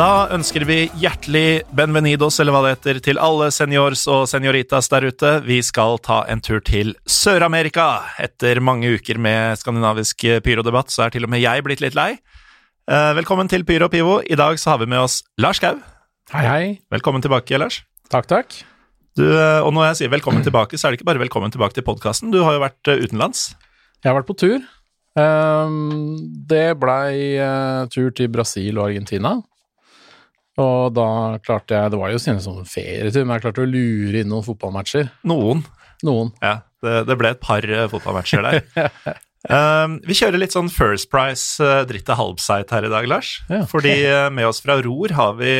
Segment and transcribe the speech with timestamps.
[0.00, 5.04] Da ønsker vi hjertelig benvenidos, eller hva det heter, til alle seniors og senioritas der
[5.10, 5.32] ute.
[5.44, 8.06] Vi skal ta en tur til Sør-Amerika.
[8.16, 12.14] Etter mange uker med skandinavisk pyrodebatt, så er til og med jeg blitt litt lei.
[12.88, 14.14] Eh, velkommen til Pyro og Pivo.
[14.24, 15.74] I dag så har vi med oss Lars Gau.
[16.32, 16.64] Hei, hei.
[16.96, 17.82] Velkommen tilbake, Lars.
[18.08, 18.56] Takk, takk.
[19.20, 21.76] Du, eh, og når jeg sier velkommen tilbake, så er det ikke bare velkommen tilbake
[21.76, 22.32] til podkasten.
[22.32, 23.50] Du har jo vært eh, utenlands.
[24.00, 24.64] Jeg har vært på tur.
[25.12, 26.16] Um,
[26.48, 27.36] det blei
[27.92, 29.36] tur til Brasil og Argentina.
[30.58, 34.22] Og da klarte jeg Det var jo sine en ferietur, men jeg klarte å lure
[34.22, 35.10] inn noen fotballmatcher.
[35.28, 35.62] Noen.
[36.06, 36.32] Noen.
[36.42, 38.62] Ja, det, det ble et par uh, fotballmatcher der.
[39.46, 43.34] um, vi kjører litt sånn First Price uh, dritt av halvseit her i dag, Lars.
[43.52, 43.66] Ja.
[43.70, 45.52] Fordi uh, med oss fra Ror har vi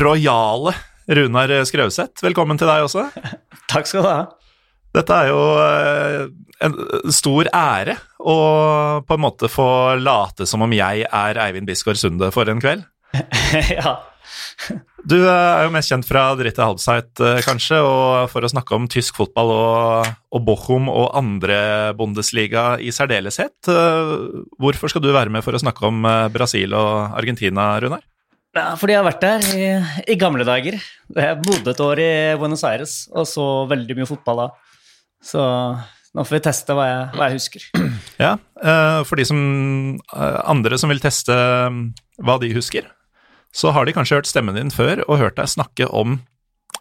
[0.00, 0.72] rojale
[1.04, 2.24] Runar Skrauseth.
[2.24, 3.10] Velkommen til deg også.
[3.72, 4.22] Takk skal du ha.
[4.94, 5.40] Dette er jo
[6.62, 6.74] en
[7.12, 8.36] stor ære å
[9.04, 9.66] på en måte få
[9.98, 12.86] late som om jeg er Eivind Bisgaard Sunde for en kveld.
[13.78, 13.94] ja.
[15.04, 19.18] Du er jo mest kjent fra Dritte Halbseit, kanskje, og for å snakke om tysk
[19.20, 21.58] fotball og, og Bochum og andre
[21.98, 23.68] Bundesliga i særdeleshet.
[24.58, 28.04] Hvorfor skal du være med for å snakke om Brasil og Argentina, Runar?
[28.54, 29.66] ja fordi jeg har vært der i,
[30.14, 30.78] i, gamle dager.
[30.78, 34.48] Jeg bodde et år i Buenos Aires og så veldig mye fotball da.
[35.24, 35.42] Så
[36.14, 37.68] nå får vi teste hva jeg, hva jeg husker.
[38.22, 38.36] Ja,
[39.08, 39.38] for de som,
[40.14, 42.86] andre som vil teste hva de husker,
[43.54, 46.18] så har de kanskje hørt stemmen din før og hørt deg snakke om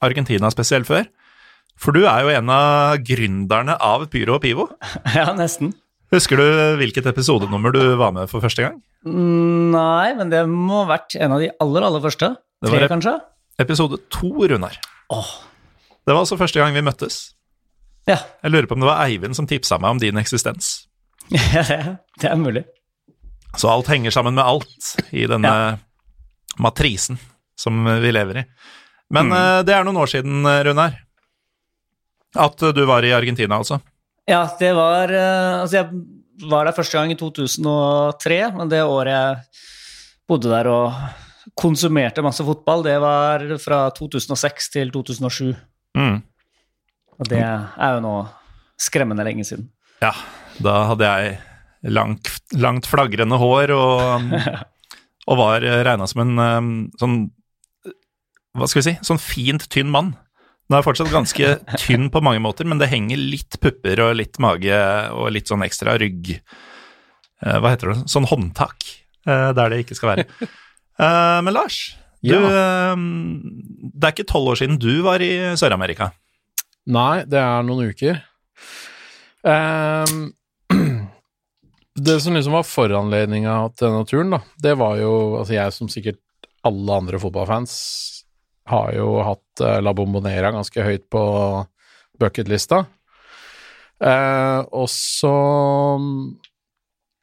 [0.03, 1.05] Argentina spesielt før.
[1.79, 4.67] For du er jo en av gründerne av Pyro og Pivo.
[5.17, 5.73] Ja, nesten.
[6.13, 6.45] Husker du
[6.77, 8.75] hvilket episodenummer du var med for første gang?
[9.05, 12.29] Nei, men det må ha vært en av de aller, aller første.
[12.63, 13.15] Tre, kanskje?
[13.61, 14.77] Episode to, Runar.
[15.13, 15.31] Åh.
[16.05, 17.33] Det var altså første gang vi møttes.
[18.09, 18.19] Ja.
[18.43, 20.75] Jeg lurer på om det var Eivind som tipsa meg om din eksistens.
[21.33, 22.65] Ja, det er mulig.
[23.57, 25.75] Så alt henger sammen med alt i denne ja.
[26.61, 27.19] Matrisen
[27.59, 28.45] som vi lever i.
[29.13, 29.37] Men mm.
[29.37, 30.97] uh, det er noen år siden, Runar,
[32.33, 33.79] at du var i Argentina, altså?
[34.25, 39.63] Ja, det var Altså, jeg var der første gang i 2003, men det året jeg
[40.29, 40.95] bodde der og
[41.59, 45.53] konsumerte masse fotball, det var fra 2006 til 2007.
[45.97, 46.21] Mm.
[47.19, 48.13] Og det er jo nå
[48.79, 49.67] skremmende lenge siden.
[50.01, 50.13] Ja,
[50.63, 51.37] da hadde jeg
[51.93, 54.33] langt, langt flagrende hår og,
[55.27, 57.17] og var regna som en sånn
[58.53, 58.95] Hva skal vi si?
[59.07, 60.11] Sånn fint tynn mann.
[60.69, 64.17] Nå er jeg fortsatt ganske tynn på mange måter, men det henger litt pupper og
[64.19, 64.77] litt mage
[65.15, 66.35] og litt sånn ekstra rygg
[67.43, 67.97] Hva heter det?
[68.11, 68.85] Sånn håndtak
[69.25, 70.25] der det ikke skal være.
[71.47, 71.77] Men Lars,
[72.21, 72.91] du, Ja.
[72.95, 75.29] det er ikke tolv år siden du var i
[75.59, 76.09] Sør-Amerika.
[76.91, 78.19] Nei, det er noen uker.
[79.43, 80.33] Um,
[81.95, 85.91] det som liksom var foranledninga til denne turen, da, det var jo Altså, jeg som
[85.91, 86.21] sikkert
[86.65, 87.73] alle andre fotballfans
[88.71, 91.23] har jo hatt uh, La Bombonera ganske høyt på
[92.21, 92.85] bucketlista.
[94.03, 95.31] Eh, og så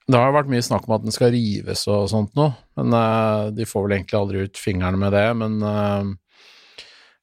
[0.09, 2.97] Det har jo vært mye snakk om at den skal rives og sånt noe, men
[2.97, 5.27] eh, de får vel egentlig aldri ut fingrene med det.
[5.39, 6.17] Men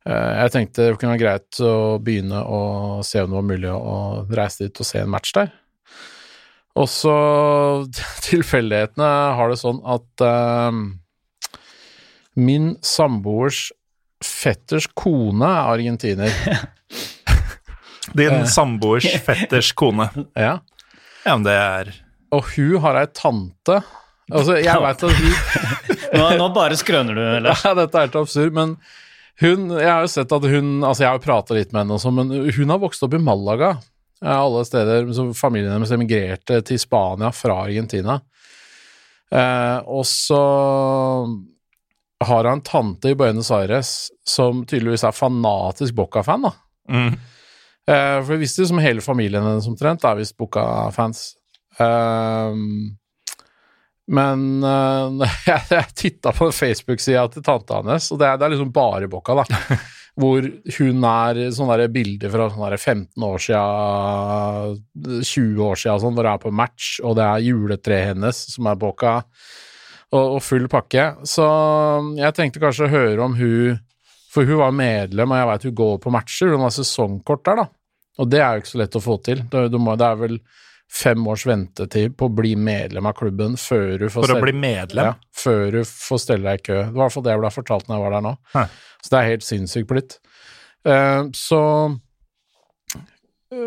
[0.07, 2.59] jeg tenkte det kunne være greit å begynne å
[3.03, 3.97] se om det var mulig å
[4.31, 5.51] reise dit og se en match der.
[6.77, 7.17] Og så
[8.27, 10.71] tilfeldighetene har det sånn at uh,
[12.37, 13.67] min samboers
[14.23, 16.33] fetters kone er argentiner.
[18.17, 20.09] Din samboers fetters kone.
[20.37, 20.59] Ja.
[21.25, 21.89] Ja, men det er
[22.31, 23.81] Og hun har ei tante
[24.31, 27.51] Altså, jeg veit at hun nå, nå bare skrøner du, eller?
[27.51, 28.77] Ja, dette er helt absurd, men
[29.41, 31.97] hun, jeg har jo sett at hun Altså, jeg har jo prata litt med henne
[31.97, 33.73] også, men hun har vokst opp i Malaga.
[34.25, 35.13] Alle steder.
[35.13, 38.19] Så familien hennes emigrerte til Spania fra Argentina.
[39.31, 40.41] Eh, og så
[42.25, 46.53] har han en tante i Buenos Aires som tydeligvis er fanatisk Boca-fan, da.
[46.89, 47.17] mm.
[47.87, 51.21] Eh, for vi visste jo som hele familien hennes omtrent er visst Boca-fans.
[51.79, 52.57] Eh,
[54.07, 54.41] men
[55.47, 59.07] jeg, jeg titta på Facebook-sida til tanta hennes, og det er, det er liksom bare
[59.11, 59.77] Boca, da.
[60.17, 60.41] Hvor
[60.77, 64.79] hun er sånne der bilder fra sånn der 15 år siden,
[65.21, 68.69] 20 år siden, sånn, hvor hun er på match, og det er juletreet hennes som
[68.71, 69.19] er boka,
[70.09, 71.09] og, og, full pakke.
[71.27, 71.45] Så
[72.17, 73.83] jeg tenkte kanskje å høre om hun
[74.27, 77.61] For hun var medlem, og jeg veit hun går på matcher, hun har sesongkort der,
[77.61, 77.63] da.
[78.21, 79.39] Og det er jo ikke så lett å få til.
[79.49, 80.35] Det, det er vel
[80.91, 84.53] fem års ventetid på å bli medlem av klubben før du får For å bli
[84.55, 85.11] medlem?
[85.11, 86.77] ja, før du får stelle deg i kø.
[86.79, 88.33] Det var i hvert fall det jeg ble fortalt når jeg var der nå.
[88.53, 88.65] Hæ.
[89.03, 90.17] Så det er helt sinnssykt blitt.
[90.87, 91.61] Uh, så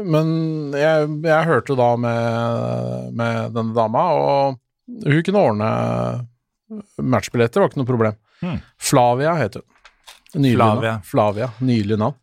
[0.05, 0.29] Men
[0.77, 5.71] jeg, jeg hørte da med, med denne dama, og hun kunne ordne
[7.01, 8.19] matchbilletter var ikke noe problem.
[8.41, 8.59] Hmm.
[8.81, 10.45] Flavia heter hun.
[10.45, 11.01] Flavia.
[11.05, 11.51] Flavia.
[11.65, 12.20] Nylig navn.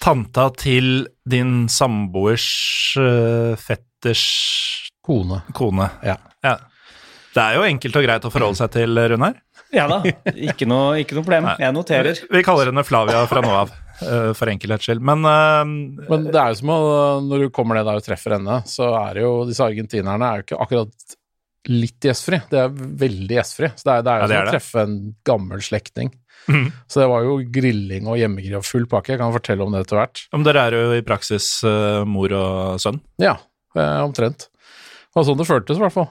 [0.00, 2.46] Tanta til din samboers
[2.98, 4.24] uh, fetters
[5.04, 5.40] Kone.
[5.56, 5.86] kone.
[6.04, 6.16] Ja.
[7.30, 9.38] Det er jo enkelt og greit å forholde seg til, Runar.
[9.70, 10.00] Ja da,
[10.50, 11.46] ikke noe, ikke noe problem.
[11.62, 12.18] Jeg noterer.
[12.32, 13.70] Vi kaller henne Flavia fra nå av,
[14.02, 15.04] uh, for enkelhets skyld.
[15.06, 15.62] Men, uh,
[16.08, 16.80] Men det er jo som å,
[17.26, 20.40] når du kommer ned der og treffer henne, så er det jo disse argentinerne er
[20.40, 21.16] jo ikke akkurat
[21.70, 22.40] litt gjestfri.
[22.50, 22.74] Det er
[23.04, 23.70] veldig gjestfri.
[23.76, 24.98] Så det er, det er jo Ja, det er som å treffe en
[25.28, 26.12] gammel slektning.
[26.50, 26.70] Mhm.
[26.90, 29.14] Så det var jo grilling og hjemmegrill og full pakke.
[29.14, 30.24] Jeg kan fortelle om det etter hvert.
[30.34, 33.00] om dere er jo i praksis uh, mor og sønn.
[33.22, 33.36] Ja,
[33.76, 34.48] uh, omtrent.
[34.50, 36.10] Det var sånn det føltes, i hvert fall.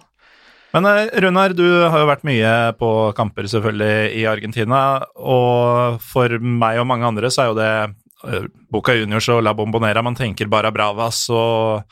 [0.75, 4.81] Men eh, Runar, du har jo vært mye på kamper selvfølgelig i Argentina,
[5.17, 10.03] og for meg og mange andre så er jo det Boca Juniors og La Bombonera
[10.03, 11.87] man tenker bare Bravas og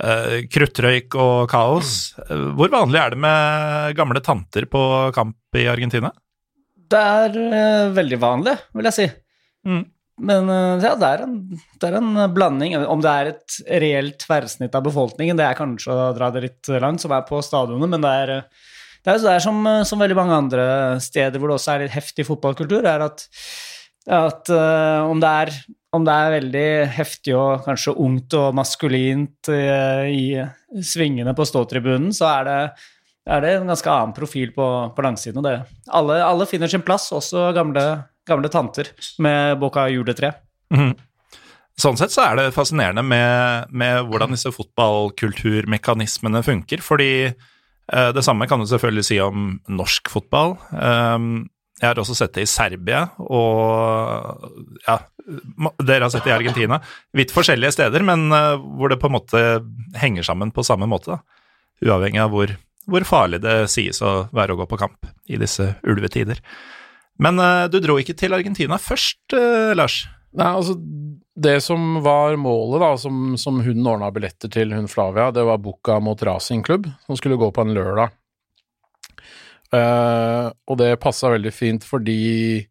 [0.00, 2.14] eh, kruttrøyk og kaos.
[2.28, 4.82] Hvor vanlig er det med gamle tanter på
[5.16, 6.12] kamp i Argentina?
[6.92, 9.06] Det er uh, veldig vanlig, vil jeg si.
[9.66, 9.84] Mm.
[10.26, 12.76] Men uh, ja, det er, en, det er en blanding.
[12.86, 16.72] Om det er et reelt tverrsnitt av befolkningen, det er kanskje å dra det litt
[16.82, 18.34] langt, som er på stadionet, men det er,
[19.04, 20.66] det er, det er som, som veldig mange andre
[21.04, 23.26] steder hvor det også er litt heftig fotballkultur, er at,
[24.06, 25.54] at uh, om, det er,
[25.96, 29.62] om det er veldig heftig og kanskje ungt og maskulint i,
[30.14, 32.60] i svingene på ståtribunen, så er det
[33.26, 35.40] er det en ganske annen profil på, på langsiden.
[35.42, 35.56] Og det.
[35.94, 37.84] Alle, alle finner sin plass, også gamle,
[38.28, 38.92] gamle tanter
[39.22, 40.34] med boka juletre.
[40.74, 40.94] Mhm.
[41.76, 48.24] Sånn sett så er det fascinerende med, med hvordan disse fotballkulturmekanismene funker, fordi eh, det
[48.24, 50.56] samme kan du selvfølgelig si om norsk fotball.
[50.72, 54.48] Um, jeg har også sett det i Serbia, og
[54.86, 54.96] ja,
[55.84, 56.80] dere har sett det i Argentina.
[57.12, 59.44] Vidt forskjellige steder, men eh, hvor det på en måte
[60.00, 61.44] henger sammen på samme måte, da.
[61.84, 65.74] Uavhengig av hvor, hvor farlig det sies å være å gå på kamp i disse
[65.86, 66.40] ulvetider.
[67.22, 70.04] Men uh, du dro ikke til Argentina først, uh, Lars?
[70.36, 70.76] Nei, altså
[71.36, 75.60] Det som var målet, da, som, som hun ordna billetter til, hun Flavia, det var
[75.62, 78.14] Buca mot Racing Club, som skulle gå på en lørdag.
[79.74, 82.62] Uh, og det passa veldig fint fordi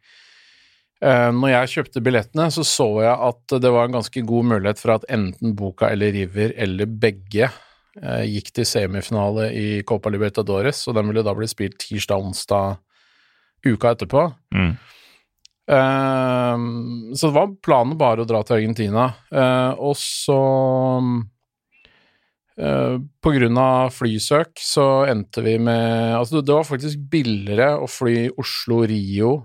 [1.03, 4.79] uh, når jeg kjøpte billettene, så så jeg at det var en ganske god mulighet
[4.81, 7.51] for at enten Boka eller River eller begge
[7.95, 12.75] gikk til semifinale i Copa Libertadores, og den ville da bli spilt tirsdag-onsdag
[13.71, 14.25] uka etterpå.
[15.71, 19.07] Ehm, så det var planen bare å dra til Argentina.
[19.33, 20.37] Uh, og så
[22.61, 27.89] uh, På grunn av flysøk så endte vi med Altså, det var faktisk billigere å
[27.89, 29.39] fly Oslo-Rio,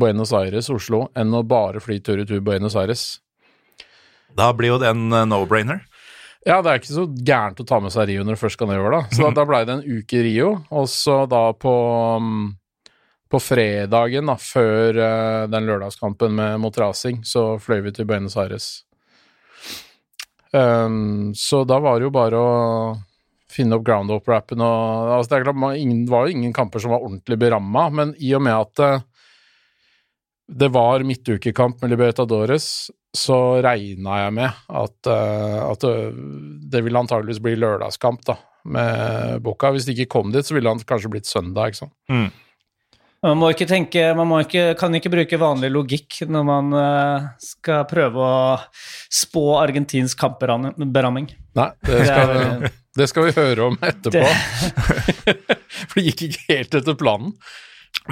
[0.00, 3.20] Buenos Aires-Oslo, enn å bare fly tur-retur Buenos Aires.
[4.36, 5.82] Da blir jo det en eh, no-brainer.
[6.46, 8.70] Ja, det er ikke så gærent å ta med seg Rio når du først skal
[8.70, 9.02] nedover, da.
[9.12, 11.74] Så da, da blei det en uke i Rio, og så da på
[12.22, 12.48] mm,
[13.30, 18.34] på fredagen, da, før eh, den lørdagskampen med, mot Rasing, så fløy vi til Buenos
[18.40, 18.70] Aires.
[20.50, 22.54] Um, så da var det jo bare å
[23.50, 26.82] finne opp ground up-rappen og altså Det er klart, man, ingen, var jo ingen kamper
[26.82, 29.04] som var ordentlig beramma, men i og med at eh,
[30.50, 36.12] det var midtukekamp med Libertadores, så regna jeg med at, eh, at eh,
[36.70, 38.36] det ville antageligvis bli lørdagskamp da,
[38.70, 39.70] med Boca.
[39.74, 41.70] Hvis det ikke kom dit, så ville han kanskje blitt søndag.
[41.72, 41.94] ikke sant?
[42.10, 42.28] Mm.
[43.20, 47.26] Man må ikke tenke, man må ikke, kan ikke bruke vanlig logikk når man eh,
[47.44, 48.54] skal prøve å
[49.12, 51.28] spå argentinsk kampberamming.
[51.58, 54.24] Nei, det Det skal, er- det skal vi høre om etterpå.
[55.90, 57.34] For det gikk ikke helt etter planen.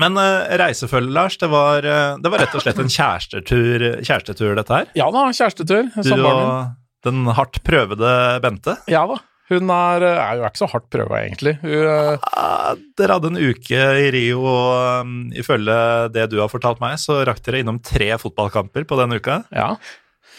[0.00, 4.58] Men uh, reisefølge, Lars, det var, uh, det var rett og slett en kjærestetur, kjærestetur
[4.58, 4.92] dette her?
[4.98, 5.90] Ja da, kjærestetur.
[5.96, 6.76] Du og
[7.06, 8.12] den hardt prøvede
[8.44, 8.78] Bente?
[8.90, 9.18] Ja da.
[9.48, 11.54] Hun er, er jo ikke så hardt prøva, egentlig.
[11.62, 15.76] Hun, eh, Ah, dere hadde en uke i Rio, og um, ifølge
[16.12, 19.40] det du har fortalt meg, så rakk dere innom tre fotballkamper på den uka.
[19.56, 19.70] ja.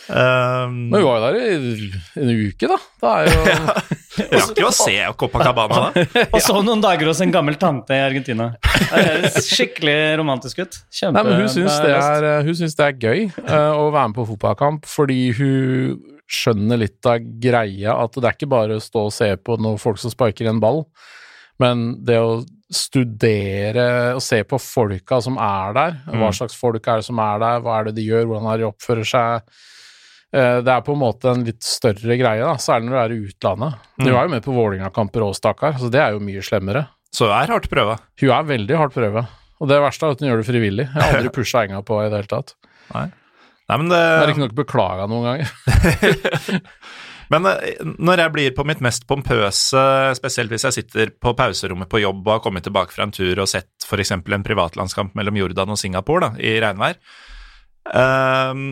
[0.09, 2.77] Um, Men hun var jo der i en uke, da.
[2.99, 6.05] Det er jo rakk jo å se Copacabana da.
[6.33, 8.49] Og så noen dager hos en gammel tante i Argentina.
[8.59, 10.79] Det høres skikkelig romantisk ut.
[10.89, 11.93] Kjempe, Nei, men hun syns det,
[12.57, 15.99] syns det er gøy uh, å være med på fotballkamp, fordi hun
[16.29, 19.79] skjønner litt av greia, at det er ikke bare å stå og se på noen
[19.81, 20.83] folk som sparker en ball,
[21.61, 22.39] men det å
[22.69, 26.35] studere og se på folka som er der, hva Mm.
[26.37, 28.67] slags folk er det som er der, hva er det de gjør, hvordan er de
[28.69, 29.41] oppfører seg.
[30.33, 33.13] Eh, Det er på en måte en litt større greie, da, særlig når du er
[33.15, 33.73] i utlandet.
[33.97, 34.15] Du Mm.
[34.15, 36.87] er jo med på Vålerenga-kamper òg, stakkar, så det er jo mye slemmere.
[37.11, 37.97] Så er hardt prøva.
[38.21, 39.27] Hun er veldig hardt prøva.
[39.59, 40.85] Og det verste er at hun gjør det frivillig.
[40.93, 42.53] Jeg har aldri pusha enga på i det hele tatt.
[42.93, 43.09] Nei,
[43.77, 46.69] men det, Jeg har ikke nok beklaga noen ganger.
[47.29, 49.81] Men eh, når jeg blir på mitt mest pompøse,
[50.17, 53.37] spesielt hvis jeg sitter på pauserommet på jobb og har kommet tilbake fra en tur
[53.43, 54.11] og sett f.eks.
[54.15, 56.97] en privatlandskamp mellom Jordan og Singapore da, i regnvær.
[57.93, 58.63] Um,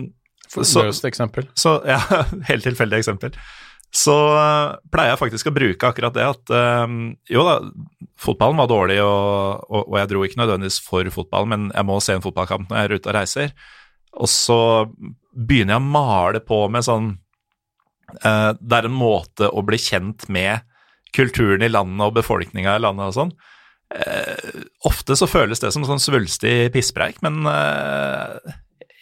[0.56, 1.48] Løst eksempel.
[1.58, 1.98] så ja,
[2.50, 3.34] helt tilfeldig eksempel.
[3.94, 6.86] Så eh, pleier jeg faktisk å bruke akkurat det at eh,
[7.32, 7.58] jo da,
[8.20, 11.98] fotballen var dårlig, og, og, og jeg dro ikke nødvendigvis for fotballen, men jeg må
[12.04, 13.54] se en fotballkamp når jeg er ute og reiser.
[14.18, 14.60] Og så
[15.32, 17.12] begynner jeg å male på med sånn
[18.24, 20.64] eh, Det er en måte å bli kjent med
[21.16, 23.32] kulturen i landet og befolkninga i landet og sånn.
[23.88, 28.56] Uh, ofte så føles det som sånn svulstig pisspreik, men eh,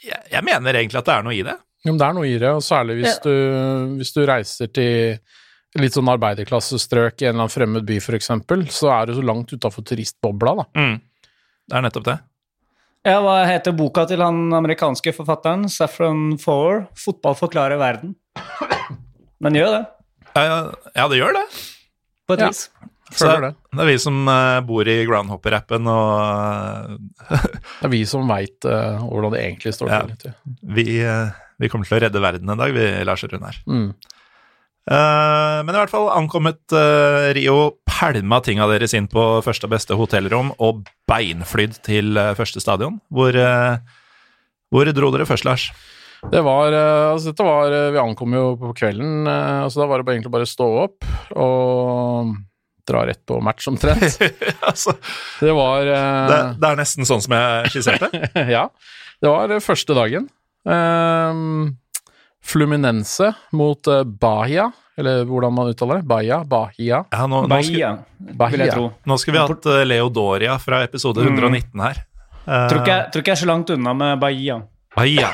[0.06, 1.56] jeg, jeg mener egentlig at det er noe i det.
[1.86, 3.22] Ja, men det er noe i det, og særlig hvis, Ja.
[3.26, 5.18] du, hvis du reiser til
[5.76, 9.25] litt sånn arbeiderklassestrøk i en eller annen fremmed by, for eksempel, så er du så
[9.26, 10.64] langt utafor turistbobla, da.
[10.80, 10.96] Mm.
[11.68, 12.16] Det er nettopp det.
[13.06, 15.68] Ja, hva heter boka til han amerikanske forfatteren?
[15.70, 16.88] Saffron Four?
[16.96, 18.14] 'Fotball forklarer verden'.
[19.42, 19.84] Den gjør det,
[20.34, 21.44] Ja, ja, det gjør det.
[22.26, 22.48] på et Ja.
[22.48, 22.68] vis.
[23.16, 23.52] Så det.
[23.73, 26.99] det er vi som eh, bor i Groundhopper-appen, og
[27.30, 30.02] Det er vi som veit hvordan det egentlig står Ja.
[30.06, 30.35] til.
[30.37, 33.56] vet vi, eh, vi kommer til å redde verden en dag, vi, Lars og Runar.
[33.66, 33.88] Mm.
[34.87, 39.73] Uh, men i hvert fall ankommet uh, Rio, pælma tinga deres inn på første og
[39.73, 43.00] beste hotellrom og beinflydd til eh, første stadion.
[43.11, 43.78] Hvor, eh,
[44.70, 45.64] hvor dro dere først, Lars?
[46.30, 49.88] Det var, eh, altså dette var, eh, Vi ankom jo på kvelden, eh, altså da
[49.90, 52.35] var det egentlig bare å stå opp og
[52.88, 54.19] dra rett på match omtrent.
[54.71, 54.97] altså,
[55.40, 56.28] Det var uh...
[56.31, 58.11] det, det er nesten sånn som jeg skisserte.
[58.57, 58.69] Ja.
[59.23, 60.26] Det var eh, første dagen.
[60.69, 61.76] Ehm,
[62.47, 64.69] Fluminense mot uh, Bahia,
[65.00, 66.09] eller hvordan man uttaler det.
[66.11, 67.00] Bahia, Bahia.
[67.11, 68.52] Ja, nå, nå, skal, Bahia, Bahia.
[68.52, 68.90] vil jeg tro.
[69.09, 72.05] nå skal vi ha hatt uh, Leo Doria fra episode 119 her.
[72.47, 74.61] Eh, Tror ikke, jeg, tror ikke jeg er så langt unna med Bahia.
[74.95, 75.31] Bahia.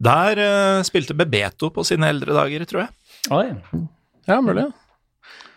[0.00, 2.94] Der eh, spilte Bebeto på sine eldre dager, tror jeg.
[3.36, 3.46] Oi.
[4.28, 4.64] Ja, mulig.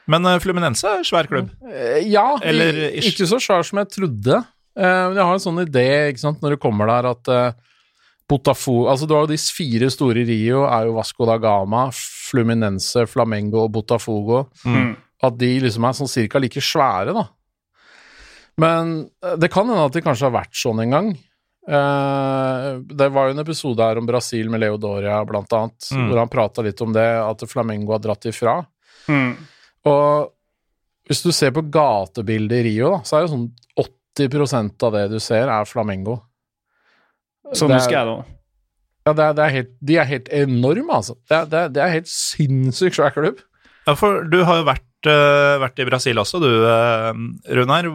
[0.07, 1.51] Men eh, Fluminense er svær klubb.
[1.69, 4.41] Eh, Ja, ikke så svær som jeg trodde.
[4.75, 7.55] Eh, Men jeg har en sånn idé, ikke sant, når du kommer der, at
[8.27, 11.89] Botafogo Altså, du har jo de fire store i Rio, er jo Vasco da Gama,
[11.93, 14.45] Fluminense, Flamengo og Botafogo.
[14.65, 14.95] Mm.
[15.24, 17.27] At de liksom er sånn cirka like svære, da.
[18.60, 21.07] Men det kan hende at de kanskje har vært sånn en gang.
[21.63, 26.10] Uh, det var jo en episode her om Brasil med Leo Doria, blant annet, Mm.
[26.10, 28.65] hvor han prata litt om det, at Flamengo har dratt ifra.
[29.07, 29.38] Mm.
[29.89, 30.31] Og
[31.09, 33.49] hvis du ser på gatebildet i Rio, da, så er det sånn
[34.19, 36.19] 80% av det du ser, er flamengo.
[37.53, 38.25] Sånn Det er- husker jeg det òg.
[39.05, 41.17] Ja, det er, det er helt, de er helt enorme, altså.
[41.27, 43.41] Det er, det er, det er helt sinnssykt svær klubb.
[43.85, 47.11] Ja, for du har jo vært, uh, vært i Brasil også, du, uh,
[47.53, 47.89] Runar.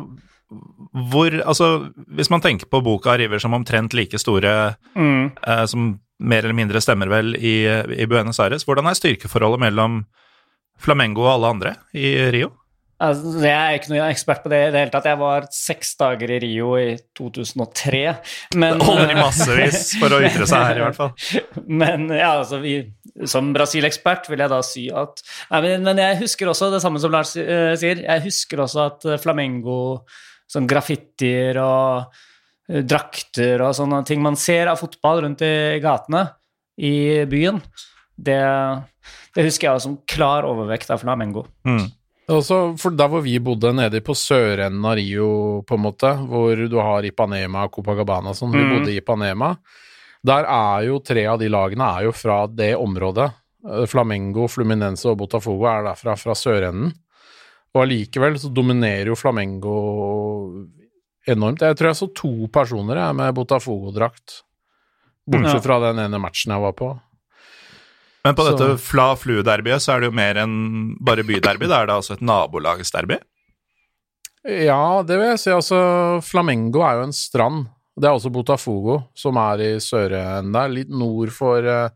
[1.12, 5.32] Hvor Altså, hvis man tenker på boka River som omtrent like store Mm.
[5.46, 10.04] uh, som mer eller mindre stemmer vel i, i Buenos Aires, hvordan er styrkeforholdet mellom
[10.78, 12.52] Flamengo og alle andre i Rio?
[12.98, 15.04] Altså, jeg er ikke noen ekspert på det i det hele tatt.
[15.06, 18.00] Jeg var seks dager i Rio i 2003.
[18.58, 21.12] Men, Det holder i massevis for å ytre seg her, i hvert fall.
[21.82, 22.80] men ja, altså, vi,
[23.30, 27.02] som Brasil-ekspert vil jeg da si at nei, men, men jeg husker også det samme
[27.02, 28.02] som Lars uh, sier.
[28.02, 29.78] Jeg husker også at eh, flamengo,
[30.50, 36.26] sånn graffitier og uh, drakter og sånne ting man ser av fotball rundt i gatene
[36.82, 37.62] i byen,
[38.18, 38.42] det,
[39.34, 41.46] det husker jeg også som klar overvekt av flamengo.
[41.68, 41.86] Mm.
[42.28, 45.28] Også for der hvor vi bodde, nede på sørenden av Rio,
[45.64, 48.72] på en måte, hvor du har Ipanema og Copacabana og sånn, vi mm.
[48.74, 49.54] bodde i Ipanema,
[50.28, 53.30] der er jo tre av de lagene er jo fra det området.
[53.64, 56.92] Eh, Flamengo, Fluminense og Botafogo er derfra, fra sørenden.
[57.74, 59.78] Og allikevel så dominerer jo Flamengo
[61.28, 61.64] enormt.
[61.64, 64.42] Jeg tror jeg så to personer jeg, med Botafogo-drakt,
[65.28, 65.64] bortsett Ja.
[65.64, 66.92] fra den ene matchen jeg var på.
[68.24, 71.82] Men på Så- dette Fla Flu-derbyet så er det jo mer enn bare byderby, da
[71.82, 73.18] er det altså et nabolagsderby.
[74.48, 75.50] Ja, det vil jeg si.
[75.50, 75.78] Altså,
[76.24, 77.66] Flamengo er jo en strand.
[77.98, 81.88] Det er også Botafogo, som er i sørenden der, litt nord for eh,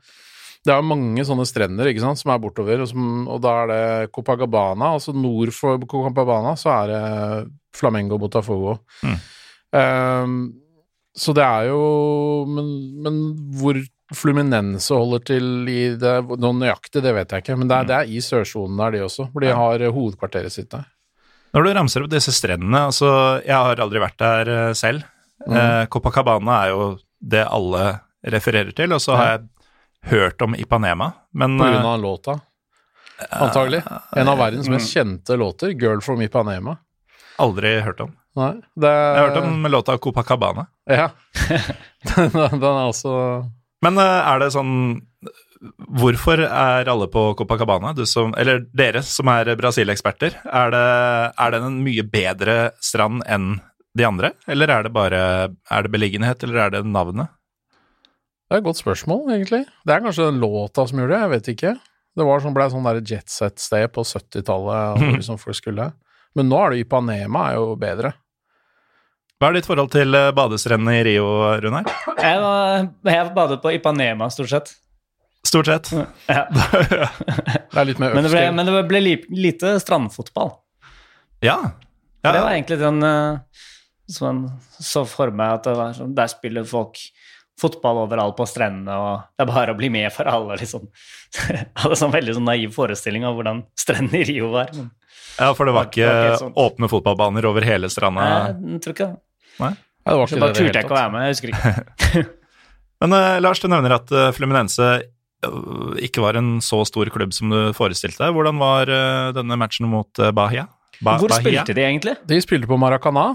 [0.65, 3.67] Det er mange sånne strender ikke sant, som er bortover, og, som, og da er
[3.73, 4.93] det Copacabana.
[4.95, 8.77] Altså nord for Copacabana så er det Flamengo Botafogo.
[9.03, 9.17] Mm.
[9.73, 10.37] Um,
[11.19, 11.81] så det er jo
[12.47, 12.69] men,
[13.03, 13.19] men
[13.59, 13.75] hvor
[14.17, 17.97] Fluminense holder til i det Noe nøyaktig, det vet jeg ikke, men det er, det
[17.99, 19.29] er i sørsonen der, de også.
[19.33, 20.85] For de har eh, hovedkvarteret sitt der.
[21.53, 23.09] Når du ramser opp disse strendene, altså
[23.45, 25.05] jeg har aldri vært der eh, selv.
[25.45, 25.57] Mm.
[25.59, 26.87] Eh, Copacabana er jo
[27.21, 27.85] det alle
[28.23, 29.45] refererer til, og så har jeg
[30.13, 32.39] hørt om Ipanema, men På grunn eh, av låta,
[33.29, 33.83] antagelig.
[34.17, 36.77] En av verdens mest kjente låter, 'Girl from Ipanema'.
[37.39, 38.17] aldri hørt om.
[38.37, 40.67] Nei, det Jeg har hørt om låta Copacabana.
[40.87, 41.11] Ja.
[42.17, 43.45] den, den er også
[43.83, 44.77] Men eh, er det sånn
[45.95, 50.87] Hvorfor er alle på Copacabana, du som, eller dere som er Brasil-eksperter, er det,
[51.39, 53.61] er det en mye bedre strand enn
[53.95, 55.21] de andre, eller er det bare
[55.53, 57.31] er det beliggenhet, eller er det navnet?
[58.53, 59.63] Det er et godt spørsmål, egentlig.
[59.87, 61.75] Det er kanskje den låta som gjorde det, jeg vet ikke.
[62.19, 65.93] Det var sånn, ble sånn jetset-sted på 70-tallet, hvor liksom folk skulle.
[66.35, 68.13] Men nå er det Ipanema er jo bedre.
[69.43, 71.27] Hva er ditt forhold til eh, badestrendene i Rio,
[71.65, 71.89] Runar?
[72.15, 74.71] Jeg, var, jeg badet på Ipanema, stort sett.
[75.43, 75.89] Stort sett.
[76.31, 76.45] Ja.
[77.73, 80.53] Det er litt mer Men det ble, men det ble li- lite strandfotball.
[81.43, 81.57] Ja.
[82.23, 83.41] Det var egentlig den eh,
[84.13, 84.43] som en
[84.79, 87.01] så for meg at det var sånn Der spiller folk
[87.59, 90.87] fotball overalt på strendene, og det er bare å bli med for alle, liksom.
[91.51, 94.71] Jeg hadde sånn veldig sånn naiv forestilling av hvordan strendene i Rio var.
[94.79, 94.89] Men
[95.39, 96.55] ja, for det var Det var ikke ikke sånn.
[96.63, 98.25] åpne fotballbaner over hele stranda.
[98.63, 99.21] jeg tror ikke det.
[99.63, 99.73] Nei,
[100.11, 101.35] det var Så ikke bare det i det turte jeg ikke å være med, jeg
[101.37, 102.23] husker ikke.
[103.03, 107.33] Men uh, Lars, du nevner at uh, Fluminense eh, ikke var en så stor klubb
[107.35, 108.35] som du forestilte deg.
[108.37, 108.91] Hvordan var
[109.35, 110.69] denne matchen mot Bahia?
[111.03, 111.43] Ba Hvor Bahia?
[111.65, 112.15] spilte de egentlig?
[112.31, 113.33] De spilte på Maracana,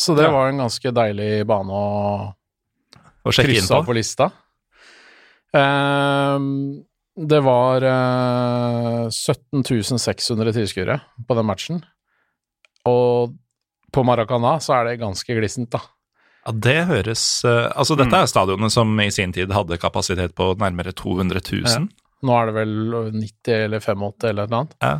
[0.00, 0.30] så det Ja.
[0.32, 1.88] var en ganske deilig bane å
[2.32, 3.90] Å krysse inn krysse av på?
[3.92, 4.30] på lista.
[5.56, 6.80] Ehm,
[7.20, 11.82] det var eh, 17 600 tilskuere på den matchen.
[12.88, 13.34] Og
[13.92, 15.80] på Maracana så er det ganske glissent, da.
[16.46, 18.22] Ja, det høres eh, Altså, dette Mm.
[18.22, 21.88] er stadionet som i sin tid hadde kapasitet på nærmere 200 000.
[22.22, 22.72] Nå er det vel
[23.16, 24.76] 90 eller 85 eller noe annet.
[24.82, 24.94] Ja.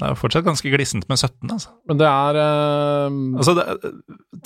[0.00, 1.72] Det er jo fortsatt ganske glissent med 17, altså.
[1.90, 3.16] Men det er uh...
[3.36, 3.92] altså det,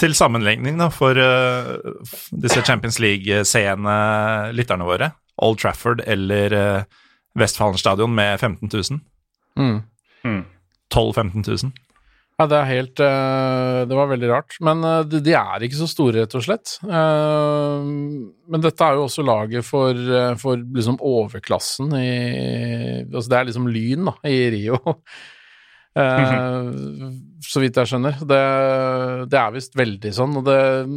[0.00, 1.74] til sammenligning, da, for uh,
[2.42, 3.94] disse Champions League-seende
[4.56, 5.12] lytterne våre,
[5.44, 6.82] Old Trafford eller uh,
[7.38, 9.00] Vestfallen stadion med 15 000.
[9.58, 9.80] mm.
[10.24, 10.44] Mm.
[10.90, 11.72] 12 000-15 000.
[12.34, 14.56] Ja, det er helt eh, Det var veldig rart.
[14.64, 16.78] Men eh, de, er ikke så store, rett og slett.
[16.82, 17.86] Eh,
[18.50, 19.94] men dette er jo også laget for,
[20.40, 22.10] for liksom overklassen i
[23.04, 24.80] Altså det er liksom Lyn, da, i Rio.
[27.44, 28.16] Så vidt jeg skjønner.
[28.26, 28.38] Det,
[29.30, 30.32] det er visst veldig sånn.
[30.40, 30.56] Og det,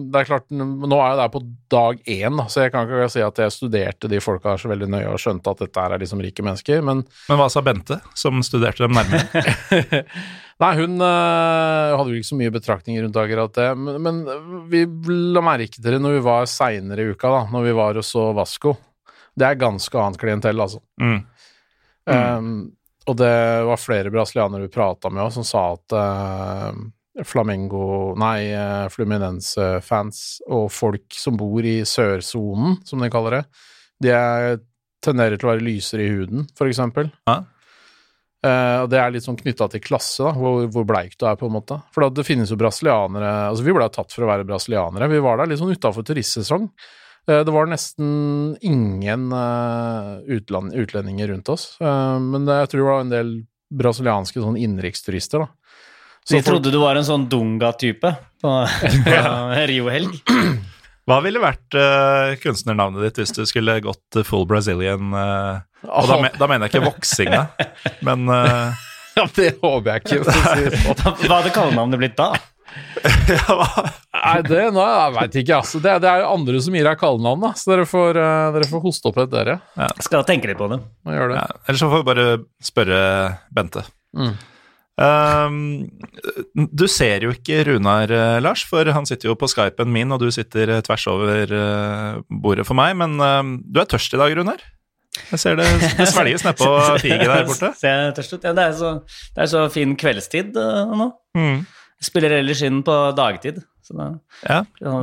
[0.10, 3.22] det er klart, nå er jeg der på dag én, så jeg kan ikke si
[3.22, 6.24] at jeg studerte de folka her så veldig nøye og skjønte at dette er liksom
[6.26, 10.02] rike mennesker, men Men hva sa Bente, som studerte dem nærmere?
[10.58, 14.84] Nei, hun øh, hadde jo ikke så mye betraktninger rundt akkurat det, men, men vi
[15.36, 18.06] la merke til det når vi var seinere i uka, da, når vi var og
[18.06, 18.74] så Vasco.
[19.38, 20.82] Det er ganske annet klientell, altså.
[20.98, 21.20] Mm.
[22.08, 22.54] Um,
[23.08, 23.34] og det
[23.67, 26.80] var flere brasilianere vi prata med òg, som sa at uh,
[27.28, 33.43] Flamengo Nei, uh, Fluminense-fans og folk som bor i sørsonen, som de kaller det,
[34.08, 34.58] de er,
[35.06, 37.13] tenderer til å være lysere i huden, for eksempel.
[37.30, 37.43] Ja.
[38.45, 41.36] Eh, og det er litt sånn knytta til klasse, da, hvor, hvor bleik du er,
[41.39, 41.80] på en måte.
[41.95, 45.10] For da, det finnes jo brasilianere Altså, vi ble tatt for å være brasilianere.
[45.10, 46.69] Vi var der litt sånn utafor turistsesong.
[47.28, 52.89] Eh, det var nesten ingen eh, utland, utlendinger rundt oss, men det, jeg tror det
[52.91, 53.34] var en del
[53.73, 55.50] brasilianske sånn innenriksturister, da.
[56.28, 58.10] Så de folk- trodde du var en sånn Dunga-type
[58.43, 58.54] på,
[59.08, 59.19] på
[59.73, 60.17] Rio-helg?
[61.08, 65.13] Hva ville vært uh, kunstnernavnet ditt hvis du skulle gått full Brazilian?
[65.15, 67.46] eh, og da, me, da mener jeg ikke voksinga,
[68.08, 68.76] men uh,
[69.15, 70.20] Ja, det håper jeg ikke.
[70.28, 71.22] si sånn.
[71.30, 72.34] Hva hadde kallenavnet blitt da?
[74.17, 75.80] Nei, det nå, jeg veit ikke, altså.
[75.82, 77.54] Det, det er jo andre som gir deg kallenavn, da.
[77.56, 79.58] Så dere får, uh, dere får hoste opp litt, dere.
[80.04, 80.82] Skal tenke litt på det.
[81.08, 81.15] Det.
[81.15, 82.28] ja, Ellers så får vi bare
[82.74, 83.02] spørre
[83.56, 83.88] Bente.
[84.17, 84.36] Mm.
[84.98, 85.86] Um,
[86.74, 90.24] du ser jo ikke Runar, eh, Lars, for han sitter jo på Skypen min, og
[90.24, 92.96] du sitter eh, tvers over eh, bordet for meg.
[92.98, 94.64] Men eh, du er tørst i dag, Runar?
[95.32, 96.68] Jeg ser det, det svelges nedpå
[97.04, 97.72] piget der borte.
[97.82, 98.44] Ser tørst ut.
[98.46, 98.92] Ja, det, er så,
[99.34, 101.08] det er så fin kveldstid uh, nå.
[101.38, 101.62] Mm.
[101.98, 103.58] Jeg spiller ellers inn på dagtid.
[103.88, 104.10] Så da,
[104.46, 104.60] Ja,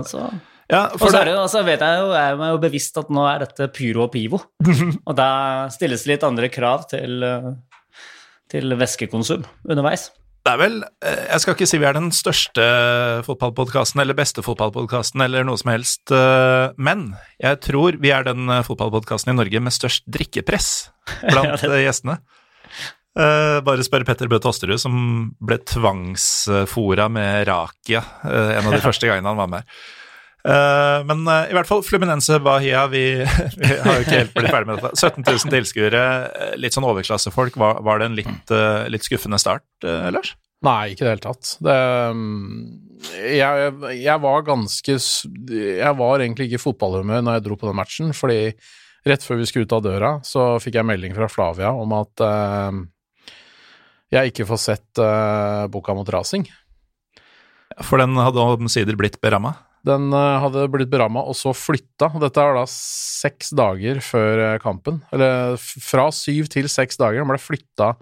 [0.06, 0.28] så.
[0.70, 3.00] ja Og så er det, jo- altså vet jeg jo, er jeg meg jo bevisst
[3.00, 4.38] at nå er dette pyro og pivo.
[5.08, 5.28] Og da
[5.74, 7.48] stilles det litt andre krav til, eh,
[8.52, 10.10] til væskekonsum underveis.
[10.44, 12.64] det er vel eh, Jeg skal ikke si vi er den største
[13.24, 18.50] fotballpodkasten eller beste fotballpodkasten eller noe som helst, eh, men jeg tror vi er den
[18.66, 20.90] fotballpodkasten i Norge med størst drikkepress
[21.32, 22.20] blant eh, gjestene.
[23.14, 24.94] Eh, bare spør Petter Bø Tosterud, som
[25.38, 29.62] ble tvangsfora med rakia eh, en av de første gangene han var med.
[29.68, 30.03] Eh,
[31.08, 33.04] men eh, i hvert fall Fluminense Bahia, vi,
[33.60, 34.92] vi har jo ikke helt blitt ferdig med dette.
[35.00, 37.56] 17 000 tilskuere, eh, litt sånn overklassefolk.
[37.60, 40.34] Var, var det en litt, eh, litt skuffende start, eh, Lars?
[40.64, 41.50] Nei, ikke i det hele tatt.
[41.64, 41.76] Det,
[43.34, 47.76] jeg, jeg var ganske Jeg var egentlig ikke i fotballhumør når jeg dro på den
[47.76, 48.38] matchen, fordi
[49.04, 52.24] rett før vi skulle ut av døra, så fikk jeg melding fra Flavia om at
[52.24, 52.80] eh,
[54.14, 56.44] jeg ikke får sett uh, boka mot rasing.
[57.82, 59.56] For den hadde omsider blitt beramma.
[59.84, 62.08] Den eh, hadde blitt beramma og så flytta.
[62.22, 65.02] Dette var da seks dager før eh, kampen.
[65.12, 67.20] Eller fra syv til seks dager.
[67.20, 67.92] Den ble flytta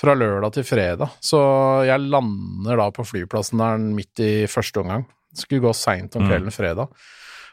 [0.00, 1.12] fra lørdag til fredag.
[1.22, 1.40] Så
[1.86, 5.04] jeg lander da på flyplassen der midt i første omgang.
[5.36, 6.92] Skulle gå seint om kvelden fredag.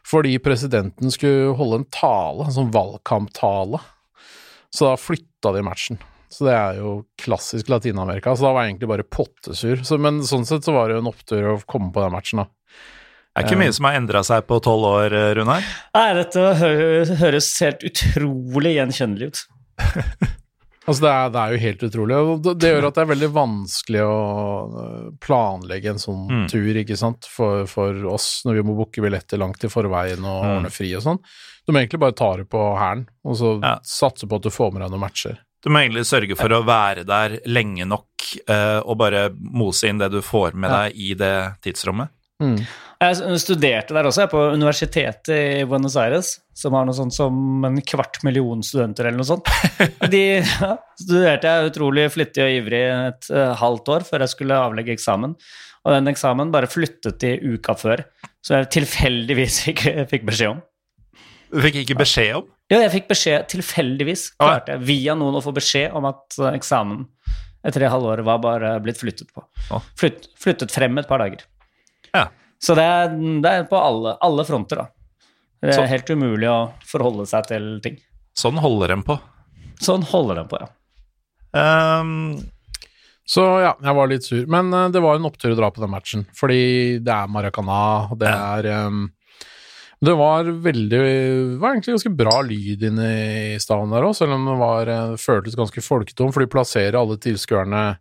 [0.08, 3.82] Fordi presidenten skulle holde en tale, en sånn valgkamptale.
[4.72, 6.00] Så da flytta de matchen.
[6.30, 8.36] Så det er jo klassisk Latin-Amerika.
[8.38, 9.84] Så da var jeg egentlig bare pottesur.
[9.86, 12.44] Så, men sånn sett så var det jo en opptur å komme på den matchen,
[12.44, 12.48] da.
[13.40, 15.64] Det er ikke mye som har endra seg på tolv år, Runar.
[15.96, 19.46] Nei, dette hø- høres helt utrolig gjenkjennelig ut.
[20.90, 22.16] Altså det er, det er jo helt utrolig.
[22.18, 24.14] og det, det gjør at det er veldig vanskelig å
[24.82, 26.48] øh, planlegge en sånn Mm.
[26.50, 30.40] tur, ikke sant, for, for oss når vi må booke billetter langt i forveien og
[30.42, 30.50] Mm.
[30.56, 31.20] ordne fri og sånn.
[31.68, 33.76] Du må egentlig bare ta det på hælen, og så Ja.
[33.86, 35.38] satse på at du får med deg noen matcher.
[35.62, 38.06] Du må egentlig sørge for å være der lenge nok
[38.48, 40.82] eh, og bare mose inn det du får med Ja.
[40.88, 42.10] deg i det tidsrommet.
[42.40, 42.60] Mm.
[43.00, 47.64] Jeg studerte der også, jeg, på universitetet i Buenos Aires, som har noe sånt som
[47.68, 49.48] en kvart million studenter eller noe sånt.
[50.14, 54.62] De ja, studerte jeg utrolig flittig og ivrig et uh, halvt år før jeg skulle
[54.68, 55.38] avlegge eksamen.
[55.88, 58.04] Og den eksamen bare flyttet de uka før,
[58.44, 60.64] så jeg tilfeldigvis fikk, fikk beskjed om.
[61.50, 62.50] Du fikk ikke beskjed om?
[62.70, 66.52] Ja, jeg fikk beskjed tilfeldigvis, klarte jeg via noen å få beskjed om at eh,
[66.60, 67.08] eksamen
[67.66, 69.42] etter det halvåret var bare blitt flyttet på.
[70.00, 71.42] Flytt, flyttet frem et par dager.
[72.14, 72.28] Ja.
[72.60, 74.88] Så det er, det er på alle, alle fronter, da.
[75.62, 77.98] Det er Så- helt umulig å forholde seg til ting.
[78.36, 79.20] Sånn holder en på.
[79.84, 80.70] Sånn holder en på, ja.
[81.54, 82.38] Um,
[83.30, 84.46] Så ja, jeg var litt sur.
[84.50, 88.10] Men uh, det var en opptur å dra på den matchen, fordi det er Maracana,
[88.12, 88.58] og det Ja.
[88.58, 89.12] er um,
[90.02, 93.08] Det var veldig Det var egentlig ganske bra lyd inne
[93.56, 96.96] i staden der òg, selv om det var, øh, føltes ganske folketom, for de plasserer
[96.96, 97.98] alle tilskuerne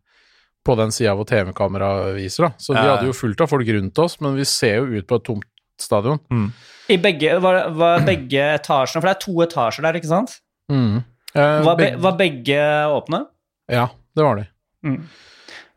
[0.66, 2.50] på den sida hvor TV-kamera viser, da.
[2.60, 5.16] Så vi hadde jo fullt av folk rundt oss, men vi ser jo ut på
[5.20, 5.46] et tomt
[5.80, 6.18] stadion.
[6.32, 6.48] mm.
[6.88, 10.38] I begge, var, var begge etasjene, for det er to etasjer der, ikke sant?
[10.72, 11.02] Mm.
[11.36, 13.22] Eh, Var, be, var begge åpne?
[13.68, 14.46] Ja, det var de.
[14.88, 15.02] Mm.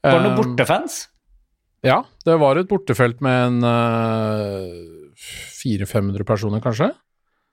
[0.02, 0.96] Var det noen Eh, bortefans?
[1.84, 5.12] Ja, det var et bortefelt med en uh,
[5.66, 6.92] 400-500 personer, kanskje.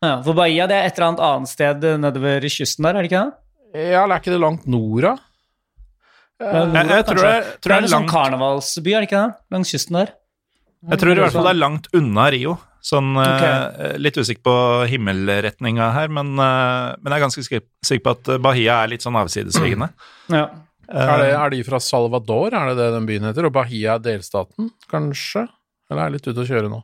[0.04, 3.10] Ja, for Bahia det er et eller annet annet sted nedover kysten der, er det
[3.10, 3.38] ikke det?
[3.90, 5.16] Ja, eller er ikke det langt nord, da?
[6.38, 9.38] Ja, jeg, jeg tror, det, Det er en er sånn karnevalsby, er det ikke det?
[9.56, 10.14] Langs kysten der.
[10.88, 12.54] Jeg tror i hvert fall det er langt unna Rio.
[12.88, 14.54] Sånn eh, Litt usikker på
[14.88, 19.18] himmelretninga her, men, eh, men jeg er ganske sikker på at Bahia er litt sånn
[19.18, 19.92] avsidesliggende.
[20.28, 20.46] Ja.
[20.88, 23.44] Er, det, Eh, er de fra Salvador, er det det den byen heter?
[23.48, 25.44] Og Bahia er delstaten, kanskje?
[25.90, 26.78] Eller er jeg litt ute å kjøre nå?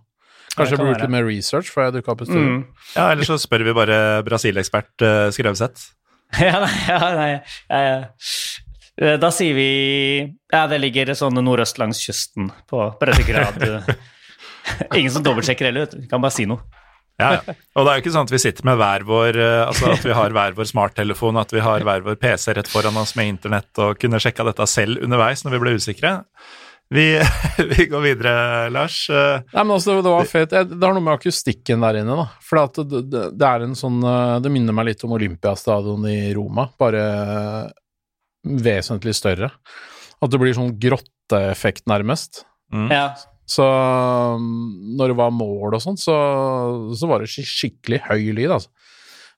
[0.54, 2.50] Kanskje jeg burde gjort litt mer research før jeg dukka opp i studio.
[2.50, 2.60] Mm.
[2.94, 5.88] ja, ellers så spør vi bare Brasil-ekspert uh, Skrøvseth.
[6.44, 7.26] ja, nei, ja, nei.
[7.32, 7.96] ja, ja.
[7.96, 8.63] Eh,
[8.94, 9.68] Da sier vi
[10.52, 13.90] Ja, det ligger sånn nordøst langs kysten på breddegrad.
[14.98, 16.08] Ingen som dobbeltsjekker heller, vet du.
[16.10, 16.62] Kan bare si noe.
[17.20, 17.54] Ja, ja.
[17.78, 20.02] Og det er jo ikke sånn at vi sitter med hver vår eh, Altså at
[20.02, 23.30] vi har hver vår smarttelefon, at vi har hver vår PC rett foran oss med
[23.36, 26.16] internett og kunne sjekka dette selv underveis når vi ble usikre.
[26.94, 27.06] Vi,
[27.70, 28.34] vi går videre,
[28.74, 29.04] Lars.
[29.10, 30.56] Eh, Nei, men altså, det, det var fett.
[30.74, 32.26] Det har noe med akustikken der inne, da.
[32.44, 36.18] For det, det, det er en sånn eh, Det minner meg litt om Olympiastadion i
[36.34, 37.64] Roma, bare eh,
[38.44, 39.50] vesentlig større.
[40.22, 42.44] At det blir sånn grotteeffekt, nærmest.
[42.72, 42.88] Mm.
[42.92, 43.06] Ja.
[43.48, 46.16] Så um, når det var mål og sånn, så,
[46.96, 48.72] så var det skikkelig høy lyd, altså.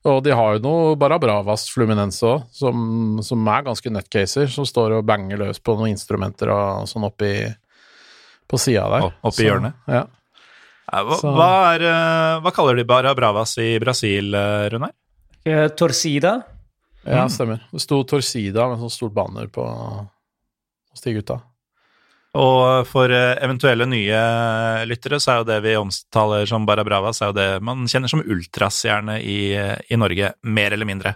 [0.07, 4.99] Og de har jo noe Barabravas Fluminense òg, som, som er ganske nutcaser, som står
[4.99, 7.31] og banger løs på noen instrumenter og sånn oppi
[8.47, 9.07] på sida der.
[9.09, 9.81] Å, oppi Så, hjørnet.
[9.89, 10.05] Ja.
[10.87, 14.93] Ja, hva, hva, er, eh, hva kaller de Barabravas i Brasil, eh, Runar?
[15.43, 16.37] Eh, Torcida.
[17.07, 17.29] Ja, Mm.
[17.31, 17.59] stemmer.
[17.71, 19.63] Det sto Torsida med sånn stort banner på
[20.91, 21.41] hos de gutta.
[22.37, 24.17] Og for eh, eventuelle nye
[24.85, 27.85] lyttere, så er jo det vi omtaler som Barra Brava, så er jo det man
[27.89, 29.37] kjenner som ultrastjerne i,
[29.89, 31.15] i Norge, mer eller mindre.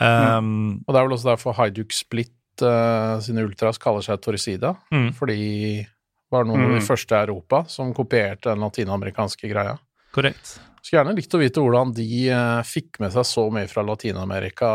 [0.00, 2.32] Um, Og det er vel også derfor Hajduk Split
[2.64, 5.38] uh, sine ultras kaller seg Torsida, mm, fordi
[5.84, 6.86] det var noen av de Mm.
[6.88, 9.78] første i Europa som kopierte den latinamerikanske greia.
[10.12, 10.58] korrekt.
[10.82, 14.72] Skulle gjerne likt å vite hvordan de eh, fikk med seg så mye fra Latin-Amerika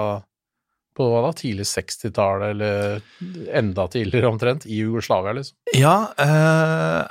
[0.98, 5.58] på hva da, tidlig 60-tallet, eller enda tidligere omtrent, i Jugoslavia, liksom.
[5.78, 7.04] Ja, eh,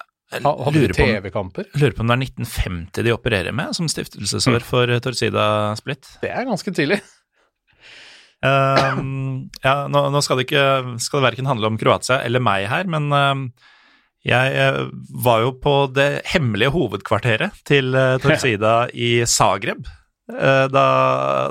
[0.43, 1.69] Hadde de TV-kamper?
[1.79, 5.45] lurer på om det er 1950 de opererer med som stiftelsesår for eh, Torsida
[5.79, 6.09] Split.
[6.25, 6.99] Det er ganske tidlig.
[8.45, 8.99] Uh,
[9.65, 10.67] ja, nå, nå skal det ikke
[11.01, 13.47] skal det verken handle om Kroatia eller meg her, men um,
[14.27, 14.81] jeg eh,
[15.23, 19.87] var jo på det hemmelige hovedkvarteret til uh, Torsida i Zagreb.
[20.33, 20.87] eh, da,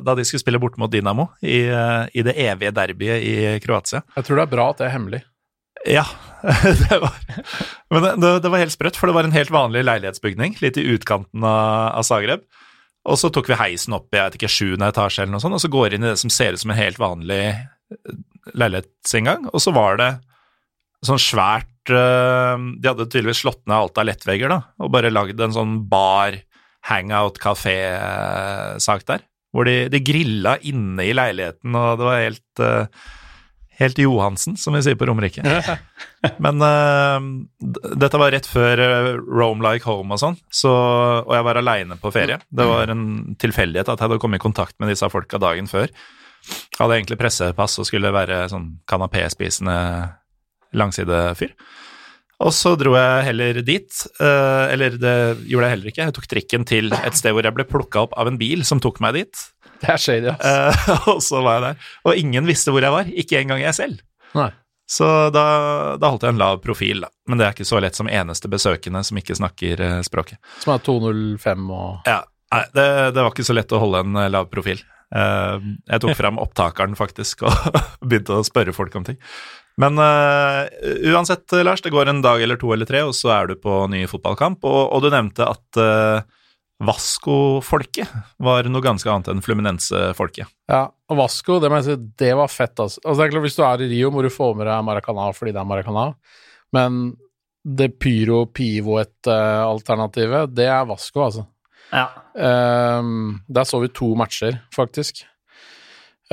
[0.03, 4.03] da de skulle spille borte mot Dynamo i, eh, i det evige derbyet i Kroatia.
[4.17, 5.21] Jeg tror det er bra at det er hemmelig.
[5.85, 6.03] Ja,
[6.81, 7.15] det var
[7.93, 10.87] Men det, det, var helt sprøtt, for det var en helt vanlig leilighetsbygning litt i
[10.95, 12.43] utkanten av, av Zagreb.
[13.05, 15.55] Og så tok vi heisen opp i jeg vet ikke, sjuende etasje eller noe sånt,
[15.55, 17.43] og så går inn i det som ser ut som en helt vanlig
[18.57, 20.09] leilighetsinngang, og så var det
[21.05, 25.39] sånn svært eh, De hadde tydeligvis slått ned alt av lettvegger, da, og bare lagd
[25.41, 26.31] en sånn bar,
[26.89, 29.21] hangout-kafé-sak der.
[29.55, 32.85] Hvor de, de grilla inne i leiligheten, og det var helt eh,
[33.75, 35.43] Helt Johansen, som vi sier på Romerike.
[36.43, 37.19] Men uh,
[37.99, 40.71] dette var rett før eh, Rome Like Home og sånn, så,
[41.25, 42.37] og jeg var aleine på ferie.
[42.47, 45.91] Det var en tilfeldighet at jeg hadde kommet i kontakt med disse folka dagen før.
[46.79, 49.75] Hadde egentlig pressepass og skulle være sånn kanapéspisende
[50.75, 51.55] langsidefyr.
[52.43, 55.15] Og så dro jeg heller dit, eh, eller det
[55.47, 56.07] gjorde jeg heller ikke.
[56.09, 58.81] Jeg tok trikken til et sted hvor jeg ble plukka opp av en bil som
[58.83, 59.45] tok meg dit.
[59.79, 60.43] Det er shady, ass.
[60.43, 61.89] Eh, og så var jeg der.
[62.03, 64.03] Og ingen visste hvor jeg var, ikke engang jeg selv.
[64.35, 64.51] Nei.
[64.91, 65.45] Så da,
[65.97, 67.09] da holdt jeg en lav profil, da.
[67.29, 70.41] Men det er ikke så lett som eneste besøkende som ikke snakker eh, språket.
[70.61, 72.19] Som er 205 og Ja,
[72.51, 74.83] nei, det, det var ikke så lett å holde en lav profil.
[75.15, 79.21] Jeg tok fram opptakeren, faktisk, og begynte å spørre folk om ting.
[79.81, 80.63] Men uh,
[81.11, 83.83] uansett, Lars, det går en dag eller to eller tre, og så er du på
[83.91, 84.63] ny fotballkamp.
[84.63, 86.23] Og, og du nevnte at uh,
[86.83, 88.07] Vasco-folket
[88.43, 90.47] var noe ganske annet enn Fluminense-folket.
[90.71, 92.99] Ja, og Vasco, det må jeg si, det var fett, altså.
[93.03, 93.19] altså.
[93.19, 95.51] Det er klart, Hvis du er i Rio, må du få med deg Maracana fordi
[95.55, 96.05] det er Maracana,
[96.75, 96.89] men
[97.65, 101.43] det pyro pivoet-alternativet, det er Vasco, altså.
[101.93, 102.07] Ja.
[102.99, 105.23] Um, der så vi to matcher, faktisk.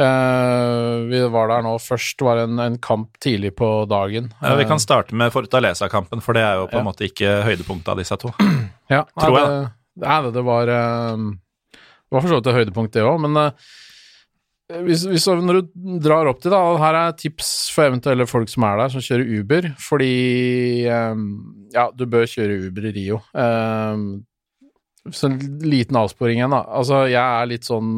[0.00, 4.30] Eh, vi var der nå Først var en, en kamp tidlig på dagen.
[4.40, 6.88] Ja, vi kan starte med Fortaleza-kampen, for det er jo på en Ja.
[6.88, 8.32] måte ikke høydepunktet av disse to.
[8.92, 9.48] Ja, Tror jeg.
[9.48, 11.22] Det, nei, det, det var eh,
[11.72, 13.70] Det var for så vidt et høydepunkt, det òg, men eh,
[14.84, 18.64] hvis, hvis, når du drar opp til, da Her er tips for eventuelle folk som
[18.68, 20.12] er der, som kjører Uber, fordi
[20.88, 21.22] eh,
[21.76, 23.20] Ja, du bør kjøre Uber i Rio.
[23.36, 24.04] Eh,
[25.12, 26.62] så en liten avsporing igjen, da.
[26.80, 27.88] Altså, jeg er litt sånn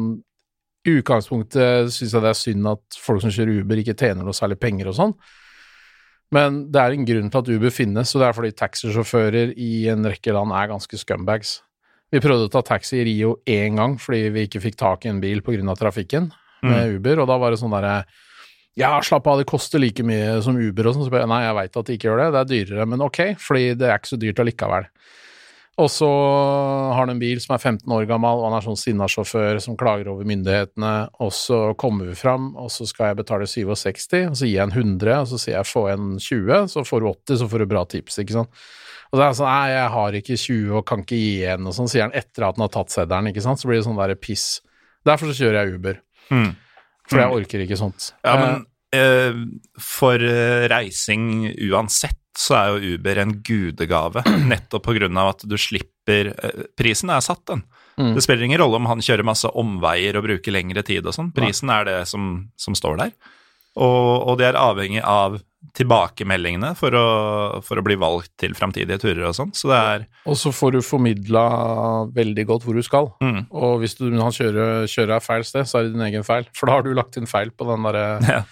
[0.85, 4.37] I utgangspunktet syns jeg det er synd at folk som kjører Uber, ikke tjener noe
[4.37, 5.15] særlig penger og sånn.
[6.35, 9.71] Men det er en grunn til at Uber finnes, og det er fordi taxisjåfører i
[9.93, 11.59] en rekke land er ganske scumbags.
[12.13, 15.11] Vi prøvde å ta taxi i Rio én gang fordi vi ikke fikk tak i
[15.11, 15.75] en bil pga.
[15.75, 16.29] trafikken
[16.65, 18.05] med Uber, og da var det sånn derre
[18.75, 21.05] Ja, slapp av, det koster like mye som Uber og sånn.
[21.07, 23.19] Så bare, nei, jeg veit at det ikke gjør det, det er dyrere, men ok,
[23.39, 24.89] fordi det er ikke så dyrt allikevel.
[25.75, 28.77] Og så har han en bil som er 15 år gammel, og han er sånn
[28.79, 33.17] sinna sjåfør som klager over myndighetene, og så kommer vi fram, og så skal jeg
[33.19, 36.69] betale 67, og så gir jeg en 100, og så sier jeg få en 20,
[36.71, 38.63] så får du 80, så får du bra tips, ikke sant.
[39.11, 41.67] Og så er han sånn, nei, jeg har ikke 20 og kan ikke gi igjen,
[41.67, 43.87] og sånn sier han etter at han har tatt seddelen, ikke sant, så blir det
[43.89, 44.45] sånn der piss.
[45.05, 45.99] Derfor så kjører jeg Uber,
[46.31, 46.55] Mm.
[47.05, 48.13] for jeg orker ikke sånt.
[48.25, 48.63] Ja, men
[48.95, 49.35] eh,
[49.77, 56.33] for eh, reising uansett så er jo Uber en gudegave, nettopp av at du slipper
[56.35, 57.63] eh, Prisen er satt, den.
[57.97, 58.13] Mm.
[58.15, 61.31] Det spiller ingen rolle om han kjører masse omveier og bruker lengre tid og sånn.
[61.35, 63.13] Prisen er det som, som står der.
[63.75, 65.37] Og, og det er avhengig av
[65.75, 67.07] tilbakemeldingene for å,
[67.65, 69.51] for å bli valgt til framtidige turer og sånn.
[69.55, 71.45] Så det er Og så får du formidla
[72.15, 73.09] veldig godt hvor du skal.
[73.23, 76.47] mm, Og hvis du, han kjører, kjører feil sted, så er det din egen feil.
[76.55, 78.05] For da har du lagt inn feil på den derre
[78.37, 78.43] ja.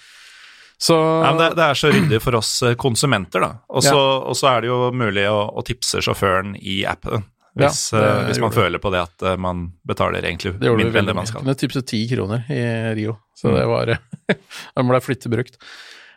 [0.83, 3.51] Så men det, det er så ryddig for oss eh, konsumenter, da.
[3.71, 4.49] Og så ja.
[4.51, 7.23] er det jo mulig å, å tipse sjåføren i appen.
[7.53, 10.71] Hvis, Ja, det uh, hvis man føler på det at uh, man betaler egentlig det
[10.73, 11.45] mindre enn det man skal.
[11.45, 12.63] Det tipset ti kroner i
[12.97, 13.55] Rio, så Mm.
[13.59, 13.91] det var
[14.75, 15.59] Den ble flittig brukt.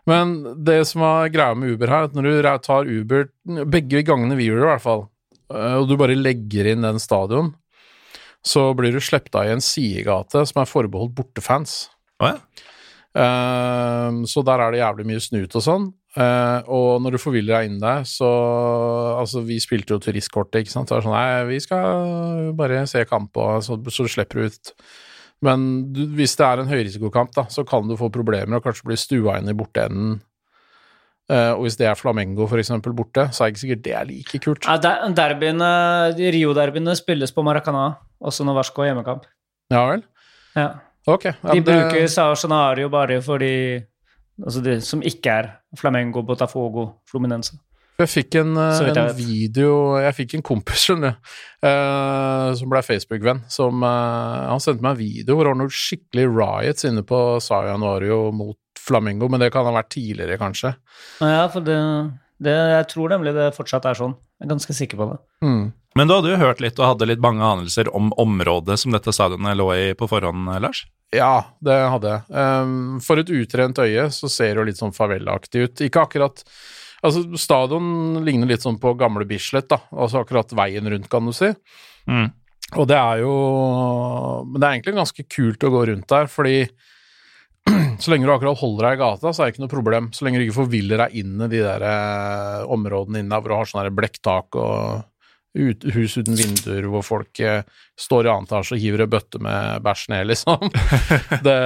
[0.08, 3.26] Men det som var greia med Uber her, at når du tar Uber
[3.66, 5.02] Begge gangene vi gjorde det, i hvert fall,
[5.50, 7.52] og du bare legger inn den stadion,
[8.46, 11.88] så blir du sluppet av i en sidegate som er forbeholdt bortefans.
[12.22, 12.64] Oh, ja.
[13.16, 15.86] Ehm, så der er det jævlig mye snut og sånn.
[16.16, 18.28] Uh, og når du forviller deg inn der, så
[19.20, 20.88] Altså, vi spilte jo turistkortet, ikke sant.
[20.88, 24.46] Så det er sånn Nei, vi skal bare se kamp, og så, så slipper du
[24.48, 24.70] ut.
[25.44, 28.88] Men du, hvis det er en høyrisikokamp, da, så kan du få problemer og kanskje
[28.88, 30.16] bli stua inn i borteenden.
[31.28, 33.94] Uh, og hvis det er Flamengo, for eksempel, borte, så er det ikke sikkert det
[33.98, 34.68] er like kult.
[34.68, 35.70] Ja, der- derbyene,
[36.16, 37.90] Rio-derbyene spilles på Maracana,
[38.24, 39.28] også når Varsko har hjemmekamp.
[39.74, 40.04] Ja vel?
[40.56, 40.68] Ja.
[41.06, 41.24] Ok.
[41.30, 43.84] Ja, De bruker det- Sao Scenario bare for de
[44.42, 47.58] altså de som ikke er Flamengo, Botafogo, Fluminense.
[47.96, 51.30] Jeg fikk en, eh, jeg en video Jeg fikk en kompis, skjønner du,
[51.64, 53.40] uh, som ble Facebook-venn.
[53.48, 57.40] Som eh, Han sendte meg en video hvor det var noen skikkelig riots inne på
[57.40, 60.76] Sao Januario mot Flamingo, men det kan ha vært tidligere, kanskje.
[61.20, 61.78] Ja, for det,
[62.38, 64.14] det Jeg tror nemlig det fortsatt er sånn.
[64.38, 65.18] Jeg er ganske sikker på det.
[65.42, 65.72] Mm.
[65.96, 69.14] Men du hadde jo hørt litt og hadde litt mange anelser om området som dette
[69.16, 70.84] stadionet lå i på forhånd, Lars?
[71.14, 72.24] Ja, det hadde jeg.
[72.34, 75.86] Um, for et utrent øye så ser det jo litt sånn favelaktig ut.
[75.86, 76.42] Ikke akkurat
[77.04, 79.76] Altså, stadion ligner litt sånn på gamle Bislett, da.
[79.94, 81.50] Altså akkurat veien rundt, kan du si.
[82.08, 82.30] Mm.
[82.80, 83.34] Og det er jo
[84.48, 86.56] Men det er egentlig ganske kult å gå rundt der, fordi
[88.02, 90.08] så lenge du akkurat holder deg i gata, så er det ikke noe problem.
[90.14, 93.58] Så lenge du ikke forviller deg inn i de der eh, områdene inne hvor du
[93.58, 95.06] har sånn blekktak og
[95.56, 97.64] ut, hus uten vinduer hvor folk eh,
[97.98, 100.68] står i annen etasje og hiver en bøtte med bæsj ned, liksom.
[101.46, 101.56] det,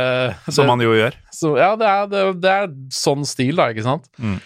[0.48, 1.18] Som man jo gjør.
[1.35, 4.11] så, ja, det er, det, det er sånn stil, da, ikke sant?
[4.22, 4.38] Mm.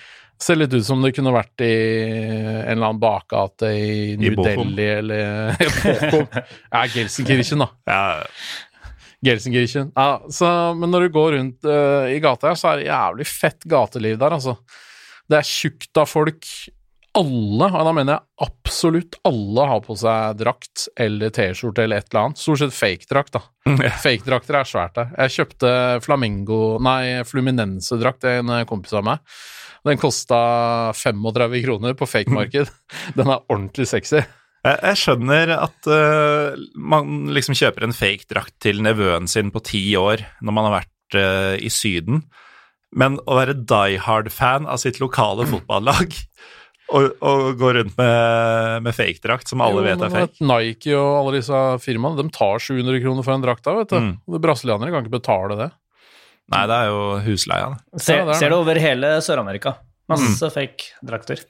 [0.45, 4.47] Ser litt ut som det kunne vært i en eller annen bakgate i New I
[4.49, 5.55] Delhi eller
[5.85, 6.27] Bochum.
[6.35, 7.69] Ja, Gelsenkirchen, da.
[7.89, 8.01] Ja,
[9.25, 9.93] Gelsenkirchen.
[9.95, 13.29] Ja, så, men når du går rundt uh, i gata her, så er det jævlig
[13.31, 14.59] fett gateliv der, altså.
[15.31, 16.51] Det er tjukt av folk.
[17.15, 22.09] Alle, og da mener jeg absolutt alle, har på seg drakt eller T-skjorte eller et
[22.11, 22.41] eller annet.
[22.43, 23.43] Stort sett fake-drakt, da.
[24.03, 25.13] Fake-drakter er svært der.
[25.23, 29.37] Jeg kjøpte Flamingo, nei, Fluminense-drakt til en kompis av meg.
[29.87, 30.41] Den kosta
[30.97, 32.73] 35 kroner på fake-marked.
[33.19, 34.25] Den er ordentlig sexy.
[34.65, 39.83] Jeg skjønner at uh, man liksom kjøper en fake drakt til nevøen sin på ti
[40.01, 42.25] år når man har vært uh, i Syden,
[42.97, 46.17] men å være die hard-fan av sitt lokale fotballag
[46.93, 50.93] og, og gå rundt med, med fake drakt som alle Jo, vet er fake Nike
[50.99, 53.99] og alle disse firmaene, de tar 700 kroner for en drakt da, vet du.
[54.05, 54.13] Mm.
[54.29, 55.71] Og Brasilianere kan ikke betale det.
[56.53, 57.71] Nei, det er jo husleia.
[57.97, 58.53] Se, Ser, Ja, er ser det.
[58.53, 59.77] det over hele Sør-Amerika.
[60.13, 61.41] Masse fake drakter.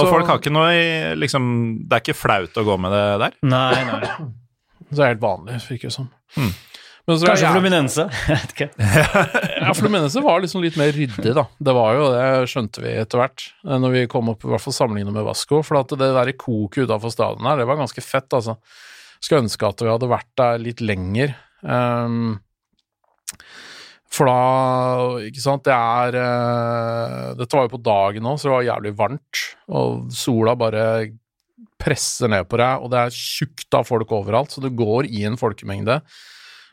[0.00, 0.84] Og folk har ikke noe i
[1.18, 1.44] liksom,
[1.90, 3.36] Det er ikke flaut å gå med det der.
[3.42, 4.00] Nei, nei.
[4.90, 6.08] Det er helt vanlig, virker det som.
[6.38, 6.52] Mm.
[7.10, 8.02] Men så er Kanskje jeg- Fluminense.
[8.30, 8.68] Jeg vet ikke.
[9.64, 11.42] Ja, Fluminense var liksom litt mer ryddig, da.
[11.58, 14.62] Det var jo det, skjønte vi etter hvert, eh, når vi kom opp, i hvert
[14.62, 15.58] fall sammenlignet med Vasco.
[15.66, 18.54] For at det der i koket utafor stadion her, det var ganske fett, altså.
[19.20, 21.34] Skulle ønske at vi hadde vært der litt lenger.
[21.66, 22.38] Um,
[24.10, 24.38] for da,
[25.28, 28.94] ikke sant, det er uh, Dette var jo på dagen òg, så det var jævlig
[28.98, 29.42] varmt.
[29.76, 30.86] Og sola bare
[31.80, 35.22] presser ned på deg, og det er tjukt av folk overalt, så du går i
[35.28, 36.00] en folkemengde.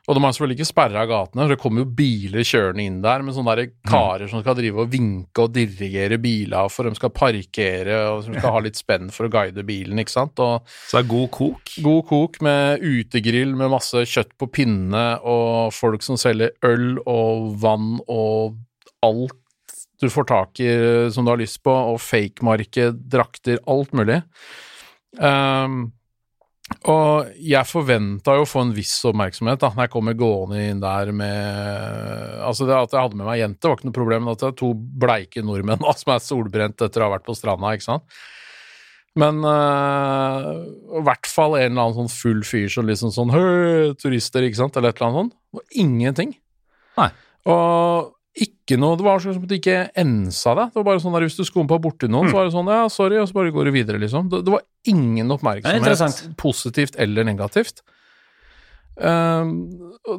[0.08, 3.24] Og de har selvfølgelig ikke sperra gatene, for det kommer jo biler kjørende inn der
[3.28, 7.12] med sånne der karer som skal drive og vinke og dirigere biler for de skal
[7.12, 10.40] parkere og som skal ha litt spenn for å guide bilen, ikke sant.
[10.40, 11.74] Og Så det er god kok.
[11.84, 17.52] god kok med utegrill med masse kjøtt på pinne og folk som selger øl og
[17.60, 18.56] vann og
[19.04, 19.36] alt
[20.00, 20.72] du får tak i
[21.12, 24.22] som du har lyst på, og fake-marked, drakter, alt mulig.
[25.20, 25.88] Ehm,
[26.68, 30.82] og jeg forventa jo å få en viss oppmerksomhet da når jeg kommer gående inn
[30.84, 34.36] der med Altså, det at jeg hadde med meg jente, var ikke noe problem, men
[34.36, 37.36] at det er to bleike nordmenn da, som er solbrent etter å ha vært på
[37.38, 38.20] stranda, ikke sant.
[39.18, 40.50] Men øh,
[41.00, 44.60] i hvert fall en eller annen sånn full fyr som liksom sånn Høy, turister, ikke
[44.60, 45.38] sant, eller et eller annet sånt.
[45.58, 46.36] Og ingenting.
[47.00, 47.10] Nei.
[47.50, 48.14] Og
[48.68, 50.72] ikke noe Det var som at det ikke ensa deg.
[50.74, 52.82] Det var bare sånn der hvis du skumpa borti noen, så var det sånn ja,
[52.92, 54.28] sorry, og så bare går du videre, liksom.
[54.32, 57.82] Det, det var ingen er oppmerksomhet, positivt eller negativt.
[58.98, 59.70] Ehm,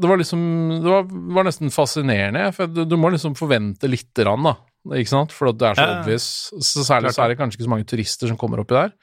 [0.00, 0.40] det var liksom
[0.84, 4.54] Det var, var nesten fascinerende, for du, du må liksom forvente lite grann, da.
[4.96, 5.34] Ikke sant?
[5.34, 6.28] For det er så Ja, obvious.
[6.64, 8.94] Så særlig så er det kanskje ikke så mange turister som kommer oppi der.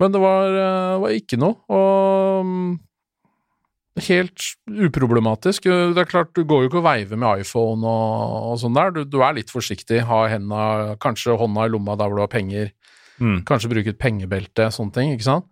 [0.00, 1.58] Men det var, eh, var ikke noe.
[1.72, 2.70] Og mm,
[4.08, 4.44] helt
[4.88, 5.66] uproblematisk.
[5.68, 8.92] Det er klart, du går jo ikke og veiver med iPhone og, og sånn der.
[8.96, 10.02] Du, du er litt forsiktig.
[10.08, 12.70] Ha henda, kanskje hånda i lomma der hvor du har penger.
[13.20, 13.42] Mm.
[13.48, 15.12] Kanskje bruke et pengebelte, sånne ting.
[15.16, 15.48] ikke sant?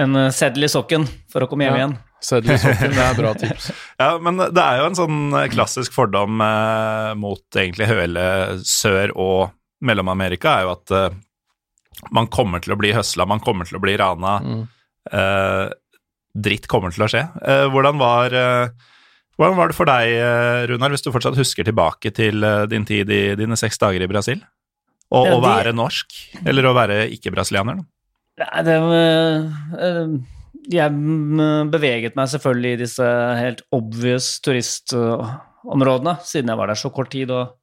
[0.00, 1.80] En uh, seddel i sokken for å komme hjem Ja.
[1.82, 1.96] igjen.
[2.20, 3.70] Seddel i sokken, det er bra tips.
[4.02, 8.22] Ja, men det er jo en sånn eh, klassisk fordom eh, mot egentlig hele
[8.68, 9.50] Sør- og
[9.84, 11.16] Mellom-Amerika, er jo at eh,
[12.16, 14.34] man kommer til å bli høsla, man kommer til å bli rana.
[14.44, 14.62] Mm.
[15.16, 15.64] Eh,
[16.34, 17.24] dritt kommer til å skje.
[17.42, 18.72] Eh, hvordan, var, eh,
[19.38, 23.10] hvordan var det for deg, eh, Runar, hvis du fortsatt husker tilbake til din tid
[23.10, 24.42] i dine seks dager i Brasil?
[25.10, 26.06] Og Ja, å være norsk,
[26.46, 27.80] eller å være ikke-brasilianer?
[28.40, 28.76] Nei, det
[30.70, 33.06] Jeg mm, beveget meg selvfølgelig i disse
[33.40, 37.56] helt obvious turistområdene, siden jeg var der så kort tid og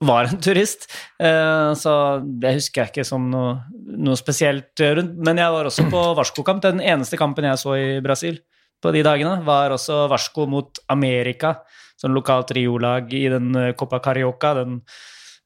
[0.00, 0.86] var en turist.
[1.20, 1.92] Eh, så
[2.40, 3.56] det husker jeg ikke som noe,
[3.96, 5.16] noe spesielt rundt.
[5.24, 6.62] Men jeg var også på Varsko-kamp.
[6.64, 8.38] Den eneste kampen jeg så i Brasil
[8.80, 11.54] på de dagene, var også Varsko mot Amerika,
[12.00, 14.78] sånn lokalt Rio-lag i den eh, Copa Carioca, den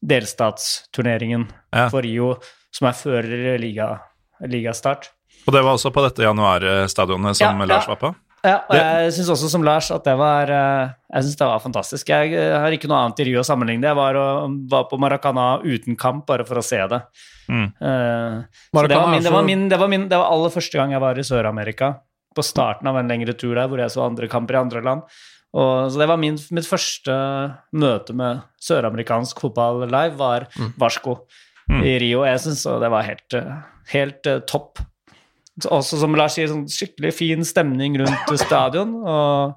[0.04, 1.88] delstatsturneringen Ja.
[1.90, 2.34] for Rio
[2.74, 3.26] som er før
[3.58, 4.00] liga,
[4.46, 5.10] ligastart.
[5.46, 8.14] Og det var også på dette januarstadionet som Ja, Lars var på?
[8.44, 11.62] Ja, og jeg syns også som Lars at det var eh, Jeg synes det var
[11.64, 12.10] fantastisk.
[12.12, 13.86] Jeg har ikke noe annet i Rio å sammenligne.
[13.88, 17.00] Jeg var, og, var på Maracana uten kamp bare for å se det.
[17.48, 17.68] Mm.
[17.80, 17.92] Det
[18.76, 21.02] var, er min, det, var min, det, var min, det var aller første gang jeg
[21.04, 21.94] var i Sør-Amerika.
[22.34, 25.08] På starten av en lengre tur der hvor jeg så andre kamper i andre land.
[25.54, 27.14] Og, så det var min, mitt første
[27.78, 30.48] møte med søramerikansk fotball live, var
[30.80, 31.20] Varsko
[31.70, 31.80] Mm.
[31.80, 32.24] i Rio.
[32.28, 33.60] Jeg syns det var helt, eh,
[33.94, 34.82] helt eh, topp.
[35.62, 38.96] Så Også som Lars sier, sånn skikkelig fin stemning rundt stadion.
[39.06, 39.54] Og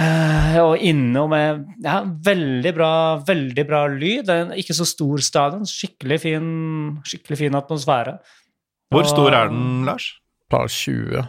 [0.00, 2.88] Eh, og inne og med ja, veldig bra,
[3.28, 4.24] veldig bra lyd.
[4.24, 5.66] Det er en ikke så stor stadion.
[5.68, 6.46] Skikkelig fin,
[7.06, 8.14] skikkelig fin atmosfære.
[8.90, 10.06] Hvor Og- stor er den, Lars?
[10.50, 11.28] Par 20.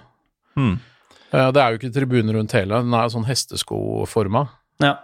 [0.55, 0.79] Hmm.
[1.33, 4.47] Eh, Det er jo ikke tribuner rundt hele, den er sånn hesteskoforma.
[4.79, 4.95] Ja.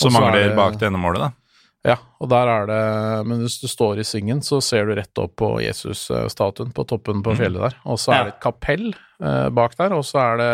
[0.00, 1.30] Som så er mangler det- bak det endemålet, da.
[1.86, 2.82] Ja, og der er det
[3.30, 7.22] Men hvis du står i svingen, så ser du rett opp på Jesus-statuen på toppen
[7.22, 7.78] på fjellet der.
[7.86, 10.52] Og så er det et kapell eh, bak der, og så er det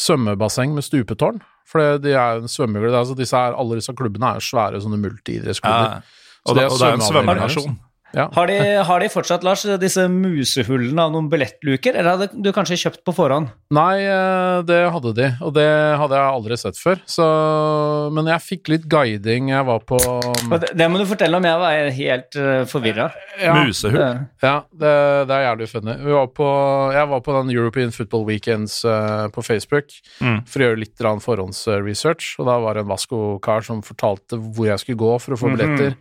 [0.00, 1.40] svømmebasseng med stupetårn.
[1.70, 2.96] For de er en svømmeglubb.
[2.98, 5.94] Altså disse her, alle disse klubbene er svære sånne multiidrettsklubber.
[5.94, 6.20] Ja.
[6.44, 7.78] Og, er og det er en svømmenasjon.
[8.14, 8.28] Ja.
[8.32, 12.78] Har, de, har de fortsatt, Lars, disse musehullene av noen billettluker, eller hadde du kanskje
[12.78, 13.48] kjøpt på forhånd?
[13.74, 15.66] Nei, eh, det hadde de, og det
[15.98, 17.00] hadde jeg aldri sett før.
[17.10, 17.26] Så,
[18.14, 19.50] men jeg fikk litt guiding.
[19.50, 23.08] Jeg var på Og Det, det må du fortelle om, jeg var helt uh, forvirra.
[23.42, 23.98] ja, Musehull.
[24.44, 24.94] Ja, det,
[25.28, 25.96] det er jævlig funny.
[26.04, 26.48] Vi var på,
[26.94, 29.90] jeg var på den European Football Weekends eh, på Facebook
[30.20, 30.38] Mm.
[30.46, 34.78] for å gjøre litt forhåndsresearch, og da var det en Vasco-kar som fortalte hvor jeg
[34.82, 35.56] skulle gå for å få Mhm.
[35.56, 35.96] billetter.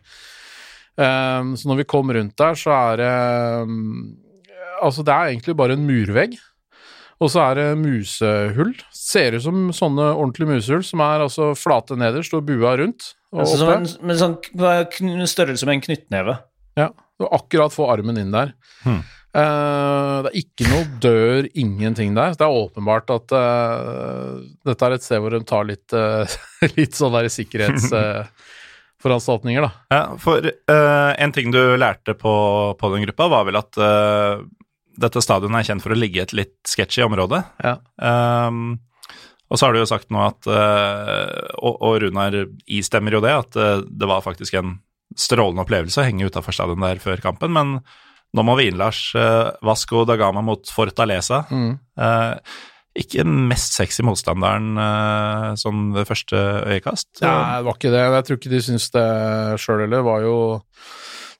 [0.93, 3.13] Um, så når vi kom rundt der, så er det
[3.65, 4.17] um,
[4.83, 6.33] Altså, det er egentlig bare en murvegg.
[7.23, 8.73] Og så er det musehull.
[8.91, 13.13] Ser ut som sånne ordentlige musehull, som er altså flate nederst og bua rundt.
[13.31, 14.35] Og Altså, en, med sånn
[15.29, 16.35] størrelse med en knyttneve.
[16.79, 16.89] Ja,
[17.21, 18.51] og akkurat få armen inn der.
[18.83, 19.03] Hmm.
[19.33, 22.35] Uh, det er ikke noe dør, ingenting der.
[22.37, 26.27] Det er åpenbart at uh, dette er et sted hvor de tar litt, uh,
[26.77, 27.31] litt sånn der
[29.03, 29.71] sikkerhetsforanstaltninger, da.
[29.89, 34.43] Ja, for uh, en ting du lærte på, på den gruppa, var vel at uh,
[34.97, 37.43] dette stadionet er kjent for å ligge i et litt sketchy område.
[37.63, 37.77] Ja.
[37.97, 38.79] Um,
[39.49, 43.33] og så har du jo sagt nå at uh, og, og Runar istemmer jo det,
[43.33, 44.79] at det var faktisk en
[45.15, 47.77] strålende opplevelse å henge utafor stadion der før kampen, men
[48.33, 49.11] nå må vi inn, Lars.
[49.61, 51.43] Vasco da Gama mot Fortaleza.
[51.53, 51.75] Mm.
[52.93, 56.37] Ikke den mest sexy motstanderen eh, sånn ved første
[56.69, 57.09] øyekast.
[57.23, 58.03] Nei, det var ikke det.
[58.03, 59.07] Jeg tror ikke de syns det
[59.63, 59.97] sjøl heller.
[59.97, 60.35] Det var jo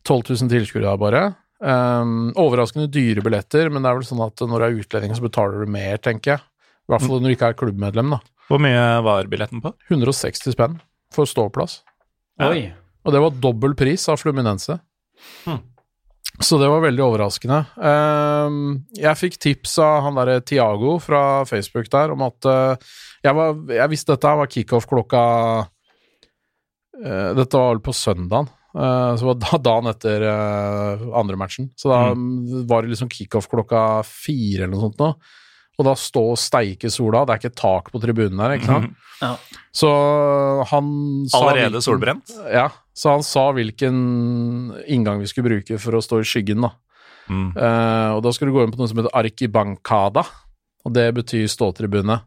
[0.09, 1.23] 12 000 tilskuere bare.
[1.63, 5.23] Um, overraskende dyre billetter, men det er vel sånn at når du er utlending, så
[5.23, 6.43] betaler du mer, tenker jeg.
[6.83, 8.19] I hvert fall når du ikke er klubbmedlem, da.
[8.49, 9.71] Hvor mye var billetten på?
[9.87, 10.81] 160 spenn
[11.15, 11.79] for ståplass.
[12.43, 12.73] Oi.
[13.05, 14.75] Og det var dobbel pris av Fluminense.
[15.45, 15.61] Hmm.
[16.41, 17.59] Så det var veldig overraskende.
[17.77, 18.63] Ehm,
[18.97, 22.89] jeg fikk tips av han derre Tiago fra Facebook der om at eh,
[23.23, 25.21] jeg, var, jeg visste dette var kickoff klokka
[27.03, 28.49] eh, Dette var vel på søndagen.
[28.73, 30.25] eh, så var da dagen etter
[31.13, 31.69] andre matchen.
[31.77, 32.01] Så da
[32.69, 35.13] var det liksom kickoff klokka fire eller noe sånt nå.
[35.73, 38.91] Og da stå og steike sola, det er ikke tak på tribunen her, ikke sant.
[39.23, 39.37] Ja.
[39.71, 39.87] Så
[40.67, 40.87] han
[41.31, 42.31] sa Allerede solbrent?
[42.51, 43.95] Ja, så han sa hvilken
[44.85, 46.73] inngang vi skulle bruke for å stå i skyggen, da.
[47.31, 47.53] Mm.
[47.55, 50.25] Uh, og da skulle du gå inn på noe som heter arkibankada,
[50.83, 52.19] og det betyr ståtribune.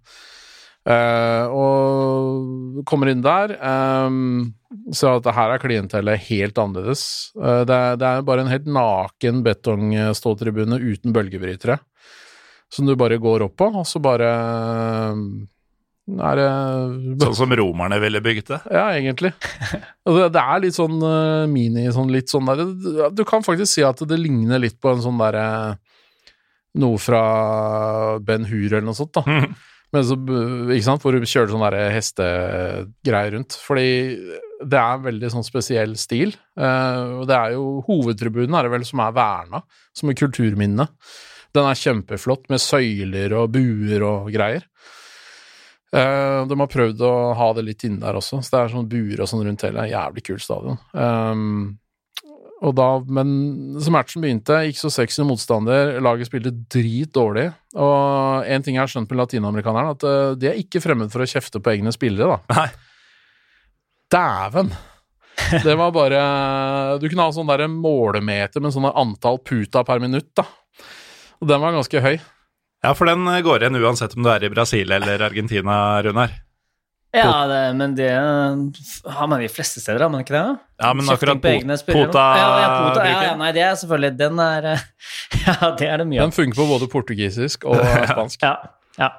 [0.87, 4.53] Uh, og kommer inn der, um,
[4.95, 7.03] så at her er klientellet helt annerledes.
[7.35, 11.81] Uh, det, er, det er bare en helt naken betongståtribune uten bølgebrytere,
[12.71, 14.31] som du bare går opp på, og så bare
[16.07, 16.41] er
[17.19, 18.61] Sånn som romerne ville bygget det?
[18.71, 19.33] ja, egentlig.
[20.07, 22.63] Og det, er litt sånn eh, mini sånn litt sånn der
[23.11, 25.47] Du kan faktisk si at det ligner litt på en sånn derre
[26.77, 27.23] Noe fra
[28.21, 29.25] Ben Hur eller noe sånt, da.
[29.27, 29.57] Mhm.
[29.95, 30.17] Men så,
[30.75, 33.55] ikke sant, Hvor du kjører sånn derre hestegreier rundt.
[33.63, 33.87] Fordi
[34.67, 36.35] det er en veldig sånn spesiell stil.
[36.59, 39.63] eh, og det er jo Hovedtribunen er det vel som er verna,
[39.97, 40.89] som er kulturminne.
[41.57, 44.67] Den er kjempeflott med søyler og buer og greier.
[45.97, 48.89] Eh, de har prøvd å ha det litt inne der også, så det er sånn
[48.91, 49.89] buer og sånn rundt hele.
[49.89, 50.81] Jævlig kult stadion.
[50.93, 51.77] Um,
[52.65, 57.51] og da, men så matchen begynte, ikke så sexy motstander, laget spilte drit dårlig.
[57.77, 61.25] Og en ting jeg har skjønt med latinamerikanerne, at eh, de er ikke fremmed for
[61.25, 62.61] å kjefte på egne spillere, da.
[62.61, 62.69] Nei.
[64.13, 64.71] Dæven!
[65.67, 66.21] Det var bare
[66.97, 70.47] Du kunne ha sånn der målemeter med sånn antall puta per minutt, da.
[71.43, 72.17] Og den var ganske høy.
[72.85, 76.35] Ja, for den eh, går igjen uansett om du er i Brasil eller Argentina, Runar.
[77.17, 80.43] Ja, det, men det har man de fleste steder, har man ikke det?
[80.83, 81.79] Ja, men Kjøpting akkurat egne.
[81.87, 84.85] Pota ja, ja, pota, ja, ja, nei, det er selvfølgelig Den er eh,
[85.47, 86.37] Ja, det er det mye Den av.
[86.37, 87.81] funker på både portugisisk og
[88.13, 88.45] spansk.
[88.45, 88.53] Ja,
[89.01, 89.11] ja.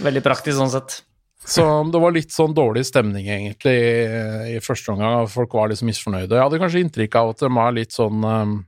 [0.00, 1.02] Veldig praktisk sånn sett.
[1.50, 5.28] Så det var litt sånn dårlig stemning, egentlig, i, i første omgang.
[5.32, 6.36] Folk var liksom misfornøyde.
[6.36, 8.58] Jeg hadde kanskje inntrykk av at de er litt sånn um,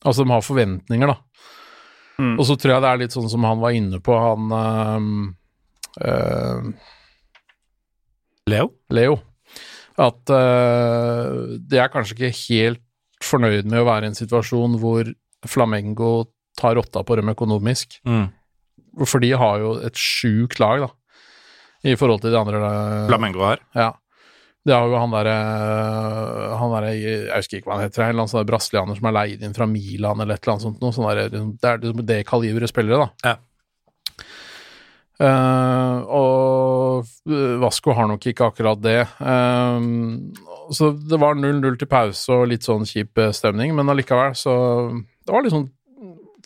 [0.00, 1.18] Altså, de har forventninger, da.
[2.20, 2.34] Mm.
[2.36, 5.10] Og så tror jeg det er litt sånn som han var inne på, han um,
[6.04, 6.68] uh,
[8.50, 8.70] Leo?
[8.92, 9.18] Leo.
[10.00, 12.84] At uh, de er kanskje ikke helt
[13.24, 15.08] fornøyd med å være i en situasjon hvor
[15.48, 16.12] Flamengo
[16.60, 17.98] tar rotta på dem økonomisk.
[18.08, 18.28] Mm.
[19.04, 20.90] For de har jo et sjukt lag, da.
[21.86, 22.60] i forhold til de andre.
[22.60, 23.62] eh, Flamengo her.
[23.76, 23.92] Ja.
[24.66, 25.36] Det har jo han derre
[26.60, 29.56] Han derre Jeg husker ikke hva han heter, en sånn brasilianer som er leid inn
[29.56, 30.92] fra Milan eller et eller annet sånt noe.
[30.92, 33.30] Sånn der, det er liksom det kaliberet spillere, da.
[33.30, 33.38] Ja.
[35.20, 37.08] Uh, og
[37.60, 39.02] Vasco har nok ikke akkurat det.
[39.04, 39.82] Eh,
[40.72, 44.54] så det var 0-0 til pause og litt sånn kjip eh, stemning, men allikevel så
[45.26, 45.66] Det var liksom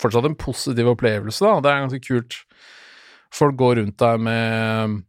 [0.01, 1.61] fortsatt en positiv opplevelse, da.
[1.63, 2.39] Det er ganske kult.
[3.35, 5.03] Folk går rundt der med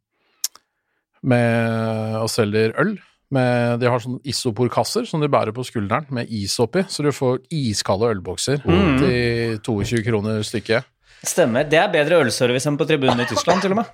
[1.25, 2.95] med og selger øl.
[3.35, 7.09] Med, de har sånne isoporkasser som de bærer på skulderen med is oppi, så du
[7.11, 8.99] får iskalde ølbokser Mm.
[9.01, 10.85] til 22 kroner stykket.
[11.25, 11.65] Stemmer.
[11.65, 13.89] Det er bedre ølservice enn på tribunen i Tyskland, til og med.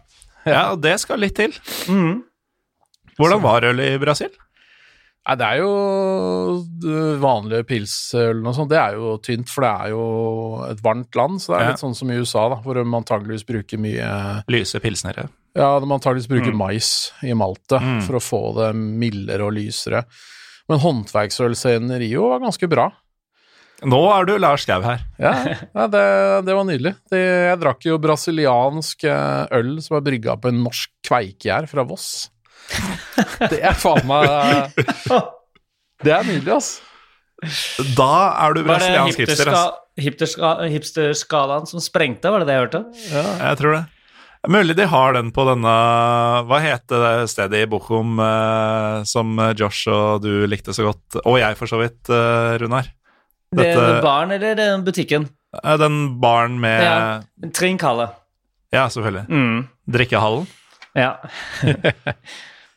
[0.45, 1.53] Ja, og det skal litt til.
[1.87, 2.23] Mm.
[3.17, 4.29] Hvordan var øl i Brasil?
[5.21, 5.71] Nei, det er jo
[7.21, 10.05] vanlige pilsøl og sånn, det er jo tynt, for det er jo
[10.65, 11.69] et varmt land, så det er Ja.
[11.75, 15.29] litt sånn som i USA, da, hvor de antageligvis bruker mye Lyse pilsnere.
[15.55, 18.01] Ja, de antageligvis bruker mais i maltet Mm.
[18.01, 20.05] for å få det mildere og lysere.
[20.69, 22.91] Men håndverksølscenen i Rio var ganske bra.
[23.83, 24.99] Nå er du Lars Gau her.
[25.19, 25.33] Ja,
[25.75, 26.95] ja det, det var nydelig.
[27.09, 27.17] Det,
[27.49, 32.29] jeg drakk jo brasiliansk eh, øl som er brygga på en norsk kveikegjær fra Voss.
[33.51, 34.73] Det er faen meg
[36.05, 36.69] Det er nydelig, ass.
[37.97, 38.11] Da
[38.45, 39.65] er du brasiliansk hipster, ass.
[40.01, 42.81] hipsterska- hipsterska- hipsterskalaen som sprengte, var det det jeg hørte?
[43.13, 43.83] Jeg tror det.
[44.49, 45.71] Mulig de har den på denne
[46.49, 51.19] Hva heter det stedet i Bochum eh, som Josh og du likte så godt?
[51.29, 52.89] Og jeg, for så vidt, eh, Runar.
[53.53, 55.27] Det er baren eller den butikken?
[55.61, 56.95] Eh, Den baren med Ja.
[57.43, 58.09] Ja, Trinkhalle.
[58.73, 59.25] selvfølgelig.
[59.29, 59.67] Mm.
[59.91, 60.47] Drikkehallen.
[60.97, 61.17] Ja.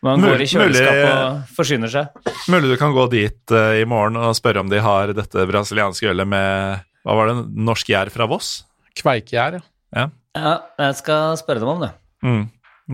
[0.05, 2.33] Man går i kjøleskapet og forsyner seg.
[2.53, 6.11] Mulig du kan gå dit uh, i morgen og spørre om de har dette brasilianske
[6.13, 7.39] ølet med Hva var det?
[7.69, 8.59] Norsk gjær fra Voss?
[9.01, 9.59] Kveikegjær,
[9.97, 10.11] ja.
[10.35, 11.93] Ja, jeg skal spørre dem om det.
[12.25, 12.45] Mm.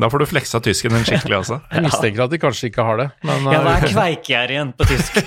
[0.01, 1.57] Da får du fleksa tysken din skikkelig også.
[1.75, 4.71] Jeg mistenker at de kanskje ikke har det, men Ja, hva eh, er kveikegjær igjen
[4.79, 5.19] på tysk?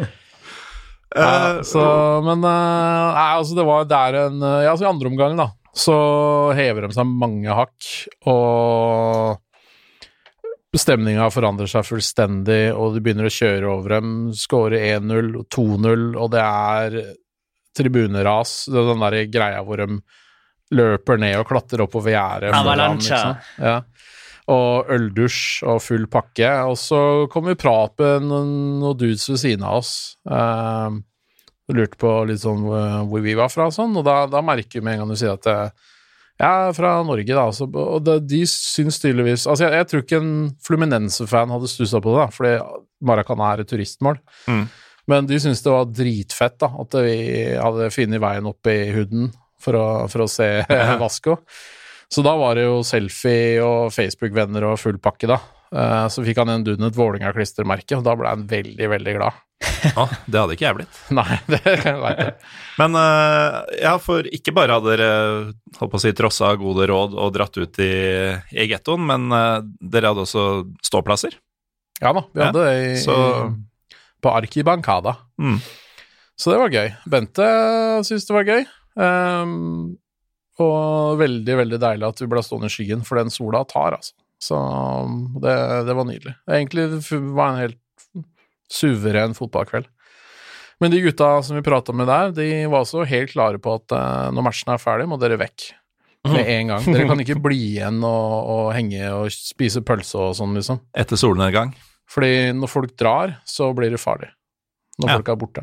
[0.00, 0.08] Ja,
[1.10, 1.82] Eh, så,
[2.22, 5.34] men eh, nei, altså det var det er en eh, Ja, altså i andre omgang,
[5.38, 5.96] da, så
[6.54, 7.88] hever de seg mange hakk,
[8.30, 9.40] og
[10.78, 16.04] stemninga forandrer seg fullstendig, og de begynner å kjøre over dem, skåre 1-0 og 2-0,
[16.14, 16.98] og det er
[17.76, 20.00] tribuneras, det er den der greia hvor de
[20.76, 22.54] løper ned og klatrer oppover gjerdet.
[23.00, 23.36] liksom.
[23.58, 23.76] Ja.
[24.50, 26.50] Og øldusj og full pakke.
[26.70, 27.00] Og så
[27.30, 28.52] kom vi prat med noen,
[28.82, 29.92] noen dudes ved siden av oss.
[30.26, 31.02] Uh,
[31.74, 34.86] lurte på litt sånn hvor vi var fra og sånn, og da, da merker vi
[34.86, 35.90] med en gang du sier at eh,
[36.46, 37.46] er fra Norge, da.
[37.46, 40.36] Altså, og det, de syns tydeligvis Altså, jeg, jeg tror ikke en
[40.66, 42.54] Fluminense-fan hadde stussa på det, da, fordi
[43.10, 44.20] Maracana er et turistmål.
[44.48, 44.64] Mm.
[45.10, 47.18] Men de syntes det var dritfett da, at vi
[47.56, 49.30] hadde funnet veien opp i huden
[49.60, 50.48] for å, for å se
[51.02, 51.40] Vasco.
[52.10, 55.38] Så da var det jo selfie og Facebook-venner og full pakke, da.
[55.74, 59.38] Eh, Så fikk han en duden et Vålerenga-klistremerke, og da ble han veldig, veldig glad.
[59.80, 60.96] Ja, det hadde ikke jeg blitt.
[61.18, 61.60] Nei, det
[62.02, 62.34] veit jeg.
[62.80, 65.10] Men eh, ja, for ikke bare hadde dere
[65.78, 67.90] holdt på å si, trossa gode råd og dratt ut i,
[68.60, 69.60] i gettoen, men eh,
[69.94, 70.44] dere hadde også
[70.84, 71.38] ståplasser.
[72.00, 73.50] Ja da, vi hadde det i, så-
[74.20, 75.14] på Arki Bancada.
[75.40, 75.56] Mm.
[76.40, 76.90] Så det var gøy.
[77.12, 77.46] Bente
[78.04, 78.62] syntes det var gøy.
[79.00, 79.96] Um,
[80.60, 84.12] og veldig, veldig deilig at vi ble stående i skyggen, for den sola tar, altså.
[84.40, 84.56] Så
[85.44, 85.54] det,
[85.88, 86.34] det var nydelig.
[86.48, 86.86] Egentlig
[87.36, 87.80] var en helt
[88.72, 89.88] suveren fotballkveld.
[90.80, 93.92] Men de gutta som vi prata med der, de var også helt klare på at
[93.92, 95.66] eh, når matchen er ferdig, må dere vekk.
[96.28, 96.84] Med en gang.
[96.84, 100.80] Dere kan ikke bli igjen og, og henge og spise pølse og sånn, liksom.
[100.96, 101.74] Etter solnedgang.
[102.10, 104.28] Fordi når folk drar, så blir det farlig.
[105.00, 105.14] Når Ja.
[105.20, 105.62] folk er borte.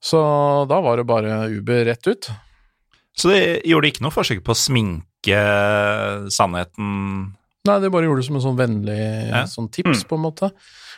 [0.00, 0.20] Så
[0.68, 2.28] da var det bare Uber rett ut.
[3.16, 5.40] Så de gjorde ikke noe forsøk på å sminke
[6.32, 7.34] sannheten
[7.68, 9.42] Nei, de bare gjorde det som en sånn vennlig Ja.
[9.44, 10.48] sånn tips, på en måte.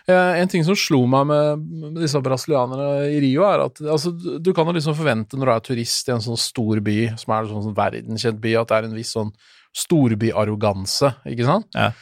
[0.07, 4.13] Eh, en ting som slo meg med, med disse brasilianerne i Rio, er at altså,
[4.15, 7.35] du kan jo liksom forvente når du er turist i en sånn stor by, som
[7.35, 9.33] er en sånn verdenskjent by, at det er en viss sånn
[9.75, 11.71] storbyarroganse, ikke sant?
[11.75, 11.93] Ja.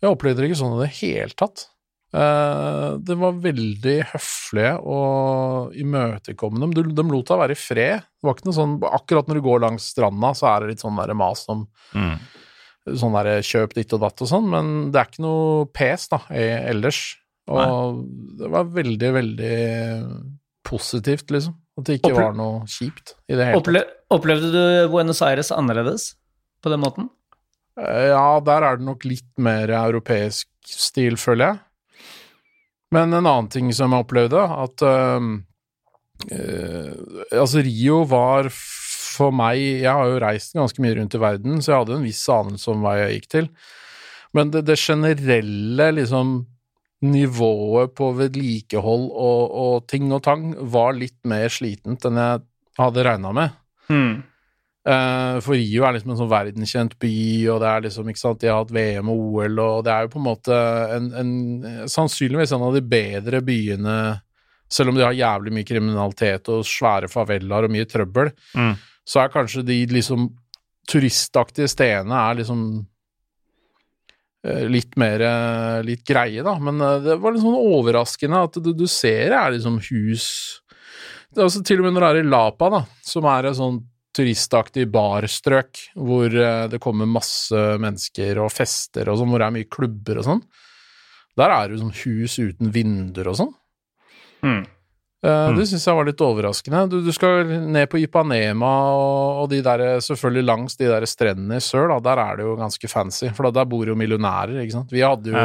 [0.00, 1.68] Jeg opplevde det ikke sånn i det hele tatt.
[2.10, 6.72] Eh, det var veldig høflige og imøtekommende.
[6.74, 8.06] De, de lot deg være i fred.
[8.18, 10.82] Det var ikke noe sånn Akkurat når du går langs stranda, så er det litt
[10.82, 12.16] sånn der mas om mm.
[12.86, 16.20] Sånn der kjøp ditt og datt og sånn, men det er ikke noe pes da,
[16.30, 17.16] eh, ellers.
[17.50, 18.04] Og
[18.38, 19.54] det var veldig, veldig
[20.64, 21.56] positivt, liksom.
[21.78, 23.62] At det ikke Opple- var noe kjipt i det hele tatt.
[23.62, 24.62] Opple opplevde du
[24.92, 26.14] Buenos Aires annerledes
[26.62, 27.08] på den måten?
[27.78, 31.60] Eh, Ja, der er det nok litt mer europeisk stil, føler jeg.
[32.92, 35.20] Men en annen ting som jeg opplevde, at eh,
[37.32, 38.50] Altså, Rio var
[39.20, 42.08] for meg Jeg har jo reist ganske mye rundt i verden, så jeg hadde en
[42.08, 43.50] viss anelse om hva jeg gikk til.
[44.36, 46.40] Men det, det generelle liksom
[47.00, 52.42] nivået på vedlikehold og, og ting og tang var litt mer slitent enn jeg
[52.80, 53.56] hadde regna med.
[53.90, 54.18] Mm.
[54.84, 57.14] For Rio er liksom en sånn verdenskjent by,
[57.52, 60.06] og det er liksom, ikke sant, de har hatt VM og OL, og det er
[60.06, 60.60] jo på en måte
[60.96, 61.32] en, en,
[61.90, 63.96] sannsynligvis en av de bedre byene,
[64.70, 68.72] selv om de har jævlig mye kriminalitet og svære favelaer og mye trøbbel, Mm.
[69.10, 70.28] Så er kanskje de liksom
[70.90, 72.64] turistaktige stedene er liksom
[74.46, 76.56] eh, litt mer eh, litt greie, da.
[76.62, 80.26] Men eh, det var litt sånn overraskende at du, du ser det er liksom hus
[81.30, 83.54] det er altså Til og med når du er i Lapa, da, som er et
[83.54, 83.76] sånn
[84.18, 89.68] turistaktig barstrøk hvor det kommer masse mennesker og fester og sånn, hvor det er mye
[89.70, 90.40] klubber og sånn,
[91.38, 93.52] der er det jo sånn hus uten vinduer og sånn.
[94.42, 94.64] Mm.
[95.26, 95.56] Eh, Mm.
[95.58, 96.86] Det syns jeg var litt overraskende.
[96.88, 101.58] Du, du skal ned på Ipanema og, og de der, selvfølgelig langs de der strendene
[101.60, 104.62] i sør, da, der er det jo ganske fancy, for da, der bor jo millionærer,
[104.62, 104.92] ikke sant.
[104.94, 105.44] Vi hadde jo.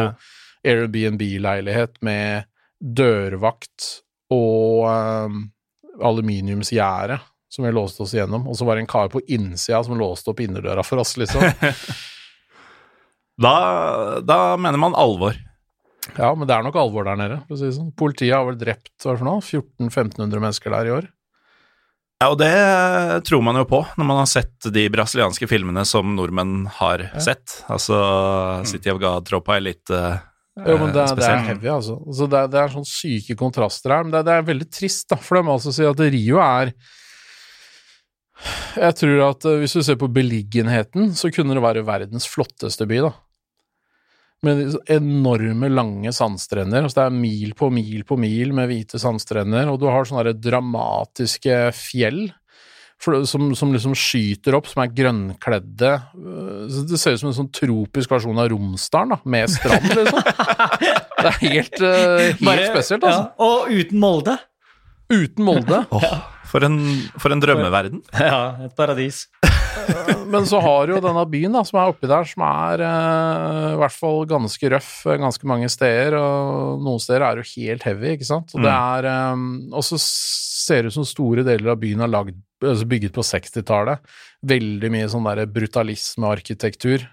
[0.66, 2.48] Airbnb-leilighet med
[2.82, 3.90] dørvakt
[4.34, 5.44] og um,
[6.02, 7.20] aluminiumsgjerde
[7.52, 10.32] som vi låste oss igjennom, og så var det en kar på innsida som låste
[10.32, 11.44] opp innerdøra for oss, liksom.
[13.36, 15.36] Da, da mener man alvor.
[16.14, 17.92] Ja, men det er nok alvor der nede, for å si det sånn.
[17.98, 21.08] Politiet har vel drept hva er det for noe, 1400-1500 mennesker der i år.
[22.22, 22.52] Ja, og det
[23.28, 27.60] tror man jo på når man har sett de brasilianske filmene som nordmenn har sett.
[27.72, 27.98] Altså
[28.70, 30.22] City of God-troppa er litt uh,
[30.62, 31.98] Jo, men det, det er heavy, altså.
[32.06, 34.08] altså det, det er sånn syke kontraster her.
[34.08, 35.20] Men det, det er veldig trist, da.
[35.20, 36.72] For det må altså si at Rio er
[38.80, 42.88] Jeg tror at eh, hvis du ser på beliggenheten, så kunne det være verdens flotteste
[42.88, 43.14] by, da.
[44.46, 46.86] Med enorme, lange sandstrender.
[46.86, 50.36] Altså det er mil på mil på mil med hvite sandstrender, og du har sånne
[50.38, 52.28] dramatiske fjell.
[53.06, 55.90] For, som, som liksom skyter opp, som er grønnkledde.
[56.16, 59.90] Øh, så Det ser ut som en sånn tropisk versjon av Romsdalen, da, med strand,
[60.00, 60.22] liksom.
[61.26, 63.26] Det er helt, øh, helt Bare- spesielt, altså.
[63.26, 64.38] Ja, og uten Molde.
[65.12, 65.82] Uten Molde.
[65.94, 66.08] Oh,
[66.50, 66.80] for, en,
[67.20, 68.00] for en drømmeverden.
[68.30, 69.26] Ja, et paradis.
[70.34, 73.74] Men så har du jo denne byen da, som er oppi der, som er øh,
[73.76, 77.62] i hvert fall ganske røff øh, ganske mange steder, og noen steder er det jo
[77.62, 78.56] helt heavy, ikke sant.
[78.58, 79.46] Og det er øh,
[79.76, 83.26] Og så ser det ut som store deler av byen er lagd, altså bygget på
[83.28, 84.02] 60-tallet.
[84.46, 87.06] Veldig mye sånn der brutalisme-arkitektur.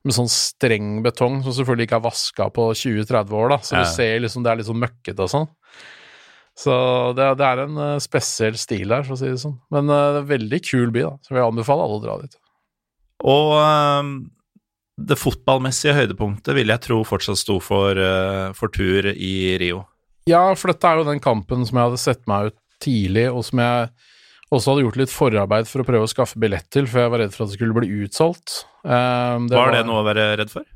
[0.00, 3.58] Med sånn streng betong, som selvfølgelig ikke er vaska på 20-30 år, da.
[3.60, 3.82] Så Ja.
[3.84, 5.48] du ser liksom det er litt sånn møkkete og sånn.
[6.58, 6.74] Så
[7.16, 9.56] det, det er en eh, spesiell stil der, for å si det sånn.
[9.72, 11.12] Men eh, det er en veldig kul by, da.
[11.24, 12.36] Så jeg anbefaler alle å dra dit.
[13.30, 14.12] Og um,
[15.00, 19.84] det fotballmessige høydepunktet vil jeg tro fortsatt sto for, uh, for tur i Rio.
[20.28, 23.44] Ja, for dette er jo den kampen som jeg hadde sett meg ut tidlig, og
[23.46, 23.90] som jeg
[24.50, 27.22] også hadde gjort litt forarbeid for å prøve å skaffe billett til, for jeg var
[27.22, 28.64] redd for at det skulle bli utsolgt.
[28.82, 30.66] Eh, Var det noe å være redd for?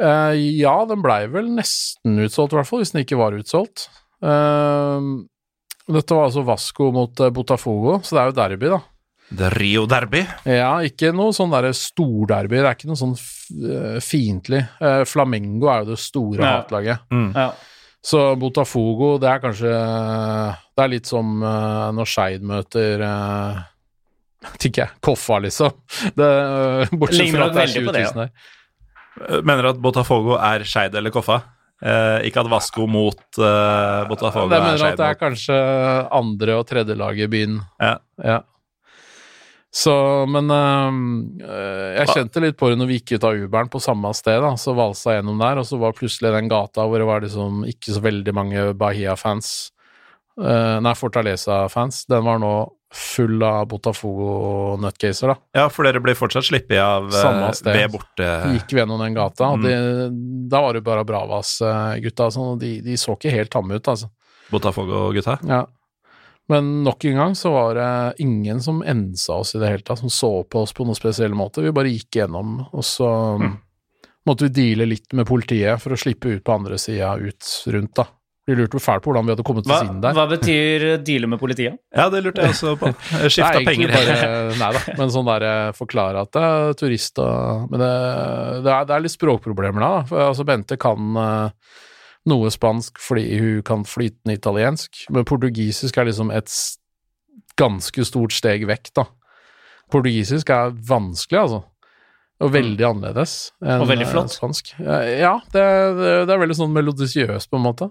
[0.00, 3.86] Uh, ja, den blei vel nesten utsolgt, i hvert fall, hvis den ikke var utsolgt.
[4.24, 5.06] Eh,
[5.94, 8.80] dette var altså Vasco mot eh, Botafogo, så det er jo derby, da.
[9.34, 10.20] Det er Rio Derby?
[10.46, 14.60] Ja, ikke noe sånn derre storderby, det er ikke noe sånn eh, fiendtlig.
[14.84, 16.50] Eh, Flamengo er jo det store Ja.
[16.58, 17.06] hatlaget.
[17.10, 17.30] Mm.
[17.32, 17.48] Ja.
[18.04, 19.70] Så Botafogo, det er kanskje
[20.76, 23.62] Det er litt som når Skeid møter uh,
[24.44, 24.90] Vet jeg.
[25.00, 25.72] Koffa, liksom.
[26.18, 26.28] Det,
[26.92, 29.40] bortsett fra at det er veldig på 20 det, 000 her.
[29.40, 31.38] Mener du at Botafogo er Skeid eller Koffa?
[31.84, 35.56] Eh, ikke at Vasco mot eh, Botafogo er mener at det er kanskje
[36.16, 37.58] andre- og tredjelaget i byen.
[37.82, 37.98] Ja.
[38.24, 38.40] Ja.
[39.74, 39.92] Så,
[40.30, 44.12] men øh, jeg kjente litt på det når vi gikk ut av Uberen på samme
[44.14, 47.08] sted, da, så valsa jeg gjennom der, og så var plutselig den gata hvor det
[47.08, 49.50] var liksom ikke så veldig mange Bahia-fans,
[50.38, 52.54] øh, nei, Fortaleza-fans, den var nå
[52.94, 55.36] full av Botafogo-nutcaser, da.
[55.58, 57.76] Ja, for dere blir fortsatt sluppet av eh, Samme sted.
[57.76, 58.28] ved borte...
[58.54, 59.76] Gikk vi gjennom den gata, og det,
[60.50, 64.10] da var det bare Bravas-gutta, sånn, og de, de så ikke helt tamme ut, altså.
[64.54, 65.38] Botafogo-gutta?
[65.48, 65.64] Ja.
[66.52, 67.90] Men nok en gang så var det
[68.24, 71.32] ingen som ensa oss i det hele tatt, som så på oss på noen spesiell
[71.36, 71.64] måte.
[71.64, 73.08] Vi bare gikk gjennom, og så
[74.28, 77.94] måtte vi deale litt med politiet for å slippe ut på andre sida, ut rundt,
[77.96, 78.06] da.
[78.44, 80.12] Vi lurte fælt på hvordan vi hadde kommet Hva, oss inn der.
[80.18, 81.78] hva betyr deale med politiet?
[81.96, 82.90] Ja, det lurte jeg også på.
[83.32, 83.94] Skifta er penger.
[83.94, 84.18] Bare,
[84.60, 87.88] nei da, men sånn der eh, forklare at det er turister Men det,
[88.66, 89.90] det, er, det er litt språkproblemer da.
[90.10, 91.80] For, altså, Bente kan eh,
[92.28, 96.52] noe spansk fordi hun kan flytende italiensk, men portugisisk er liksom et
[97.60, 99.04] ganske stort steg vekk, da.
[99.92, 101.62] Portugisisk er vanskelig, altså.
[102.44, 104.32] Og veldig annerledes enn Og veldig flott.
[104.32, 104.72] eh, spansk.
[104.84, 105.64] Ja, det,
[106.00, 107.88] det, det er veldig sånn melodisiøst, på en måte.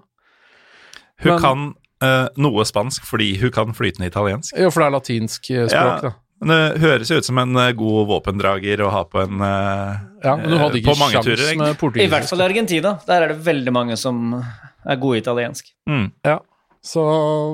[1.22, 4.56] Hun Men- kan uh, noe spansk fordi hun kan flytende italiensk.
[4.58, 6.10] Jo, for det er latinsk eh, språk, Ja.
[6.10, 6.14] da.
[6.44, 9.94] Men det høres jo ut som en eh, god våpendrager å ha på en uh,
[10.26, 12.98] Ja, men du hadde ikke på mange sjans med I hvert fall i Argentina.
[13.08, 15.70] Der er det veldig mange som er gode i italiensk.
[15.88, 16.10] Mm.
[16.26, 16.40] Ja,
[16.84, 17.06] så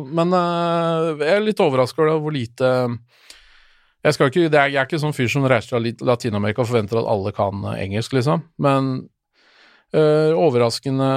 [0.09, 2.71] Men uh, jeg er litt overraska over hvor lite
[3.99, 6.63] jeg, skal ikke, det er, jeg er ikke sånn fyr som reiser til Lat- Latin-Amerika
[6.63, 8.45] og forventer at alle kan engelsk, liksom.
[8.57, 9.09] Men
[9.93, 11.07] overraskende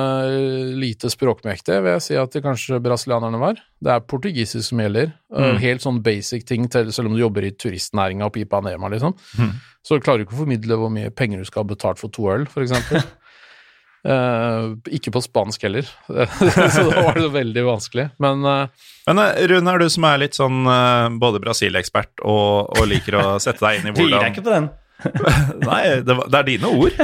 [0.81, 3.59] lite språkmektige vil jeg si at det kanskje brasilianerne var.
[3.83, 5.13] Det er portugisisk som gjelder.
[5.35, 5.59] Eh, Mm.
[5.61, 9.13] helt sånn basic ting, til, selv om du jobber i turistnæringa oppe i Ipanema, liksom.
[9.39, 9.53] Mm.
[9.85, 12.31] Så klarer du ikke å formidle hvor mye penger du skal ha betalt for to
[12.33, 13.03] øl, for eksempel.
[14.03, 14.65] Eh,
[14.99, 18.09] ikke på spansk heller, så da var det veldig vanskelig.
[18.19, 18.67] Men eh,
[19.07, 23.15] Men eh, Rune, er du som er litt sånn eh, både Brasil-ekspert og, og liker
[23.21, 24.67] å sette deg inn i Tviler jeg hvordan ikke på den.
[25.63, 26.99] Nei, det, var, det er dine ord.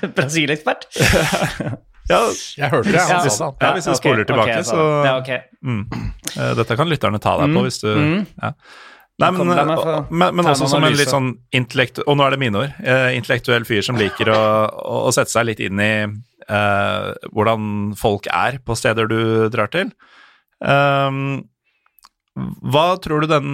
[0.16, 0.88] Brasil-ekspert.
[2.10, 2.24] Ja,
[2.58, 2.96] jeg hørte det.
[2.98, 3.20] Ja.
[3.20, 3.62] Han sa det.
[3.62, 5.36] Ja, hvis jeg spoler tilbake, okay, så- Ja, okay.
[5.62, 5.82] mm.
[6.34, 8.26] Eh, Dette kan lytterne ta deg på Mm, hvis du mm.
[8.42, 8.50] ja.
[9.20, 12.00] Nei, men, få men, men også som en litt sånn intellekt...
[12.08, 12.72] Og nå er det mine ord.
[12.82, 14.40] Eh, intellektuell fyr som liker å,
[14.80, 19.20] å, å sette seg litt inn i eh, hvordan folk er på steder du
[19.52, 19.92] drar til.
[20.64, 21.49] Ehm,
[22.38, 23.48] hva tror du den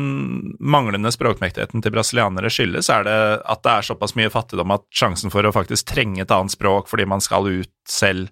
[0.61, 2.91] manglende språkmektigheten til brasilianere skyldes?
[2.93, 3.19] Er det
[3.49, 6.91] at det er såpass mye fattigdom at sjansen for å faktisk trenge et annet språk
[6.93, 8.29] fordi man skal ut selv,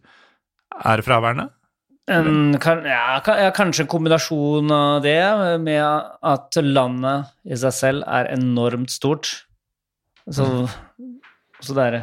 [0.84, 1.48] er fraværende?
[2.12, 5.16] En, kan, ja, kan, ja, kanskje en kombinasjon av det
[5.64, 5.80] med
[6.20, 9.30] at landet i seg selv er enormt stort.
[10.28, 10.44] Så,
[11.64, 11.96] så det er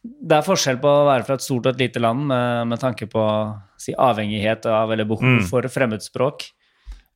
[0.00, 2.80] Det er forskjell på å være fra et stort og et lite land med, med
[2.80, 3.24] tanke på
[3.80, 5.44] si, avhengighet av eller behov Mm.
[5.48, 6.50] for fremmedspråk.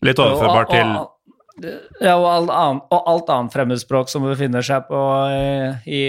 [0.03, 1.71] Litt overførbart til
[2.03, 4.99] ja, og, alt annet, og alt annet fremmedspråk som befinner seg på,
[5.87, 6.01] i,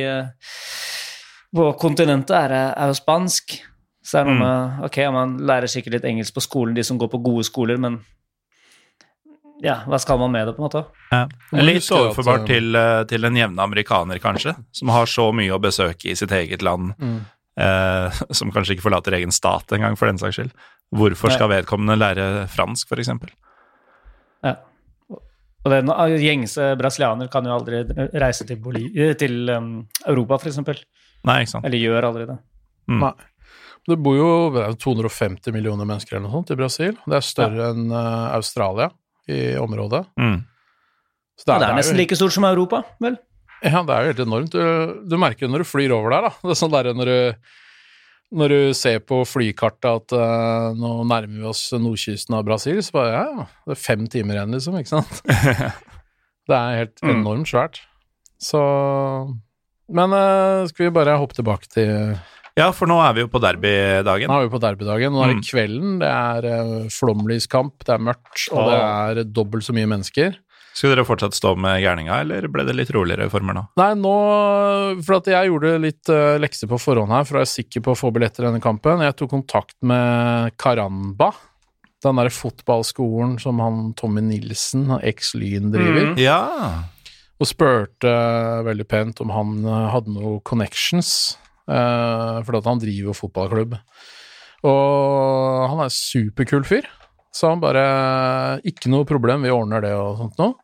[1.55, 3.59] på kontinentet, er, er jo spansk.
[4.05, 4.41] Så er det noe Mm.
[4.45, 7.77] med Ok, man lærer sikkert litt engelsk på skolen, de som går på gode skoler,
[7.77, 7.99] men
[9.63, 10.81] ja, hva skal man med det, på en måte?
[11.13, 11.21] Ja.
[11.63, 15.61] Litt overførbart eh, til, eh, til en jevne amerikaner, kanskje, som har så mye å
[15.63, 17.21] besøke i sitt eget land, Mm.
[17.57, 20.51] eh, som kanskje ikke forlater egen stat engang, for den saks skyld.
[20.93, 23.29] Hvorfor skal vedkommende lære fransk, for eksempel?
[23.29, 23.41] Ja.
[25.65, 25.89] Og den
[26.21, 27.81] gjengse brasilianer kan jo aldri
[28.13, 28.85] reise til, Boli
[29.17, 29.71] til um,
[30.05, 30.77] Europa, eksempel.
[31.25, 31.65] Nei, ikke sant.
[31.65, 32.37] Eller gjør aldri det.
[32.91, 32.99] Mm.
[33.01, 33.15] Nei.
[33.85, 36.95] Det bor jo er 250 millioner mennesker eller noe sånt i Brasil.
[37.05, 38.89] Det er større enn eh, Australia
[39.29, 40.01] i området.
[40.17, 40.39] Mm.
[41.37, 43.19] Så Ja, det er nesten jo, like stort som Europa, vel?
[43.61, 44.55] Ja, det er jo helt enormt.
[44.55, 46.33] Du, du merker jo når du flyr over der, da.
[46.41, 47.53] Det er sånn der når du,
[48.33, 52.91] når du ser på flykartet at uh, nå nærmer vi oss nordkysten av Brasil, så
[52.97, 55.21] bare ja, ja, det er fem timer igjen, liksom, ikke sant?
[56.49, 57.19] det er helt Mm.
[57.21, 57.81] enormt svært.
[58.41, 58.59] Så
[59.91, 62.15] Men uh, skal vi bare hoppe tilbake til
[62.57, 64.29] Ja, for nå er vi jo på derbydagen.
[64.31, 65.11] Nå er vi på derbydagen.
[65.13, 65.45] Nå er det Mm.
[65.49, 65.95] kvelden.
[65.99, 70.37] Det er uh, flomlyskamp, det er mørkt, og det er dobbelt så mye mennesker.
[70.75, 73.61] Skulle dere fortsatt stå med gærninga, eller ble det litt roligere former nå?
[73.79, 74.15] Nei, nå
[75.07, 77.93] For at jeg gjorde litt uh, lekser på forhånd her, for å være sikker på
[77.93, 79.03] å få billetter denne kampen.
[79.05, 81.29] Jeg tok kontakt med Caramba,
[82.03, 86.19] den derre fotballskolen som han Tommy Nilsen, eks-Lyn, driver, Mm.
[86.21, 86.41] Ja.
[87.39, 91.37] og spurte uh, veldig pent om han uh, hadde noe connections,
[91.71, 93.79] uh, for at han driver jo fotballklubb.
[94.65, 96.85] Og han er en superkul fyr,
[97.35, 97.81] så han bare
[98.67, 100.55] Ikke noe problem, vi ordner det og sånt noe.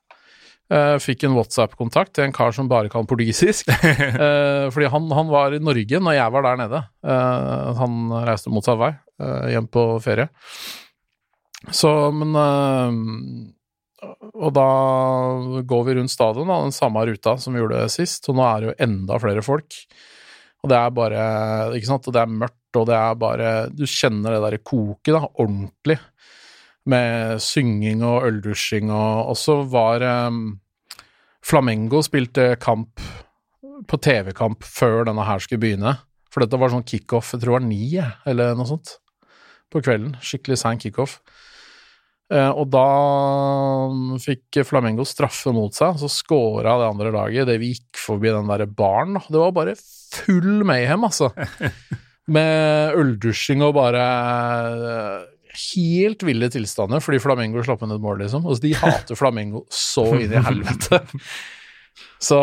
[0.72, 3.68] Eh, fikk en WhatsApp-kontakt til en kar som bare kan portugisisk.
[4.22, 6.80] Eh, fordi han, han var i Norge når jeg var der nede.
[7.04, 8.92] Eh, han reiste motsatt vei,
[9.52, 10.30] hjem på ferie.
[11.76, 12.36] Så, men
[14.34, 14.70] Og da
[15.68, 18.62] går vi rundt stadion, da, den samme ruta som vi gjorde sist, og nå er
[18.62, 19.78] det jo enda flere folk.
[20.62, 21.22] Og det er bare
[21.78, 25.14] Ikke sant, og det er mørkt, og det er bare Du kjenner det derre koket,
[25.18, 26.00] da, ordentlig.
[26.90, 30.61] Med synging og øldusjing og Og så var um,
[31.46, 33.02] Flamengo spilte kamp
[33.90, 35.96] på TV-kamp før denne her skulle begynne.
[36.32, 37.86] For dette var sånn kickoff, jeg tror det var ni,
[38.30, 38.96] eller noe sånt,
[39.72, 40.14] på kvelden.
[40.24, 41.20] Skikkelig sein kickoff.
[42.32, 42.86] Eh, og da
[44.24, 47.50] fikk Flamengo straffe mot seg, så scora det andre laget.
[47.50, 49.20] Det vi gikk forbi den derre baren.
[49.28, 51.34] Det var bare full mayhem, altså.
[52.32, 58.46] Med øldusjing og bare eh, helt ville tilstander fordi Flamengo slapp inn et mål, liksom.
[58.48, 61.02] Altså, de hater Flamengo så inn i helvete.
[62.22, 62.38] Så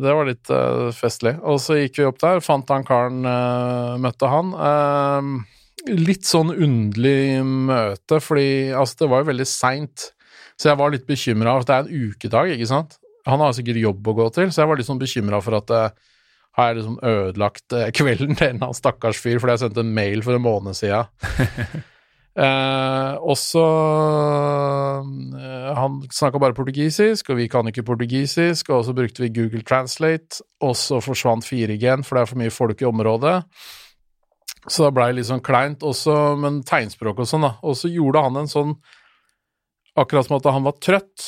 [0.00, 1.34] det var litt uh, festlig.
[1.44, 4.54] Og så gikk vi opp der, fant han karen, uh, møtte han.
[4.56, 10.08] Uh, litt sånn underlig møte, fordi altså, det var jo veldig seint.
[10.56, 12.96] Så jeg var litt bekymra det er en ukedag, ikke sant.
[13.28, 15.72] Han har sikkert jobb å gå til, så jeg var litt sånn bekymra for at
[16.58, 19.94] har jeg liksom ødelagt eh, kvelden til en av stakkars fyr fordi jeg sendte en
[19.96, 21.08] mail for en måned siden
[22.38, 23.62] Eh, også
[25.34, 29.64] eh, Han snakka bare portugisisk, og vi kan ikke portugisisk, og så brukte vi Google
[29.66, 33.34] Translate, og så forsvant 4G-en, for det er for mye folk i området.
[34.68, 37.54] Så da blei litt sånn kleint, også, men tegnspråk og sånn, da.
[37.66, 38.74] Og så gjorde han en sånn
[39.98, 41.24] Akkurat som at han var trøtt.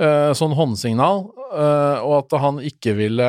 [0.00, 3.26] Eh, sånn håndsignal, eh, og at han ikke ville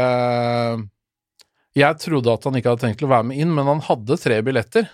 [1.76, 4.18] Jeg trodde at han ikke hadde tenkt til å være med inn, men han hadde
[4.20, 4.90] tre billetter.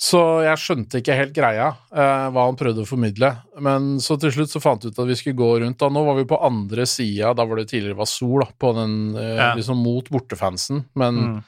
[0.00, 3.28] Så jeg skjønte ikke helt greia, eh, hva han prøvde å formidle.
[3.62, 5.78] Men så til slutt så fant vi ut at vi skulle gå rundt.
[5.78, 8.72] da Nå var vi på andre sida, da hvor det tidligere var sol, da, på
[8.74, 9.54] den, Ja.
[9.54, 10.84] liksom mot bortefansen.
[10.96, 11.44] Men Mm.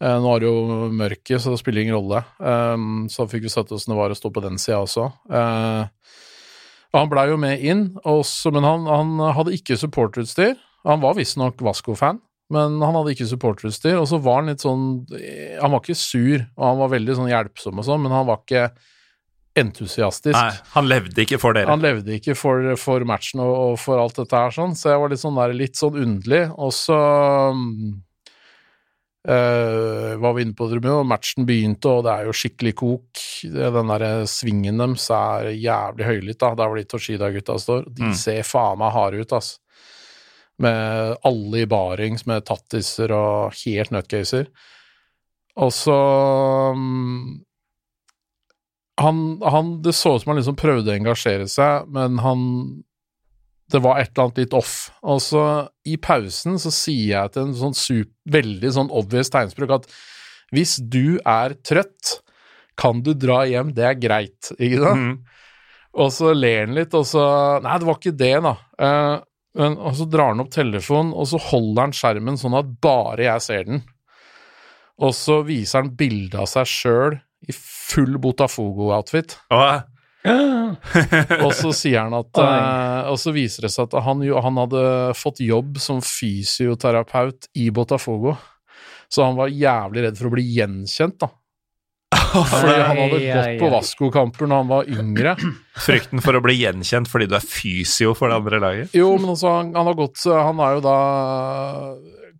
[0.00, 2.24] eh, nå er det jo mørket, så det spiller ingen rolle.
[2.40, 5.12] Um, så fikk vi sett åssen det var å stå på den sida også.
[5.30, 5.88] Eh,
[6.92, 10.56] og han blei jo med inn, også, men han, han hadde ikke supporterutstyr.
[10.88, 12.20] Han var visstnok Vasco-fan,
[12.54, 13.98] men han hadde ikke supporterutstyr.
[14.00, 14.86] Og så var han litt sånn
[15.60, 18.40] Han var ikke sur, og han var veldig sånn hjelpsom og sånn, men han var
[18.40, 18.70] ikke
[19.58, 20.36] entusiastisk.
[20.38, 21.68] Nei, han levde ikke for dere.
[21.68, 25.02] Han levde ikke for, for matchen og, og for alt dette her, sånn, så jeg
[25.02, 26.44] var litt sånn der, litt sånn underlig.
[26.56, 26.98] Og så
[29.26, 33.22] eh, var vi inne på tribunen, og matchen begynte, og det er jo skikkelig kok.
[33.42, 37.88] Den der svingen deres er jævlig høylytt, da, der hvor de Toshida-gutta står.
[37.94, 38.14] De Mm.
[38.14, 39.58] ser faen meg harde ut, ass.
[40.58, 44.48] Med alle i barings, med tattiser og helt nutcaser.
[45.58, 45.94] Og så
[46.72, 47.44] um,
[48.98, 52.82] han, han, Det så ut som han liksom prøvde å engasjere seg, men han
[53.68, 54.76] Det var et eller annet litt off.
[55.04, 55.42] Og så
[55.88, 59.90] i pausen så sier jeg til en sånn super, veldig sånn obvious tegnspråk at
[60.52, 62.18] hvis du er trøtt,
[62.78, 65.02] kan du dra hjem, det er greit, ikke sant?
[65.02, 65.38] Mm.
[65.98, 67.24] Og så ler han litt, og så
[67.64, 68.54] Nei, det var ikke det, da.
[68.78, 69.14] Eh,
[69.58, 73.26] men, og så drar han opp telefonen, og så holder han skjermen sånn at bare
[73.26, 73.82] jeg ser den.
[75.02, 79.36] Og så viser han bilde av seg sjøl i full Botafogo-outfit.
[79.54, 79.82] Og,
[81.46, 84.84] Og så sier han at eh, Og så viser det seg at han, han hadde
[85.16, 88.34] fått jobb som fysioterapeut i Botafogo.
[89.08, 91.30] Så han var jævlig redd for å bli gjenkjent, da.
[92.28, 93.70] Fordi han hadde gått på.
[93.72, 95.34] Vasco-kamper når han var yngre.
[95.86, 98.96] frykten for å bli gjenkjent fordi du er fysio for det andre laget.
[98.96, 100.98] Jo, men altså, han, han har gått Han er jo da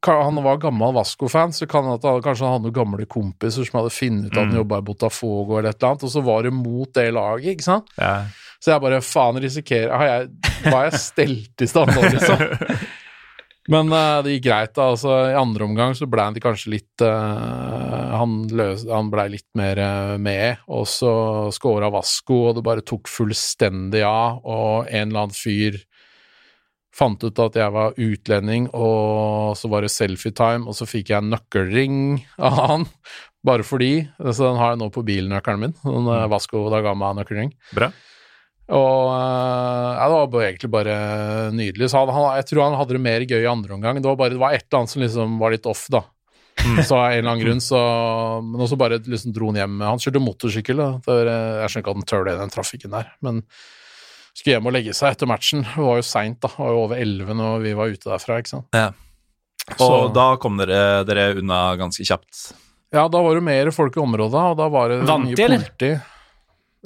[0.07, 3.95] Han var gammel Vasco-fan, så kan han, kanskje han hadde noen gamle kompiser som hadde
[3.95, 4.61] funnet ut at han Mm.
[4.61, 7.67] jobba i Botafogo eller et eller annet, og så var det mot det laget, ikke
[7.67, 7.91] sant?
[7.99, 8.25] Ja.
[8.61, 10.31] Så jeg bare faen risikerer Har jeg,
[10.65, 12.41] Var jeg stelt i stand nå, liksom?
[13.69, 14.87] Men uh, det gikk greit, da.
[14.95, 19.45] Altså, I andre omgang så ble han kanskje litt uh, Han, løs, han blei litt
[19.61, 21.13] mer uh, med, og så
[21.53, 25.77] scora Vasco, og det bare tok fullstendig av, og en eller annen fyr
[26.99, 31.23] fant ut at jeg var utlending, og så var det selfie-time, og så fikk jeg
[31.23, 31.97] en nøkkelring
[32.43, 32.87] av han,
[33.47, 33.93] bare fordi.
[34.19, 35.79] Så den har jeg nå på bilnøkkelen min.
[35.85, 37.55] Den eh, Vasco da ga meg nøkkelring.
[37.79, 37.93] Bra.
[38.69, 40.99] Og eh, ja, det var egentlig bare
[41.57, 41.89] nydelig.
[41.89, 44.03] Så han, han, jeg tror han hadde det mer gøy i andre omgang.
[44.03, 46.05] Det var bare det var et eller annet som liksom var litt off, da.
[46.59, 47.79] Så av en eller annen grunn så
[48.43, 49.77] Men også bare liksom dro han hjem.
[49.87, 50.89] Han kjørte motorsykkel, da.
[51.15, 53.45] Eh, jeg skjønner ikke at han tør det i den trafikken der, men
[54.39, 55.65] skulle hjem og legge seg etter matchen.
[55.67, 56.49] Det var jo seint, da.
[56.55, 58.69] Det var jo over elleve når vi var ute derfra, ikke sant.
[58.77, 58.91] Ja.
[59.77, 62.53] Så- Og da kom dere, dere unna ganske kjapt.
[62.95, 65.67] Ja, da var det mer folk i området, og da var det Vant de, eller?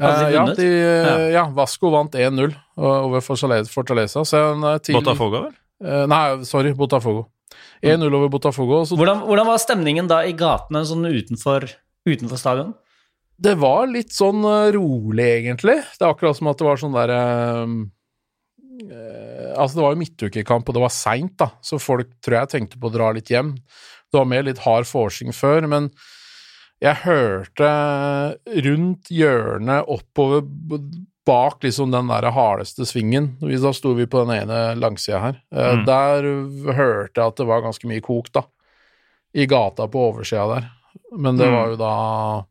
[0.00, 0.66] Eh, ja, de,
[1.34, 4.24] ja, Vasco vant 1-0 over Fortaleza.
[4.26, 5.52] Så eh, til, Botafogo, vel?
[5.84, 7.28] Eh, nei, sorry, Botafogo.
[7.84, 8.82] 1-0 over Botafogo.
[8.88, 11.68] Så Hvordan, hvordan var stemningen da i gatene sånn utenfor,
[12.08, 12.72] utenfor stadion?
[13.38, 15.78] Det var litt sånn eh, rolig, egentlig.
[15.98, 17.20] Det er akkurat som at det var sånn derre
[19.52, 22.78] Altså, det var jo midtukekamp, og det var seint, da, så folk tror jeg tenkte
[22.80, 23.52] på å dra litt hjem.
[24.10, 25.90] Det var mer litt hard forsing før, men
[26.82, 27.68] jeg hørte
[28.64, 30.42] rundt hjørnet oppover
[31.28, 35.76] bak liksom den der hardeste svingen, da sto vi på den ene langsida her, eh,
[35.76, 35.84] Mm.
[35.86, 36.22] der
[36.74, 38.42] hørte jeg at det var ganske mye kok, da.
[39.34, 40.70] I gata på oversida der.
[41.16, 41.52] Men det Mm.
[41.54, 42.46] var jo da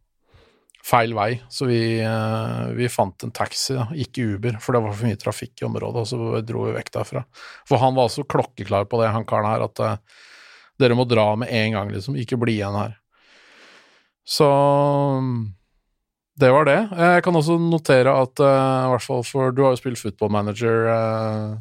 [0.86, 4.96] feil vei, så vi, eh, vi fant en taxi, da, ikke Uber, for det var
[4.96, 7.24] for mye trafikk i området, og så dro vi vekk derfra.
[7.70, 10.26] For han var også klokkeklar på det, han karen her, at uh,
[10.82, 12.98] dere må dra med en gang, liksom, ikke bli igjen her.
[14.26, 14.48] Så
[16.42, 16.80] det var det.
[16.98, 20.34] Jeg kan også notere at, uh, i hvert fall for Du har jo spilt football
[20.34, 20.88] manager.
[20.90, 21.60] Uh,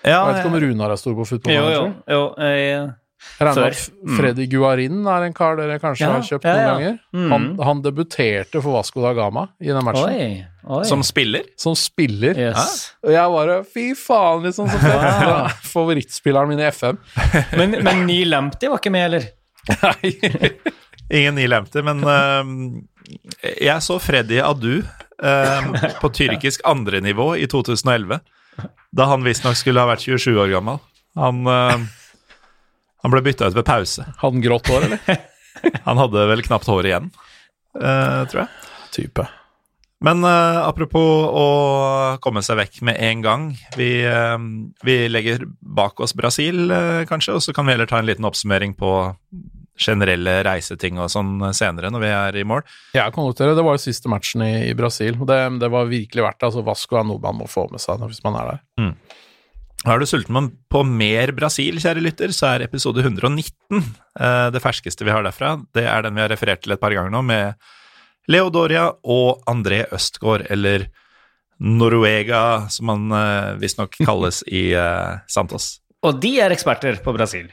[0.00, 1.76] Ja, jeg vet ikke om Runar er stor på football manager?
[1.76, 1.88] jo.
[2.08, 2.88] jo jo Jeg
[3.40, 3.80] regner at
[4.16, 6.70] Freddy Guarin er en kar dere kanskje Ja, har kjøpt ja, noen ja.
[6.72, 6.98] ganger.
[7.16, 7.26] mm.
[7.34, 10.44] Han, han debuterte for Vasco da Gama i den matchen, Oi,
[10.78, 10.84] oi.
[10.88, 11.44] Som spiller?
[11.60, 12.38] som spiller.
[12.48, 12.90] yes.
[13.04, 14.68] Og jeg bare Fy faen, liksom.
[14.72, 15.26] Så fett.
[15.26, 15.48] Wow.
[15.72, 16.98] Favorittspilleren min i FM.
[17.60, 19.28] Men, men Neil Lamptey var ikke med, eller?
[19.82, 20.14] Nei.
[21.20, 22.46] Ingen Neil Empty, men uh,
[23.58, 28.20] jeg så Freddy Adu uh, på tyrkisk andrenivå i 2011.
[28.94, 30.78] Da han visstnok skulle ha vært 27 år gammel.
[31.18, 31.82] Han, eh,
[33.00, 34.06] han ble bytta ut ved pause.
[34.20, 35.20] Hadde han grått hår, eller?
[35.84, 37.10] Han hadde vel knapt hår igjen,
[37.80, 38.72] uh, tror jeg.
[38.94, 39.26] Type.
[40.04, 41.46] Men uh, apropos å
[42.24, 43.46] komme seg vekk med en gang.
[43.76, 44.36] Vi, uh,
[44.86, 46.72] vi legger bak oss Brasil,
[47.10, 48.92] kanskje, og så kan vi heller ta en liten oppsummering på
[49.80, 52.60] generelle reiseting og sånn senere, når vi er i mål.
[52.92, 53.54] Ja, kan gjøre.
[53.56, 56.50] Det var jo siste matchen i, i Brasil, og det, det var virkelig verdt det.
[56.50, 58.62] Altså, Vasco er noe man må få med seg hvis man er der.
[59.88, 65.06] Er du sulten på mer Brasil, kjære lytter, så er episode 119 eh, det ferskeste
[65.06, 65.54] vi har derfra.
[65.72, 67.56] Det er den vi har referert til et par ganger nå, med
[68.28, 70.84] Leo Doria og André Østgaard, eller
[71.64, 75.78] Noruega, som han eh, visstnok kalles i eh, Santos.
[76.04, 77.48] Og de er eksperter på Brasil.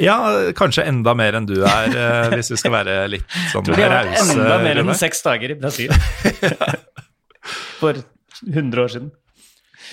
[0.00, 0.16] Ja,
[0.56, 1.92] kanskje enda mer enn du er,
[2.38, 4.38] hvis vi skal være litt sånn Tror de har vært rause.
[4.40, 5.92] enda mer enn seks dager i Brasil.
[7.82, 8.00] For
[8.48, 9.12] 100 år siden.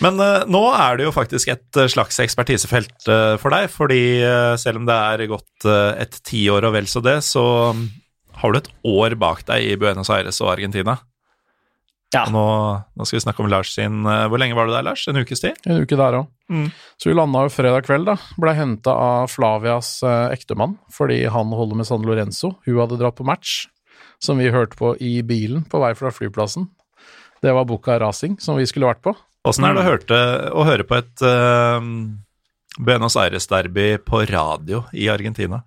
[0.03, 4.03] Men uh, nå er det jo faktisk et eh, slags ekspertisefelt uh, for deg, fordi
[4.23, 7.43] uh, selv om det er gått uh, et tiår og vel så det, så
[7.75, 7.85] mm,
[8.39, 10.95] har du et år bak deg i Buenos Aires og Argentina.
[12.15, 12.23] Ja.
[12.23, 12.45] Og nå,
[12.97, 15.03] nå skal vi snakke om Lars sin Hvor lenge var du der, Lars?
[15.05, 15.59] En ukes tid?
[15.69, 16.31] En uke der òg.
[16.49, 16.71] Mm.
[16.97, 18.15] Så vi landa jo fredag kveld, da.
[18.41, 19.99] Blei henta av Flavias
[20.33, 22.55] ektemann fordi han holder med San Lorenzo.
[22.65, 23.67] Hun hadde dratt på match,
[24.17, 26.65] som vi hørte på i bilen på vei fra flyplassen.
[27.45, 29.13] Det var Buca Racing, som vi skulle vært på.
[29.47, 30.17] Åssen er det å, hørte,
[30.51, 31.79] å høre på et uh,
[32.79, 35.61] Buenos Aires-derby på radio i Argentina?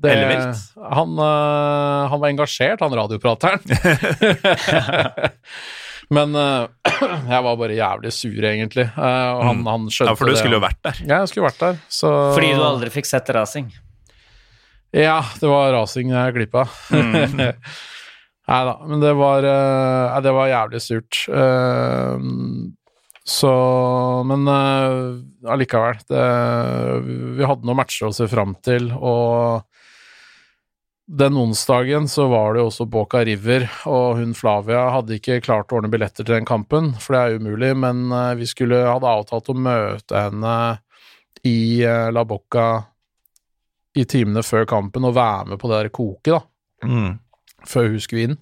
[0.00, 0.62] Det, Ellevilt.
[0.96, 3.60] Han, uh, han var engasjert, han radioprateren.
[6.16, 6.64] Men uh,
[7.34, 8.88] jeg var bare jævlig sur, egentlig.
[8.96, 10.40] Og han, han skjønte Ja, for du det.
[10.40, 11.04] skulle jo vært der.
[11.04, 11.78] Ja, jeg skulle vært der.
[11.92, 13.68] Så Fordi du aldri fikk sett racing.
[14.96, 16.64] Ja, det var rasing jeg glippa.
[16.90, 17.36] Mm.
[18.50, 19.44] Nei da, men det var
[20.24, 21.20] det var jævlig surt.
[23.30, 25.98] Eh, så Men øh, allikevel.
[26.08, 26.24] Det,
[27.38, 29.62] vi hadde noen matcher å se fram til, og
[31.10, 35.72] den onsdagen så var det jo også Boca River, og hun Flavia hadde ikke klart
[35.72, 39.10] å ordne billetter til den kampen, for det er umulig, men eh, vi skulle, hadde
[39.10, 40.54] avtalt å møte henne
[41.46, 42.68] i eh, La Boca
[43.98, 46.44] i timene før kampen og være med på det der koket, da,
[46.86, 47.18] Mm.
[47.68, 48.38] før hun skulle inn.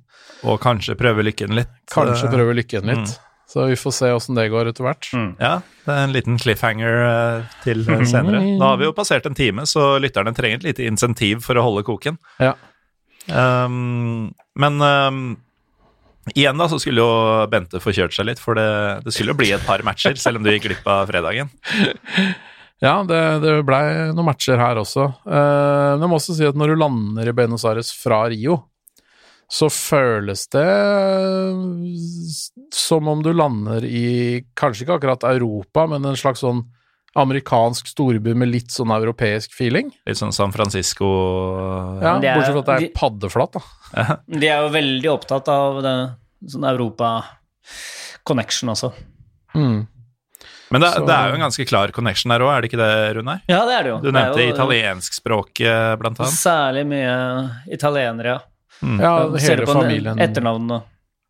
[0.47, 1.73] Og kanskje prøve lykken litt.
[1.91, 3.17] Kanskje Eh, prøve lykken litt.
[3.49, 5.09] Så vi får se åssen det går etter hvert.
[5.17, 5.31] Mm.
[5.41, 5.55] Ja,
[5.87, 8.43] det er en liten cliffhanger eh, til eh, senere.
[8.61, 11.65] Da har vi jo passert en time, så lytterne trenger et lite insentiv for å
[11.65, 12.21] holde koken.
[12.43, 12.53] Ja.
[13.29, 15.23] Um, men um,
[16.35, 18.69] igjen da, så skulle jo Bente få kjørt seg litt, for det,
[19.07, 21.53] det skulle jo bli et par matcher, selv om du gikk glipp av fredagen.
[22.79, 23.83] Ja, det, det blei
[24.15, 25.09] noen matcher her også.
[25.27, 28.61] Uh, men jeg må også si at når du lander i Buenos Aires fra Rio,
[29.51, 30.69] så føles det
[32.75, 36.61] som om du lander i kanskje ikke akkurat Europa, men en slags sånn
[37.19, 39.89] amerikansk storby med litt sånn europeisk feeling.
[40.07, 41.09] Litt sånn San Francisco
[42.03, 43.61] Ja, er- Bortsett fra at det er de- paddeflatt, da.
[44.29, 45.97] De er jo veldig opptatt av det,
[46.53, 48.89] sånn Europa-connection også.
[49.57, 49.87] Mm.
[50.71, 52.85] Men det, Så- det er jo en ganske klar connection der òg, er det ikke
[52.85, 53.41] det, Runar?
[53.49, 53.99] Ja, det er det jo.
[54.05, 56.33] Du nevnte italienskspråket, blant annet.
[56.37, 58.39] Særlig mye italienere, ja.
[58.83, 59.13] Ja,
[59.43, 60.83] hele familien etternavnene.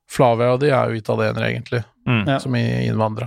[0.09, 2.41] Flavia og de er jo italienere, egentlig, Mm.
[2.41, 3.27] Som innvandra.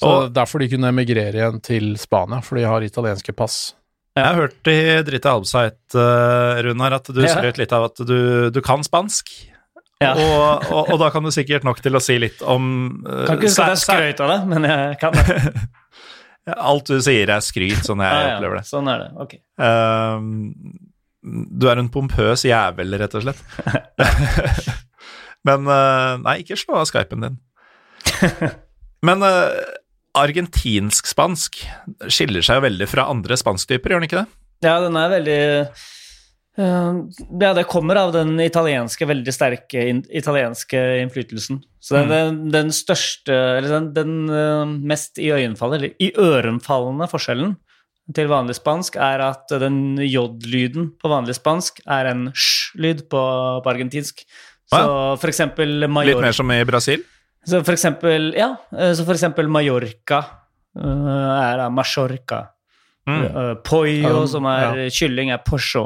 [0.00, 3.74] Så Og- derfor de kunne emigrere igjen til Spania, for de har italienske pass.
[4.16, 7.34] Jeg har hørt i Dritte Albseit, uh, Runar, at du Ja.
[7.34, 9.28] skrøt litt av at du, du kan spansk.
[10.00, 10.14] Ja.
[10.14, 13.36] Og, og, og da kan du sikkert nok til å si litt om uh, Kan
[13.38, 15.52] ikke huske at jeg skrøt av det, men jeg kan det.
[16.56, 18.64] Alt du sier er skryt, sånn jeg Ja, ja, opplever det.
[18.68, 19.08] Sånn er det.
[19.20, 19.32] Ok.
[19.58, 20.54] Um,
[21.26, 23.42] du er en pompøs jævel, rett og slett.
[25.46, 27.36] Men uh, Nei, ikke slå av skypen din.
[29.06, 29.50] Men uh,
[30.16, 31.60] argentinsk-spansk
[32.12, 34.28] skiller seg jo veldig fra andre spansktyper, gjør den ikke det?
[34.64, 35.84] Ja, den er veldig eh,
[37.42, 41.60] Ja, det kommer av den italienske, veldig sterke italienske innflytelsen.
[41.84, 42.08] Så Mm.
[42.08, 47.52] det er den, den største, eller den, den eh, mest iøynefallende, eller iørenfallende forskjellen
[48.14, 53.22] til vanlig spansk er at den j-lyden på vanlig spansk er en sj-lyd på,
[53.64, 54.22] på argentinsk.
[54.70, 54.82] Så
[55.18, 57.02] for eksempel Litt mer som i Brasil?
[57.46, 60.18] Så for eksempel, ja, eh, så for eksempel Mallorca
[60.74, 62.42] eh, er da Mallorca.
[63.06, 63.22] Mm.
[63.22, 65.84] Eh, pollo, um, som er kylling, er porcho.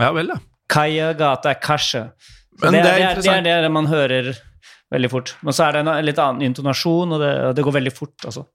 [0.00, 0.40] Ja vel, ja.
[0.68, 2.06] Kaya gata er kasje.
[2.62, 4.32] Men det, det er, det, er, det er det man hører
[4.94, 5.34] veldig fort.
[5.44, 8.16] Men så er det en litt annen intonasjon, og det, og det går veldig fort,
[8.24, 8.46] altså.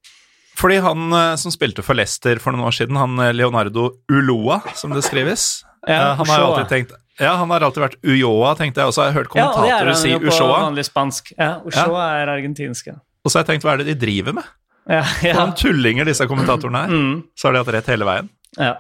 [0.60, 4.60] Fordi han eh, som spilte for Leicester for noen år siden, han eh, Leonardo Uloa,
[4.76, 7.98] som det skrives Ja, eh, Han har jo alltid tenkt Ja, han har alltid vært
[8.04, 9.06] Ujoa, tenkte jeg også.
[9.08, 10.58] Jeg har hørt Ja, er kommentatorer ja, si Ushoa.
[10.66, 11.34] vanlig spansk.
[11.38, 12.98] Ja, Ushoa er argentinsk, ja.
[13.24, 14.48] Og så har jeg tenkt, hva er det de driver med?
[14.90, 15.34] Ja, ja.
[15.36, 16.94] Hvordan tullinger disse kommentatorene her?
[16.96, 18.30] Mm, Så har de hatt rett hele veien.
[18.58, 18.76] ja.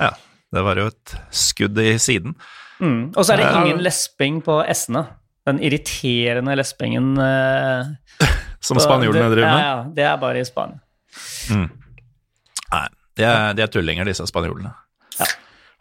[0.00, 0.08] Ja,
[0.52, 2.32] det var jo et skudd i siden.
[2.82, 3.12] Mm.
[3.14, 5.04] Og så er det ingen lesping på s-ene.
[5.46, 7.92] Den irriterende lespingen eh,
[8.62, 9.62] Som så spanjolene driver med.
[9.62, 10.78] Ja, ja, det er bare i Spania.
[12.72, 12.86] Nei,
[13.18, 14.72] de er, de er tullinger, disse spanjolene.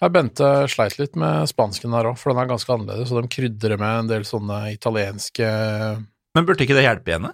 [0.02, 3.12] Ja, Bente sleit litt med spansken her òg, for den er ganske annerledes.
[3.14, 5.46] Og de krydrer med en del sånne italienske
[6.34, 7.34] Men burde ikke det hjelpe henne?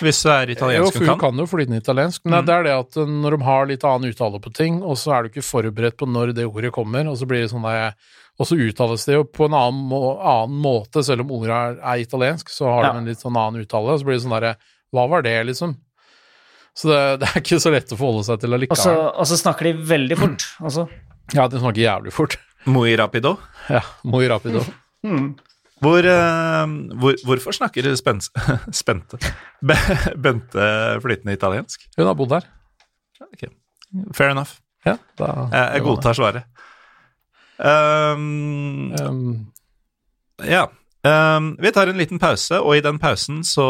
[0.00, 1.18] Hvis det er Jo, italiensk hun hun kan?
[1.20, 4.38] kan jo flytende italiensk, men det er det at når de har litt annen uttale
[4.40, 7.28] på ting, og så er du ikke forberedt på når det ordet kommer, og så
[7.28, 7.92] blir det sånn der
[8.40, 11.74] Og så uttales det jo på en annen, må, annen måte, selv om ordet er,
[11.92, 12.92] er italiensk, så har Ja.
[12.94, 14.54] de en litt sånn annen uttale, og så blir det sånn derre
[14.96, 15.74] Hva var det, liksom?
[16.74, 19.04] Så det, det er ikke så lett å forholde seg til Og så, allikevel.
[19.20, 20.46] og så snakker de veldig fort.
[20.70, 20.86] Altså.
[21.36, 22.38] Ja, de snakker jævlig fort.
[22.66, 23.36] Muy rapido.
[23.68, 24.64] Ja, muy rapido.
[25.06, 25.28] Mm.
[25.80, 26.64] Hvor, uh,
[27.00, 28.26] hvor, hvorfor snakker spens,
[28.80, 29.16] spente
[29.64, 29.76] Be,
[30.20, 30.66] Bente
[31.04, 31.86] flytende italiensk?
[31.96, 32.48] Hun har bodd her.
[33.30, 33.48] Okay.
[34.16, 34.56] Fair enough.
[34.84, 36.44] Ja, da, Jeg, jeg godtar svaret.
[37.60, 39.52] Um, Um,
[40.44, 40.70] ja.
[41.36, 43.68] Um, vi tar en liten pause, og i den pausen så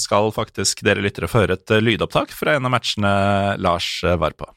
[0.00, 3.12] skal faktisk dere lyttere få høre et eh, lydopptak fra en av matchene
[3.56, 4.50] Lars eh, var på.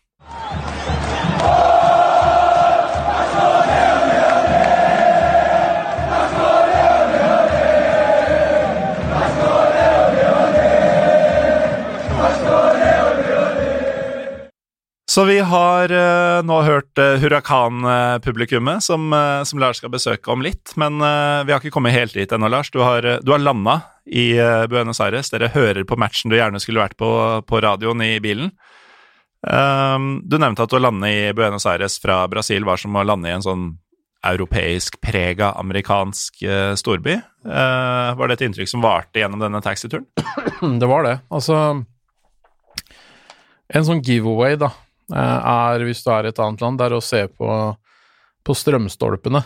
[15.11, 20.39] Så vi har uh, nå hørt uh, Huracan-publikummet, som, uh, som Lars skal besøke om
[20.39, 20.71] litt.
[20.79, 22.69] Men vi har ikke kommet helt dit ennå, Lars.
[22.71, 24.31] Du har, uh, landa i
[24.71, 25.27] Buenos Aires.
[25.33, 27.09] Dere hører på matchen du gjerne skulle vært på
[27.43, 28.53] på radioen i bilen.
[29.43, 33.27] Um, du nevnte at å lande i Buenos Aires fra Brasil var som å lande
[33.27, 33.65] i en sånn
[34.23, 36.39] europeisk prega amerikansk
[36.79, 37.17] storby.
[37.43, 40.05] Var det et inntrykk som varte gjennom denne taxituren?
[40.81, 41.15] Det var det.
[41.33, 41.57] Altså
[43.73, 44.69] En sånn giveaway, da,
[45.11, 47.49] er hvis du er i et annet land, det er å se på,
[48.45, 49.41] på strømstolpene.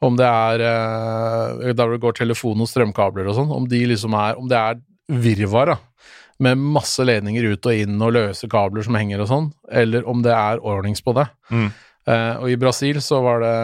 [0.00, 4.16] Om det er eh, Der det går telefon og strømkabler og sånn, om de liksom
[4.16, 4.80] er Om det er
[5.10, 6.06] virvar, da,
[6.38, 10.20] med masse ledninger ut og inn og løse kabler som henger og sånn, eller om
[10.22, 11.24] det er ordnings på det.
[11.50, 11.66] Mm.
[12.06, 13.56] Eh, og i Brasil så var det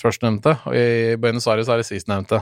[0.00, 2.40] førstnevnte, og i Buenos Aires er det sistnevnte.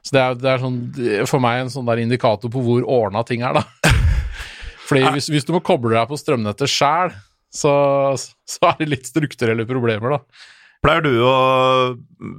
[0.00, 0.80] Så det er, det er sånn,
[1.28, 3.92] for meg en sånn der indikator på hvor ordna ting er, da.
[4.88, 7.12] Fordi hvis, hvis du må koble deg på strømnettet sjæl,
[7.52, 7.72] så,
[8.16, 10.46] så er det litt strukturelle problemer, da.
[10.78, 11.32] Pleier du å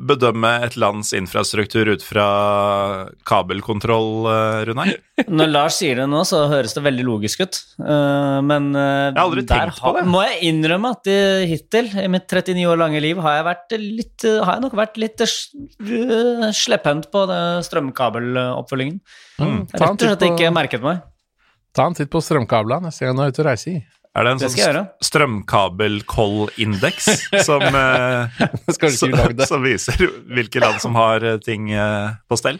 [0.07, 2.27] bedømme et lands infrastruktur ut fra
[3.27, 4.91] kabelkontroll, eh, Runar?
[5.41, 7.59] Når Lars sier det nå, så høres det veldig logisk ut.
[7.83, 10.05] Eh, men jeg har aldri der tenkt på det.
[10.15, 13.77] må jeg innrømme at eh, hittil, i mitt 39 år lange liv, har jeg, vært
[13.83, 17.27] litt, eh, har jeg nok vært litt eh, slepphendt på
[17.67, 18.99] strømkabeloppfølgingen.
[19.35, 19.63] Mm.
[19.67, 21.03] Jeg har rett og slett ikke merket meg.
[21.75, 23.79] Ta en titt på strømkablene neste gang du er ute og reiser i.
[24.17, 27.05] Er det en Det sånn strømkabelkoll-indeks
[27.45, 28.25] som, eh,
[29.45, 30.01] som, viser
[30.33, 32.57] hvilke land som har eh, ting eh, på stell?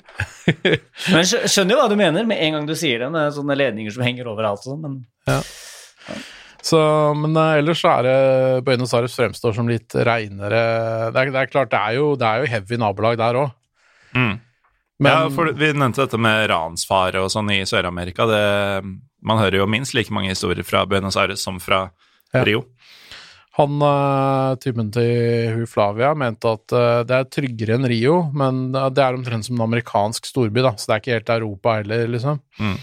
[1.14, 3.91] Men skjønner jo hva du mener med en gang du sier det, med sånne ledninger
[3.95, 4.94] som henger overalt og sånn, men
[6.61, 6.80] Så,
[7.18, 8.18] men eh, ellers så er det
[8.68, 10.61] Buenos Aires fremstår som litt reinere
[11.15, 13.49] det er, det er klart, det er jo, det er jo heavy nabolag der òg.
[14.14, 14.36] Mm.
[14.99, 18.27] Men ja, for Vi nevnte dette med ransfare og sånn i Sør-Amerika.
[19.23, 21.89] Man hører jo minst like mange historier fra Buenos Aires som fra
[22.34, 22.43] Ja.
[22.45, 22.65] Rio.
[23.57, 28.69] han uh, typen til hun Flavia mente at eh, det er tryggere enn Rio, men
[28.71, 32.05] det er omtrent som en amerikansk storby, da, så det er ikke helt Europa heller,
[32.13, 32.39] liksom.
[32.61, 32.77] Mm.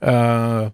[0.00, 0.70] Uh,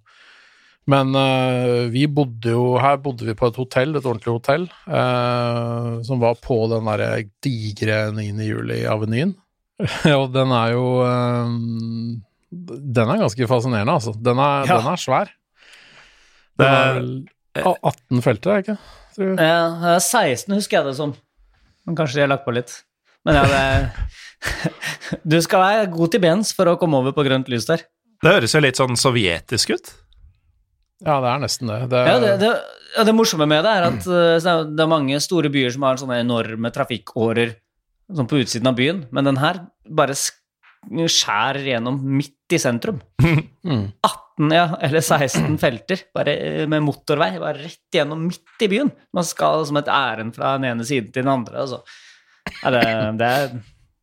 [0.89, 5.91] men eh, vi bodde jo Her bodde vi på et hotell, et ordentlig hotell, eh,
[6.09, 7.11] som var på den derre
[7.45, 8.31] digre 9.
[8.47, 9.35] juli-avenyen.
[10.19, 11.51] Og den er jo eh,
[12.99, 14.15] Den er ganske fascinerende, altså.
[14.15, 14.79] Den er, Ja.
[14.79, 15.31] den er svær.
[16.59, 17.13] Den det er- vel
[17.59, 18.79] 18 felter, er det ikke?
[19.17, 19.39] Tror jeg.
[19.39, 21.15] Ja, 16 husker jeg det som.
[21.87, 22.83] Men kanskje de har lagt på litt.
[23.27, 27.49] Men ja, det Du skal være god til bens for å komme over på grønt
[27.51, 27.83] lys der.
[28.23, 29.91] Det høres jo litt sånn sovjetisk ut.
[31.07, 31.79] Ja, det er nesten det.
[31.93, 32.51] det, Ja, det, det,
[32.97, 34.15] ja, det morsomme med det er at mm.
[34.43, 37.55] er det er mange store byer som har sånne enorme trafikkårer
[38.15, 43.01] sånn på utsiden av byen, men den her bare skjærer gjennom midt i sentrum.
[43.67, 43.87] mm.
[44.07, 48.93] 18, ja, eller 16 felter bare eh, med motorvei, bare rett gjennom midt i byen.
[49.17, 51.65] Man skal som et ærend fra den ene siden til den andre.
[51.65, 51.83] Altså.
[52.63, 52.85] Ja, det,
[53.21, 53.57] det, er,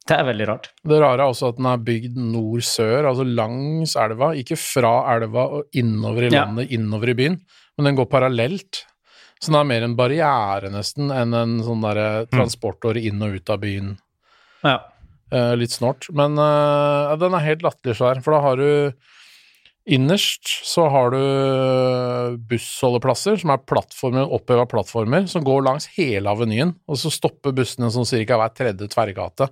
[0.06, 0.70] det er veldig rart.
[0.86, 4.34] Det rare er også at den er bygd nord-sør, altså langs elva.
[4.38, 6.44] Ikke fra elva og innover i Ja.
[6.44, 7.40] landet, innover i byen,
[7.80, 8.84] men den går parallelt.
[9.46, 12.32] Så den er mer en barriere, nesten, enn en sånn derre Mm.
[12.34, 13.92] transportåre inn og ut av byen.
[14.66, 14.80] Ja.
[15.34, 16.08] Uh, litt snort.
[16.14, 18.70] Men uh, den er helt latterlig svær, for da har du
[19.86, 21.22] Innerst så har du
[22.50, 27.92] bussholdeplasser, som er plattformer, oppheva plattformer, som går langs hele avenyen, og så stopper bussene
[27.94, 28.34] sånn ca.
[28.42, 29.46] hver tredje tverrgate.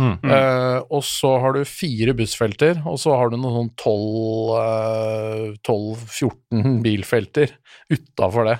[0.00, 0.16] Mm.
[0.24, 7.52] Eh, og så har du fire bussfelter, og så har du noen sånn 12-14 bilfelter
[7.94, 8.56] utafor det.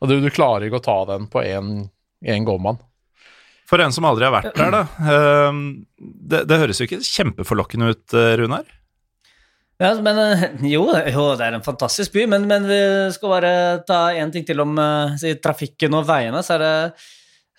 [0.00, 2.78] Og du, du klarer ikke å ta den på én gåmann.
[3.68, 4.82] For en som aldri har vært der, da.
[5.12, 5.62] eh,
[6.00, 8.64] Det, det høres jo ikke kjempeforlokkende ut, eh, Runar?
[9.78, 12.78] Ja, men eh, jo, jo, det er en fantastisk by, men, men vi
[13.14, 13.52] skal bare
[13.86, 16.40] ta én ting til om eh, si, trafikken og veiene.
[16.42, 16.72] Så er det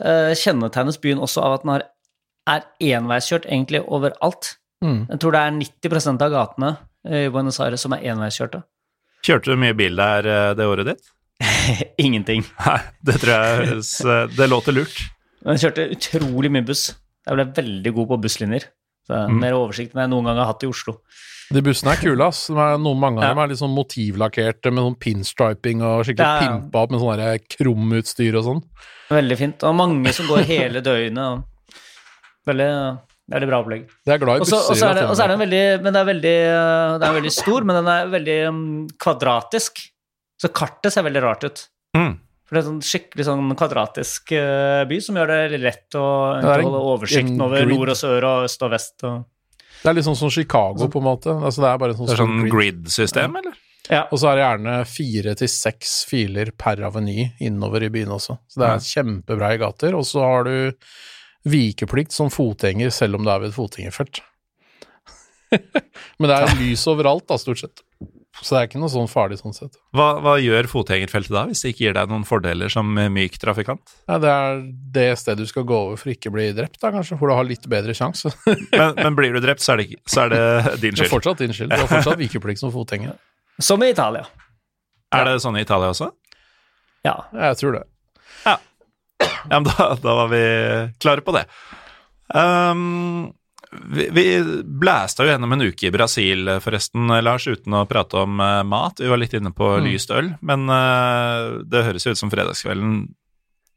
[0.02, 1.86] uh, kjennetegnes byen også av at den har,
[2.50, 2.66] er
[2.98, 4.56] enveiskjørt egentlig overalt.
[4.84, 5.06] Mm.
[5.12, 6.74] Jeg tror det er 90% av gatene
[7.06, 8.64] i Buenos Aires som er enveiskjørte.
[9.28, 11.12] Kjørte du mye bil der det året ditt?
[12.06, 12.44] Ingenting.
[12.66, 14.98] Nei, det tror jeg høres eh, Det låter lurt.
[15.46, 16.90] Men jeg kjørte utrolig mye buss.
[17.28, 18.68] Jeg ble veldig god på busslinjer.
[19.08, 19.40] Så Mm.
[19.42, 21.00] Mer oversikt enn jeg noen gang har hatt i Oslo.
[21.50, 22.44] De bussene er kule, ass.
[22.52, 23.30] De er, noen, mange av Ja.
[23.34, 26.52] dem er litt sånn motivlakkerte med sånn pinstriping og skikkelig Ja, ja.
[26.60, 28.62] pimpa opp med sånn der krumutstyr og sånn.
[29.10, 29.64] Veldig fint.
[29.66, 31.18] Og mange som går hele døgnet.
[31.18, 31.44] Og
[32.52, 32.70] veldig,
[33.34, 33.88] det bra opplegg.
[34.06, 34.58] Det er glad i busser.
[34.62, 37.18] og så er, det- i er den veldig Men det er veldig, øh, den er
[37.22, 39.82] veldig stor, men den er veldig um, kvadratisk.
[40.40, 41.64] Så kartet ser veldig rart ut.
[41.98, 42.14] Mm.
[42.50, 46.06] For det er en skikkelig sånn kvadratisk øh, by som gjør det lett å
[46.42, 48.96] holde oversikten over nord og sør og øst og vest.
[49.06, 49.20] Og,
[49.84, 51.36] Det er litt sånn som Chicago, på en måte.
[51.36, 52.56] Altså, det er bare sånn, sånn grid.
[52.56, 53.60] grid-system, eller?
[53.92, 54.02] ja.
[54.10, 58.40] Og så er det gjerne fire til seks filer per aveny innover i byen også.
[58.50, 59.98] Så det er kjempebreie gater.
[60.00, 60.74] Og så har du
[61.50, 64.24] vikeplikt som fotgjenger, selv om du er ved et fotgjengerfelt.
[66.20, 67.86] Men det er lys overalt, da, stort sett.
[68.40, 69.76] Så det er ikke noe sånn farlig sånn sett.
[69.96, 73.96] Hva, hva gjør fotgjengerfeltet da, hvis det ikke gir deg noen fordeler som myk trafikant?
[74.08, 74.62] Ja, det er
[74.96, 77.36] det stedet du skal gå over for ikke å bli drept, da, kanskje, hvor du
[77.36, 78.32] har litt bedre sjanse.
[78.80, 80.44] Men, men blir du drept, så er det, så er det
[80.84, 81.74] din Det er fortsatt din skyld.
[81.74, 83.18] Du har fortsatt vikeplikt som fotgjenger.
[83.60, 84.24] Som i Italia.
[85.16, 86.12] Er det sånn i Italia også?
[87.04, 87.16] Ja.
[87.34, 87.86] Jeg tror det.
[89.50, 90.44] Ja, men da, da var vi
[91.02, 91.46] klare på det.
[92.30, 93.32] Um,
[93.72, 94.24] vi,
[94.66, 99.00] blæsta jo gjennom en uke i Brasil, forresten, Lars, uten å prate om eh, mat.
[99.02, 99.86] Vi var litt inne på Mm.
[99.86, 103.08] lyst øl, men eh, det høres jo ut som fredagskvelden.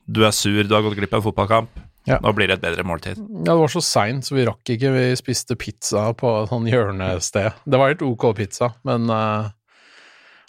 [0.09, 1.69] Du er sur, du har gått glipp av en fotballkamp.
[2.09, 2.17] Ja.
[2.19, 3.21] Nå blir det et bedre måltid.
[3.21, 4.91] Ja, det var så seint, så vi rakk ikke.
[4.91, 7.61] Vi spiste pizza på et sånn hjørnested.
[7.63, 9.51] Det var helt ok pizza, men eh,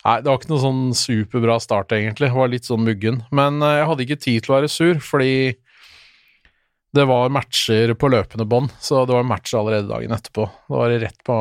[0.04, 2.28] Nei, det var ikke noe sånn superbra start, egentlig.
[2.28, 3.22] Det var litt sånn muggen.
[3.32, 5.54] Men jeg hadde ikke tid til å være sur, fordi
[6.94, 8.74] det var matcher på løpende bånd.
[8.82, 10.46] Så det var match allerede dagen etterpå.
[10.68, 11.38] Det var rett på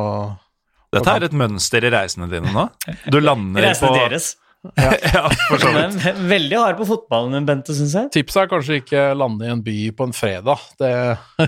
[0.92, 2.66] Dette er et mønster i reisene dine nå.
[3.12, 4.32] Du lander Reisene på deres.
[4.78, 5.96] ja, for så vidt.
[6.04, 8.10] Men veldig hard på fotballen, Bente, syns jeg.
[8.14, 10.62] Tipset er kanskje ikke lande i en by på en fredag.
[10.78, 10.92] Det,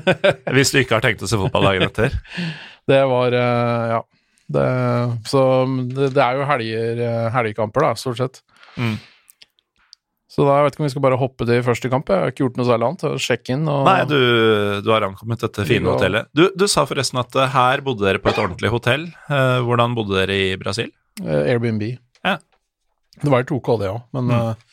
[0.56, 2.16] Hvis du ikke har tenkt å se fotball dagen etter.
[2.90, 4.02] det var eh, Ja.
[4.54, 4.62] Det,
[5.24, 5.40] så
[5.88, 8.42] det, det er jo helger, eh, helgekamper, da, stort sett.
[8.76, 8.98] Mm.
[10.34, 12.08] Så da jeg vet ikke om vi skal bare hoppe til første kamp.
[12.10, 13.02] Jeg har ikke gjort noe særlig annet.
[13.22, 14.16] Sjekk inn og Nei, du,
[14.82, 16.26] du har ankommet dette fine hotellet.
[16.34, 19.04] Du, du sa forresten at eh, her bodde dere på et ordentlig hotell.
[19.30, 20.88] Eh, hvordan bodde dere i Brasil?
[21.22, 21.84] eh, Airbnb.
[22.26, 22.32] Ja.
[23.22, 24.64] Det var i 2K, det òg, men Mm.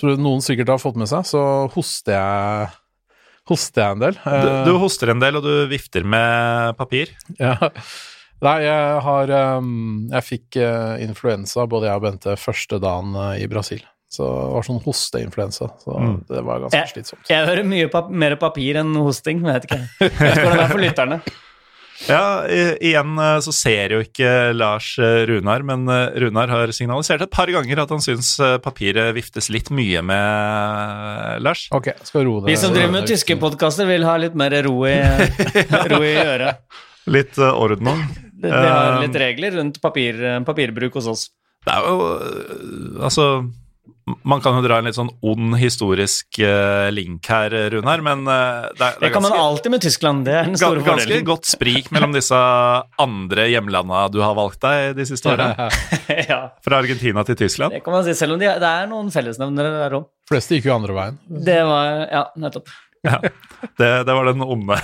[0.00, 1.42] som noen sikkert har fått med seg, så
[1.76, 2.74] hoster jeg
[3.48, 4.16] Hoster jeg en del.
[4.44, 7.14] Du, du hoster en del, og du vifter med papir.
[7.40, 7.54] Ja.
[8.44, 10.58] Nei, jeg har Jeg fikk
[11.06, 13.80] influensa, både jeg og Bente, første dagen i Brasil.
[14.08, 15.66] Så det var sånn hosteinfluensa.
[15.82, 16.14] Så Mm.
[16.28, 17.28] det var ganske jeg, slitsomt.
[17.28, 19.82] Jeg hører mye pap mer papir enn hosting, men jeg vet ikke.
[20.00, 21.20] Jeg vet hvordan det er for lytterne.
[22.06, 22.60] Ja, i,
[22.92, 27.32] igjen eh, så ser jo ikke Lars eh, Runar, men eh, Runar har signalisert et
[27.34, 31.64] par ganger at han syns papiret viftes litt mye med, Lars.
[31.74, 34.76] Ok, skal roe det Vi som driver med tyske podkaster, vil ha litt mer ro
[34.86, 34.94] i,
[35.90, 36.62] ro i øret.
[37.10, 37.90] Litt orden.
[38.30, 41.26] Det, det har litt regler rundt papir, papirbruk hos oss.
[41.66, 43.24] Det er jo Altså
[44.28, 48.68] Man kan jo dra en litt sånn ond historisk øh, link her, Runar, men øh,
[48.72, 50.24] det, er, det Det kan kan man alltid med Tyskland.
[50.28, 51.28] Det er den store ganske fordelen.
[51.28, 52.40] godt sprik mellom disse
[53.04, 55.52] andre hjemlanda du har valgt deg de siste åra.
[56.30, 57.74] ja, Fra Argentina til Tyskland.
[57.76, 60.10] det kan man si, selv om de, det er noen fellesnevnere der òg.
[60.30, 61.18] fleste gikk jo andre veien.
[61.28, 62.68] Det var Ja, nettopp.
[63.02, 63.20] Ja,
[63.78, 64.76] det, det var den onde,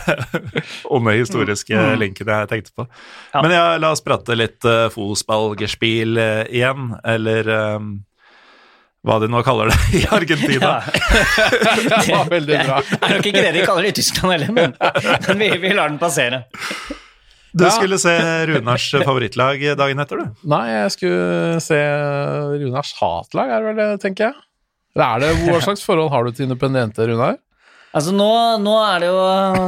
[0.95, 2.87] onde historiske linken jeg tenkte på.
[3.33, 3.43] Ja.
[3.43, 7.89] Men ja, la oss prate litt uh, fotballgerspiel uh, igjen, eller um,
[9.05, 10.79] hva de nå kaller det i Argentina.
[11.95, 12.79] Det var veldig bra.
[12.89, 14.77] Det er nok ikke det de kaller det i Tyskland heller, men,
[15.29, 16.45] men vi, vi lar den passere.
[17.55, 17.71] Du Ja.
[17.77, 18.15] skulle se
[18.51, 20.49] Runars favorittlag dagen etter, du.
[20.51, 21.79] Nei, jeg skulle se
[22.65, 24.41] Runars hatlag, er det vel det, tenker jeg.
[24.97, 27.37] Eller er det, Hva slags forhold har du til Independente, Runar?
[27.95, 28.27] Altså nå,
[28.65, 29.21] nå er det jo,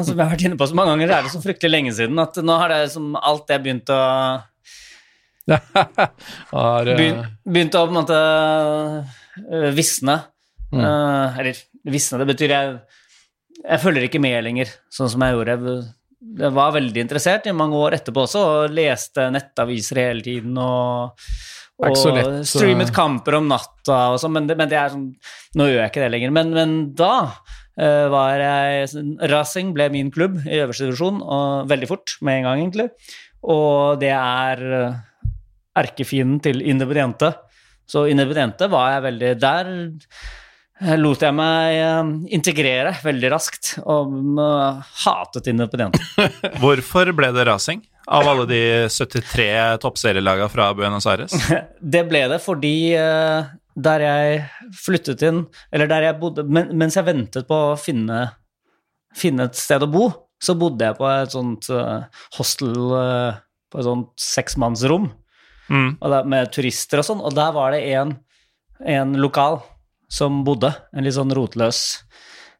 [0.08, 2.18] som jeg har vært inne på så mange ganger, er det så fryktelig lenge siden
[2.18, 4.00] at nå har det som alt det begynt å
[5.54, 8.18] eh, begynt, begynt å på en måte
[9.76, 10.18] visne.
[10.72, 10.80] Mm.
[10.82, 11.60] Eh, eller
[11.94, 12.78] visne, det betyr jeg
[13.66, 15.54] Jeg følger ikke med lenger, sånn som jeg gjorde.
[16.38, 21.16] Jeg, var veldig interessert i mange år etterpå også, og leste nettaviser hele tiden og
[21.76, 25.10] og lett, streamet kamper om natta og sånn, men, det- men det er sånn
[25.60, 26.30] Nå gjør jeg ikke det lenger.
[26.32, 27.10] Men, men da
[27.80, 28.88] uh, var jeg
[29.28, 32.88] Racing ble min klubb i øverste divisjon, og veldig fort, med en gang, egentlig.
[33.44, 34.96] Og det er eh,
[35.76, 37.34] erkefienden til Independiente.
[37.86, 39.68] Så independente var jeg veldig Der
[40.82, 46.02] eh, lot jeg meg eh, integrere veldig raskt, og eh, hatet Independente.
[46.62, 48.60] Hvorfor ble det rasing av alle de
[48.92, 49.46] 73
[49.82, 51.34] toppserielagene fra Buenos Aires?
[51.96, 52.74] Det ble det fordi
[53.76, 54.36] der jeg
[54.78, 55.42] flyttet inn,
[55.74, 58.22] eller der jeg bodde Mens jeg ventet på å finne,
[59.14, 60.06] finne et sted å bo,
[60.40, 61.68] så bodde jeg på et sånt
[62.38, 62.72] hostel
[63.72, 65.10] På et sånt seksmannsrom
[65.66, 65.96] Mm.
[65.98, 68.14] der, med turister og sånn, og der var det en,
[68.86, 69.60] en lokal
[70.12, 71.80] som bodde, en litt sånn rotløs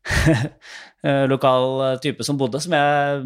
[1.07, 3.23] eh, lokal eh, type som bodde, som jeg,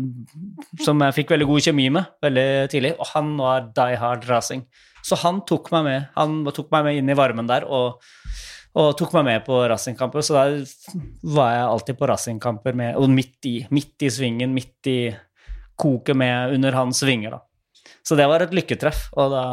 [0.84, 4.66] som jeg fikk veldig god kjemi med veldig tidlig, og han var die hard racing.
[5.06, 8.00] Så han tok meg med, han tok meg med inn i varmen der, og,
[8.76, 10.58] og tok meg med på racingkamper, så der
[11.36, 15.00] var jeg alltid på racingkamper med, og midt i, midt i svingen, midt i
[15.80, 17.44] koket med under hans vinger da.
[18.06, 19.44] Så det var et lykketreff, og da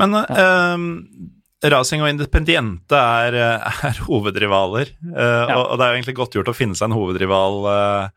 [0.00, 5.56] Men eh, Racing og Independiente er, eh, er hovedrivaler, eh, Ja.
[5.58, 8.08] og, og det er jo egentlig godt gjort å finne seg en hovedrival eh,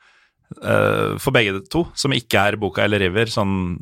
[0.64, 3.78] eh, for begge to, som ikke er Boca eller River, sånn,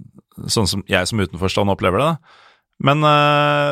[0.52, 2.10] sånn som jeg som utenforstående opplever det.
[2.16, 2.42] da.
[2.84, 3.00] Men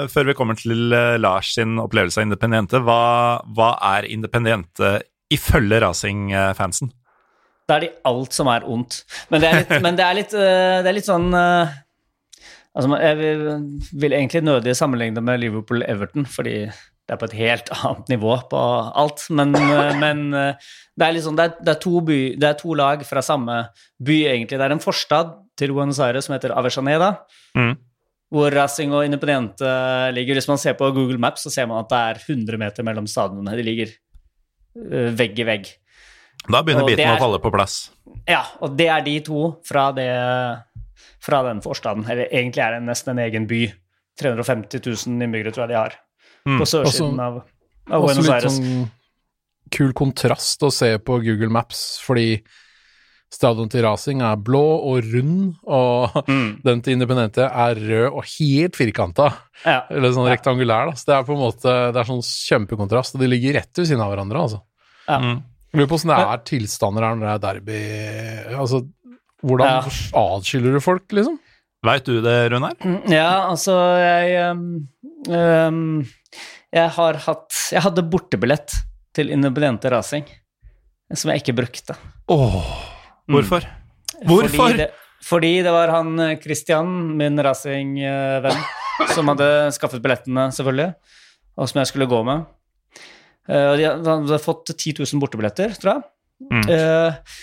[0.08, 4.94] før vi kommer til Lars sin opplevelse av Independiente, hva, hva er Independiente
[5.34, 6.94] ifølge Racing-fansen?
[7.70, 9.02] Da er de alt som er ondt.
[9.32, 11.76] Men det er litt, men det er litt, øh, det er litt sånn øh,
[12.76, 13.46] altså, Jeg vil,
[14.02, 18.36] vil egentlig nødig sammenligne det med Liverpool-Everton, fordi det er på et helt annet nivå
[18.52, 18.64] på
[19.04, 19.24] alt.
[19.32, 22.76] Men, øh, men det er, liksom, det, er, det, er to by, det er to
[22.80, 23.64] lag fra samme
[24.04, 24.60] by, egentlig.
[24.60, 27.14] Det er en forstad til Buenos Aires som heter Avellaneda.
[27.56, 27.76] Mm.
[28.34, 29.70] Hvor Racing og Independiente
[30.12, 30.36] ligger.
[30.40, 33.08] Hvis man ser på Google Maps, så ser man at det er 100 meter mellom
[33.08, 33.56] stadionene.
[33.60, 33.94] De ligger
[35.14, 35.70] vegg i vegg.
[36.50, 37.90] Da begynner biten er- å falle på plass.
[38.28, 40.10] Ja, og det er de to fra, det,
[41.24, 42.06] fra den forstaden.
[42.10, 43.66] Eller egentlig er det nesten en egen by.
[44.20, 45.94] 350 000 innbyggere tror jeg de har.
[46.46, 46.60] Mm.
[46.60, 47.38] På sørsiden Også- av,
[47.90, 48.60] av Også Buenos litt Aires.
[48.60, 48.92] sånn
[49.74, 52.44] kul kontrast å se på Google Maps, fordi
[53.34, 54.62] stadion til Racing er blå
[54.92, 59.32] og rund, og Mm, den til Independente er rød og helt firkanta.
[59.66, 59.80] ja.
[59.90, 60.94] Eller sånn rektangulær, da.
[60.94, 63.88] Så det er på en måte Det er sånn kjempekontrast, og de ligger rett ved
[63.90, 64.62] siden av hverandre, altså.
[65.10, 65.18] Ja.
[65.20, 65.42] Mm.
[65.74, 67.80] Lurer på åssen det er tilstander her når det er derby
[68.60, 68.84] Altså,
[69.44, 69.82] hvordan Ja.
[70.22, 71.40] adskiller du folk, liksom?
[71.84, 72.76] Veit du det, Runar?
[73.12, 74.88] ja, altså jeg um,
[75.28, 76.06] um,
[76.74, 78.72] Jeg har hatt Jeg hadde bortebillett
[79.14, 80.24] til Independente Racing,
[81.14, 81.94] som jeg ikke brukte.
[82.34, 82.90] Åh,
[83.28, 83.36] Mm.
[83.38, 83.64] hvorfor?
[84.26, 84.50] Hvorfor?
[84.58, 84.88] Fordi det,
[85.24, 88.58] fordi det var han eh, Christian, min racingvenn,
[89.14, 90.90] som hadde skaffet billettene, selvfølgelig,
[91.56, 92.44] og som jeg skulle gå med.
[93.44, 96.04] Og de hadde fått 10 000 bortebilletter, tror jeg.
[96.48, 96.64] Mm.
[96.70, 97.34] Uh,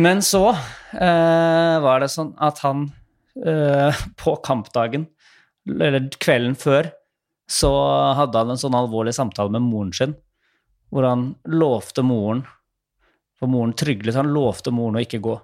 [0.00, 2.88] men så uh, var det sånn at han
[4.20, 5.04] på kampdagen,
[5.70, 6.88] eller kvelden før,
[7.50, 7.70] så
[8.18, 10.16] hadde han en sånn alvorlig samtale med moren sin,
[10.90, 12.44] hvor han lovte moren
[13.40, 15.38] For moren tryglet, han lovte moren å ikke gå.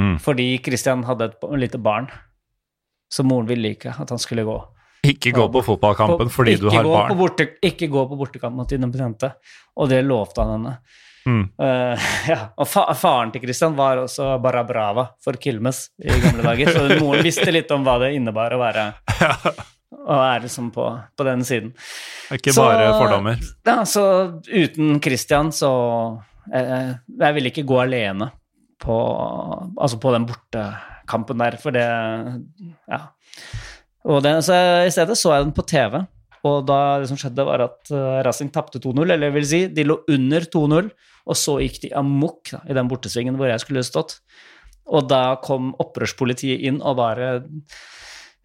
[0.00, 0.16] Mm.
[0.18, 2.08] Fordi Christian hadde et lite barn,
[3.12, 4.56] så moren ville ikke at han skulle gå.
[5.02, 7.16] Ikke gå på fotballkampen På- fordi du har barn.
[7.18, 9.32] borte, ikke gå på bortekamp mot Independiente.
[9.76, 10.76] Og det lovte han henne.
[11.26, 11.42] Mm.
[11.58, 11.98] Uh,
[12.32, 12.38] ja.
[12.58, 17.22] Og fa faren til Christian var også Barabrava for Kilmes i gamle dager, så moren
[17.28, 18.88] visste litt om hva det innebar å være
[19.92, 20.86] Og er liksom på,
[21.18, 21.72] på den siden.
[22.34, 23.38] Ikke Så- bare fordommer.
[23.66, 24.04] Ja, så
[24.50, 25.70] uten Christian så
[26.18, 28.30] uh, Jeg ville ikke gå alene
[28.82, 28.96] på,
[29.78, 31.86] altså på den bortekampen der, for det
[32.90, 33.02] Ja.
[34.10, 34.56] Og det, så
[34.86, 36.00] I stedet så jeg den på TV,
[36.48, 39.04] og da det som skjedde, var at uh, Racing tapte 2-0.
[39.04, 40.90] Eller jeg vil si, de lå under 2-0,
[41.22, 44.18] og så gikk de amok da, i den bortesvingen hvor jeg skulle stått.
[44.90, 47.28] Og da kom opprørspolitiet inn og bare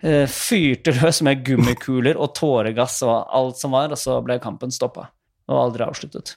[0.05, 4.73] eh, fyrte løs med gummikuler og tåregass og alt som var, og så ble kampen
[4.73, 5.09] stoppa
[5.47, 6.35] og aldri avsluttet.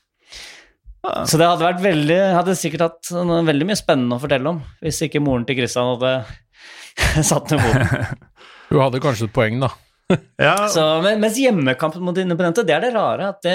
[1.01, 3.09] Så det hadde vært veldig Hadde sikkert hatt
[3.49, 6.11] veldig mye spennende å fortelle om hvis ikke moren til Christian hadde
[7.31, 8.27] satt ned foten.
[8.71, 9.71] Hun hadde kanskje et poeng, da.
[10.43, 10.83] Ja, Så,
[11.23, 13.29] mens hjemmekampen mot Independente, det er det rare.
[13.31, 13.55] at det,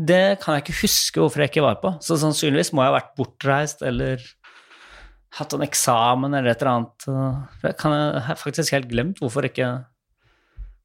[0.00, 1.90] det kan jeg ikke huske hvorfor jeg ikke var på.
[2.04, 4.22] Så sannsynligvis må jeg ha vært bortreist eller
[5.36, 7.08] hatt en eksamen eller et eller annet.
[7.66, 9.68] Det kan jeg har faktisk helt glemt hvorfor jeg ikke,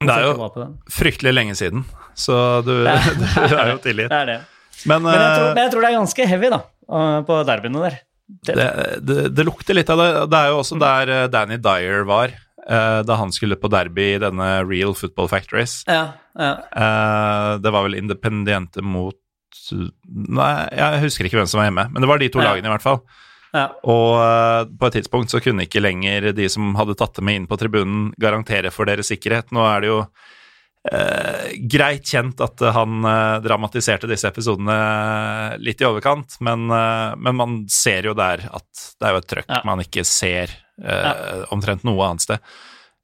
[0.03, 0.74] det er jo ikke var på den.
[0.91, 1.86] fryktelig lenge siden,
[2.20, 2.36] så
[2.68, 4.11] du, du er jo tilgitt.
[4.11, 4.40] Det er det.
[4.84, 6.60] Men, Men jeg, tror, eh, men jeg tror det er ganske heavy, da,
[7.30, 7.99] på derbyene der.
[8.44, 8.68] Det, det,
[9.07, 10.10] det, det lukter litt av det.
[10.34, 12.36] Det er jo også der eh, Danny Dyer var,
[12.68, 15.84] da han skulle på derby i denne Real Football Factories.
[15.88, 16.52] ja, ja.
[16.72, 19.15] Eh, det var vel Independiente mot
[19.73, 22.49] Nei, jeg husker ikke hvem som var hjemme, men det var de to Ja.
[22.52, 23.02] lagene i hvert fall.
[23.53, 23.68] ja.
[23.85, 27.35] Og eh, på et tidspunkt så kunne ikke lenger de som hadde tatt det med
[27.41, 29.52] inn på tribunen, garantere for deres sikkerhet.
[29.56, 29.99] Nå er det jo
[30.91, 37.14] eh, greit kjent at eh, han eh, dramatiserte disse episodene litt i overkant, men, eh,
[37.15, 39.61] men man ser jo der at det er jo et trøkk Ja.
[39.69, 40.52] man ikke ser
[40.82, 42.54] eh, omtrent noe annet sted.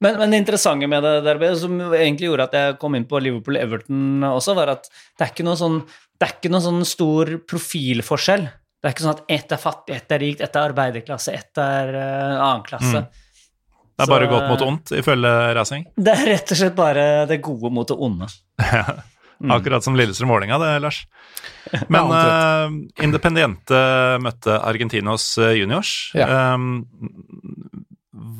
[0.00, 3.20] Men, men det interessante med det derbyet, som egentlig gjorde at jeg kom inn på
[3.20, 8.46] Liverpool-Everton også, var at det er ikke noe sånn, noe sånn stor profilforskjell.
[8.80, 11.60] Det er ikke sånn at ett er fattig, ett er rikt, ett er arbeiderklasse, ett
[11.60, 13.02] er uh, annen klasse.
[13.04, 15.84] Det er Så, bare godt mot ondt, ifølge Racing.
[16.00, 18.30] Det er rett og slett bare det gode mot det onde.
[19.40, 19.54] Mm.
[19.56, 21.02] Akkurat som Lillestrøm-Vålerenga, det, Lars.
[21.92, 23.80] Men Ja, uh, Independiente
[24.20, 26.10] møtte Argentinos eh, juniors.
[26.18, 26.54] Ja.
[26.54, 26.84] Um,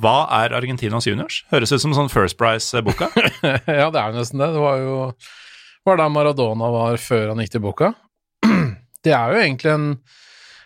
[0.01, 1.43] hva er Argentinos juniors?
[1.53, 3.09] Høres ut som sånn First Price-boka.
[3.81, 4.53] ja, det er jo nesten det.
[4.57, 4.97] Det var jo
[5.89, 7.95] var der Maradona var før han gikk til boka.
[9.05, 9.93] Det er jo egentlig en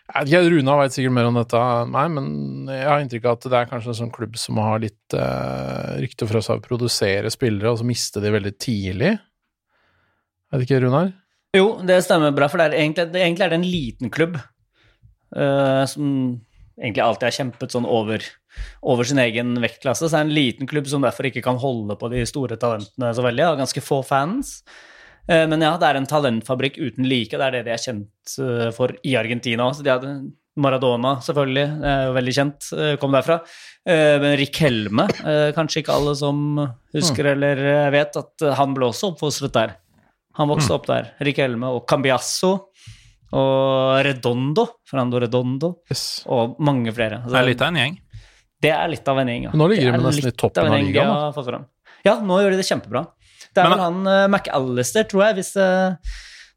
[0.05, 2.27] jeg vet ikke, Runa veit sikkert mer om dette enn meg, men
[2.69, 5.95] jeg har inntrykk av at det er kanskje en sånn klubb som har litt eh,
[6.03, 9.15] rykte for seg å produsere spillere, og så miste de veldig tidlig.
[10.53, 11.13] Vet ikke, Runar?
[11.55, 14.39] Jo, det stemmer bra, for det er egentlig, det, egentlig er det en liten klubb
[14.39, 16.09] uh, som
[16.75, 18.25] egentlig alltid har kjempet sånn over,
[18.83, 20.09] over sin egen vektklasse.
[20.09, 23.13] Så det er en liten klubb som derfor ikke kan holde på de store talentene
[23.15, 24.57] så veldig, har ganske få fans.
[25.31, 28.39] Uh, men ja, det er en talentfabrikk uten like, det er det de er kjent
[28.43, 30.33] uh, for i Argentina òg.
[30.55, 32.67] Maradona, selvfølgelig, er jo veldig kjent,
[33.03, 33.41] kom derfra.
[33.91, 35.09] Men Rick Helme,
[35.57, 36.61] kanskje ikke alle som
[36.95, 39.73] husker eller eh, vet at han ble også oppfostret der.
[40.37, 41.13] Han vokste opp der.
[41.23, 42.53] Rick Helme og Cambiasso
[43.35, 46.23] og Redondo, Fernando Redondo, Yes.
[46.27, 47.21] og mange flere.
[47.23, 47.99] Altså, Det er litt av en gjeng.
[48.63, 49.51] det er litt av en gjeng, ja.
[49.55, 51.65] Nå ligger de Det nesten i toppen av en av ligaen.
[52.05, 53.07] Ja, nå gjør de det kjempebra.
[53.55, 55.97] Det er Men- vel han uh, McAllister, tror jeg, hvis uh,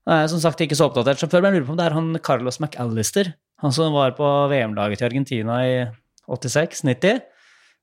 [0.08, 1.86] Jeg er som sagt ikke så oppdatert som før, men jeg lurer på om det
[1.86, 5.88] er han Carlos McAllister, han som var på VM-laget til Argentina i
[6.30, 7.22] 86-90,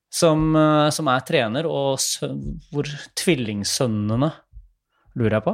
[0.09, 2.29] som, eh, som er trener, og sø
[2.73, 2.83] hvor
[3.15, 4.31] tvillingsønnene,
[5.17, 5.53] lurer jeg på,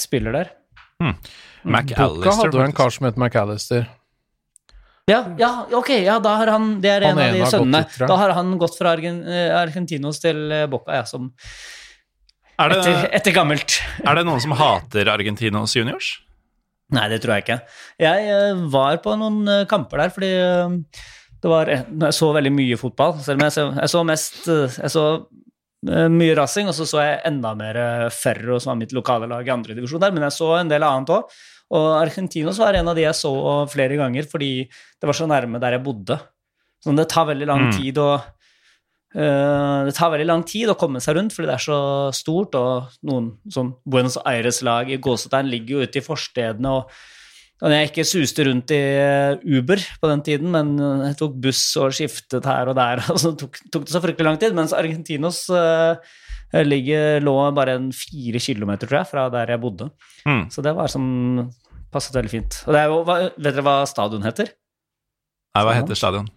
[0.00, 0.50] spiller der.
[0.98, 3.88] Boca Boka hadde jo en kar som het McAllister.
[5.06, 8.06] Ja, ja, ok, ja, da har han Det er Han en av de sønnene.
[8.10, 11.28] Da har han gått fra Argen, eh, Argentinos til eh, Boca, ja, som
[12.58, 13.76] Er det, etter, etter gammelt.
[14.02, 16.16] er det noen som hater Argentinos juniors?
[16.90, 17.60] Nei, det tror jeg ikke.
[18.02, 20.32] Jeg eh, var på noen kamper der fordi
[21.36, 23.18] det var Jeg så veldig mye fotball.
[23.22, 25.06] Selv om jeg så, jeg så mest Jeg så
[25.84, 29.46] mye racing, og så så jeg enda mer eh, Ferro, som var mitt lokale lag
[29.46, 31.36] i andre divisjon der, men jeg så en del annet òg.
[31.76, 33.32] Og Argentinos var en av de jeg så
[33.68, 36.18] flere ganger fordi det var så nærme der jeg bodde.
[36.82, 37.76] Så det tar veldig lang Mm.
[37.76, 38.22] tid å
[39.16, 42.54] Uh, det tar veldig lang tid å komme seg rundt fordi det er så stort,
[42.58, 46.90] og noen sånn Buenos Aires-lag i gåsetegn ligger jo ute i forstedene, og
[47.64, 51.62] jeg ikke suste rundt i eh, Uber på den tiden, men eh, jeg tok buss
[51.80, 54.76] og skiftet her og der, og så tok, tok det så fryktelig lang tid, mens
[54.76, 55.96] Argentinos uh,
[56.66, 59.88] ligger, lå bare en fire kilometer, tror jeg, fra der jeg bodde.
[60.28, 60.46] Mm.
[60.52, 61.06] Så det var som
[61.92, 62.60] passet veldig fint.
[62.68, 64.52] Og jo, hva, vet dere hva stadion heter?
[65.56, 66.28] Nei, hva heter stadion?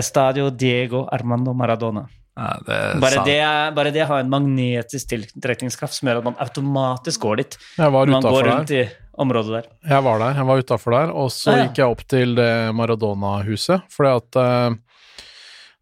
[0.00, 2.08] Estadio Diego Armando Maradona.
[2.40, 3.40] Nei, det Bare det,
[3.76, 7.56] bare det har en magnetisk tiltrekningskraft som gjør at man automatisk går dit.
[7.76, 8.84] Jeg var man går utafor rundt der.
[8.88, 9.66] i området der.
[9.92, 11.66] Jeg var der, jeg var utafor der, og så Ah, ja.
[11.66, 14.78] gikk jeg opp til det Maradona-huset, fordi at uh,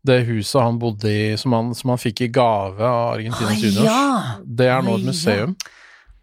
[0.09, 3.87] det huset han bodde i, som han, som han fikk i gave av Argentinas juniors,
[3.87, 4.39] ja!
[4.43, 5.55] det er nå et museum.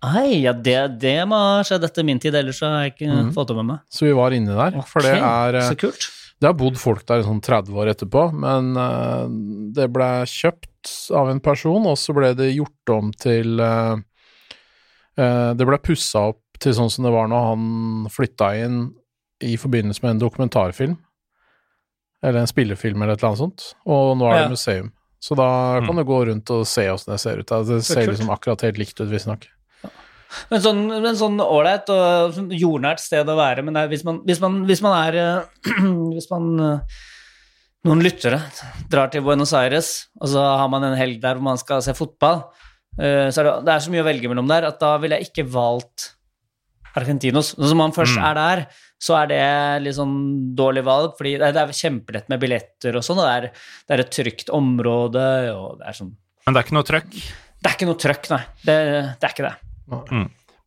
[0.05, 3.31] Ai, ja, det, det må ha skjedd etter min tid, ellers har jeg ikke mm.
[3.37, 3.81] fått det med meg.
[3.89, 4.83] Så vi var inne der.
[4.89, 6.11] For det er uh, Så kult.
[6.41, 9.23] Det har bodd folk der i sånn 30 år etterpå, men uh,
[9.75, 13.95] det ble kjøpt av en person, og så ble det gjort om til uh,
[15.17, 17.65] uh, Det ble pussa opp til sånn som det var når han
[18.11, 18.77] flytta inn
[19.43, 20.93] i forbindelse med en dokumentarfilm.
[22.23, 23.65] Eller en spillefilm eller et eller annet sånt.
[23.85, 24.49] Og nå er det Ja.
[24.53, 24.91] museum.
[25.19, 25.97] Så da kan Mm.
[25.97, 27.47] du gå rundt og se åssen det ser ut.
[27.47, 29.47] Det ser liksom akkurat helt likt ut, visstnok.
[30.51, 34.21] Men sånn, men sånn ålreit og sånn jordnært sted å være, men er, hvis, man,
[34.27, 35.69] hvis, man, hvis man er eh,
[36.15, 36.97] Hvis man eh,
[37.85, 38.39] noen lyttere
[38.89, 41.93] drar til Buenos Aires, og så har man en helg der hvor man skal se
[41.97, 42.47] fotball,
[42.97, 45.19] eh, så er det, det er så mye å velge mellom der at da ville
[45.19, 46.11] jeg ikke valgt
[46.95, 47.53] Argentinos.
[47.59, 48.63] Når man først er der,
[49.03, 49.41] så er det
[49.83, 50.15] litt sånn
[50.57, 53.97] dårlig valg, fordi det det er kjempelett med billetter og sånn, og det er, det
[53.97, 56.13] er et trygt område, og det er sånn
[56.45, 57.19] Men det er ikke noe trøkk?
[57.65, 58.41] Det er ikke noe trøkk, nei.
[58.63, 58.77] Det,
[59.19, 59.55] det er ikke det.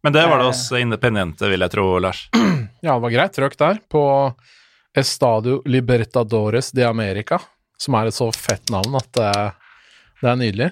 [0.02, 2.28] Men det var det oss independente, vil jeg tro, Lars.
[2.80, 4.00] Ja, det var greit trøkk der, på
[4.94, 7.40] Estadio Libertadores de America,
[7.78, 9.32] som er et så fett navn at det,
[10.22, 10.68] det er nydelig.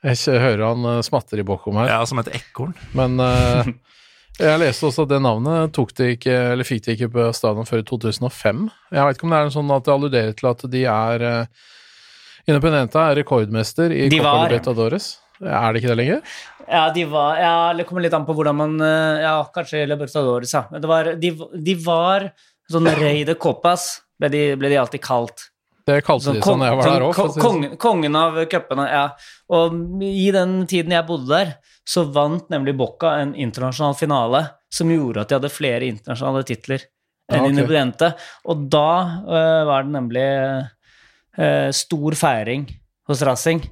[0.00, 2.72] Jeg hører han eh, smatter i bakom her, Ja, som et ekorn.
[2.96, 3.68] men uh,
[4.40, 7.68] jeg leste også at det navnet tok de ikke, eller fikk de ikke på stadion
[7.68, 8.64] før i 2005.
[8.96, 11.66] Jeg vet ikke om det er sånn at det alluderer til at de er uh,
[12.48, 14.46] Independente er rekordmester i De Copa.
[14.48, 15.10] Libertadores.
[15.44, 16.22] Er det ikke det lenger?
[16.70, 20.52] Ja, de var Ja, det kommer litt an på hvordan man eh, Ja, kanskje Libertadores,
[20.54, 20.64] ja.
[20.70, 21.30] Men det var De,
[21.66, 22.28] de var
[22.70, 25.48] sånn Rey de Copas, ble de, ble de alltid kalt.
[25.88, 27.14] Det kalte Sånn de sånn da jeg var sånn der òg.
[27.16, 29.04] ko- kongen, kongen av cupene, ja.
[29.50, 29.74] Og
[30.06, 31.50] i den tiden jeg bodde der,
[31.88, 36.84] så vant nemlig Bocca en internasjonal finale som gjorde at de hadde flere internasjonale titler
[36.84, 37.50] enn Ja, okay.
[37.56, 38.12] Independiente.
[38.52, 38.86] Og da
[39.26, 40.28] uh, var det nemlig
[41.40, 42.68] uh, stor feiring
[43.10, 43.64] hos Racing.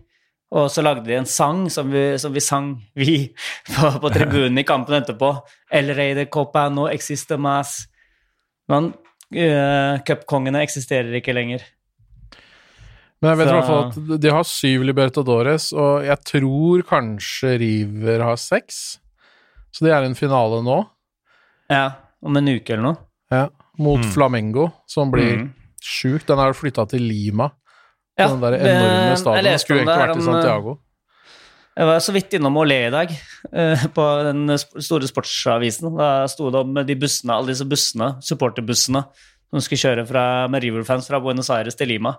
[0.57, 3.17] Og så lagde de en sang som vi, som vi sang, vi,
[3.69, 5.29] på, på tribunen i kampen etterpå.
[5.77, 7.83] El Rey de Copa no existe mas.
[8.69, 11.67] Men uh, cupkongene eksisterer ikke lenger.
[13.21, 13.85] Men jeg vet i hvert fall
[14.15, 18.77] at de har syv Libertadores, og jeg tror kanskje River har seks.
[19.75, 20.79] Så det er en finale nå,
[21.69, 21.89] Ja,
[22.25, 23.01] om en uke eller noe.
[23.35, 23.49] ja,
[23.79, 25.49] mot Flamengo, som blir Mm.
[25.83, 26.25] sjuk.
[26.27, 27.51] Den er flytta til Lima,
[28.19, 29.45] Ja, den der det- enorme jeg stadion.
[29.47, 30.77] leste Skulle egentlig vært i eh, Santiago.
[31.79, 33.11] Jeg var så vidt innom Olé i dag,
[33.55, 35.93] eh, på den store sportsavisen.
[35.97, 39.05] Da sto det om de bussene, alle disse bussene, supporterbussene,
[39.53, 42.17] som skulle kjøre fra, med River-fans fra Buenos Aires til Lima.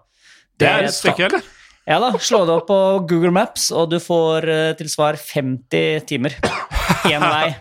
[0.57, 1.43] Det er et stykke, eller?
[1.89, 6.05] Ja da, slå det opp på Google Maps, og du får eh, til svar 50
[6.07, 6.29] timer.
[7.09, 7.55] Én vei.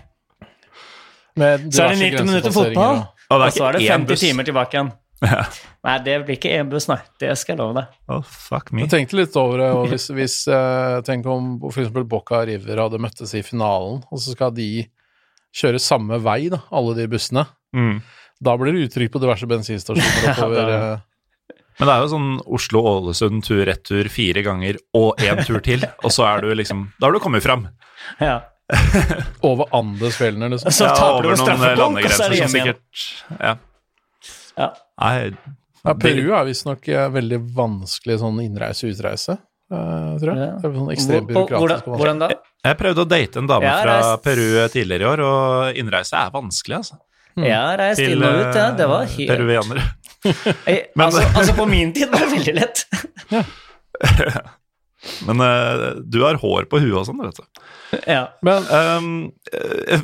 [1.39, 4.93] Så er det 90 minutter fotball, og så er det 50 timer tilbake igjen.
[5.25, 5.43] Ja.
[5.87, 6.99] Nei, det blir ikke én buss, nei.
[7.21, 7.97] Det skal jeg love deg.
[8.13, 8.85] Oh, fuck me.
[8.85, 13.01] Jeg tenkte litt over det, og hvis, hvis eh, Tenk om eksempel Boca River hadde
[13.03, 14.87] møttes i finalen, og så skal de
[15.59, 17.47] kjøre samme vei, da, alle de bussene.
[17.77, 18.01] Mm.
[18.45, 20.75] Da blir det uttrykk på diverse bensinstasjoner oppover.
[20.75, 25.87] Ja, eh, Men det er jo sånn Oslo-Ålesund tur-retur fire ganger og én tur til,
[26.03, 27.69] og så er du liksom Da har du kommet fram.
[28.23, 28.41] Ja.
[29.49, 30.75] over Andesfjellene, liksom.
[30.75, 33.07] Så taper ja, over noen er landegrenser som sikkert
[33.39, 33.57] Ja.
[34.59, 34.73] Ja.
[35.01, 35.31] Nei,
[35.87, 39.37] Ja, Peru er visstnok eh, veldig vanskelig sånn innreise-utreise,
[39.71, 40.49] eh, tror jeg.
[40.59, 41.87] Det er sånn ekstremt byråkratisk.
[41.95, 42.29] hvordan da?
[42.67, 46.81] jeg prøvde å date en dame fra Peru tidligere i år, og innreise er vanskelig,
[46.83, 46.99] altså.
[47.39, 48.67] Jeg har reist inn og ut, ja.
[48.75, 49.87] Det var eh, helt peruvianere.
[50.99, 52.81] Altså, altså, på min tid var det veldig lett.
[55.29, 57.65] Men uh, du har hår på huet og sånn, vet du.
[58.11, 58.25] Ja.
[58.45, 59.11] Men Um,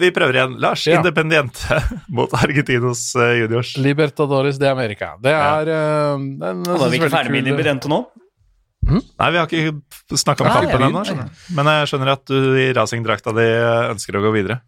[0.00, 0.54] vi prøver igjen.
[0.62, 1.00] Lars, Ja.
[1.00, 1.80] Independiente
[2.16, 3.74] mot Argentinos uh, juniors.
[3.76, 5.60] Libertadores de America, det Ja.
[5.60, 8.04] er den, en, jeg Var vi ikke ferdig med veldig nå?
[8.84, 9.00] Mm?
[9.00, 11.02] Nei, vi har ikke snakka om kampen ennå.
[11.56, 13.46] Men jeg skjønner at du i racingdrakta di
[13.94, 14.60] ønsker å gå videre.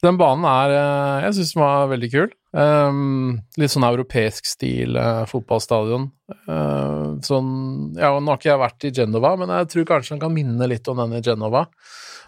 [0.00, 2.30] Den banen er eh, Jeg syns den var veldig kul.
[2.56, 6.08] Um, litt sånn europeisk stil uh, fotballstadion.
[6.48, 7.52] Uh, sånn
[7.98, 10.70] Ja, nå har ikke jeg vært i Genova, men jeg tror kanskje den kan minne
[10.70, 11.66] litt om den i Genova.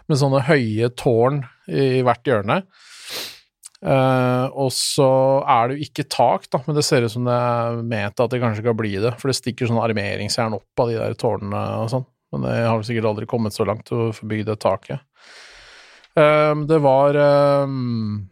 [0.07, 1.41] Med sånne høye tårn
[1.71, 2.61] i hvert hjørne.
[3.83, 5.09] Uh, og så
[5.49, 8.31] er det jo ikke tak, da, men det ser ut som det er ment at
[8.31, 9.15] det kanskje kan bli det.
[9.19, 12.05] For det stikker sånn armeringsjern opp av de der tårnene og sånn.
[12.33, 15.03] Men det har vel sikkert aldri kommet så langt å få det taket.
[16.19, 17.15] Um, det var
[17.63, 18.27] um,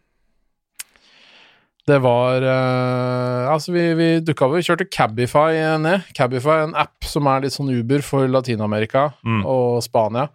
[1.86, 4.60] Det var uh, Altså, vi, vi dukka over.
[4.60, 6.04] Vi kjørte Cabify ned.
[6.14, 9.42] Cabify er en app som er litt sånn Uber for Latin-Amerika Mm.
[9.50, 10.28] og Spania.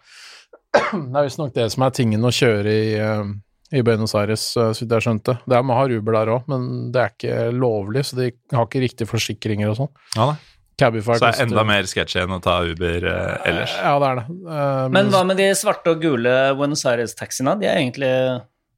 [0.76, 3.32] Det er visstnok det som er tingen å kjøre i, um,
[3.72, 5.38] i Buenos Aires, uh, så vidt jeg skjønte.
[5.48, 8.68] Det er, man har Uber der òg, men det er ikke lovlig, så de har
[8.68, 9.92] ikke riktige forsikringer og sånn.
[10.20, 10.38] Ja, da.
[10.78, 13.74] Cabify Så er det enda mer sketsjy enn å ta Uber eh, ellers.
[13.82, 14.26] Ja, det er det.
[14.30, 17.56] Um, Men hva med de svarte og gule Buenos Aires-taxiene?
[17.58, 18.12] De er egentlig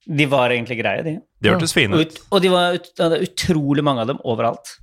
[0.08, 1.18] De var egentlig greie, de.
[1.44, 2.16] De hørtes fine ut.
[2.16, 4.78] ut, og de var ut, det er utrolig mange av dem overalt.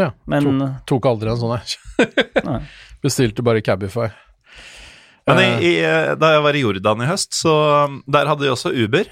[0.00, 2.60] Ja, Men Tok aldri en sånn, jeg.
[3.04, 4.08] Bestilte bare Cabify.
[5.26, 7.52] Men i, i, eh, da jeg var i Jordan i høst, så
[7.86, 9.10] um, der hadde de også Uber,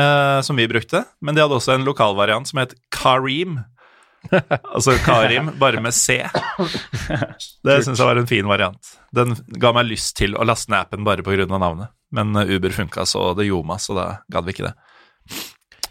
[0.00, 1.02] eh, som vi brukte.
[1.20, 3.58] Men de hadde også en lokalvariant som het Karim.
[4.74, 6.20] altså Karim, bare med C.
[7.64, 8.92] Det syns jeg var en fin variant.
[9.16, 11.46] Den ga meg lyst til å laste ned appen bare pga.
[11.50, 11.92] navnet.
[12.14, 14.74] Men eh, Uber funka så det gjorde meg, så da gadd vi ikke det.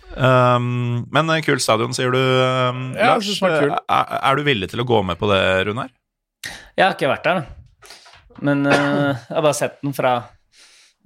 [0.09, 3.29] Um, men eh, kul stadion, sier du, um, Ja, Lars.
[3.45, 3.69] er.
[3.77, 5.39] Er, er du villig til å gå med på det,
[5.69, 5.93] Runar?
[6.75, 7.95] Jeg har ikke vært der, da.
[8.45, 10.13] Men uh, jeg har bare sett den fra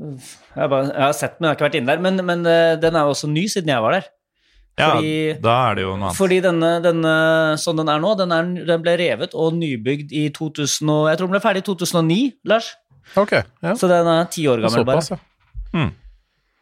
[0.04, 2.04] jeg har, bare, jeg har sett den, men jeg har ikke vært inne der.
[2.04, 4.10] Men, men uh, den er jo også ny siden jeg var der.
[4.80, 6.18] Ja, Fordi- da er det jo noe annet.
[6.18, 7.12] Fordi denne, denne
[7.62, 11.18] sånn den er nå, den, er, den ble revet og nybygd i 2000 og, Jeg
[11.20, 12.72] tror den ble ferdig i 2009, Lars.
[13.20, 13.32] Ok,
[13.62, 13.74] ja.
[13.78, 15.20] Så den er ti år gammel, bare.
[15.74, 15.91] Mm.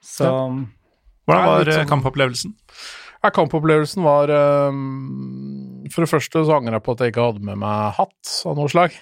[0.04, 2.54] Så Hvordan var eh, sånn- kampopplevelsen?
[3.24, 4.32] Ja, kampopplevelsen var
[4.74, 8.32] um, For det første så angrer jeg på at jeg ikke hadde med meg hatt
[8.50, 8.96] av noe slag.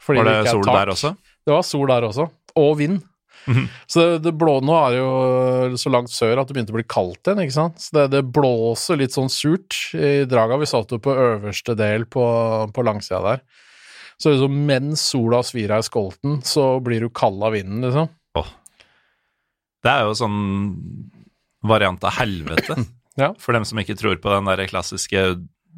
[0.00, 0.78] Fordi Var det ikke er sol tak.
[0.78, 1.10] der også?
[1.46, 2.28] Det var sol der også.
[2.56, 3.02] Og vind.
[3.46, 3.68] Mhm.
[3.92, 6.88] Så det, det blå nå er jo så langt sør at det begynte å bli
[6.88, 7.80] kaldt igjen, ikke sant.
[7.80, 10.58] Så det, det blåser litt sånn surt i draga.
[10.60, 12.24] Vi satt jo på øverste del på,
[12.74, 13.42] på langsida der.
[14.18, 18.10] Så liksom mens sola svir av i skolten, så blir du kald av vinden, liksom.
[19.78, 20.38] Det er jo sånn
[21.66, 22.78] variant av helvete.
[23.18, 23.32] Ja.
[23.42, 25.22] For dem som ikke tror på den der klassiske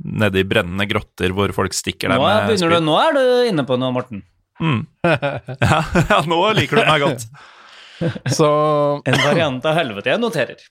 [0.04, 2.74] nede i brennende grotter hvor folk stikker deg med spyd.
[2.84, 4.20] nå er du inne på noe, Morten.
[4.60, 4.84] Mm.
[5.60, 7.24] Ja, ja, nå liker du meg godt.
[8.36, 8.50] Så
[9.04, 10.62] En variant av helvete jeg noterer.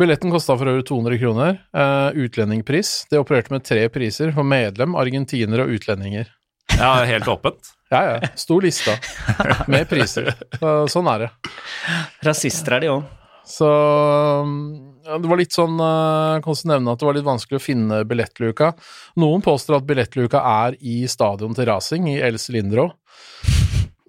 [0.00, 1.58] billetten kosta for over 200 kroner.
[1.76, 3.06] Uh, utlendingpris.
[3.10, 6.30] Det opererte med tre priser for medlem, argentinere og utlendinger.
[6.76, 7.72] Ja, helt åpent.
[7.90, 8.32] Ja, ja.
[8.36, 8.96] Stor lista
[9.72, 10.34] med priser.
[10.60, 11.30] Uh, sånn er det.
[12.28, 13.06] Rasister er de òg.
[13.48, 14.44] Så ja,
[15.16, 17.64] det var litt sånn eh, Jeg kan også nevne at det var litt vanskelig å
[17.64, 18.72] finne billettluka.
[19.22, 22.90] Noen påstår at billettluka er i stadion til Racing, i El Cilindro.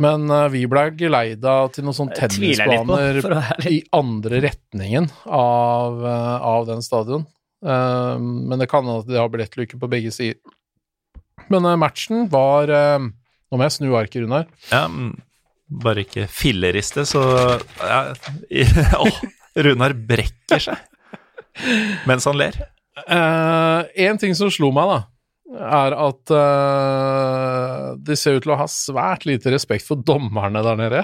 [0.03, 6.49] Men eh, vi ble geleida til noen sånne tennisbaner på, i andre retningen av, eh,
[6.53, 7.25] av den stadion.
[7.65, 10.39] Eh, men det kan hende at de har billettluke på begge sider.
[11.51, 12.99] Men eh, matchen var eh,
[13.49, 14.43] Nå må jeg snu arket, Runar.
[14.69, 15.15] Ja, mm,
[15.81, 17.23] bare ikke filleriste, så
[17.81, 18.01] ja,
[18.45, 18.61] i,
[19.01, 19.15] Åh,
[19.57, 20.85] Runar brekker seg
[22.07, 22.55] mens han ler.
[23.09, 24.99] En ting som slo meg, da,
[25.59, 30.79] er at uh, de ser ut til å ha svært lite respekt for dommerne der
[30.79, 31.03] nede.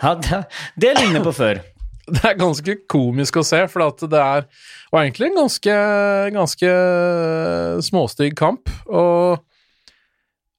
[0.00, 0.44] Ja, det,
[0.80, 1.62] det ligner på før.
[2.04, 4.42] Det er ganske komisk å se, for at det er
[4.92, 5.76] var egentlig en ganske,
[6.34, 6.72] ganske
[7.86, 8.68] småstygg kamp.
[8.92, 9.40] Og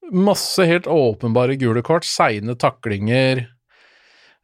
[0.09, 3.43] masse helt åpenbare gule kort, seine taklinger.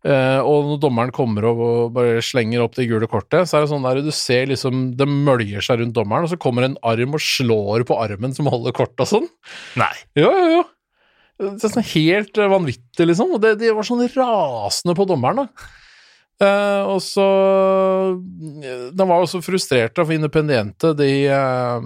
[0.07, 3.65] Eh, og når dommeren kommer opp og bare slenger opp det gule kortet, så er
[3.65, 6.77] det sånn der du ser liksom det møljer seg rundt dommeren, og så kommer en
[6.87, 9.27] arm og slår på armen som holder kortet og sånn.
[9.81, 9.93] Nei.
[10.19, 10.63] Jo, jo, jo.
[11.41, 13.37] Det er sånn helt eh, vanvittig, liksom.
[13.37, 15.69] Og det, de var sånn rasende på dommeren, da.
[16.41, 17.25] Eh, og så
[18.97, 21.83] De var jo så frustrerte, for Independiente de eh,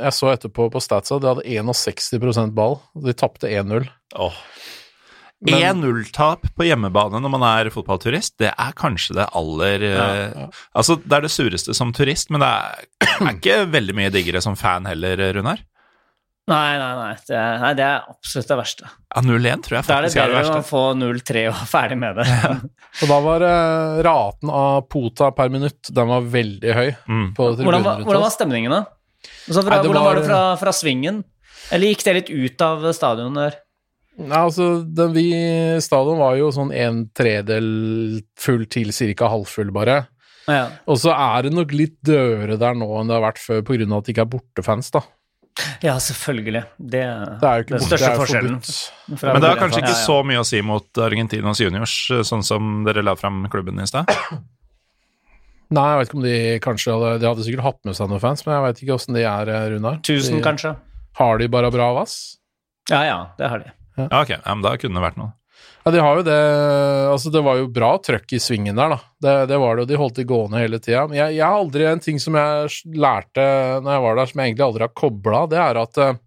[0.00, 2.80] Jeg så etterpå på Statsa, de hadde 61% ball.
[3.06, 3.86] De tapte 1-0.
[4.18, 4.40] Åh.
[5.44, 10.46] Men- 1-0-tap på hjemmebane når man er fotballturist, det er kanskje det aller ja, ja.
[10.74, 12.86] Altså, det er det sureste som turist, men det er,
[13.20, 15.60] er ikke veldig mye diggere som fan heller, Runar.
[16.46, 17.12] Nei, nei, nei.
[17.26, 18.88] Det er, nei, det er absolutt det verste.
[19.10, 20.14] Ja, 0-1 tror jeg faktisk er det verste.
[20.14, 22.26] Da er det bedre å få 0-3 og ferdig med det.
[23.02, 26.86] Og da var eh, raten av pota per minutt Den var veldig høy.
[27.10, 27.26] Mm.
[27.36, 28.84] På Hvordan var, hvordan var stemningen, da?
[29.50, 31.18] Altså, fra, Nei, det hvordan var var- det fra, fra svingen?
[31.74, 33.58] Eller gikk det litt ut av stadionet der?
[34.18, 34.66] Nei, altså,
[34.96, 35.26] den, vi,
[35.84, 37.66] stadion var jo sånn en tredel
[38.40, 40.06] full til cirka halvfull, bare.
[40.48, 40.68] Ja.
[40.88, 43.76] Og så er det nok litt dødere der nå enn det har vært før, på
[43.76, 45.02] grunn av at det ikke er bortefans, da.
[45.84, 46.62] ja, selvfølgelig.
[46.78, 47.02] Det,
[47.42, 48.58] Det er jo ikke den største det er forskjellen.
[49.20, 50.06] fra Men det har kanskje ikke Ja, ja.
[50.06, 51.94] så mye å si mot Argentinos juniors,
[52.30, 54.08] sånn som dere la fram klubben i stad?
[55.76, 58.22] Nei, jeg vet ikke om de kanskje hadde De hadde sikkert hatt med seg noen
[58.22, 59.96] fans, men jeg vet ikke åssen de er, eh, Runar.
[60.06, 60.76] Tusen, De- kanskje?
[61.18, 62.36] Har de bare bra vass?
[62.88, 63.72] Ja, ja, det har de.
[63.96, 65.32] Ja, ok, ja, men da kunne det vært noe.
[65.86, 66.36] Ja, de har jo det
[67.12, 68.98] Altså, det var jo bra trøkk i svingen der, da.
[69.22, 71.06] Det, det var det, og de holdt det gående hele tida.
[71.06, 73.46] Men jeg, jeg har aldri En ting som jeg lærte
[73.84, 76.18] når jeg var der, som jeg egentlig aldri har kobla, det er at eh,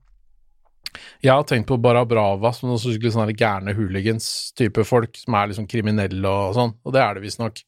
[1.21, 5.67] jeg har tenkt på Barabrava som noen skikkelig sånne gærne hooligans-type folk, som er liksom
[5.69, 7.61] kriminelle og sånn, og det er det visstnok.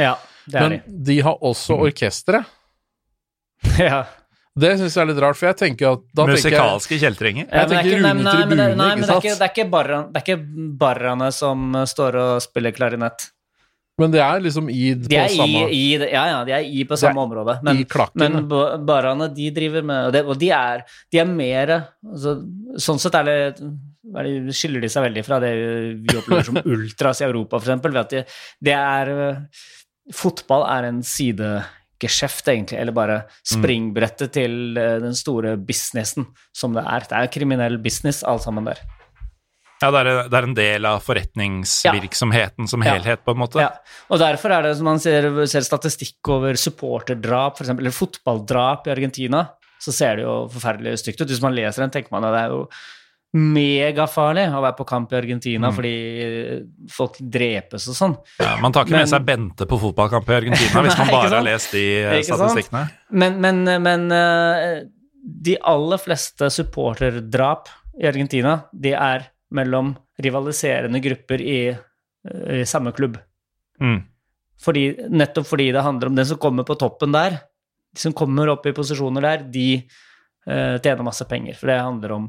[0.00, 0.16] Ja,
[0.48, 2.44] det er Men de har også orkestre.
[3.80, 4.02] Ja.
[4.54, 7.48] Det syns jeg er litt rart, for jeg tenker at da Musikalske kjeltringer.
[7.48, 9.02] Jeg det er tenker ikke- nei, Rune men- nei, men det- nei, men ikke det
[9.02, 9.24] er sant?
[9.24, 13.30] ikke- Det er ikke barra- det er ikke barrene som står og spiller klarinett.
[13.96, 16.64] Men det er liksom i De på er samme i i, Ja, ja, de er
[16.66, 17.60] i på samme område.
[17.62, 18.16] Men, i klakken.
[18.16, 22.42] men ba- de driver med Og, det, og de er, de er mer altså,
[22.76, 23.60] Sånn sett er det
[24.16, 25.52] er de, skiller de seg veldig fra det
[26.02, 27.80] vi opplever som ultras i Europa, f.eks.
[27.82, 28.24] Ved at de,
[28.62, 29.36] det er eh,
[30.12, 31.00] Fotball er en
[32.00, 37.00] sidegeskjeft, egentlig, eller bare springbrettet til eh, den store businessen som det er.
[37.08, 38.80] Det er kriminell business, alt sammen der.
[39.82, 42.94] Ja, det er, det er en del av forretningsvirksomheten som Ja.
[42.94, 43.60] helhet, på en måte.
[43.60, 43.70] Ja,
[44.08, 48.90] og derfor er det som man ser, ser statistikk over supporterdrap, eksempel, eller fotballdrap i
[48.94, 49.48] Argentina,
[49.80, 51.28] så ser det jo forferdelig stygt ut.
[51.28, 52.68] Hvis man leser den, tenker man at det er jo
[53.34, 55.74] megafarlig å være på kamp i Argentina Mm.
[55.74, 58.14] fordi folk drepes og sånn.
[58.38, 61.30] Ja, man tar ikke Men- med seg Bente på fotballkamp i Argentina hvis man bare
[61.34, 62.84] har lest de eh, statistikkene.
[63.10, 64.84] Men, men, men eh,
[65.24, 67.68] de aller fleste supporterdrap
[68.00, 73.18] i Argentina, de er mellom rivaliserende grupper i, eh, i samme klubb.
[73.80, 74.02] Mm.
[74.64, 77.40] Fordi, nettopp fordi det handler om den som kommer på toppen der,
[77.94, 79.84] de som kommer opp i posisjoner der, de
[80.46, 81.56] eh, tjener masse penger.
[81.58, 82.26] For det handler om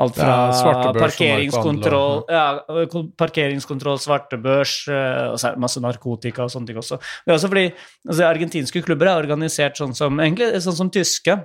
[0.00, 2.44] alt fra parkeringskontroll, ja,
[3.20, 7.00] parkeringskontroll, svartebørs, eh, og så er det masse narkotika og sånne ting også.
[7.24, 11.36] Det er også fordi altså, argentinske klubber er organisert sånn som, egentlig, sånn som tyske.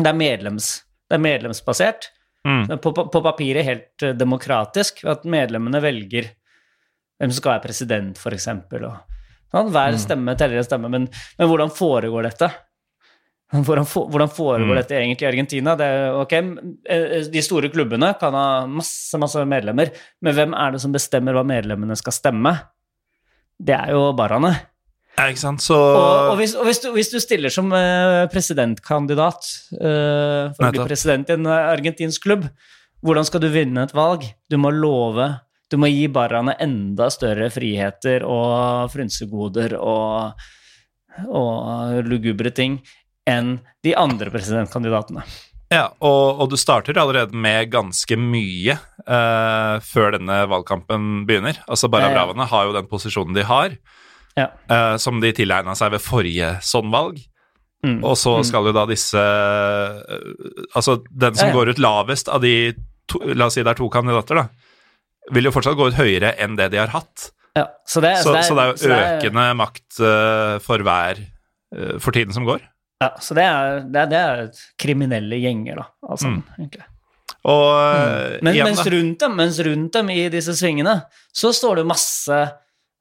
[0.00, 0.72] Det er, medlems,
[1.10, 2.10] det er medlemsbasert.
[2.48, 2.78] Mm.
[2.80, 6.30] På, på, papiret helt eh, demokratisk, at medlemmene velger
[7.20, 8.86] hvem som skal være president, eksempel.
[9.52, 12.48] Sånn, hver stemme teller en stemme, men, men hvordan foregår dette?
[13.66, 14.76] Hvordan, for, hvordan foregår Mm.
[14.78, 15.72] dette egentlig i Argentina?
[15.74, 19.90] Det okay, ok, eh, De store klubbene kan ha masse, masse medlemmer,
[20.22, 22.52] men hvem er det som bestemmer hva medlemmene skal stemme?
[23.58, 24.52] Det er jo barene.
[25.18, 28.28] Ja, ikke sant, så Og, og, hvis, og hvis, du, hvis du stiller som eh,
[28.32, 32.46] presidentkandidat uh, for å bli president i en argentinsk klubb,
[33.04, 34.24] hvordan skal du vinne et valg?
[34.48, 35.26] Du må love
[35.70, 40.40] Du må gi barene enda større friheter og frynsegoder og,
[41.28, 42.80] og lugubre ting
[43.28, 45.22] enn de andre presidentkandidatene.
[45.70, 48.74] Ja, og, og du starter allerede med ganske mye
[49.06, 51.60] uh, før denne valgkampen begynner.
[51.70, 52.16] Altså Barra Ja, ja.
[52.24, 53.76] Bravene har jo den posisjonen de har,
[54.38, 54.48] Ja.
[54.70, 57.20] uh, som de tilegna seg ved forrige sånn valg.
[57.86, 58.02] Mm.
[58.04, 58.44] Og så Mm.
[58.44, 60.02] skal jo da disse uh,
[60.76, 61.56] Altså, den som Ja, ja.
[61.56, 62.74] går ut lavest av de
[63.08, 64.48] to, La oss si det er to kandidater, da.
[65.32, 67.30] Vil jo fortsatt gå ut høyere enn det de har hatt.
[67.56, 70.78] Ja, så, det, Så, så det er jo så det er- økende makt eh, for
[70.86, 71.18] hver
[72.02, 72.60] for tiden som går.
[73.00, 75.86] Ja, så det er, det er, det er kriminelle gjenger, da.
[76.04, 76.42] Altså, Mm.
[76.58, 76.86] egentlig.
[77.48, 78.42] Og mm.
[78.44, 80.98] Men, mens, rundt dem, mens rundt dem i disse svingene,
[81.32, 82.40] så står det masse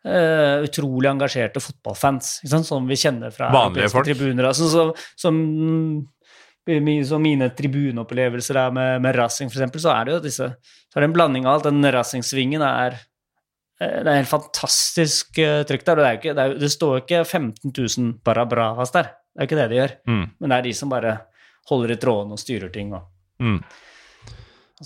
[0.08, 4.08] uh, utrolig engasjerte fotballfans, som vi kjenner fra Vanlige folk.
[4.08, 4.48] tribuner.
[4.48, 5.42] Altså, som, som,
[7.10, 11.04] som mine tribuneopplevelser er med, med Racing, eksempel, så er det jo disse Så er
[11.04, 11.68] det en blanding av alt.
[11.68, 12.96] Den Racing-svingen er
[13.82, 16.00] eh, det er helt fantastisk eh, trykk der.
[16.00, 19.12] og Det, det, det står ikke 15 000 barabravas der.
[19.30, 19.96] Det er jo ikke det de gjør.
[20.10, 21.18] Mm, Men det er de som bare
[21.70, 22.92] holder i trådene og styrer ting.
[22.98, 23.06] Og,
[23.44, 23.60] mm.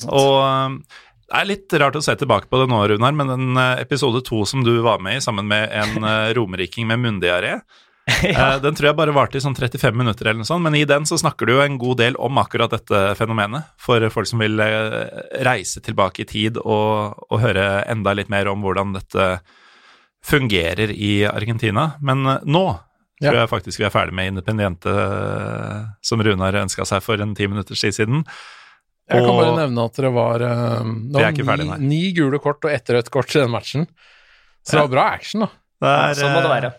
[0.03, 0.11] og.
[0.11, 0.75] Og eh,
[1.23, 4.21] det er litt rart å se tilbake på det nå, Runar, men den eh, episode
[4.27, 7.55] to som du var med i sammen med en eh, romeriking med munndiaré,
[8.27, 8.59] ja.
[8.59, 11.07] den tror jeg bare varte i sånn 35 minutter eller noe sånt, men i den
[11.07, 14.59] så snakker du jo en god del om akkurat dette fenomenet, for folk som vil
[15.47, 19.29] reise tilbake i tid og, og høre enda litt mer om hvordan dette
[20.23, 21.93] fungerer i Argentina.
[22.03, 22.65] Men nå
[23.21, 23.29] Ja.
[23.29, 27.35] tror jeg faktisk vi er ferdig med Independiente, eh, som Runar ønska seg for en
[27.37, 28.23] ti minutters tid siden.
[29.11, 32.63] Jeg kan bare nevne at det var, eh, det var ferdig, ni, ni gule kort
[32.65, 33.87] og ett rødt kort i den matchen.
[34.63, 35.51] Så det var bra action, da.
[35.83, 36.73] Det er, sånn må det være.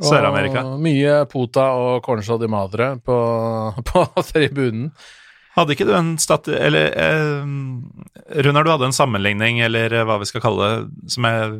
[0.00, 0.62] Og Sør-Amerika.
[0.80, 3.16] Mye Pota og Concha di Madre på,
[3.90, 4.88] på tribunen.
[5.56, 6.48] Hadde ikke du en stat...
[6.48, 7.42] Eller eh,
[8.40, 11.58] Runar, du hadde en sammenligning, eller eh, hva vi skal kalle det, som jeg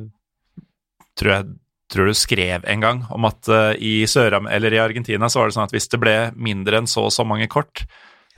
[1.21, 1.51] tror jeg
[1.91, 5.51] tror du skrev en gang, om at uh, i Søram eller i Argentina så var
[5.51, 7.85] det sånn at hvis det ble mindre enn så og så mange kort,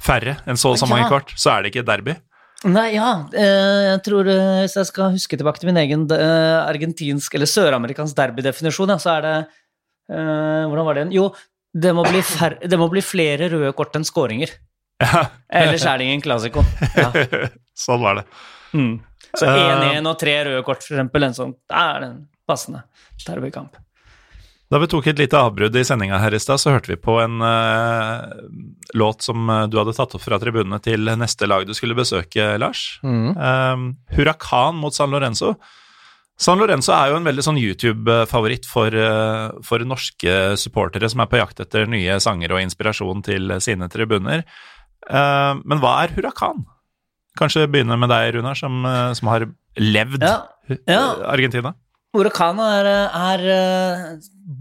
[0.02, 0.94] færre enn så og så Ja.
[0.96, 2.16] mange kort, så er det ikke derby.
[2.64, 3.26] Nei, ja.
[3.34, 8.14] eh, Jeg tror, eh, hvis jeg skal huske tilbake til min egen argentinsk eller søramerikansk
[8.16, 9.36] derbydefinisjon, ja, så er det
[10.12, 11.12] Hvordan var det igjen?
[11.14, 11.28] Jo,
[11.72, 14.50] det må, bli fær, det må bli flere røde kort enn skåringer.
[15.00, 15.22] Ja,
[15.62, 16.64] Ellers er det ingen klassiko.
[16.98, 17.08] Ja.
[17.86, 18.24] sånn var det.
[18.76, 18.98] Mm.
[19.32, 22.18] Så Eh, 1-1 og tre røde kort, for eksempel, en sånn, er det en
[22.52, 22.84] passende
[23.26, 23.80] derbykamp.
[24.72, 27.18] Da vi tok et lite avbrudd i sendinga her i stad, så hørte vi på
[27.20, 28.24] en uh,
[28.96, 32.54] låt som eh, du hadde tatt opp fra tribunene til neste lag du skulle besøke,
[32.60, 32.86] Lars.
[33.04, 33.34] Mm.
[33.36, 33.84] Eh,
[34.16, 35.58] Hurrakan mot San Lorenzo.
[36.40, 41.28] San Lorenzo er jo en veldig sånn YouTube-favoritt for, uh, for norske supportere som er
[41.28, 44.46] på jakt etter nye sanger og inspirasjon til sine tribuner.
[45.04, 46.64] Uh, men hva er Hurrakan?
[47.36, 48.80] Kanskje begynne med deg, Runar, som,
[49.16, 50.36] som har levd Ja,
[50.88, 51.04] ja.
[51.28, 51.76] Argentina.
[52.12, 54.06] Huracan er, er eh,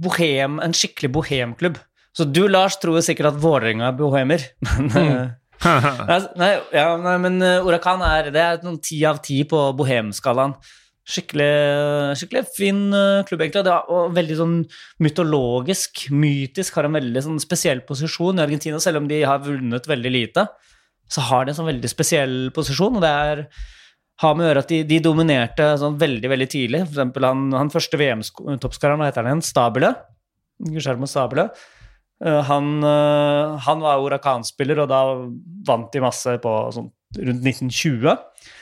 [0.03, 1.79] bohem, en skikkelig bohemklubb.
[2.15, 5.31] Så du, Lars, tror sikkert at Vålerenga er bohemer, men mm.
[5.63, 10.57] nei, nei, ja, nei, men Orakan er, det er noen ti av ti på bohemskalaen.
[11.01, 13.65] Skikkelig, skikkelig fin eh, klubb, egentlig.
[13.65, 14.57] Det er, veldig sånn
[15.01, 18.79] mytologisk, mytisk, har en veldig sånn spesiell posisjon i Argentina.
[18.79, 20.45] Selv om de har vunnet veldig lite,
[21.11, 22.99] så har de en sånn veldig spesiell posisjon.
[22.99, 23.43] og det er
[24.21, 26.83] har med å gjøre at de, de dominerte sånn veldig veldig tidlig.
[26.85, 29.45] For eksempel han, han første VM-toppskåreren, hva heter han igjen?
[29.45, 29.93] Stabile.
[30.61, 31.47] Guillermo Stabile.
[32.21, 35.01] Eh, han, eh, han var Huracan-spiller, og da
[35.67, 38.13] vant de masse på sånn rundt 1920.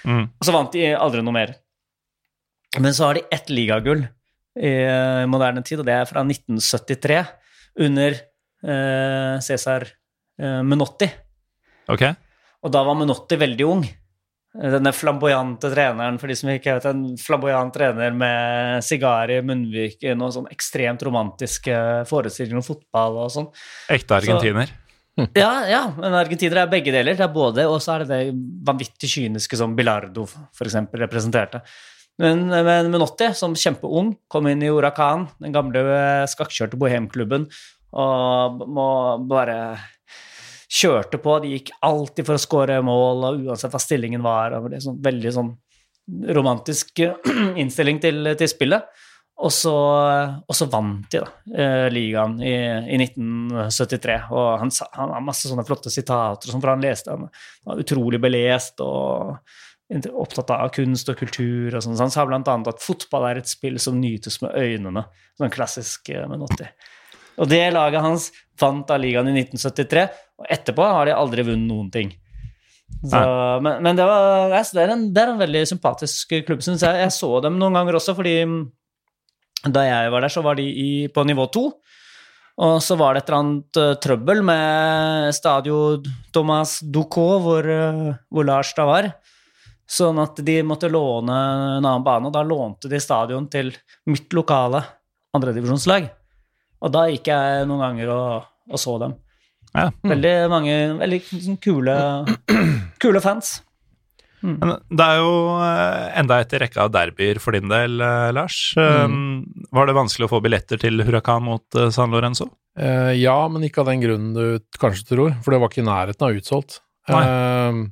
[0.08, 0.24] Mm.
[0.32, 1.54] Og så vant de aldri noe mer.
[2.80, 4.06] Men så har de ett ligagull
[4.60, 4.72] i
[5.30, 7.20] moderne tid, og det er fra 1973,
[7.86, 9.86] under eh, Cæsar
[10.40, 11.08] Menotti.
[11.92, 12.16] Okay.
[12.64, 13.84] Og da var Menotti veldig ung.
[14.50, 20.24] Denne flamboyante treneren, for de som ikke vet, en flamboyant trener med sigar i munnviken
[20.26, 21.76] og sånn ekstremt romantiske
[22.10, 23.50] forestillinger om fotball og sånn.
[23.94, 24.74] Ekte argentiner.
[25.38, 27.18] Ja, ja, men argentinere er begge deler.
[27.20, 28.36] Det er både, og så er det det
[28.66, 30.26] vanvittig kyniske som Bilardo
[30.66, 31.62] eksempel representerte.
[32.20, 35.84] Men, men Menotti, som kjempeung, kom inn i Huracan, den gamle
[36.32, 37.46] skakkjørte bohemklubben,
[37.96, 38.90] og må
[39.30, 39.60] bare
[40.70, 41.40] kjørte på.
[41.44, 44.56] De gikk alltid for å skåre mål, og uansett hva stillingen var.
[44.60, 45.54] Og det sånn, veldig sånn
[46.36, 47.04] romantisk
[47.62, 49.06] innstilling til, til spillet.
[49.40, 52.56] Og så, og så vant de da, eh, ligaen i,
[52.92, 54.18] i 1973.
[54.36, 57.16] Og han, han har masse sånne flotte sitater som han leste.
[57.16, 57.30] Han
[57.64, 59.38] var utrolig belest og
[59.90, 61.72] opptatt av kunst og kultur.
[61.72, 61.96] og sånn.
[61.96, 65.08] Så han sa annet at fotball er et spill som nytes med øynene.
[65.40, 66.68] Sånn klassisk eh, Menotti.
[67.40, 68.30] Og det laget hans
[68.60, 70.08] vant av ligaen i 1973,
[70.40, 72.12] og etterpå har de aldri vunnet noen ting.
[73.00, 73.20] Så,
[73.64, 77.00] men, men det, var, det, er en, det er en veldig sympatisk klubb, syns jeg.
[77.00, 78.36] Jeg så dem noen ganger også, fordi
[79.68, 81.70] da jeg var der, så var de i, på nivå to.
[82.60, 85.80] Og så var det et eller annet eh, trøbbel med Stadio
[86.36, 89.08] Thomas Ducot, hvor, eh, hvor Lars da var.
[89.90, 91.38] Sånn at de måtte låne
[91.78, 93.72] en annen bane, og da lånte de stadion til
[94.12, 94.84] mitt lokale
[95.36, 96.12] andredivisjonslag.
[96.80, 99.18] Og da gikk jeg noen ganger og, og så dem.
[99.74, 99.90] Ja.
[100.02, 101.96] Veldig mange veldig sånn kule,
[103.04, 103.60] kule fans.
[104.40, 108.30] Men det er jo eh, enda et i rekka av derbyer for din del, eh,
[108.36, 108.72] Lars.
[108.80, 109.68] Mm.
[109.76, 112.48] Var det vanskelig å få billetter til Huracan mot eh, San Lorenzo?
[112.80, 115.90] Eh, ja, men ikke av den grunnen du kanskje tror, for det var ikke i
[115.90, 116.80] nærheten av utsolgt.
[117.10, 117.90] Det,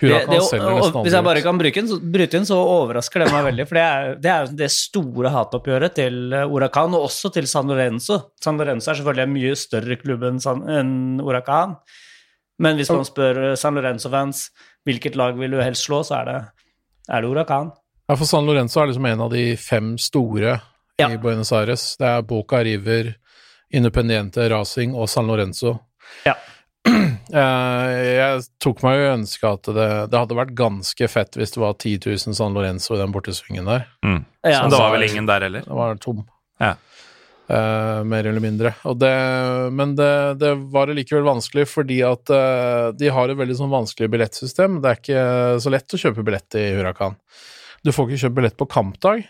[0.00, 3.42] Huracan selger nesten hvis jeg bare kan bruke inn, bryte inn, så overrasker det meg
[3.50, 3.66] veldig.
[3.68, 7.68] For det er, det er det store hatoppgjøret til eh, Huracan, og også til San
[7.68, 8.16] Lorenzo.
[8.40, 10.40] San Lorenzo er selvfølgelig en mye større klubb enn
[10.72, 11.76] en Huracan.
[12.60, 14.46] Men hvis man spør eh, San Lorenzo-fans
[14.88, 16.38] hvilket lag vil du helst slå, så er det,
[17.10, 17.70] er det Huracan.
[18.08, 20.56] Ja, for San Lorenzo er liksom en av de fem store
[21.00, 21.10] Ja.
[21.10, 21.96] i Buenos Aires.
[22.00, 23.12] Det er Boca River,
[23.72, 25.76] Independiente Racing og San Lorenzo.
[26.26, 26.34] Ja.
[27.30, 31.54] Eh, jeg tok meg jo i ønske at det, det hadde vært ganske fett hvis
[31.54, 33.86] det var 10 000 San Lorenzo i den bortesvingen der.
[34.06, 34.22] Mm.
[34.42, 35.66] Ja, Men det var vel ingen der heller?
[35.66, 36.24] Det var tom.
[36.60, 36.74] Ja.
[37.50, 38.74] Uh, mer eller mindre.
[38.86, 39.10] Og det,
[39.74, 44.10] men det, det var likevel vanskelig fordi at uh, de har et veldig sånn vanskelig
[44.12, 44.78] billettsystem.
[44.82, 45.24] Det er ikke
[45.64, 47.18] så lett å kjøpe billett i Hurrakan.
[47.82, 49.24] Du får ikke kjøpt billett på kampdag.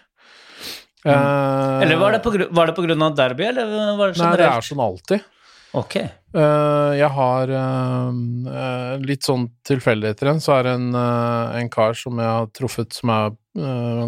[1.01, 4.35] Uh, Eller var det, på, var det på grunn av derby, eller var det Nei,
[4.37, 5.25] det er sånn alltid.
[5.81, 5.97] Ok.
[6.31, 8.19] Eh, jeg har eh,
[8.55, 12.94] eh, litt sånn tilfeldigheter igjen, så er det en, en kar som jeg har truffet
[12.94, 13.32] som er,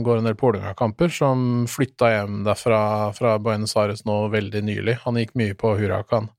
[0.06, 2.82] går en del Pålinga-kamper, som flytta hjem derfra
[3.16, 5.00] fra Buenos Aires nå veldig nylig.
[5.02, 6.30] Han gikk mye på Huracan.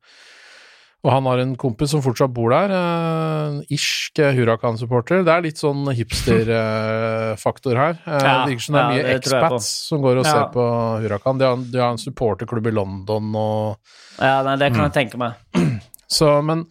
[1.03, 5.25] Og han har en kompis som fortsatt bor der, En irsk Huracan-supporter.
[5.27, 7.97] Det er litt sånn hipster-faktor her.
[8.05, 9.17] Eh, Ja, det virker som det er ja, mye på.
[9.19, 10.31] expats som går og Ja.
[10.31, 10.63] ser på
[11.03, 11.37] Huracan.
[11.37, 13.77] De har, de har en supporterklubb i London og
[14.19, 14.75] Ja, nei, det Mm.
[14.75, 15.33] kan jeg tenke meg.
[16.07, 16.65] så, men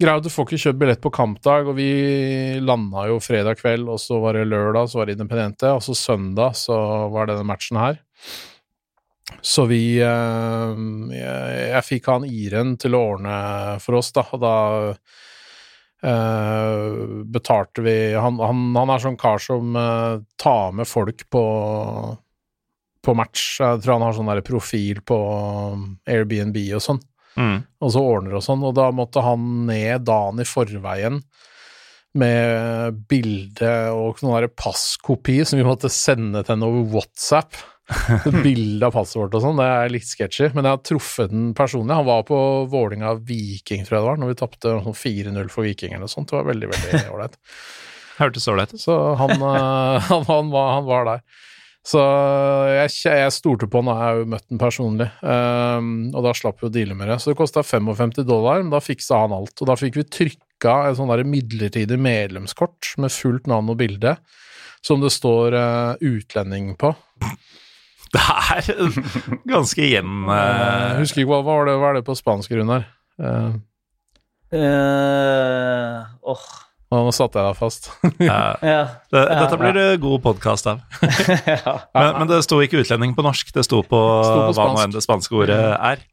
[0.00, 3.98] greia du får ikke kjøpt billett på kampdag, og vi landa jo fredag kveld, og
[3.98, 7.78] så var det lørdag, så var det Independente, og så søndag så var denne matchen
[7.78, 7.98] her.
[9.40, 10.82] Så vi eh,
[11.16, 13.36] jeg, jeg fikk han Iren til å ordne
[13.82, 14.56] for oss, da, og da
[16.04, 21.46] eh, betalte vi han, han, han er sånn kar som eh, tar med folk på
[23.02, 23.56] på match.
[23.58, 25.16] Jeg tror han har sånn der profil på
[26.06, 27.02] Airbnb og sånn
[27.32, 27.62] Mm.
[27.80, 31.22] og så ordner og sånn, og da måtte han ned dagen i forveien
[32.20, 37.56] med bilde og noen passkopi som vi måtte sende til henne over WhatsApp.
[38.44, 40.50] Bilde av passet vårt og sånn, det er litt sketchy.
[40.56, 41.96] Men jeg har truffet den personlig.
[41.98, 42.40] Han var på
[42.72, 46.12] Vålinga Viking, tror jeg det var, når vi tapte sånn 4-0 for Viking eller noe
[46.12, 46.32] sånt.
[46.32, 47.38] Det var veldig, veldig ålreit.
[48.18, 48.82] Hørtes ålreit ut.
[48.82, 51.24] Så han, eh, han, han, var, han var der.
[51.82, 51.98] Så
[52.70, 56.32] jeg, jeg stolte på han, og jeg har jo møtt han personlig, Um, og da
[56.36, 57.18] slapp vi å deale med det.
[57.22, 59.54] Så det kosta 55 dollar, men da fiksa han alt.
[59.58, 64.14] Og da fikk vi trykka et sånn midlertidig medlemskort med fullt navn og bilde,
[64.84, 66.92] som det står uh, utlending på.
[68.12, 68.66] Det er
[69.48, 72.84] ganske igjen eh, husker ikke hva, hva, var det, hva er det på spansk, Runar?
[73.20, 73.54] Uh...
[74.52, 76.42] Uh, oh.
[76.92, 77.88] Nå satte jeg deg fast.
[78.20, 78.40] Ja.
[78.60, 78.82] Ja.
[79.08, 80.82] Det, Ja, dette blir det god podkast av.
[81.48, 81.76] ja.
[81.96, 84.82] Men, men det sto ikke utlending på norsk, det sto på, Sto på hva nå
[84.84, 86.04] enn det spanske ordet er.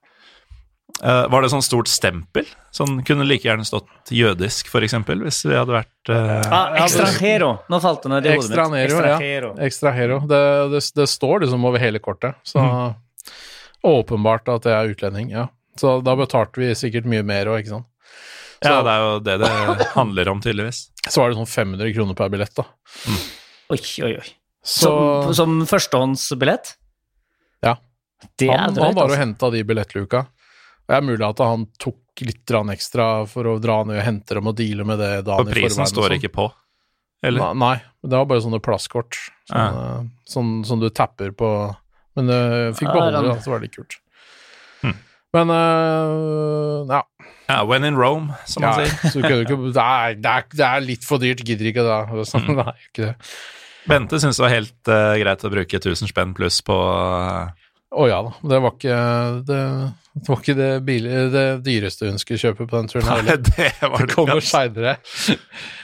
[1.03, 2.47] Eh, var det sånn stort stempel?
[2.75, 6.41] Sånn Kunne like gjerne stått jødisk, eksempel, hvis vi hadde vært uh...
[6.51, 7.53] Ah, extranjero.
[7.71, 8.57] Nå falt det ned i hodet mitt.
[8.89, 9.53] Extranjero, ja.
[9.67, 10.17] Extranjero.
[10.27, 10.41] Det,
[10.73, 12.65] det, det står liksom over hele kortet, så
[13.87, 15.47] åpenbart at det er utlending, ja.
[15.79, 17.87] Så da betalte vi sikkert mye mer òg, ikke sant.
[18.59, 19.51] Så, Ja, det er jo det det
[19.93, 20.89] handler om, tydeligvis.
[21.07, 22.65] så var det sånn 500 kroner per billett, da.
[23.71, 24.33] Oi, oi, oi.
[24.59, 26.73] Så Som, som førstehåndsbillett?
[27.63, 27.77] Ja.
[28.35, 29.21] Det er han, drøyt, han var og altså.
[29.21, 30.25] henta de billettluka.
[30.89, 34.49] Det er mulig at han tok litt ekstra for å dra ned og hente dem
[34.49, 36.47] og deale med det dagen For prisen i står ikke på.
[37.21, 37.43] Eller?
[37.43, 37.61] sånn.
[37.61, 39.19] Nei, nei, det var bare sånne plastkort.
[39.51, 39.99] Sånn, ja.
[40.29, 41.49] sånn som du tapper på
[42.17, 43.99] Men jeg fikk Ja, beholde det, så var det litt kult.
[44.81, 44.97] Hmm.
[45.37, 47.03] Men uh, ja.
[47.49, 49.13] Ja, when in Rome, som ja man sier.
[49.13, 52.25] så du ikke, det, er, det, er, det er litt for dyrt, gidder ikke det.
[52.29, 52.61] Sånn, Mm.
[52.65, 53.15] Nei, ikke det.
[53.89, 58.05] Bente syntes det var helt uh, greit å bruke 1000 spenn pluss på eh, Å
[58.09, 58.33] ja da.
[58.51, 58.97] Det var ikke
[59.47, 59.61] det,
[60.15, 63.05] det, var ikke det, billige, det dyreste hun skulle kjøpe på den turen.
[63.09, 64.95] Nei, det var Det kommer seinere.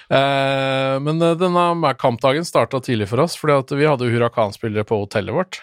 [0.09, 4.99] Eh, men eh, denne kampdagen starta tidlig for oss, fordi vi hadde jo Huracan-spillere på
[5.03, 5.61] hotellet vårt.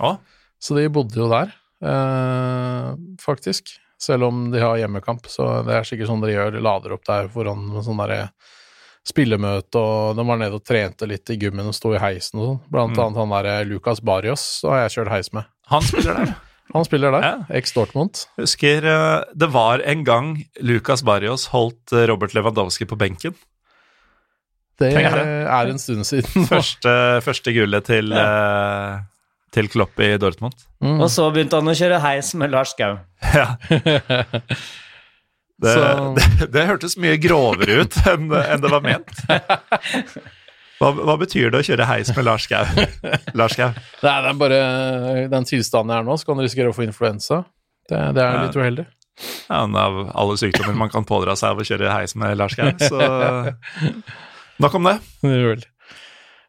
[0.00, 0.16] Ja.
[0.62, 1.52] Så de bodde jo der,
[1.84, 3.74] eh, faktisk.
[4.02, 7.28] Selv om de har hjemmekamp, så det er sikkert sånn dere gjør, lader opp der
[7.30, 8.30] foran med sånn derre
[9.06, 12.46] spillemøte, og de var nede og trente litt i gymmen og sto i heisen og
[12.48, 12.58] sånn.
[12.70, 13.02] Blant Mm.
[13.04, 15.44] annet han derre Lucas Barrios, har jeg kjørt heis med.
[15.66, 16.34] han spiller der.
[16.72, 17.32] Han spiller der, Ja.
[17.58, 18.24] eks Dortmund.
[18.40, 23.34] Husker eh, det var en gang Lucas Barrios holdt eh, Robert Lewandowski på benken.
[24.80, 26.46] Det er en stund siden.
[26.48, 26.92] Første,
[27.22, 28.96] første gullet til, eh,
[29.52, 30.56] til Klopp i Dortmund.
[30.82, 30.96] Mm.
[31.04, 32.96] Og så begynte han å kjøre heis med Lars Gau.
[33.36, 33.52] Ja.
[35.62, 35.74] Det,
[36.16, 39.12] det, det hørtes mye grovere ut enn, enn det var ment.
[40.82, 42.64] Hva, hva betyr det å kjøre heis med Lars Gau?
[43.38, 43.70] Lars Gau?
[44.02, 44.58] Nei, det er bare
[45.30, 47.44] den tilstanden jeg er nå, så kan du risikere å få influensa.
[47.88, 48.42] Det, det er Ja.
[48.48, 48.86] litt uheldig.
[49.46, 52.70] Ja, av alle sykdommer man kan pådra seg av å kjøre heis med Lars Gau,
[52.82, 53.52] så
[54.62, 54.96] Nok om det.
[55.24, 55.68] Uheldig.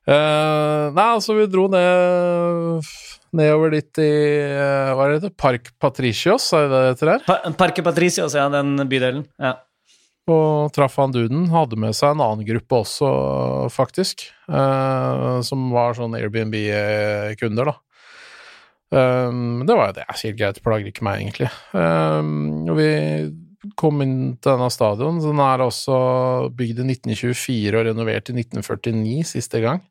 [0.04, 2.88] Eh, nei, altså, vi dro ned
[3.34, 4.08] nedover dit i
[4.52, 5.36] eh, Hva er det heter?
[5.40, 7.24] Park Patricios, er det det heter der?
[7.28, 9.24] Pa Parque Patricios, ja, den bydelen.
[9.42, 9.54] Ja.
[10.32, 11.50] Og traff han duden.
[11.52, 13.10] Hadde med seg en annen gruppe også,
[13.74, 14.30] faktisk.
[14.48, 17.78] eh, som var sånn Airbnb-kunder, da.
[18.94, 20.06] Um, det var jo det.
[20.22, 21.50] Helt greit, plager ikke meg, egentlig.
[21.74, 22.90] Um, og vi
[23.80, 25.18] kom inn til denne stadion.
[25.24, 25.98] Den er også
[26.54, 29.82] bygd i 1924 og renovert i 1949 siste gang.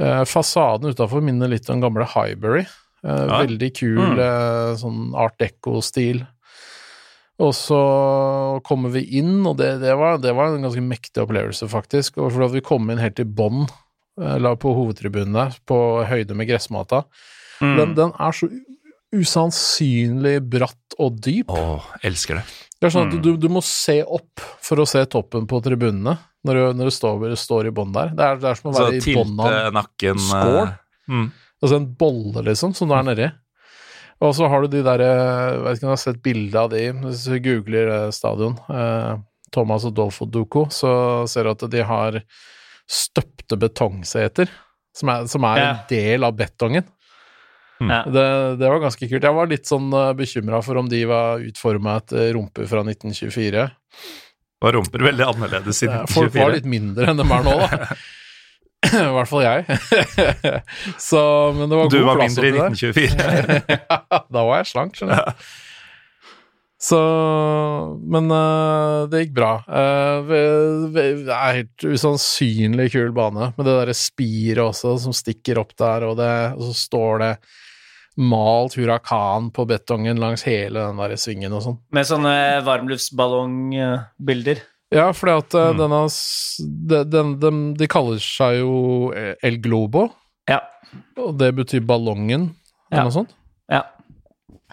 [0.00, 2.64] Eh, fasaden utafor minner litt om gamle Highbury.
[3.04, 3.42] Eh, Ja.
[3.44, 4.76] Veldig kul Mm.
[4.80, 6.26] sånn art deco-stil.
[7.42, 7.78] Og så
[8.64, 12.16] kommer vi inn, og det, det, var, det var en ganske mektig opplevelse, faktisk.
[12.22, 13.66] Og fordi vi kom inn helt i bånn,
[14.22, 15.76] eh, la på hovedtribunen der, på
[16.08, 17.02] høyde med gressmata.
[17.60, 17.74] Mm.
[17.76, 18.48] Den, den er så
[19.16, 21.52] usannsynlig bratt og dyp.
[21.52, 22.46] Å, elsker det.
[22.76, 23.22] Det er sånn at Mm.
[23.24, 26.94] du, du må se opp for å se toppen på tribunene når du, når du
[26.94, 28.12] står, står i bånn der.
[28.16, 30.68] Det er, det er som å være i bånn av en eh, skål.
[31.08, 31.26] Mm.
[31.62, 33.30] Altså en bolle, liksom, som du er nedi.
[34.24, 36.70] Og så har du de der Jeg vet ikke om du har sett bilde av
[36.72, 38.54] de, hvis du googler eh, stadion.
[38.72, 39.16] Eh,
[39.52, 40.90] Thomas og Dolfo Duco, så
[41.30, 42.20] ser du at de har
[42.90, 44.50] støpte betongseter,
[44.96, 45.68] som er, som er Ja.
[45.70, 46.84] en del av betongen.
[47.80, 48.02] Ja.
[48.08, 48.24] Det,
[48.58, 49.22] det var ganske kult.
[49.22, 53.66] Jeg var litt sånn bekymra for om de var utforma etter rumper fra 1924.
[54.64, 57.90] Var rumper veldig annerledes Eh, siden Folk var litt mindre enn de er nå, da.
[58.86, 59.66] I hvert fall jeg.
[61.08, 61.22] så,
[61.56, 63.46] men det var Du god var plass mindre i oppi der.
[63.52, 64.26] 1924.
[64.36, 65.46] da var jeg slank, skjønner du.
[66.86, 66.98] Så
[68.12, 69.52] Men uh, det gikk bra.
[69.64, 75.56] Eh, ve- det er helt usannsynlig kul bane, med det derre spiret også som stikker
[75.62, 77.30] opp der, og, det, og så står det
[78.16, 81.78] malt hurrakan på betongen langs hele den der svingen og sånn.
[81.96, 84.62] Med sånne varmluftsballongbilder.
[84.94, 85.78] Ja, fordi at eh, Mm.
[85.78, 86.00] denne
[86.88, 90.12] de, den- de kaller seg jo El Globo,
[90.48, 90.60] Ja.
[91.18, 92.54] og det betyr ballongen,
[92.90, 93.02] eller Ja.
[93.02, 93.34] noe sånt.
[93.70, 93.82] ja.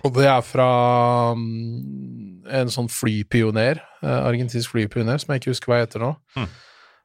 [0.03, 5.68] Og det er fra mm, en sånn flypioner, eh, argentinsk flypioner, som jeg ikke husker
[5.72, 6.48] hva jeg heter nå, Mm.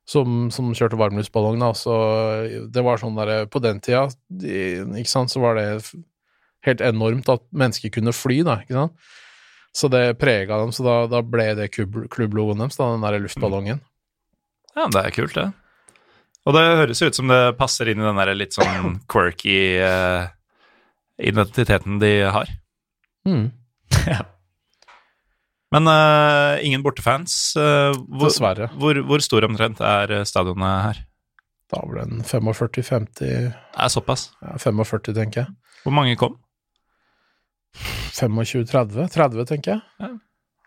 [0.06, 1.58] som, som kjørte varmluftballong.
[1.60, 1.72] Da.
[1.72, 5.94] Så det var sånn der, På den tida, de, ikke sant, så var det
[6.64, 8.92] helt enormt at mennesker kunne fly, da, ikke sant.
[9.78, 13.82] Så det prega dem, så da, da ble det klubb, klubblogoen deres, den der luftballongen.
[14.74, 15.50] Ja, det er kult, det.
[16.48, 20.30] Og det høres ut som det passer inn i den der litt sånn quirky uh,
[21.20, 22.50] identiteten de har.
[23.28, 23.50] Mm.
[25.74, 27.36] Men uh, ingen bortefans.
[27.58, 28.70] Uh, hvor, Dessverre.
[28.80, 31.04] hvor, hvor stor omtrent er stadionet her?
[31.68, 34.30] Da var det en 45-50 Det er såpass.
[34.40, 35.56] ja, 45, tenker jeg.
[35.84, 36.38] Hvor mange kom?
[38.18, 39.08] 25-30?
[39.14, 40.10] 30, tenker jeg.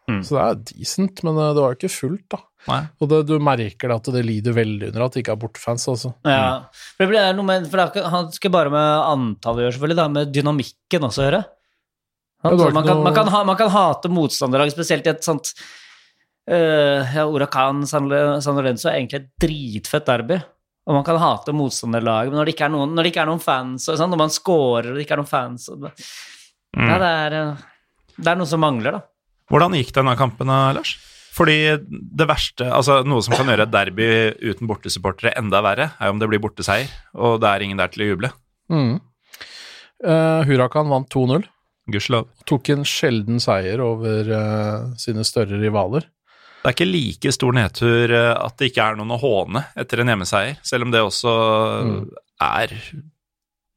[0.09, 0.21] Mm.
[0.25, 2.41] Så det er decent, men eh, det var jo ikke fullt, da.
[2.67, 2.81] Nei.
[3.01, 5.87] Og det, du merker det at det lider veldig under at det ikke er bortefans,
[5.91, 6.13] altså.
[6.27, 6.43] Ja.
[6.93, 9.75] For det blir noe med, for det er han skal bare med antallet å gjøre,
[9.77, 11.43] selvfølgelig, det har med dynamikken også å gjøre.
[12.41, 15.51] Så man, kan, noe- man, kan ha, man kan hate motstanderlag, spesielt i et sånt
[16.49, 20.39] uh, ja, Huracan San, Lorenzo er egentlig et dritfett derby.
[20.89, 23.29] Og man kan hate motstanderlag, men når det ikke er noen, når det ikke er
[23.29, 25.85] noen fans, og sånn, når man scorer og det ikke er noen fans og,
[26.77, 26.87] Mm.
[26.87, 27.63] ja, det, er, eh,
[28.17, 29.01] det er noe som mangler, da.
[29.51, 30.93] Hvordan gikk denne kampen, Lars?
[31.35, 31.55] Fordi
[31.87, 34.07] det verste, altså noe som kan gjøre et derby
[34.43, 37.91] uten bortesupportere enda verre, er jo om det blir borteseier, og det er ingen der
[37.91, 38.31] til å juble.
[38.71, 38.97] Mm.
[40.03, 41.45] Uh, Hurakan vant 2-0.
[41.91, 42.27] Gudskjelov.
[42.47, 46.07] Tok en sjelden seier over uh, sine større rivaler.
[46.61, 50.03] Det er ikke like stor nedtur eh, at det ikke er noen å håne etter
[50.03, 51.31] en hjemmeseier, selv om det også
[51.81, 51.95] Mm.
[52.45, 52.75] er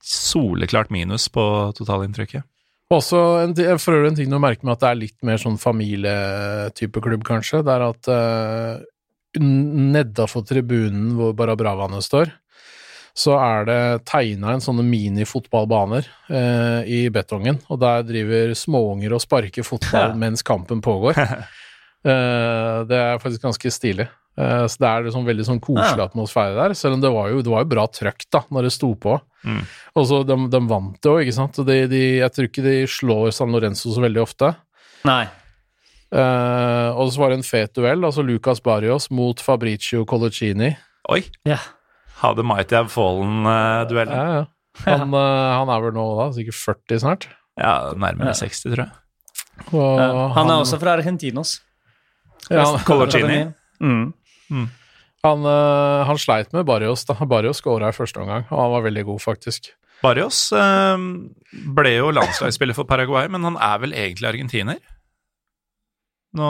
[0.04, 1.44] soleklart minus på
[1.78, 2.44] totalinntrykket.
[2.92, 5.56] Også en, for øvrig en ting å merke med at det er litt mer sånn
[5.60, 7.62] familietype klubb, kanskje.
[7.64, 8.82] Det er at uh,
[9.40, 12.32] nedafor tribunen hvor Barabravaene står,
[13.14, 13.80] så er det
[14.10, 20.44] tegna en sånne minifotballbaner uh, i betongen, og der driver småunger og sparker fotball mens
[20.46, 21.16] kampen pågår.
[22.04, 24.10] Uh, det er faktisk ganske stilig.
[24.38, 26.08] Eh, så det er liksom veldig sånn koselig Ja.
[26.08, 28.72] atmosfære der, selv om det var jo, det var jo bra trøkk da, når det
[28.74, 29.20] sto på.
[29.44, 29.60] Mm.
[29.94, 31.58] Og så de, de vant det òg, ikke sant.
[31.62, 34.54] Og de, de, jeg tror ikke de slår San Lorenzo så veldig ofte.
[35.06, 35.22] Nei.
[36.14, 40.72] Uh, og så var det en fet duell, altså Lucas Barrios mot Fabricio Colocini.
[41.10, 41.24] Oi!
[41.48, 41.64] Yeah.
[42.24, 44.14] Det mighty have fallen-duellen.
[44.14, 44.44] Ja, ja.
[44.86, 47.26] Han, eh, han er vel nå da, sikkert 40 snart.
[47.60, 48.38] ja, nærmere Ja.
[48.38, 48.92] 60, tror jeg.
[49.74, 50.00] Og.
[50.38, 51.58] Han er også fra Argentinos.
[52.48, 53.42] ja, han, Colocini.
[53.82, 54.12] Mm.
[55.24, 57.06] Han, eh, han sleit med Barrios.
[57.08, 57.16] da.
[57.24, 59.72] Barrios skåra i første omgang, og han var veldig god, faktisk.
[60.04, 61.04] Barrios eh,
[61.76, 64.82] ble jo landslagsspiller for Paraguay, men han er vel egentlig argentiner?
[66.34, 66.46] Nå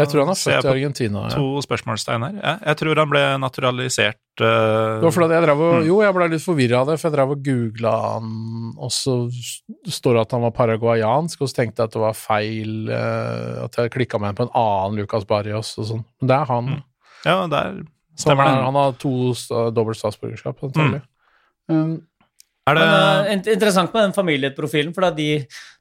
[0.00, 1.20] Jeg tror han er født i Argentina.
[1.28, 1.36] Ja.
[1.38, 2.38] to spørsmålstegn her.
[2.42, 5.12] Ja, jeg tror han ble naturalisert uh, jeg og,
[5.78, 5.86] Mm.
[5.86, 8.32] Jo, jeg ble litt forvirra av det, for jeg drev og googla han,
[8.74, 9.14] og så
[9.86, 13.64] står det at han var paraguayansk, og så tenkte jeg at det var feil, uh,
[13.68, 16.04] at jeg klikka meg inn på en annen Lucas Barrios og sånn.
[16.18, 16.74] Men det er han.
[16.74, 16.84] Mm.
[17.28, 17.82] Ja, der
[18.18, 18.68] stemmer er, det.
[18.68, 19.14] han har to
[19.74, 21.02] dobbelt statsborgerskap, antagelig.
[21.68, 21.98] Um,
[22.68, 25.28] Er det Men, uh, interessant med den familieprofilen, for da de,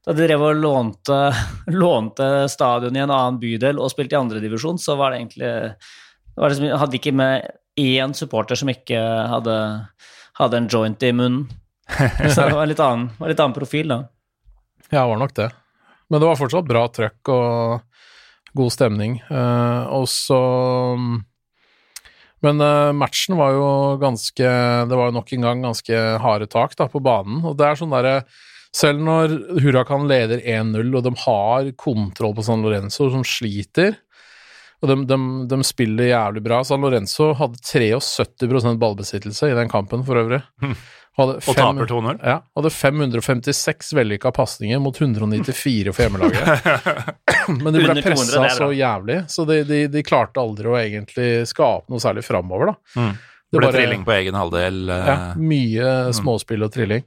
[0.05, 1.17] da de drev og lånte,
[1.83, 5.53] lånte stadion i en annen bydel og spilte i andredivisjon, så var det egentlig
[6.37, 7.47] det som, Hadde de ikke med
[7.77, 8.99] én supporter som ikke
[9.31, 9.55] hadde,
[10.39, 11.47] hadde en joint i munnen.
[12.33, 14.01] Så det var litt annen, var litt annen profil, da.
[14.89, 15.47] ja, det var nok det.
[16.09, 19.19] Men det var fortsatt bra trøkk og god stemning.
[19.31, 20.39] Uh, og så
[22.45, 24.49] Men uh, matchen var jo ganske
[24.89, 27.41] Det var jo nok en gang ganske harde tak da, på banen.
[27.47, 28.19] Og det er sånn derre
[28.75, 29.33] Selv når
[29.63, 33.95] Hurrakan leder 1-0, og de har kontroll på San Lorenzo, som sliter
[34.77, 35.17] og de, de,
[35.49, 36.59] de spiller jævlig bra.
[36.65, 40.43] San Lorenzo hadde 73 ballbesittelse i den kampen, for øvrig.
[41.17, 42.19] Hadde Og fem- taper 2-0?
[42.21, 46.67] ja, hadde 556 vellykka pasninger mot 194 for hjemmelaget.
[47.63, 50.77] Men de ble Under 200, pressa så jævlig, så de, de, de klarte aldri å
[50.77, 53.01] egentlig skape noe særlig framover, da.
[53.01, 53.15] Mm.
[53.47, 54.77] Det Ble bare- trilling på egen halvdel.
[54.91, 57.03] eh, Ja, mye småspill og trilling.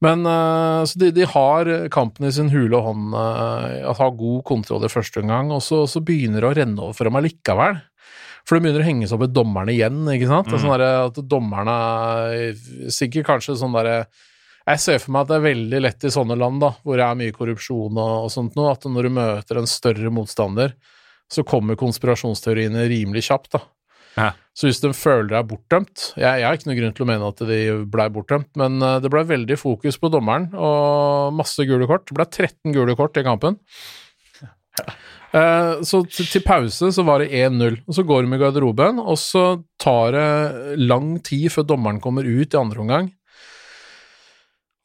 [0.00, 4.84] Men uh, så de, de har kampen i sin hule hånd, uh, har god kontroll
[4.86, 7.80] i første omgang, og så, så begynner det å renne over for dem allikevel.
[8.48, 10.48] For det begynner å henge seg opp i dommerne igjen, ikke sant.
[10.48, 11.76] Det er Sånn der, at dommerne
[12.94, 13.98] Sikkert kanskje sånn derre
[14.64, 17.04] Jeg ser for meg at det er veldig lett i sånne land, da, hvor det
[17.04, 20.74] er mye korrupsjon og, og sånt noe, at når du møter en større motstander,
[21.28, 23.62] så kommer konspirasjonsteoriene rimelig kjapt, da.
[24.18, 24.30] Ja.
[24.56, 27.28] Så hvis de føler deg bortdømt jeg, jeg har ikke noe grunn til å mene
[27.30, 27.58] at de
[27.92, 32.08] blei bortdømt, men eh, det blei veldig fokus på dommeren, og masse gule kort.
[32.08, 33.60] Det blei 13 gule kort i kampen.
[35.28, 39.18] Eh, så til, pause så var det 1-0, og så går de i garderoben, og
[39.20, 39.44] så
[39.80, 43.10] tar det lang tid før dommeren kommer ut i andre omgang.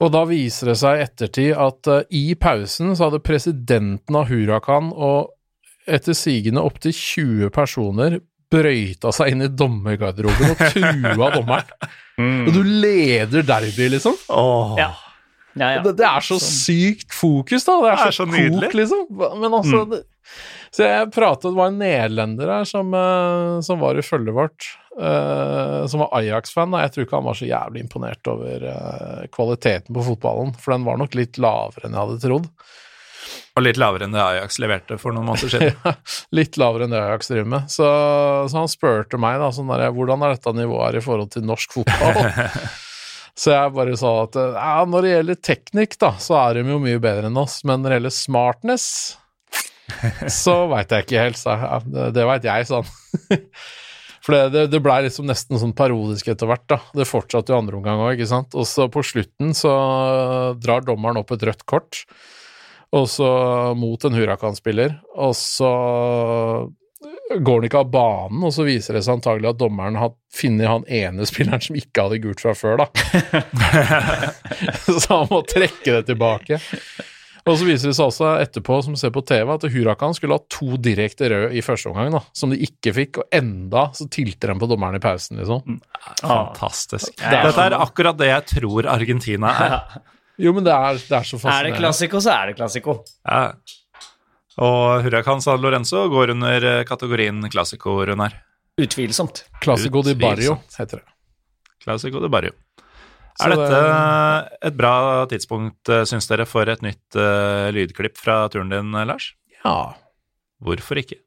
[0.03, 4.27] Og da viser det seg i ettertid at eh, i pausen så hadde presidenten av
[4.31, 5.31] Huracan og
[5.87, 8.19] etter sigende opptil 20 personer
[8.53, 11.71] brøyta seg inn i dommergarderoben og trua dommeren.
[12.45, 14.13] Og du leder derby, liksom.
[14.29, 14.75] Åh.
[14.77, 14.91] Ja.
[15.53, 15.83] Ja, ja.
[15.85, 17.77] Det, det er så sykt fokus, da.
[17.83, 18.69] Det er, Det er så, så nydelig.
[18.69, 19.03] kok, liksom.
[19.41, 20.03] Men altså det,
[20.73, 24.69] Så jeg pratet Det var en nederlender her som, eh, som var i følget vårt,
[24.97, 26.73] uh, som var Ajax-fan.
[26.81, 30.87] Jeg tror ikke han var så jævlig imponert over uh, kvaliteten på fotballen, for den
[30.87, 32.49] var nok litt lavere enn jeg hadde trodd.
[33.53, 35.97] Og litt lavere enn det Ajax leverte for noen måneder siden.
[36.37, 37.69] Litt lavere enn det Ajax driver med.
[37.69, 37.85] Så,
[38.49, 41.45] så han spurte meg da, sånn der, hvordan er dette nivået her i forhold til
[41.45, 42.33] norsk fotball.
[43.33, 46.81] så jeg bare sa at ja, når det gjelder teknikk, da, så er de jo
[46.81, 47.61] mye bedre enn oss.
[47.65, 48.85] Men når det gjelder smartness,
[50.43, 51.87] så veit jeg ikke helt, sa jeg.
[51.95, 53.47] Det, det veit jeg, sa han.
[54.23, 56.77] For det, det, det blei liksom nesten sånn parodisk etter hvert, da.
[56.95, 58.55] Det fortsatte jo andre omgang òg, ikke sant.
[58.55, 59.73] Og så på slutten så
[60.63, 62.05] drar dommeren opp et rødt kort,
[62.93, 63.27] og så
[63.75, 65.73] mot en Huracan-spiller, og så
[67.31, 70.69] går han ikke av banen, og så viser det seg antagelig at dommeren har funnet
[70.69, 72.89] han ene spilleren som ikke hadde gult fra før, da.
[75.01, 76.59] så han må trekke det tilbake.
[77.43, 80.43] Og så viser det seg også etterpå, som ser på TV, at Huracan skulle ha
[80.51, 84.53] to direkte røde i første omgang, da, som de ikke fikk, og enda så tilter
[84.53, 85.81] de på dommeren i pausen, liksom.
[86.21, 87.11] Fantastisk.
[87.19, 87.43] Ja.
[87.49, 89.77] Dette er akkurat det jeg tror Argentina er.
[90.41, 92.95] Jo, men det er, det er så Er det klassiko, så er det klassiko.
[93.21, 93.51] Ja.
[94.61, 98.35] Og Hurrakan, San Lorenzo går under eh, kategorien Classico, Runar.
[98.77, 99.45] Utvilsomt.
[99.61, 101.07] Classico di Barrio, heter det.
[101.83, 102.53] Classico de Barrio.
[103.33, 103.77] Så Er dette
[104.69, 109.31] et bra tidspunkt, eh, syns dere, for et nytt uh, lydklipp fra turen din, Lars?
[109.63, 109.95] Ja.
[110.61, 111.17] Hvorfor ikke?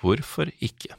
[0.00, 0.94] Hvorfor ikke?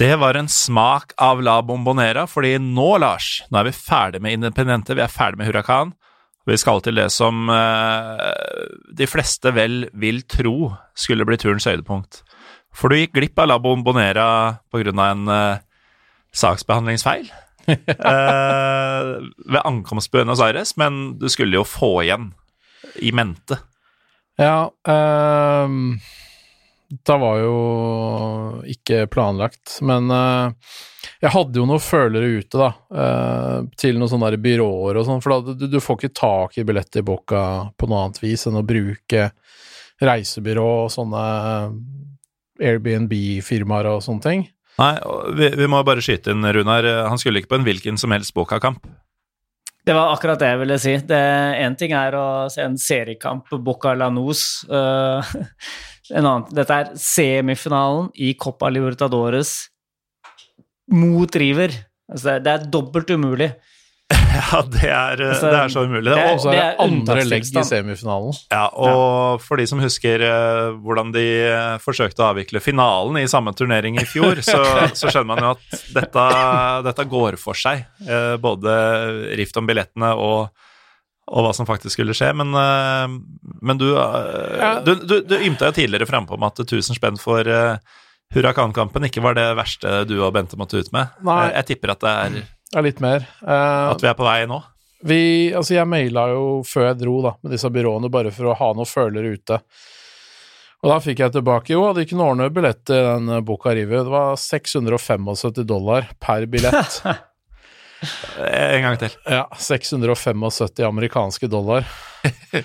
[0.00, 4.38] Det var en smak av La Bombonera, fordi nå, Lars, nå er vi ferdig med
[4.38, 5.90] Independente, vi er ferdig med Hurrakan.
[6.48, 8.22] Vi skal til det som eh,
[8.96, 12.22] de fleste vel vil tro skulle bli turens høydepunkt.
[12.72, 14.30] For du gikk glipp av La Bombonera
[14.72, 14.94] pga.
[15.04, 15.60] en eh,
[16.32, 17.28] saksbehandlingsfeil
[17.68, 19.12] eh,
[19.52, 22.32] ved ankomst på Buenos Aires, men du skulle jo få igjen
[23.04, 23.60] i mente.
[24.40, 26.00] Ja, ehm,
[26.90, 27.56] det var jo
[28.70, 30.50] ikke planlagt, men uh,
[31.22, 35.22] jeg hadde jo noen følere ute, da, uh, til noen sånne der byråer og sånn,
[35.22, 37.42] for da, du, du får ikke tak i billett i boka
[37.78, 39.30] på noe annet vis enn å bruke
[40.02, 41.26] reisebyrå og sånne
[42.60, 44.48] Airbnb-firmaer og sånne ting.
[44.80, 44.94] Nei,
[45.36, 46.86] vi, vi må bare skyte inn, Runar.
[47.06, 48.88] Han skulle ikke på en hvilken som helst Boka-kamp.
[49.84, 50.92] Det var akkurat det jeg ville si.
[51.16, 54.64] Én ting er å se en seriekamp på Boca Lanos.
[54.68, 55.30] eh,
[56.12, 56.46] en annen.
[56.54, 59.68] Dette er semifinalen i Copa Libertadores
[60.90, 61.74] mot River.
[62.10, 63.52] Altså, det er- det er dobbelt umulig.
[64.30, 66.04] Ja, det er, eh, Altså, det er så umulig.
[66.14, 68.34] det Og så er det er andre legg i semifinalen.
[68.50, 73.26] Ja, og for de som husker eh, hvordan de eh, forsøkte å avvikle finalen i
[73.30, 74.58] samme turnering i fjor, så,
[74.98, 76.26] så skjønner man jo at dette,
[76.86, 77.84] dette går for seg.
[78.42, 78.74] Både
[79.38, 80.50] rift om billettene og,
[81.30, 82.32] og hva som faktisk skulle skje.
[82.36, 83.16] Men, eh,
[83.62, 84.72] men du, eh, Ja.
[84.84, 87.78] du, du, du ymta jo tidligere frampå om at 1000 spenn for uh,
[88.34, 91.14] Huracankampen ikke var det verste du og Bente måtte ut med.
[91.26, 91.44] Nei.
[91.48, 92.42] Eh, jeg tipper at det er
[92.78, 93.24] er litt mer.
[93.42, 94.60] Uh, at vi er på vei nå.
[95.02, 95.22] Vi,
[95.56, 98.68] altså jeg maila jo før jeg dro da, med disse byråene, bare for å ha
[98.76, 99.58] noen følere ute.
[100.80, 103.74] Og da fikk jeg tilbake Jo, hadde ikke noe ordnet billett til den boka Boca
[103.76, 104.04] River.
[104.06, 107.00] Det var 675 dollar per billett.
[108.02, 109.16] Eh, En gang til.
[109.28, 111.88] ja, 675 amerikanske dollar.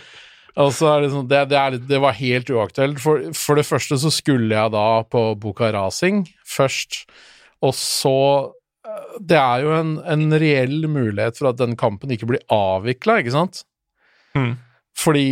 [0.56, 3.00] Og så er det det, det, er det var helt uaktuelt.
[3.04, 7.04] For, for det første så skulle jeg da på Buca Racing først,
[7.64, 8.16] og så
[8.88, 13.20] eh, Det er jo en, en reell mulighet for at den kampen ikke blir avvikla,
[13.20, 13.66] ikke sant?
[14.36, 14.56] Mm.
[14.96, 15.28] Fordi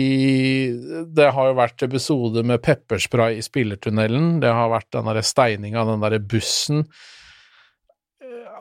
[1.15, 5.85] det har jo vært episoder med pepperspray i spillertunnelen, det har vært den derre steininga
[5.85, 6.83] av den derre bussen.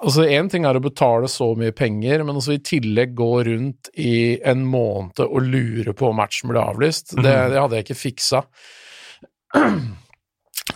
[0.03, 3.91] Altså, én ting er å betale så mye penger, men også i tillegg gå rundt
[3.95, 7.15] i en måned og lure på om matchen ble avlyst.
[7.15, 8.43] Det, det hadde jeg ikke fiksa.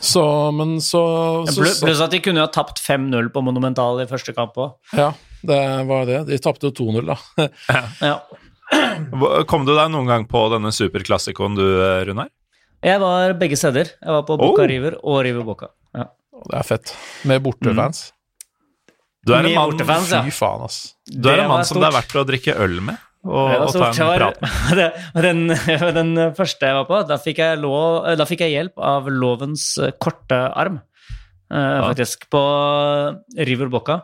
[0.02, 1.00] Så, men så,
[1.46, 4.72] så, Pluss plus at de kunne ha tapt 5-0 på Monumental i første kamp òg.
[4.98, 5.12] Ja,
[5.46, 6.24] det var det.
[6.26, 7.46] De tapte jo 2-0, da.
[8.10, 8.16] Ja.
[9.50, 12.32] Kom du deg noen gang på denne superklassikoen du, eh, Runar?
[12.84, 13.94] Jeg var begge steder.
[13.94, 14.68] Jeg var på Boca Oh.
[14.68, 15.70] River og River Boca.
[15.94, 16.08] Ja.
[16.50, 16.92] Det er fett.
[17.30, 18.08] Med bortefans.
[19.26, 19.80] Du er en mann.
[20.26, 20.78] Fy faen, ass.
[21.10, 23.88] du er en mann som det er verdt å drikke øl med og, og ta
[23.90, 25.00] en prat med.
[25.26, 25.40] Den,
[25.96, 29.64] den første jeg var på, da fikk jeg, lov, da fikk jeg hjelp av lovens
[29.98, 30.76] korte arm.
[31.50, 32.28] eh, Faktisk.
[32.30, 32.42] På
[33.34, 33.96] River Bocca.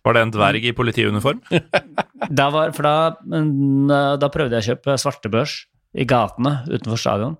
[0.00, 1.42] Var det en dverg i politiuniform?
[2.40, 2.94] Da var, for da,
[3.36, 5.54] eh, da prøvde jeg å kjøpe svartebørs
[6.00, 7.36] i gatene utenfor stadion.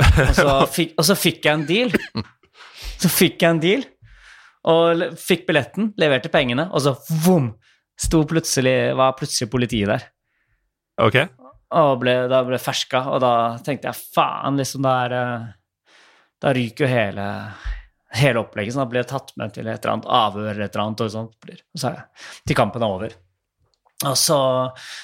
[0.00, 1.92] Og så fikk, og så fikk jeg en deal.
[3.02, 3.84] Så fikk jeg en deal,
[4.68, 6.94] og fikk billetten, leverte pengene, og så
[7.24, 7.52] vom!
[8.02, 10.04] Sto plutselig, var plutselig politiet der.
[11.02, 11.16] Ok.
[11.72, 13.32] og ble, da ble ferska, og da
[13.64, 15.14] tenkte jeg faen, liksom, da er
[16.42, 17.26] Da ryker jo hele,
[18.18, 18.74] hele opplegget.
[18.74, 21.04] Så da ble jeg tatt med til et eller annet avhør eller et eller annet,
[21.04, 21.92] og sånt og så
[22.48, 23.14] til kampen er over.
[24.02, 24.38] Og så,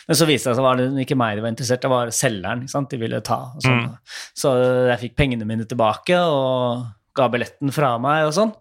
[0.09, 2.65] men så viste det seg at det ikke meg de var interessert, det var selgeren
[2.65, 2.91] ikke sant?
[2.91, 3.41] de ville ta.
[3.55, 3.89] Og Mm.
[4.35, 4.53] Så
[4.89, 8.53] jeg fikk pengene mine tilbake og ga billetten fra meg og sånn.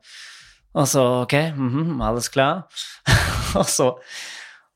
[0.78, 2.66] Og så ok, mhm, alles klar.
[3.60, 3.92] og, så,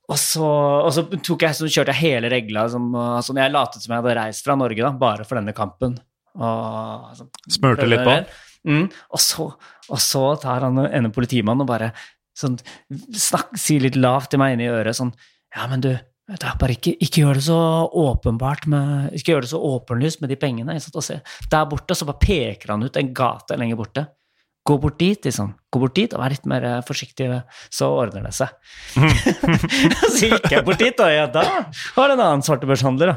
[0.10, 0.46] og, så,
[0.86, 2.68] og så tok jeg, så kjørte jeg hele regla.
[2.74, 6.00] Som, altså, jeg latet som jeg hadde reist fra Norge da, bare for denne kampen.
[6.38, 8.16] Og, altså, Smurte litt på?
[8.70, 9.48] Mm, og, så,
[9.90, 11.90] og så tar han ene politimannen og bare
[12.38, 12.60] sånn,
[13.10, 15.10] snakk, sier litt lavt til meg inni øret sånn
[15.56, 15.90] Ja, men du,
[16.30, 17.58] bare ikke, ikke gjør det så
[18.04, 20.78] åpenbart med Ikke gjør det så åpenlyst med de pengene.
[20.78, 24.06] Der borte så bare peker han ut en gate lenger borte.
[24.64, 25.56] Gå bort dit, liksom.
[25.74, 27.28] Gå bort dit og vær litt mer eh, forsiktig,
[27.74, 28.52] så ordner det seg.
[30.18, 31.46] så gikk jeg bort dit, og ja, da
[31.96, 33.16] var det en annen svartebørshandler,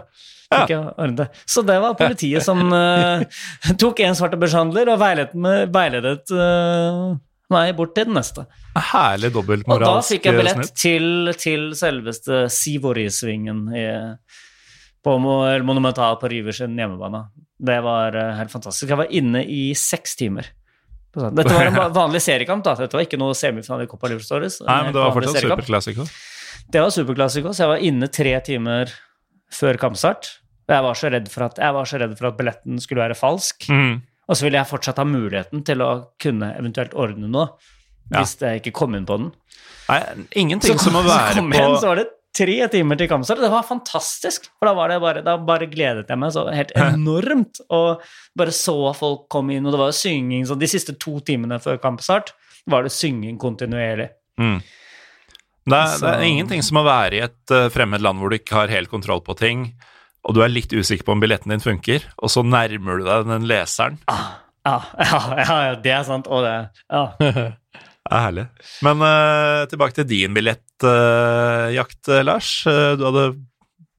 [1.18, 1.28] det.
[1.50, 3.24] Så det var politiet som uh,
[3.82, 7.14] tok en svartebørshandler og veiledet, med, veiledet uh,
[7.52, 8.46] meg bort til den neste.
[8.92, 13.66] Herlig Og da fikk jeg billett til, til selveste Sivorisvingen
[15.04, 17.26] på Monumental på Ryvers hjemmebane.
[17.60, 18.88] Det var uh, helt fantastisk.
[18.88, 20.48] Jeg var inne i seks timer.
[21.14, 22.74] Dette var en vanlig seriekamp, da.
[22.78, 24.60] Dette var ikke noe semifinale i Copa Libertadores.
[24.66, 25.62] Nei, men det var fortsatt seriekamp.
[25.62, 26.14] superklassiker.
[26.74, 28.90] Det var superklassiker, så jeg var inne tre timer
[29.54, 30.32] før kampstart.
[30.64, 31.58] Og Jeg var så redd for at,
[31.90, 33.66] så redd for at billetten skulle være falsk.
[33.68, 33.98] Mm.
[34.24, 35.90] Og så ville jeg fortsatt ha muligheten til å
[36.22, 37.50] kunne eventuelt ordne noe,
[38.12, 38.20] Ja.
[38.20, 39.30] hvis jeg ikke kom inn på den.
[39.88, 40.00] Nei,
[40.36, 43.43] ingenting som å så være kom på inn, så var det tre timer til kampstart.
[43.43, 46.74] Det var fantastisk, for da, var det bare, da bare gledet jeg meg så helt
[46.78, 47.62] enormt.
[47.74, 48.02] Og
[48.36, 50.47] bare så folk komme inn, og det var jo synging.
[50.48, 52.35] Så de siste to timene før kampstart
[52.70, 54.11] var det synging kontinuerlig.
[54.40, 54.61] mm.
[55.70, 58.39] det, er, det er ingenting som å være i et eh, fremmed land hvor du
[58.39, 59.69] ikke har helt kontroll på ting,
[60.24, 63.28] og du er litt usikker på om billetten din funker, og så nærmer du deg
[63.28, 64.01] den leseren.
[64.09, 64.78] Ah, ja,
[65.11, 66.31] ja, ja, ja, det er sant.
[66.32, 66.55] Og det
[66.89, 67.05] ja.
[68.05, 68.44] Det er herlig.
[68.85, 72.51] Men uh, tilbake til din billettjakt, Lars.
[72.68, 73.26] Uh, du hadde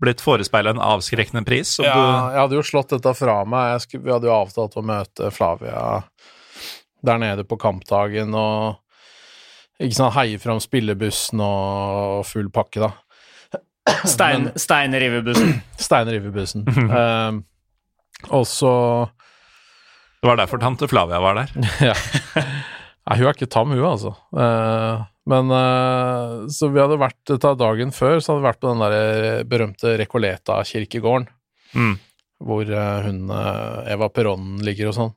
[0.03, 1.77] blitt forespeila en avskrekkende pris.
[1.81, 3.73] Ja, du, jeg hadde jo slått dette fra meg.
[3.73, 5.85] Jeg skulle, vi hadde jo avtalt å møte Flavia
[7.05, 8.81] der nede på kampdagen og
[9.81, 12.93] ikke sant, heie fram spillebussen og full pakke, da.
[14.07, 15.59] Stein, Steinriverbussen.
[16.15, 16.63] Riverbussen.
[16.65, 17.43] Um,
[18.33, 18.71] og så
[20.25, 21.51] det var derfor tante Flavia var der.
[21.91, 21.93] Ja.
[23.05, 24.15] Nei, hun er ikke tam, hun, altså.
[24.33, 28.71] Eh, men eh, Så vi hadde vært ta dagen før, så hadde vi vært på
[28.71, 31.27] den der berømte Recoleta-kirkegården,
[31.75, 31.97] Mm.
[32.45, 35.13] hvor eh, hun eh, Eva Perón ligger og sånn.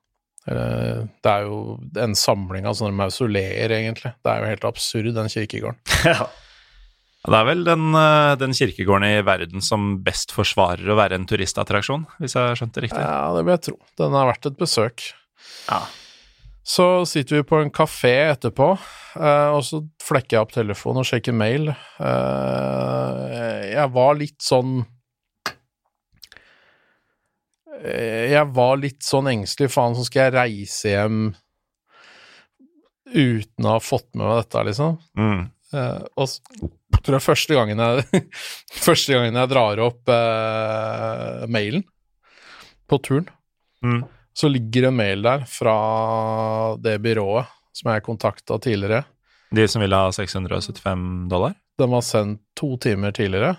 [0.48, 4.10] Eh, det er jo en samling av sånne mausoleer, egentlig.
[4.24, 5.78] Det er jo helt absurd, den kirkegården.
[6.09, 6.27] ja.
[7.28, 11.27] Det er vel den, eh, den kirkegården i verden som best forsvarer å være en
[11.31, 13.01] turistattraksjon, hvis jeg har skjønt det riktig.
[13.06, 13.78] Ja, det vil jeg tro.
[14.02, 15.09] Den har vært et besøk.
[15.70, 15.81] ja.
[16.69, 18.66] Så sitter vi på en kafé etterpå,
[19.16, 21.70] eh, og så flekker jeg opp telefonen og sjekker mail.
[21.73, 24.82] Eh, jeg var litt sånn
[27.81, 29.70] eh, Jeg var litt sånn engstelig.
[29.73, 31.23] Faen, så skal jeg reise hjem
[33.16, 34.99] uten å ha fått med meg dette, liksom.
[35.16, 35.47] Mm.
[36.20, 36.69] Og så
[37.01, 38.23] tror jeg første gangen jeg
[38.89, 40.12] Første gangen jeg drar opp
[41.49, 41.85] mailen
[42.89, 43.28] på turen,
[43.85, 44.01] Mm.
[44.39, 45.77] Så ligger en mail der fra
[46.78, 49.05] det byrået som jeg kontakta tidligere.
[49.55, 51.56] De som ville ha 675 dollar?
[51.78, 53.55] Den var sendt to timer tidligere,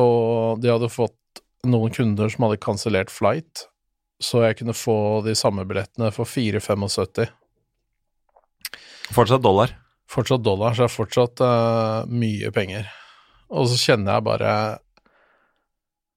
[0.00, 3.66] og de hadde fått noen kunder som hadde kansellert flight,
[4.22, 7.28] så jeg kunne få de samme billettene for 4,75.
[9.12, 9.76] Fortsatt dollar.
[10.10, 12.88] Fortsatt dollar, så det er fortsatt uh, mye penger.
[13.52, 14.52] Og så kjenner jeg bare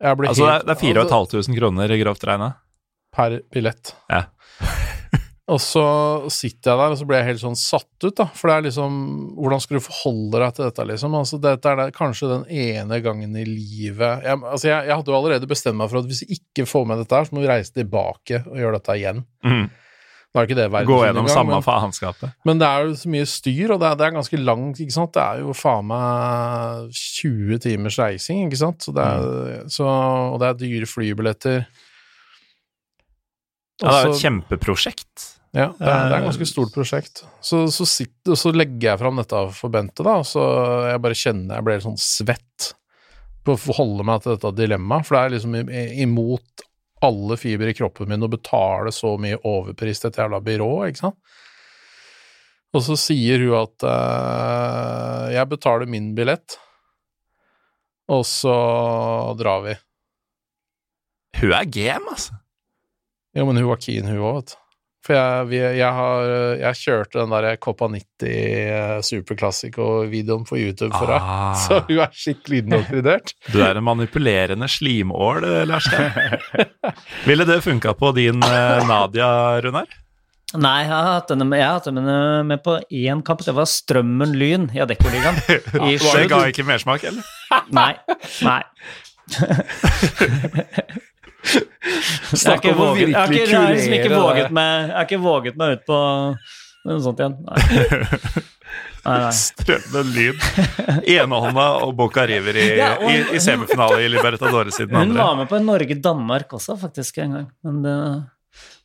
[0.01, 2.49] Jeg blir Altså, det helt det er 4500 kroner, grovt regna.
[3.15, 3.95] Per billett.
[4.11, 4.25] Ja.
[5.49, 5.83] Og så
[6.29, 8.27] sitter jeg der, og så blir jeg helt sånn satt ut, da.
[8.37, 8.97] For det er liksom
[9.33, 11.15] Hvordan skal du forholde deg til dette, liksom?
[11.17, 15.09] Altså, dette er det, kanskje den ene gangen i livet jeg, Altså, jeg, jeg hadde
[15.09, 17.41] jo allerede bestemt meg for at hvis jeg ikke får med dette her, så må
[17.41, 19.23] vi reise tilbake og gjøre dette igjen.
[19.41, 19.65] Mm.
[20.29, 22.33] Da er ikke det Gå gjennom gang, samme men, faenskapet.
[22.45, 24.93] men det er jo så mye styr, og det er, det er ganske langt, ikke
[24.93, 25.15] sant.
[25.15, 28.85] Det er jo faen meg 20 timers reising, ikke sant.
[28.85, 31.65] Så det er, så, og det er dyre flybilletter.
[33.79, 35.27] Ja, det er jo et kjempeprosjekt.
[35.55, 37.23] Ja, det er, det er et ganske stort prosjekt.
[37.41, 40.43] Så, så, sitter, så legger jeg fram dette for Bente, da, og så
[40.91, 42.73] jeg bare kjenner jeg blir sånn svett
[43.47, 45.55] på å forholde meg til dette dilemmaet, for det er liksom
[46.05, 46.65] imot
[47.07, 51.05] alle fiber i kroppen min å betale så mye overpris til et jævla byrå, ikke
[51.05, 51.37] sant.
[52.75, 56.59] Og så sier hun at uh, jeg betaler min billett,
[58.09, 58.53] og så
[59.39, 59.73] drar vi.
[61.39, 62.37] Hun er game, altså.
[63.37, 64.57] Jo, men hun var keen, hun òg, vet du.
[65.05, 66.25] For jeg, vi, jeg, har,
[66.59, 71.23] jeg kjørte den der Copa 90 eh, Superclassico-videoen på YouTube for henne.
[71.23, 71.55] Ah.
[71.63, 73.33] Så hun er skikkelig indoktrinert.
[73.47, 75.87] Du er en manipulerende slimål, eh, Lars.
[77.29, 79.31] Ville det funka på din eh, Nadia,
[79.63, 79.87] Runar?
[80.59, 82.19] Nei, jeg har hatt henne med, har hatt henne
[82.49, 83.43] med på én kamp.
[83.45, 85.37] Det var Strømmen Lyn i Adeccoligaen.
[85.47, 85.61] ja,
[85.95, 87.23] Det ga ikke mersmak, eller?
[87.71, 87.93] Nei.
[88.43, 88.63] Nei.
[92.35, 95.59] Snakk om å virkelig ikke, jeg har liksom ikke våget meg, jeg har ikke våget
[95.59, 95.99] meg ut på
[96.89, 97.37] noe sånt igjen.
[97.47, 97.59] Nei.
[98.99, 99.29] Nei, nei.
[99.33, 100.41] Strømmen lyd.
[101.07, 105.15] Enehånda og Boca River i, Ja, og- i, i semifinale i Libertadores i den Hun
[105.17, 107.47] var med på en Norge-Danmark også, faktisk, en gang.
[107.65, 107.95] Men det,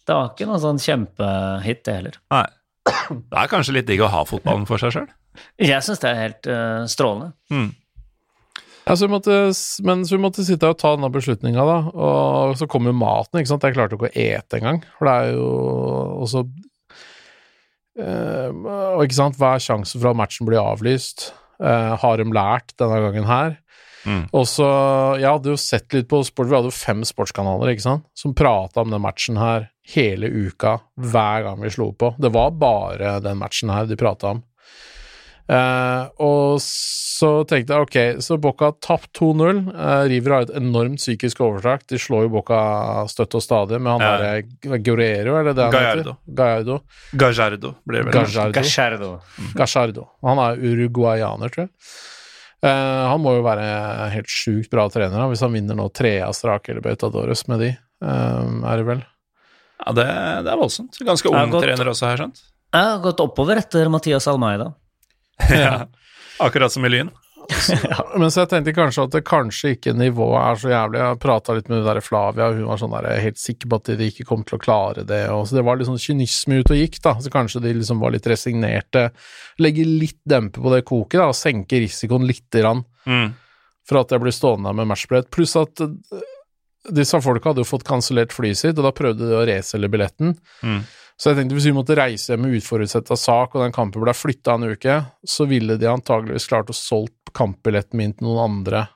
[0.07, 2.21] det var ikke noe sånn kjempehit, det heller.
[2.33, 2.45] Nei.
[3.11, 5.11] Det er kanskje litt digg å ha fotballen for seg sjøl.
[5.59, 7.33] Jeg syns det er helt uh, strålende.
[7.51, 7.69] Mm.
[8.85, 9.37] Ja, så vi måtte,
[9.89, 11.79] men så vi måtte sitte og ta denne beslutninga, da.
[11.95, 13.65] Og så kom jo maten, ikke sant.
[13.65, 14.83] Jeg klarte ikke å ete engang.
[14.99, 15.49] For det er jo
[16.27, 16.45] også
[18.05, 21.31] eh, Og ikke sant, hva er sjansen for at matchen blir avlyst?
[21.65, 23.57] Eh, har de lært denne gangen her?
[24.05, 24.27] Mm.
[24.37, 24.67] Og så
[25.17, 28.37] Jeg hadde jo sett litt på sport, vi hadde jo fem sportskanaler, ikke sant, som
[28.37, 32.15] prata om den matchen her hele uka, hver gang vi slo på.
[32.21, 34.45] Det var bare den matchen her de prata om.
[35.45, 39.59] Eh, og så tenkte jeg ok, så Boca har tapt 2-0.
[39.75, 41.85] Eh, River har et enormt psykisk overtak.
[41.91, 42.61] De slår jo Boca
[43.13, 44.17] støtt og stadig med han Ja.
[44.19, 46.17] derre Guerrero, er det han Gallardo.
[46.17, 46.35] heter?
[46.35, 46.81] Gallardo.
[47.15, 48.25] Gajardo blir det vel.
[48.55, 49.21] Gallardo.
[49.55, 50.09] Gascerdo.
[50.25, 51.71] Han er uruguayaner, tror jeg.
[52.65, 52.71] Eh,
[53.11, 56.71] han må jo være helt sjukt bra trener hvis han vinner nå tre av Strake
[56.73, 57.69] eller Beutadores med de,
[58.01, 59.05] eh, er det vel?
[59.85, 60.07] Ja, det,
[60.47, 60.97] det er voldsomt.
[61.05, 62.41] Ganske ung trener også, her, skjønt.
[62.73, 64.73] Jeg har gått oppover etter Mathias Almeida.
[65.51, 65.87] Ja.
[66.43, 67.11] Akkurat som i Lyn.
[68.19, 71.01] Men så jeg tenkte kanskje at det kanskje ikke nivået er så jævlig.
[71.03, 73.79] Jeg prata litt med hun der Flavia, og hun var sånn der, helt sikker på
[73.83, 75.21] at de ikke kom til å klare det.
[75.35, 77.13] Og så det var litt sånn kynisme ute og gikk, da.
[77.21, 79.11] Så kanskje de liksom var litt resignerte.
[79.61, 83.35] Legge litt dempe på det koket, da, og senke risikoen lite grann Mm.
[83.85, 85.29] for at jeg blir stående med matchbrett.
[85.35, 86.23] Pluss at eh,
[86.97, 90.33] disse folka hadde jo fått kansellert flyet sitt, og da prøvde de å reselge billetten.
[90.65, 90.81] Mm.
[91.15, 94.15] Så jeg tenkte hvis vi måtte reise hjem med uforutsetta sak, og den kampen ble
[94.17, 98.87] flytta en uke, så ville de antageligvis klart å solgt kampbilletten min til noen andre,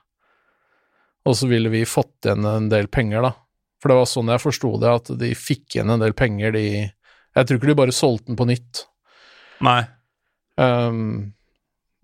[1.27, 3.33] og så ville vi fått igjen en del penger, da.
[3.79, 6.65] For det var sånn jeg forsto det, at de fikk igjen en del penger, de
[7.37, 8.79] Jeg tror ikke de bare solgte den på nytt.
[9.63, 9.83] Nei.
[10.57, 11.31] Um,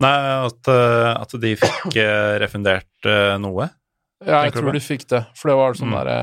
[0.00, 0.12] Nei,
[0.46, 3.66] at, eh, at de fikk eh, refundert eh, noe.
[4.24, 5.96] Ja, jeg tror de fikk det, for det var sånn Mm.
[5.98, 6.16] derre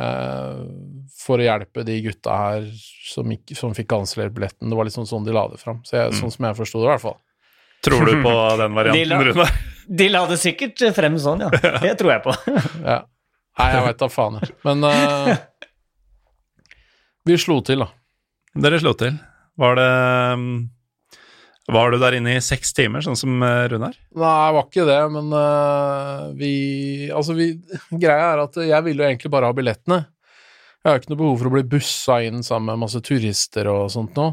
[1.23, 2.65] For å hjelpe de gutta her
[3.07, 4.67] som, ikke, som fikk kansellert billetten.
[4.67, 5.79] Det var liksom sånn de la det fram.
[5.87, 6.19] Så jeg, Mm.
[6.19, 7.17] Sånn som jeg forsto det, i hvert fall.
[7.83, 9.47] Tror du på den De la- varianten, Rune?
[10.03, 11.49] De la det sikkert frem sånn, ja.
[11.83, 12.35] Det tror jeg på.
[12.91, 13.01] Ja.
[13.59, 14.53] Nei, jeg veit da faen, jeg.
[14.65, 15.35] Men uh,
[17.27, 17.91] vi slo til, da.
[18.65, 19.15] Dere slo til.
[19.61, 19.89] Var det
[21.73, 23.93] Var du der inne i seks timer, sånn som Rune Runar?
[24.17, 26.53] Nei, det var ikke det, men uh, vi
[27.13, 27.51] Altså, vi
[27.93, 30.01] Greia er at jeg ville jo egentlig bare ha billettene.
[30.83, 33.85] Jeg har ikke noe behov for å bli bussa inn sammen med masse turister og
[33.93, 34.25] sånt nå.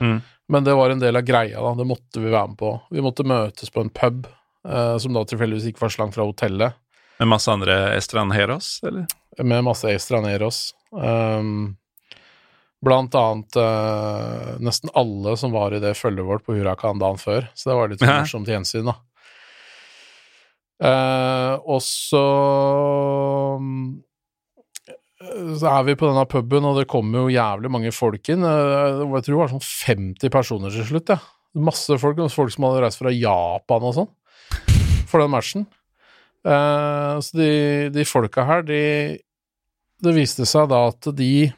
[0.00, 0.18] Mm.
[0.48, 1.74] Men det var en del av greia, da.
[1.76, 2.70] Det måtte vi være med på.
[2.96, 4.24] Vi måtte møtes på en pub,
[4.64, 6.84] eh, som da tilfeldigvis ikke var så langt fra hotellet,
[7.18, 9.06] Med masse andre estranjeros, eller?
[9.42, 10.72] med masse extraneros.
[10.92, 11.76] Um,
[12.80, 17.50] blant annet uh, nesten alle som var i det følget vårt på Huracan dagen før,
[17.54, 18.96] så det var litt morsomt gjensyn, da.
[20.78, 22.24] Uh, og så
[25.18, 28.44] så er vi på denne puben, og det kommer jo jævlig mange folk inn.
[28.46, 31.18] Eh, Jeg tror det var sånn 50 personer til slutt, ja.
[31.58, 34.10] Masse folk, folk som hadde reist fra Japan og sånn,
[35.10, 35.64] for den matchen.
[36.46, 37.48] Eh, så de,
[37.90, 38.82] de folka her, de
[39.98, 41.48] Det viste seg da at de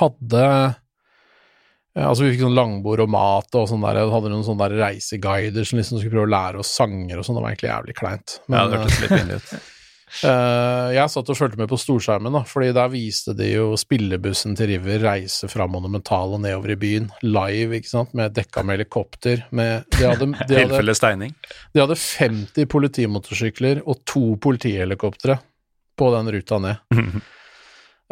[0.00, 4.42] hadde eh, Altså, vi fikk sånn langbord og mat og sånn der, og hadde noen
[4.46, 7.38] sånne der reiseguider som liksom skulle prøve å lære oss sanger og sånn.
[7.38, 8.34] Det var egentlig jævlig kleint.
[8.50, 9.54] Ja, det hørtes litt pinlig ut.
[10.20, 14.54] Eh, jeg satt og fulgte med på storskjermen, da, fordi der viste de jo spillebussen
[14.58, 18.76] til River reise fra Monumental og nedover i byen, live, ikke sant, med dekka med
[18.76, 19.46] helikopter.
[19.56, 21.32] Med, de, hadde, de, hadde, Tilfelle steining.
[21.72, 25.38] de hadde 50 politimotorsykler og to politihelikoptre
[25.98, 27.00] på den ruta ned.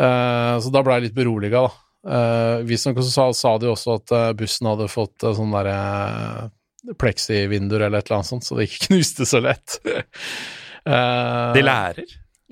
[0.01, 1.87] uh, så da ble jeg litt beroliga, da.
[2.01, 8.01] Uh, Visstnok sa, sa de også at bussen hadde fått uh, sånne derre pleksivinduer eller
[8.01, 9.77] et eller annet sånt, så det ikke knuste så lett.
[10.86, 12.05] Eh, De lærer.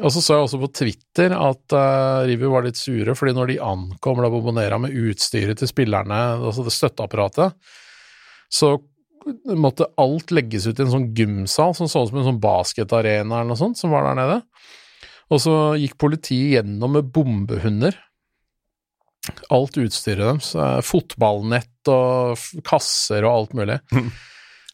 [0.03, 3.47] og så så jeg også på Twitter at uh, River var litt sure, fordi når
[3.55, 7.57] de ankom La Bombonera med utstyret til spillerne, altså det støtteapparatet,
[8.53, 8.77] så
[9.59, 13.41] måtte alt legges ut i en sånn gymsal som så ut som en sånn basketarena
[13.41, 14.39] eller noe sånt, som var der nede.
[15.29, 17.99] Og så gikk politiet gjennom med bombehunder.
[19.53, 20.55] Alt utstyret deres.
[20.57, 23.81] eh, Fotballnett og kasser og alt mulig.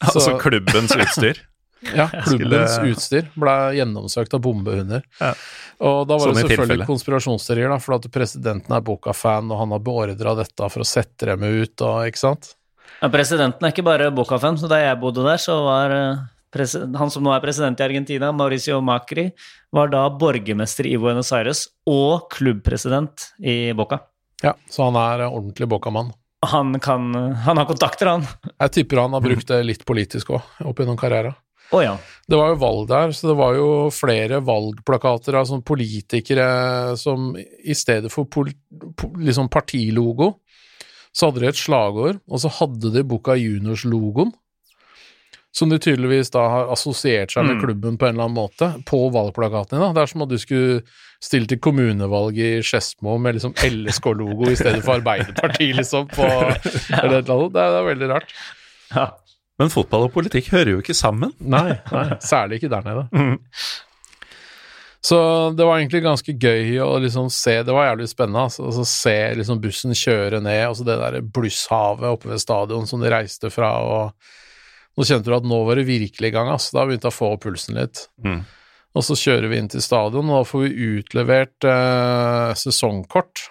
[0.05, 1.39] Altså Så- klubbens utstyr.
[1.93, 5.03] Ja, klubbens Skulle- utstyr ble gjennomsøkt av bombehunder.
[5.21, 5.33] Ja.
[5.85, 9.75] Og da var Sånn det selvfølgelig konspirasjonsteorier, da, for at presidenten er Boca-fan, og han
[9.75, 12.55] har beordra dette for å sette dem ut, og ikke sant?
[13.03, 16.25] Ja, presidenten er ikke bare Boca-fan, så da jeg bodde der, så var eh,
[16.97, 19.29] han som nå er president i Argentina, Mauricio Macri,
[19.75, 23.99] var da borgermester i Buenos Aires og klubbpresident i Boca.
[24.45, 26.15] Ja, så han er eh, ordentlig Boca-mann.
[26.45, 28.27] Han, kan, han har kontakter, han.
[28.61, 31.33] Jeg tipper han har brukt det litt politisk òg, opp gjennom karrieren.
[31.75, 31.95] Å ja.
[32.31, 36.47] Det var jo valg der, så det var jo flere valgplakater av sånne politikere
[37.01, 38.25] som i stedet for
[39.21, 40.31] liksom partilogo,
[41.15, 44.33] så hadde de et slagord, og så hadde de Boca Juniors-logoen,
[45.55, 47.61] som de tydeligvis da har assosiert seg med Mm.
[47.63, 49.79] klubben på en eller annen måte, på valgplakatene.
[49.85, 49.93] Da.
[49.95, 50.81] Det er som at du skulle
[51.23, 56.25] stille til kommunevalg i Skedsmo med liksom LSK-logo i stedet for Arbeiderpartiet, liksom, på
[56.99, 57.53] eller et eller annet.
[57.55, 58.35] Det er, det er veldig rart.
[58.97, 59.07] ja.
[59.61, 61.35] Men fotball og politikk hører jo ikke sammen.
[61.39, 63.05] Nei, nei, særlig ikke der nede.
[63.15, 63.37] Mm.
[65.05, 65.19] Så
[65.53, 69.19] det var egentlig ganske gøy å liksom se, det var jævlig spennende, altså, å se
[69.37, 73.75] liksom bussen kjøre ned, altså det der blusshavet oppe ved stadion som de reiste fra,
[73.85, 77.13] og nå kjente du at nå var det virkelig i gang, altså, da begynte jeg
[77.13, 78.07] å få pulsen litt.
[78.25, 78.41] Mm.
[78.95, 83.45] Og så kjører vi inn til stadion, og da får vi utlevert eh, sesongkort.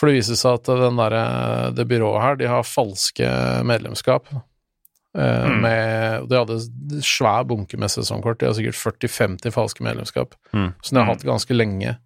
[0.00, 1.14] For det viser seg at den der,
[1.76, 3.26] det byrået her, de har falske
[3.68, 4.30] medlemskap.
[4.32, 4.40] Eh,
[5.50, 5.56] Mm.
[5.64, 6.56] med, de hadde
[7.02, 10.70] svær bunke med sesongkort, de har sikkert 40-50 falske medlemskap, Mm.
[10.82, 11.96] som de har hatt ganske lenge.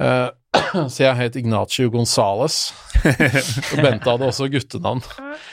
[0.00, 0.28] Eh,
[0.92, 2.72] så jeg het Ignacio Gonzales,
[3.72, 5.00] og Bente hadde også guttenavn.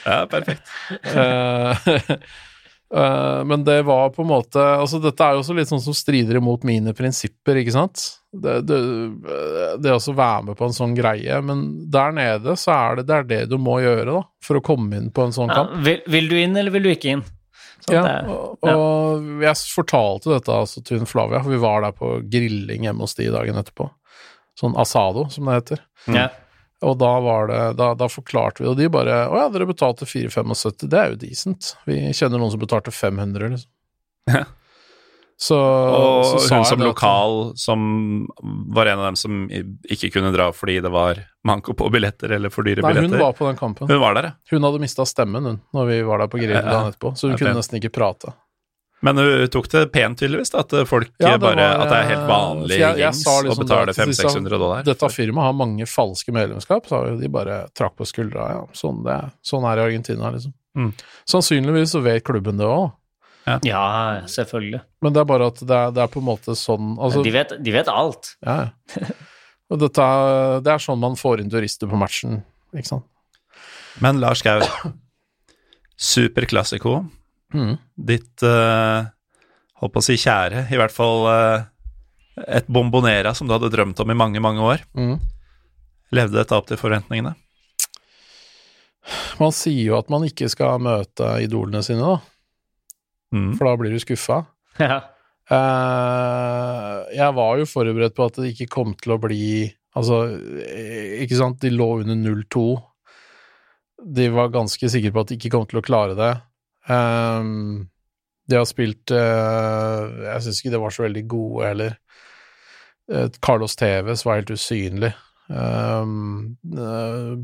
[0.04, 0.66] Ja, perfekt.
[0.90, 1.86] Eh,
[2.98, 5.94] eh, men det var på en måte Altså, dette er jo også litt sånn som
[5.96, 8.04] strider imot mine prinsipper, ikke sant?
[8.42, 8.78] Det, det,
[9.82, 13.06] det å også være med på en sånn greie, men der nede så er det
[13.08, 15.62] det, er det du må gjøre, da, for å komme inn på en sånn Ja,
[15.64, 15.76] kamp.
[15.86, 17.24] vil, vil du inn, eller vil du ikke inn?
[17.86, 21.60] Sånn Ja, det er- og, og jeg fortalte dette altså til hun Flavia, for vi
[21.62, 23.90] var der på grilling hjemme hos de dagen etterpå.
[24.58, 25.84] Sånn asado, som det heter.
[26.12, 26.28] ja.
[26.84, 30.04] Og da var det, da, da forklarte vi, og de bare Å ja, dere betalte
[30.04, 31.70] 475, det er jo decent.
[31.88, 33.70] Vi kjenner noen som betalte 500, liksom.
[34.28, 34.42] Ja.
[35.38, 38.26] Så, Og så hun som lokal at- som
[38.72, 42.48] var en av dem som ikke kunne dra fordi det var manko på billetter eller
[42.48, 43.86] for dyre Nei, hun var på den kampen.
[43.90, 44.32] Hun var der, ja.
[44.50, 47.36] Hun hadde mista stemmen, hun, når vi var der på grillen dagen etterpå, så hun
[47.36, 47.56] kunne pen.
[47.60, 48.32] nesten ikke prate.
[49.02, 51.98] Men hun tok det pent, tydeligvis, da, at folk Ja, det bare var, At det
[52.00, 54.82] er helt vanlig jeg- jeg sa å liksom betale da til disse- 500-600 dollar.
[54.82, 58.48] Dette firmaet har mange falske medlemskap, så de bare trakk på skuldra.
[58.56, 60.54] Ja, sånn, det, sånn er det i Argentina, liksom.
[60.74, 60.94] Mm.
[61.28, 62.92] Sannsynligvis så vet klubben det òg,
[63.66, 63.82] ja,
[64.26, 64.80] selvfølgelig.
[65.02, 67.32] men det er bare at det er, det er på en måte sånn altså, de,
[67.34, 68.32] vet, de vet alt.
[68.46, 69.08] Ja, ja.
[69.70, 70.04] Og dette
[70.62, 72.40] det er sånn man får inn turister på matchen,
[72.74, 73.06] ikke sant.
[74.02, 74.60] Men Lars Gau,
[75.96, 77.04] Super Classico,
[77.54, 77.76] Mm.
[77.94, 79.06] ditt uh,
[79.78, 81.66] Holdt på å si kjære, i hvert fall uh,
[82.42, 84.82] et bombonera som du hadde drømt om i mange, mange år.
[84.98, 85.20] Mm.
[86.16, 87.36] Levde dette opp til forventningene?
[89.38, 92.18] Man sier jo at man ikke skal møte idolene sine, da,
[93.36, 93.52] Mm.
[93.58, 94.44] for da blir du skuffa.
[94.82, 94.98] Ja.
[95.46, 100.16] Uh, jeg var jo forberedt på at det ikke kom til å bli Altså,
[100.60, 102.64] eh, ikke sant, de lå under 0-2.
[104.16, 106.32] De var ganske sikre på at de ikke kom til å klare det.
[106.92, 107.86] Um,
[108.46, 111.96] de har spilt uh, Jeg syns ikke de var så veldig gode heller.
[113.08, 115.14] Uh, Carlos Tevez var helt usynlig.
[115.48, 116.58] Um,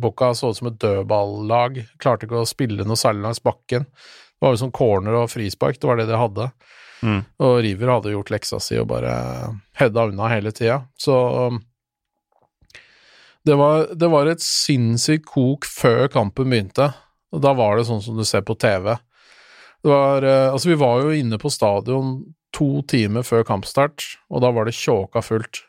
[0.02, 1.81] Boca så ut som et dødballag.
[2.02, 3.89] Klarte ikke å spille noe særlig langs bakken.
[4.43, 6.48] Det var jo sånn corner og frispark, det var det de hadde.
[7.06, 7.20] Mm.
[7.47, 9.12] Og River hadde gjort leksa si og bare
[9.78, 10.81] hedda unna hele tida.
[10.98, 11.60] Så um,
[13.47, 16.90] det var, det var et sinnssykt kok før kampen begynte.
[17.35, 18.93] Og da var det sånn som du ser på TV.
[19.82, 22.19] Det var eh, Altså, vi var jo inne på stadion
[22.55, 25.62] to timer før kampstart, og da var det tjåka fullt.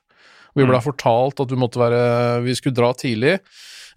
[0.54, 0.86] Vi ble Mm.
[0.86, 3.40] fortalt at vi måtte være Vi skulle dra tidlig.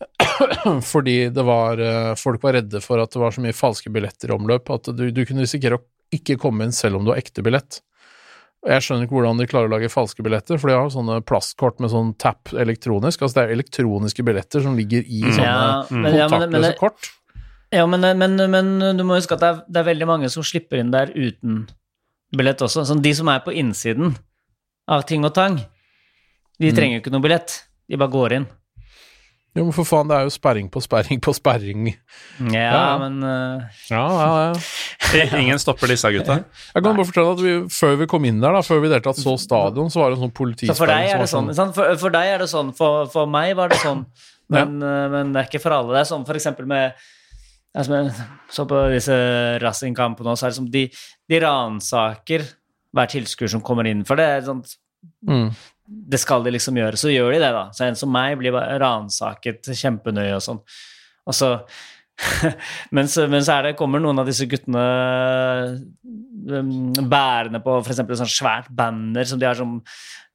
[0.92, 4.30] Fordi det var eh, Folk var redde for at det var så mye falske billetter
[4.32, 7.18] i omløp at du, du kunne risikere å ikke komme inn selv om du har
[7.20, 7.80] ekte billett.
[8.66, 11.20] Jeg skjønner ikke hvordan de klarer å lage falske billetter, for de har jo sånne
[11.26, 13.22] plastkort med sånn tap elektronisk.
[13.22, 15.32] Altså det er elektroniske billetter som ligger i Mm.
[15.36, 17.10] sånne Ja, men, ja, men, men, kontaktløse kort.
[17.74, 20.42] ja, men, men, men du må huske at det er, det er veldig mange som
[20.46, 21.66] slipper inn der uten
[22.36, 22.82] billett også.
[22.88, 24.16] Sånn, de som er på innsiden
[24.90, 25.60] av ting og tang,
[26.58, 26.76] de Mm.
[26.78, 27.58] trenger jo ikke noe billett.
[27.90, 28.46] De bare går inn.
[29.56, 31.86] Jo, men for faen, det er jo sperring på sperring på sperring.
[32.52, 32.98] Ja, Ja.
[33.00, 33.64] men uh...
[33.88, 35.26] Ja, ja, ja.
[35.40, 36.42] Ingen stopper disse gutta.
[36.74, 38.92] Jeg kan bare fortelle at vi, før vi kom inn der, da, før vi i
[38.92, 41.22] det hele tatt så stadion, så var det en sånn så for politisperring deg er
[41.24, 41.72] det sånn, sånn.
[41.76, 42.72] For, for deg er det sånn.
[42.76, 44.04] For, for meg var det sånn.
[44.52, 45.90] Men, eh, men det er ikke for alle.
[45.96, 46.92] Det er sånn for eksempel med
[47.76, 48.12] altså jeg
[48.54, 49.16] så på disse
[49.58, 50.84] Racing-kampene også, er det som de,
[51.28, 52.44] de ransaker
[52.94, 54.04] hver tilskuer som kommer inn.
[54.06, 54.62] For det er sånn
[55.28, 55.48] mm.
[56.12, 57.66] det skal de liksom gjøre, så gjør de det, da.
[57.76, 60.62] Så en som meg blir bare ransaket kjempenøye og sånn.
[61.26, 61.50] Og så
[62.96, 64.84] men, så, men så er det, kommer noen av disse guttene
[66.48, 66.70] um,
[67.10, 68.00] bærende på f.eks.
[68.00, 69.78] et sånt svært banner som de har som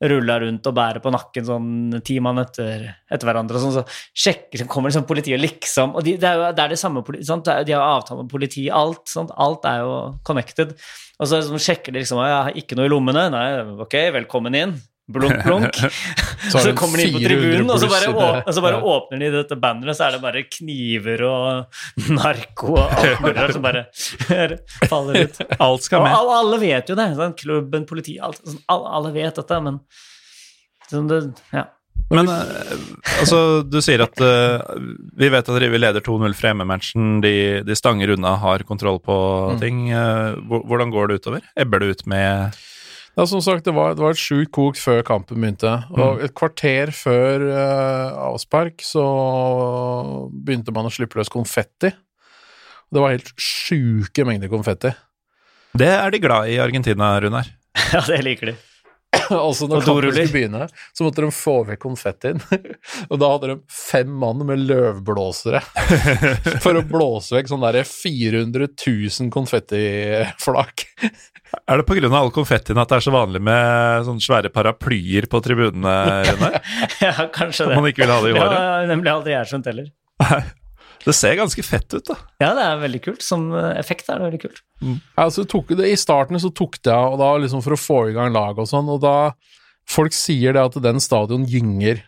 [0.01, 1.71] rulla rundt og bærer på nakken sånn
[2.05, 3.57] ti mann etter, etter hverandre.
[3.57, 6.63] Og sånn, så sjekker, så kommer liksom politiet liksom Og de, det, er jo, det
[6.65, 7.49] er det samme sant?
[7.65, 9.03] De har avtale med politiet, alt.
[9.09, 9.33] Sant?
[9.41, 9.97] Alt er jo
[10.27, 10.73] connected.
[11.21, 13.27] Og så så sjekker de liksom «Å, Jeg har ikke noe i lommene.
[13.33, 13.45] Nei,
[13.85, 14.77] ok, velkommen inn.
[15.13, 15.75] Blunk, blunk.
[16.51, 18.83] Så Så, er kommer de inn på tribunen, og så bare, og så bare Ja.
[18.95, 23.65] åpner de dette banneret, så er det bare kniver og narko og alt mulig som
[23.67, 23.83] bare
[24.91, 25.38] faller ut.
[25.59, 26.15] Alt skal Og med.
[26.17, 27.09] alle, alle vet jo det.
[27.19, 28.41] Sånn, klubben, politiet, alt.
[28.47, 29.77] Sånn, alle, alle vet dette, men
[30.91, 31.21] sånn det,
[31.55, 31.67] ja.
[32.11, 32.71] Men eh,
[33.21, 34.59] altså, du sier at uh,
[35.15, 37.21] vi vet at Rivi leder 2-0 fra hjemmematchen.
[37.23, 37.33] De,
[37.63, 39.15] de stanger unna, har kontroll på
[39.61, 39.85] ting.
[39.93, 41.45] Uh, hvordan går det utover?
[41.55, 42.57] Ebber det ut med
[43.15, 45.73] Ja, som sagt, det var, det var et sjukt kok før kampen begynte.
[45.91, 49.03] Og et kvarter før uh, avspark så
[50.31, 51.91] begynte man å slippe løs konfetti.
[52.91, 54.93] Det var helt sjuke mengder konfetti.
[55.77, 57.47] Det er de glad i i Argentina, Runar.
[57.93, 58.57] ja, det liker de.
[59.29, 62.39] altså Når kampen skulle begynne, så måtte de få vekk konfettien.
[63.11, 65.61] og da hadde de fem mann med løvblåsere
[66.63, 70.85] for å blåse vekk sånn derre 400 000 konfettiflak.
[71.68, 72.07] Er det pga.
[72.15, 75.95] all konfettien at det er så vanlig med sånne svære paraplyer på tribunene,
[76.30, 76.57] Runar?
[77.06, 77.76] ja, kanskje det.
[77.76, 78.57] Man ikke vil ha det i håret?
[78.57, 79.90] Ja, nemlig aldri jeg skjønt heller.
[81.02, 82.15] Det ser ganske fett ut, da.
[82.44, 83.23] Ja, det er veldig kult.
[83.26, 84.61] Som eh, effekt er det veldig kult.
[85.19, 87.99] Altså, tok det, I starten så tok det av, og da liksom for å få
[88.11, 89.15] i gang laget og sånn, og da
[89.91, 92.03] Folk sier det at den stadion gynger.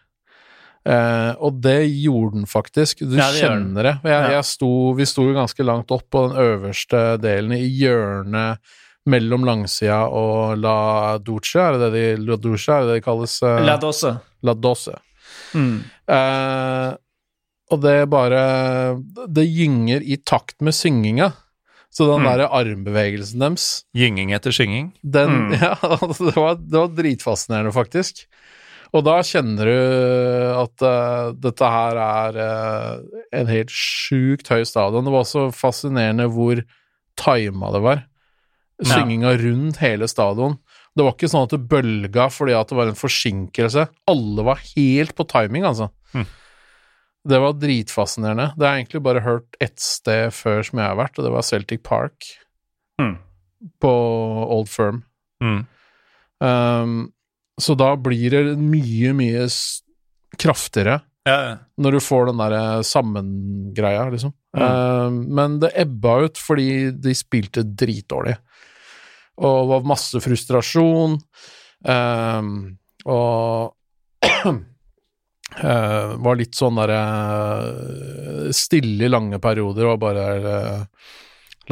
[0.88, 3.02] Eh, og det gjorde den faktisk.
[3.02, 3.94] Du Ja, det kjenner det.
[4.06, 4.30] Jeg, Ja.
[4.38, 8.60] jeg sto, vi sto jo ganske langt opp på den øverste delen, i hjørnet
[9.10, 13.06] mellom langsida og La Duce, er det det de, La Duce, er det det de
[13.06, 13.38] kalles?
[13.44, 14.14] Eh, La dose.
[14.44, 14.96] La Doce.
[15.54, 15.80] Mm.
[16.10, 16.92] Eh,
[17.74, 18.42] og det bare
[19.28, 21.32] Det gynger i takt med synginga.
[21.94, 22.26] Så den Mm.
[22.26, 24.94] derre armbevegelsen deres Gynging etter synging.
[25.04, 25.52] den, Mm.
[25.62, 28.26] Ja, altså, det var, det var dritfascinerende, faktisk.
[28.94, 33.00] Og da kjenner du at uh, dette her er uh,
[33.34, 35.04] en helt sjukt høy stadion.
[35.06, 36.62] Det var også fascinerende hvor
[37.18, 38.04] tima det var.
[38.82, 40.58] Synginga rundt hele stadion.
[40.96, 43.88] Det var ikke sånn at det bølga fordi at det var en forsinkelse.
[44.10, 45.90] Alle var helt på timing, altså.
[46.14, 46.26] Mm.
[47.34, 48.50] Det var dritfascinerende.
[48.58, 51.32] Det har jeg egentlig bare hørt ett sted før som jeg har vært, og det
[51.38, 52.32] var Celtic Park
[53.02, 53.16] Mm.
[53.82, 53.90] på
[54.54, 55.04] Old Firm.
[55.42, 55.64] Mm.
[56.44, 57.14] Um,
[57.62, 59.48] så da blir det mye, mye
[60.38, 61.58] kraftigere Ja, ja.
[61.80, 64.34] når du får den derre sammengreia, liksom.
[64.54, 68.36] Um, men det ebba ut fordi de spilte dritdårlig.
[69.42, 71.18] Og var masse frustrasjon.
[71.84, 72.52] Um,
[73.06, 73.74] og
[74.24, 80.86] uh, var litt sånn derre eh, stille i lange perioder, og bare uh,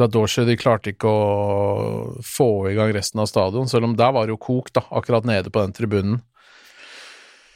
[0.00, 1.22] La Dorche, de klarte ikke å
[2.24, 5.28] få i gang resten av stadion, selv om der var det jo kok, da, akkurat
[5.28, 6.20] nede på den tribunen.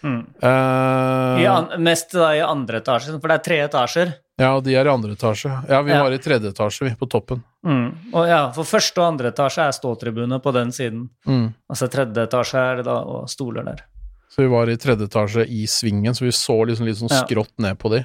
[0.05, 0.23] Mm.
[0.43, 4.17] Uh, I an mest da i andre etasje, for det er tre etasjer.
[4.39, 5.49] Ja, og de er i andre etasje.
[5.69, 6.03] Ja, vi Ja.
[6.03, 7.43] var i tredje etasje, vi, på toppen.
[7.65, 8.13] Mm.
[8.13, 11.09] Og ja, for første og andre etasje er ståtribune på den siden.
[11.27, 11.55] Mm.
[11.71, 13.81] Altså tredje etasje er det da og stoler der.
[14.29, 17.23] Så vi var i tredje etasje i svingen, så vi så liksom litt sånn Ja.
[17.25, 18.05] skrått ned på de.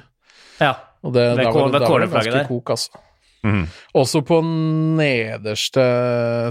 [0.60, 0.74] Ja.
[1.04, 2.44] Og det, Ved der var det, der var det ganske der.
[2.48, 2.90] kok, altså.
[3.44, 3.66] Mm.
[3.94, 4.40] Også på
[4.96, 5.84] nederste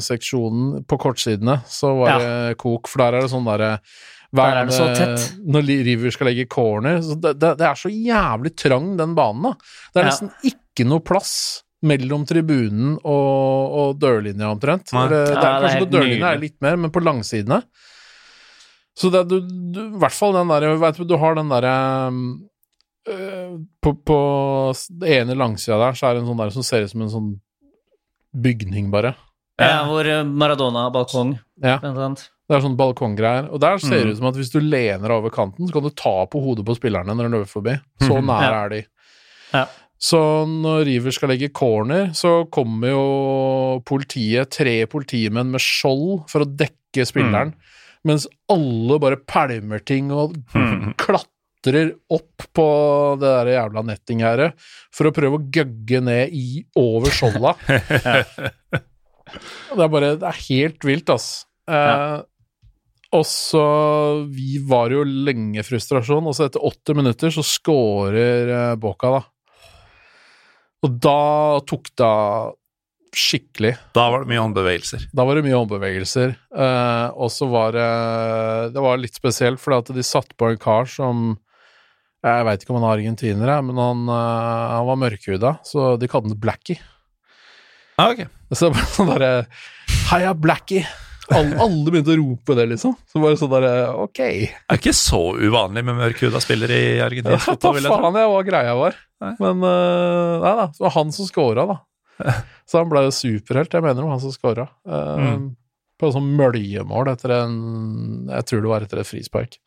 [0.03, 2.17] seksjonen, på kortsidene, så var Ja.
[2.19, 3.79] det kok, for der er det sånn derre
[4.31, 5.25] hver Der er det så tett.
[5.43, 9.43] Når River skal legge corner så det, det, det er så jævlig trang, den banen,
[9.43, 9.51] da.
[9.93, 10.09] Det er Ja.
[10.11, 11.33] nesten ikke noe plass
[11.83, 14.93] mellom tribunen og, og dørlinja, omtrent.
[14.93, 15.07] Ja.
[15.09, 17.63] Det er Ja, det er kanskje på dørlinja er litt mer, men på langsidene
[18.95, 21.73] Så det du, du I hvert fall den derre Veit du, du har den derre
[23.09, 24.17] øh, på, på
[25.01, 27.09] det ene langsida der, så er det en sånn der som ser ut som en
[27.13, 27.31] sånn
[28.31, 29.15] bygning, bare.
[29.59, 29.81] ja.
[29.89, 31.79] Hvor eh, Maradona har balkong, Ja.
[31.83, 32.29] blant annet.
[32.51, 33.45] Det er sånn balkonggreier.
[33.55, 34.11] Og der ser det Mm.
[34.11, 36.75] ut som at hvis du lener over kanten, så kan du ta på hodet på
[36.75, 37.77] spillerne når de løper forbi.
[38.03, 38.27] Så Mhm.
[38.27, 38.63] nære Ja.
[38.65, 38.81] er de.
[39.53, 39.65] Ja.
[40.01, 46.41] Så når River skal legge corner, så kommer jo politiet, tre politimenn med skjold for
[46.43, 47.53] å dekke spilleren,
[48.03, 50.95] mens alle bare pælmer ting og mm.
[50.97, 54.53] klatrer opp på det der jævla nettinggjerdet
[54.91, 57.55] for å prøve å gøgge ned i over skjolda.
[57.69, 58.23] ja.
[58.73, 61.45] det er bare Det er helt vilt, ass.
[61.69, 62.21] Eh,
[63.11, 63.65] og så
[64.31, 69.22] Vi var jo lenge frustrasjon, og så etter åtte minutter så scorer eh, Boca, da.
[70.81, 71.19] Og da
[71.69, 72.56] tok det av
[73.11, 73.73] skikkelig.
[73.91, 75.09] Da var det mye håndbevegelser.
[75.11, 76.31] Da var det mye håndbevegelser.
[76.31, 77.90] Eh, og så var det
[78.77, 81.35] Det var litt spesielt, fordi at de satte på en kar som
[82.23, 86.07] Jeg veit ikke om han er argentiner, men han, eh, han var mørkhuda, så de
[86.07, 86.80] kalte han Blackie.
[87.99, 88.25] Ah, ok.
[88.56, 89.31] Så var sånn derre
[90.11, 90.85] Heia Blackie!
[91.31, 92.95] Alle, alle begynte å rope det, liksom.
[93.09, 94.19] Så bare sånn derre Ok.
[94.19, 98.01] Det er ikke så uvanlig med mørkhuda spillere i argentinsk fotball, vil jeg tro.
[98.03, 98.99] faen jeg hva greia var.
[99.39, 101.79] Men uh, nei da, det var han som scora, da.
[102.69, 103.73] Så han ble jo superhelt.
[103.73, 104.67] Jeg mener det var han som scora.
[104.85, 105.49] Mm.
[106.01, 107.57] På sånn møljemål etter en
[108.31, 109.59] Jeg tror det var etter et frispark.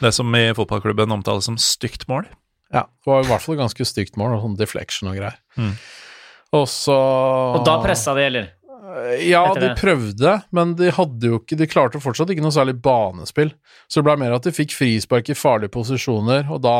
[0.00, 2.26] Det som i fotballklubben omtales som stygt mål.
[2.74, 5.38] Ja, det var i hvert fall et ganske stygt mål, og sånn deflection og greier.
[5.56, 5.76] Mm.
[6.56, 8.50] Og så Og da pressa de, eller?
[9.26, 13.50] Ja, de prøvde, men de hadde jo ikke De klarte fortsatt ikke noe særlig banespill.
[13.90, 16.76] Så det ble mer at de fikk frispark i farlige posisjoner, og da,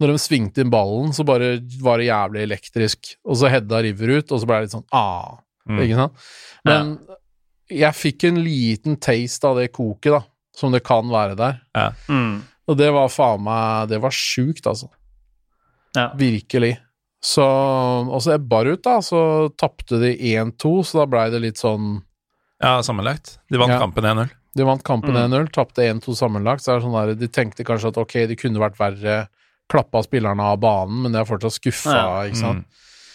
[0.00, 3.14] når de svingte inn ballen, så bare var det jævlig elektrisk.
[3.28, 5.80] Og så Hedda River ut, og så ble det litt sånn ah, Mm.
[5.84, 6.22] ikke sant?
[6.66, 6.88] Men
[7.70, 10.22] jeg fikk en liten taste av det koket, da,
[10.56, 11.60] som det kan være der.
[12.08, 12.40] Mm.
[12.70, 14.88] Og det var faen meg Det var sjukt, altså.
[15.96, 16.10] Ja.
[16.18, 16.76] Virkelig.
[17.22, 18.98] Så Og så ebba det ut, da.
[19.04, 22.02] Så tapte de 1-2, så da blei det litt sånn
[22.60, 23.38] Ja, sammenlagt.
[23.50, 23.78] De vant Ja.
[23.80, 24.30] kampen 1-0.
[24.56, 25.30] De vant kampen Mm.
[25.30, 26.60] 1-0, tapte 1-2 sammenlagt.
[26.62, 29.28] Så er det sånn der, De tenkte kanskje at ok, de kunne vært verre,
[29.70, 32.22] klappa spillerne av banen, men de er fortsatt skuffa, Ja.
[32.28, 32.64] ikke sant.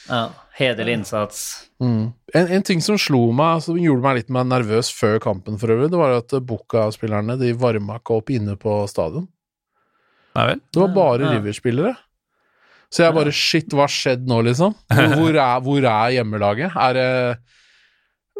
[0.09, 0.29] Ja.
[0.57, 1.67] Hederlig innsats.
[1.81, 2.13] Mm.
[2.33, 5.67] En, en ting som slo meg, som gjorde meg litt mer nervøs før kampen for
[5.67, 9.27] øvrig, det var at Bucca-spillerne de varma ikke opp inne på stadion.
[10.35, 10.61] Nei vel?
[10.71, 11.31] Det var bare Ja.
[11.39, 11.97] River-spillere.
[12.93, 14.75] Så jeg bare Shit, hva har skjedd nå, liksom?
[15.17, 16.75] Hvor, er, hvor er hjemmelaget?
[16.79, 17.07] Er det,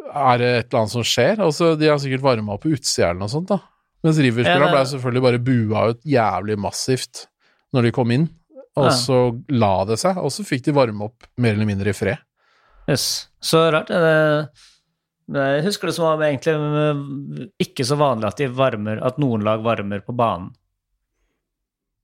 [0.05, 1.41] er det et eller annet som skjer?
[1.43, 3.59] Altså, de har sikkert varma opp på utsida eller noe sånt, da.
[4.05, 7.25] Mens River-spillerne ble selvfølgelig bare bua ut jævlig massivt
[7.73, 8.27] når de kom inn.
[8.75, 9.17] Og så
[9.55, 12.19] la det seg, og så fikk de varme opp mer eller mindre i fred.
[12.89, 13.07] Jøss.
[13.41, 13.89] Så rart.
[13.89, 14.11] Det,
[15.31, 19.45] det, jeg husker det som var egentlig ikke så vanlig at, de varmer, at noen
[19.47, 20.51] lag varmer på banen.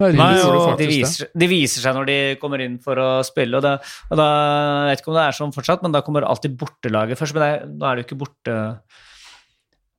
[0.01, 3.63] Nei, og De viser, de viser seg når de kommer inn for å spille, og,
[3.65, 3.77] det,
[4.09, 7.19] og da Jeg vet ikke om det er sånn fortsatt, men da kommer alltid bortelaget
[7.21, 7.37] først.
[7.37, 8.57] Men det, nå er det jo ikke borte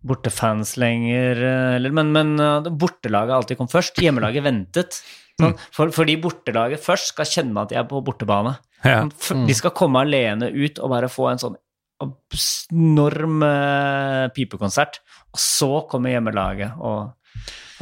[0.03, 4.01] bortefans lenger, eh, eller, men, men eh, bortelaget alltid kom først.
[4.03, 4.99] Hjemmelaget ventet.
[5.41, 8.57] Sånn, for, fordi bortelaget først skal kjenne at de er på bortebane.
[8.83, 9.05] Ja.
[9.23, 11.59] Sånn, De skal komme alene ut og bare få en sånn
[12.03, 14.99] enorm eh, pipekonsert,
[15.31, 17.13] og så kommer hjemmelaget og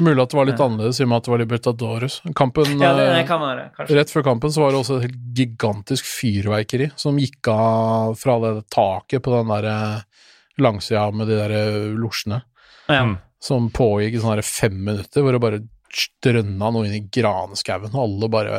[0.00, 2.14] Det er mulig at det var litt annerledes i og med at det var Libertadores.
[2.38, 3.96] Kampen Ja, det, det kan være, kanskje.
[3.98, 8.38] Rett før kampen så var det også et helt gigantisk fyrverkeri som gikk av fra
[8.46, 10.24] det taket på den der eh,
[10.64, 12.40] langsida med de der eh, losjene,
[12.88, 13.04] Ja.
[13.04, 13.18] Mm.
[13.44, 18.02] som pågikk i sånne fem minutter, hvor det bare strønna noe inn i granskauen, og
[18.06, 18.58] alle bare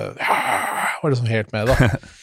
[1.01, 1.89] var liksom helt med, da.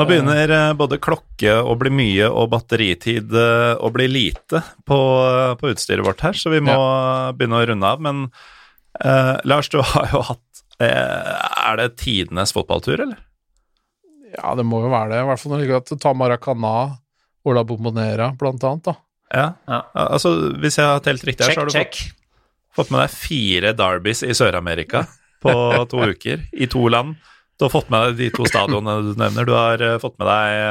[0.00, 4.98] Nå begynner eh, både klokke å bli mye og batteritid eh, å bli lite på,
[5.60, 6.76] på utstyret vårt her, så vi må
[7.36, 8.00] begynne å runde av.
[8.00, 8.22] Men
[9.04, 11.34] eh, Lars, du har jo hatt eh,
[11.66, 13.20] Er det tidenes fotballtur, eller?
[14.32, 15.20] Ja, det må jo være det.
[15.20, 16.74] I hvert fall når det ligger til ta Maracana,
[17.44, 18.96] Ola Bombonera, blant annet, da.
[19.32, 19.46] Ja.
[19.68, 19.82] Ja.
[20.08, 22.00] Altså, hvis jeg har telt riktig her, så har du fått,
[22.80, 25.04] fått med deg fire Derbys i Sør-Amerika
[25.44, 25.52] på
[25.92, 27.20] to uker, i to land.
[27.62, 29.46] Du har fått med deg de to stadionene du nevner.
[29.46, 30.62] Du har uh, fått med deg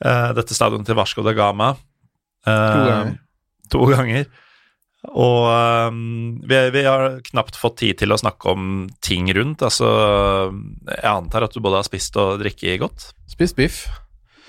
[0.00, 1.74] uh, dette stadionet til Vasco da Gama.
[2.48, 3.18] To ganger.
[3.68, 4.30] To ganger.
[5.12, 5.44] Og
[5.92, 9.60] um, vi, vi har knapt fått tid til å snakke om ting rundt.
[9.64, 9.90] Altså,
[10.88, 13.10] jeg antar at du både har spist og drikket godt.
[13.28, 13.84] Spist biff.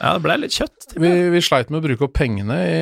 [0.01, 0.95] Ja, det ble litt kjøtt.
[0.97, 2.77] Vi, vi sleit med å bruke opp pengene i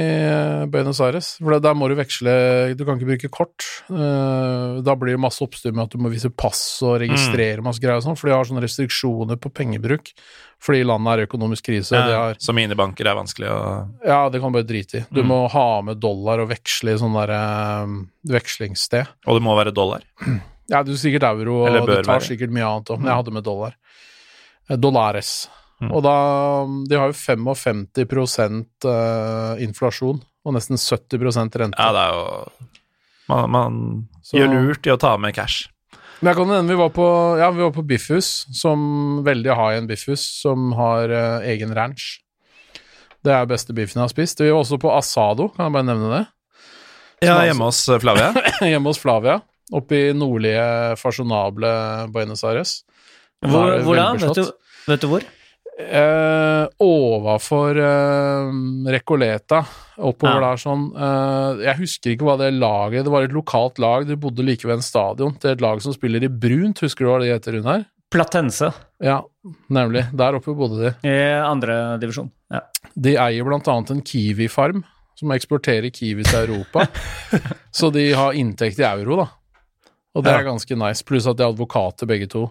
[0.71, 2.31] Buenos Aires, for der må du veksle
[2.79, 3.65] Du kan ikke bruke kort.
[3.91, 7.83] Eh, Da blir det masse oppstyr med at du må vise pass og registrere masse
[7.83, 10.13] greier og sånn, for de har sånne restriksjoner på pengebruk
[10.63, 11.95] fordi landet er i økonomisk krise.
[11.95, 13.59] Ja, har, så minibanker er vanskelig å
[14.03, 15.05] ja, det kan du bare drite i.
[15.11, 15.29] Du Mm.
[15.31, 17.93] må ha med dollar og veksle i sånn der eh,
[18.33, 19.07] vekslingssted.
[19.27, 20.03] Og det må være dollar.
[20.69, 22.27] Ja, du sikkert euro, og det tar være.
[22.27, 23.75] sikkert mye annet òg, men jeg hadde med dollar.
[24.69, 25.31] Eh, Dollares.
[25.79, 25.91] Mm.
[25.95, 26.13] Og da
[26.91, 27.85] De har jo 55
[28.83, 31.79] eh, inflasjon og nesten 70% rente.
[31.79, 32.69] Ja, det er jo
[33.29, 33.75] Man, man
[34.23, 35.67] Så- gjør lurt i å ta med cash.
[36.19, 37.05] Men jeg kan nevne vi var på,
[37.39, 42.19] ja, vi var på Biffhus, som veldig har en Biffhus, som har uh, egen ranch.
[43.23, 44.41] Det er beste biffen jeg har spist.
[44.41, 46.25] Vi var også på Asado, kan jeg bare nevne det?
[47.21, 48.29] Ja, altså- hjemme hos eh, Flavia.
[48.73, 49.37] Hjemme hos Flavia.
[49.71, 51.71] Oppe i nordlige, fasjonable
[52.11, 52.79] Buenos Aires.
[53.45, 54.13] Hvor, hvor da?
[54.17, 54.47] Vet du,
[54.89, 55.23] vet du hvor?
[55.79, 58.49] Eh, overfor eh,
[58.91, 59.61] Recoleta,
[60.03, 60.49] oppover Ja.
[60.49, 64.17] der sånn eh, Jeg husker ikke hva det laget Det var et lokalt lag, de
[64.19, 65.37] bodde like ved en stadion.
[65.39, 67.85] Det er et lag som spiller i brunt, husker du hva det heter, Rune?
[68.11, 69.21] Platense Ja,
[69.71, 70.03] nemlig.
[70.17, 70.91] Der oppe bodde de.
[71.07, 71.15] i
[71.47, 72.27] andre divisjon.
[72.51, 72.59] Ja.
[72.99, 74.83] De eier blant annet en Kiwi-farm,
[75.15, 76.87] som eksporterer kiwi til Europa.
[77.71, 79.27] så de har inntekt i euro, da.
[80.15, 80.39] Og det Ja.
[80.39, 81.03] er ganske nice.
[81.05, 82.49] Pluss at de er advokater, begge to.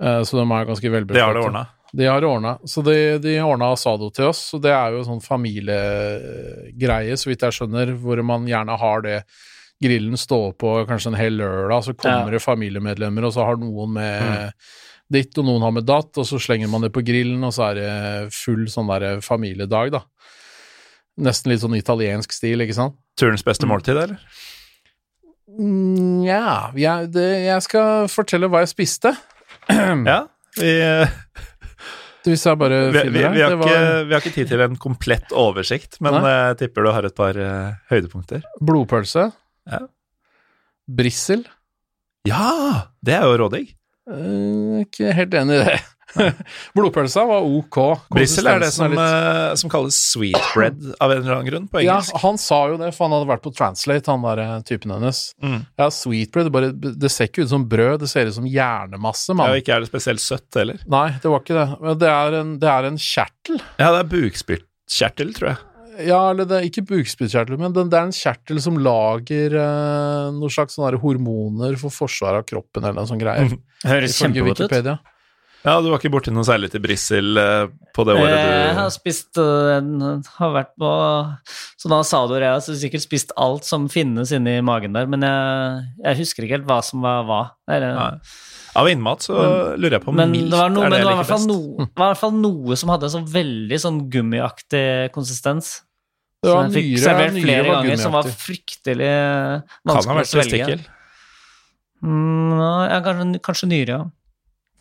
[0.00, 1.66] Eh, så de er ganske velbefattet Det har de ordna.
[1.92, 2.54] De har ordna.
[2.64, 7.42] Så de, de ordna asado til oss, og det er jo sånn familiegreie, så vidt
[7.44, 9.18] jeg skjønner, hvor man gjerne har det
[9.82, 12.36] grillen står på kanskje en hel lørdag, så kommer Ja.
[12.38, 14.52] det familiemedlemmer, og så har noen med
[15.12, 17.70] ditt, og noen har med datt, og så slenger man det på grillen, og så
[17.70, 20.04] er det full sånn der familiedag, da.
[21.20, 22.96] Nesten litt sånn italiensk stil, ikke sant?
[23.20, 24.16] Turens beste måltid, eller?
[25.58, 29.12] Mm, ja, jeg, jeg skal fortelle hva jeg spiste.
[30.08, 30.22] Ja.
[30.56, 30.70] Vi,
[32.26, 34.76] Hvis jeg bare vi, vi, vi, har det ikke, vi har ikke tid til en
[34.80, 38.44] komplett oversikt, men jeg tipper du har et par uh, høydepunkter.
[38.62, 39.26] blodpølse.
[39.70, 39.80] Ja.
[40.86, 41.42] Brissel.
[42.28, 42.52] Ja!
[43.02, 43.72] Det er jo rådigg.
[44.06, 45.80] Uh, ikke helt enig i det.
[46.76, 47.78] Blodpølsa var ok.
[48.12, 49.16] Brissel er det som, er litt-
[49.52, 52.18] eh, som kalles sweetbread av en eller annen grunn på Ja, engelsk.
[52.22, 55.22] han sa jo det, for han hadde vært på Translate, han der eh, typen hennes.
[55.42, 55.58] Mm.
[55.80, 56.72] Ja, sweetbread, det, bare,
[57.06, 59.50] det ser ikke ut som brød, det ser ut som hjernemasse, Ja, mann.
[59.54, 60.80] og ikke er det spesielt søtt heller.
[60.90, 61.68] Nei, det var ikke det.
[61.80, 63.60] Men det er en, det er en kjertel.
[63.80, 65.62] Ja, det er bukspyttkjertel, tror jeg.
[66.08, 70.50] Ja, eller det er ikke bukspyttkjertel, men det, er en kjertel som lager eh, noen
[70.52, 73.52] slags sånne hormoner for forsvar av kroppen, eller noe sånt greier.
[73.84, 74.72] Høres kjempegodt ut.
[75.62, 78.74] Ja, du var ikke borti noe særlig til Brissel eh, på det året du Jeg
[78.80, 80.88] har spist en- Har vært på
[81.78, 86.18] sånne asadoer, jeg har sikkert spist alt som finnes inni magen der, men jeg, jeg
[86.22, 87.42] husker ikke helt hva som var hva.
[88.74, 89.36] Av innmat så
[89.76, 91.20] lurer jeg på om men mildt det var, noe, er det det jeg var i
[91.20, 91.52] hvert liker fall best.
[91.52, 94.84] no, det var i hvert fall noe som hadde sånn veldig sånn gummiaktig
[95.14, 95.70] konsistens.
[96.42, 98.42] Det Som var jeg fikk nyre, servert nyre flere var ganger, som var gummiaktig.
[98.48, 100.50] fryktelig Kan ha vanskelig å vært svelge.
[100.50, 100.80] testikkel.
[102.02, 102.58] Mm,
[102.90, 104.02] ja, kanskje, kanskje nyre, ja.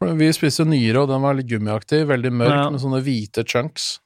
[0.01, 2.69] For Vi spiste nyre, og den var litt gummiaktig, veldig mørk, Ja.
[2.73, 3.99] med sånne hvite chunks.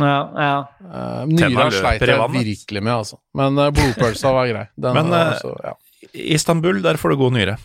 [0.00, 0.54] Ja, ja.
[0.80, 3.18] Uh, nyra sleit jeg virkelig med, altså.
[3.36, 4.62] Men eh, blodpølsa var grei.
[4.80, 5.74] Den Men, var eh, altså, ja.
[6.16, 7.58] I Istanbul, der får du god nyre.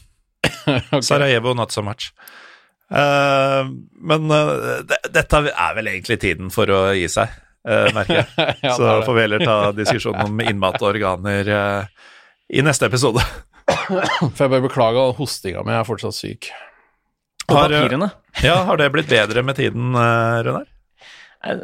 [0.67, 0.99] okay.
[0.99, 2.11] Sarajevo, not so much.
[2.91, 3.71] Uh,
[4.03, 7.31] men uh, det, dette er vel egentlig tiden for å gi seg,
[7.67, 8.27] uh, merker jeg.
[8.67, 12.07] Ja, Så er får vi heller ta diskusjonen om innmat og organer eh,
[12.51, 13.23] i neste episode.
[13.87, 16.51] For jeg bare beklager hostinga mi, jeg er fortsatt syk.
[17.49, 18.09] Og Har, eh, papirene.
[18.43, 20.65] Ja, har det blitt bedre med tiden, uh, Runar?
[21.43, 21.55] Eh,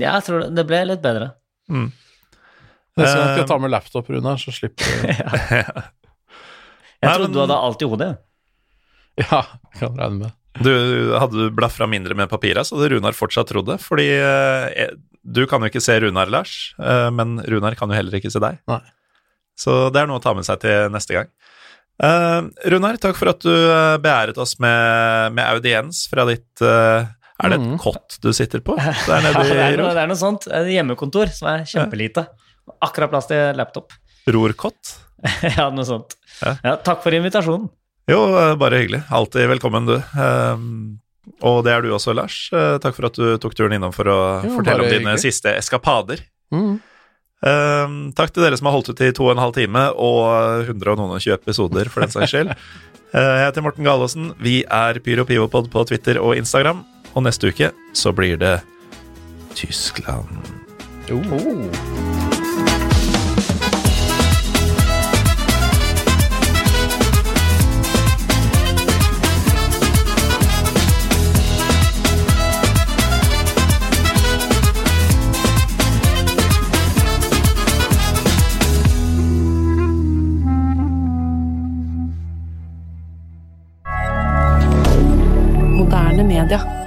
[0.00, 1.32] Ja, jeg tror det- det ble litt bedre.
[1.70, 1.92] Mm.
[2.96, 5.06] Neste gang skal Eh, jeg ta med laptop, Runar, så slipper du
[7.00, 8.18] Jeg Nei, trodde men- du hadde alt i hodet.
[9.20, 9.42] Ja,
[9.78, 10.32] kan regne med.
[10.60, 10.72] Du,
[11.18, 13.78] hadde du blafra mindre med papiret, så hadde Runar fortsatt trodd det.
[13.80, 14.90] Fordi eh,
[15.24, 18.40] du kan jo ikke se Runar, Lars, eh, men Runar kan jo heller ikke se
[18.42, 18.58] deg.
[18.68, 18.80] Nei.
[19.56, 21.28] Så det er noe å ta med seg til neste gang.
[22.00, 22.40] Eh,
[22.72, 27.04] Runar, takk for at du eh, beæret oss med, med audiens fra ditt uh,
[27.42, 27.74] Er det et Mhm.
[27.82, 30.46] kott du sitter på der Ja, det, er noe, det er noe sånt.
[30.48, 32.24] Et hjemmekontor som er kjempelite.
[32.80, 33.92] Akkurat plass til laptop.
[34.32, 34.94] Rorkott?
[35.58, 36.16] ja, noe sånt.
[36.40, 36.54] Ja.
[36.64, 37.68] Ja, takk for invitasjonen.
[38.08, 38.20] Jo,
[38.58, 39.02] bare hyggelig.
[39.12, 39.96] Alltid velkommen, du.
[40.16, 41.00] Um,
[41.44, 42.36] og det er du også, Lars.
[42.50, 45.20] Takk for at du tok turen innom for å Jo, fortelle om dine hyggelig.
[45.28, 46.22] siste eskapader.
[46.50, 46.80] Mm.
[47.40, 50.66] Um, takk til dere som har holdt ut i to og en halv time og
[50.66, 52.52] 100 og noen og 20 episoder, for den saks skyld.
[53.14, 54.32] Uh, jeg heter Morten Galaasen.
[54.42, 56.84] Vi er PyroPivopod på Twitter og Instagram.
[57.14, 58.58] Og neste uke så blir det
[59.58, 60.30] Tyskland.
[61.10, 62.09] Oh.
[86.40, 86.79] Moderne media.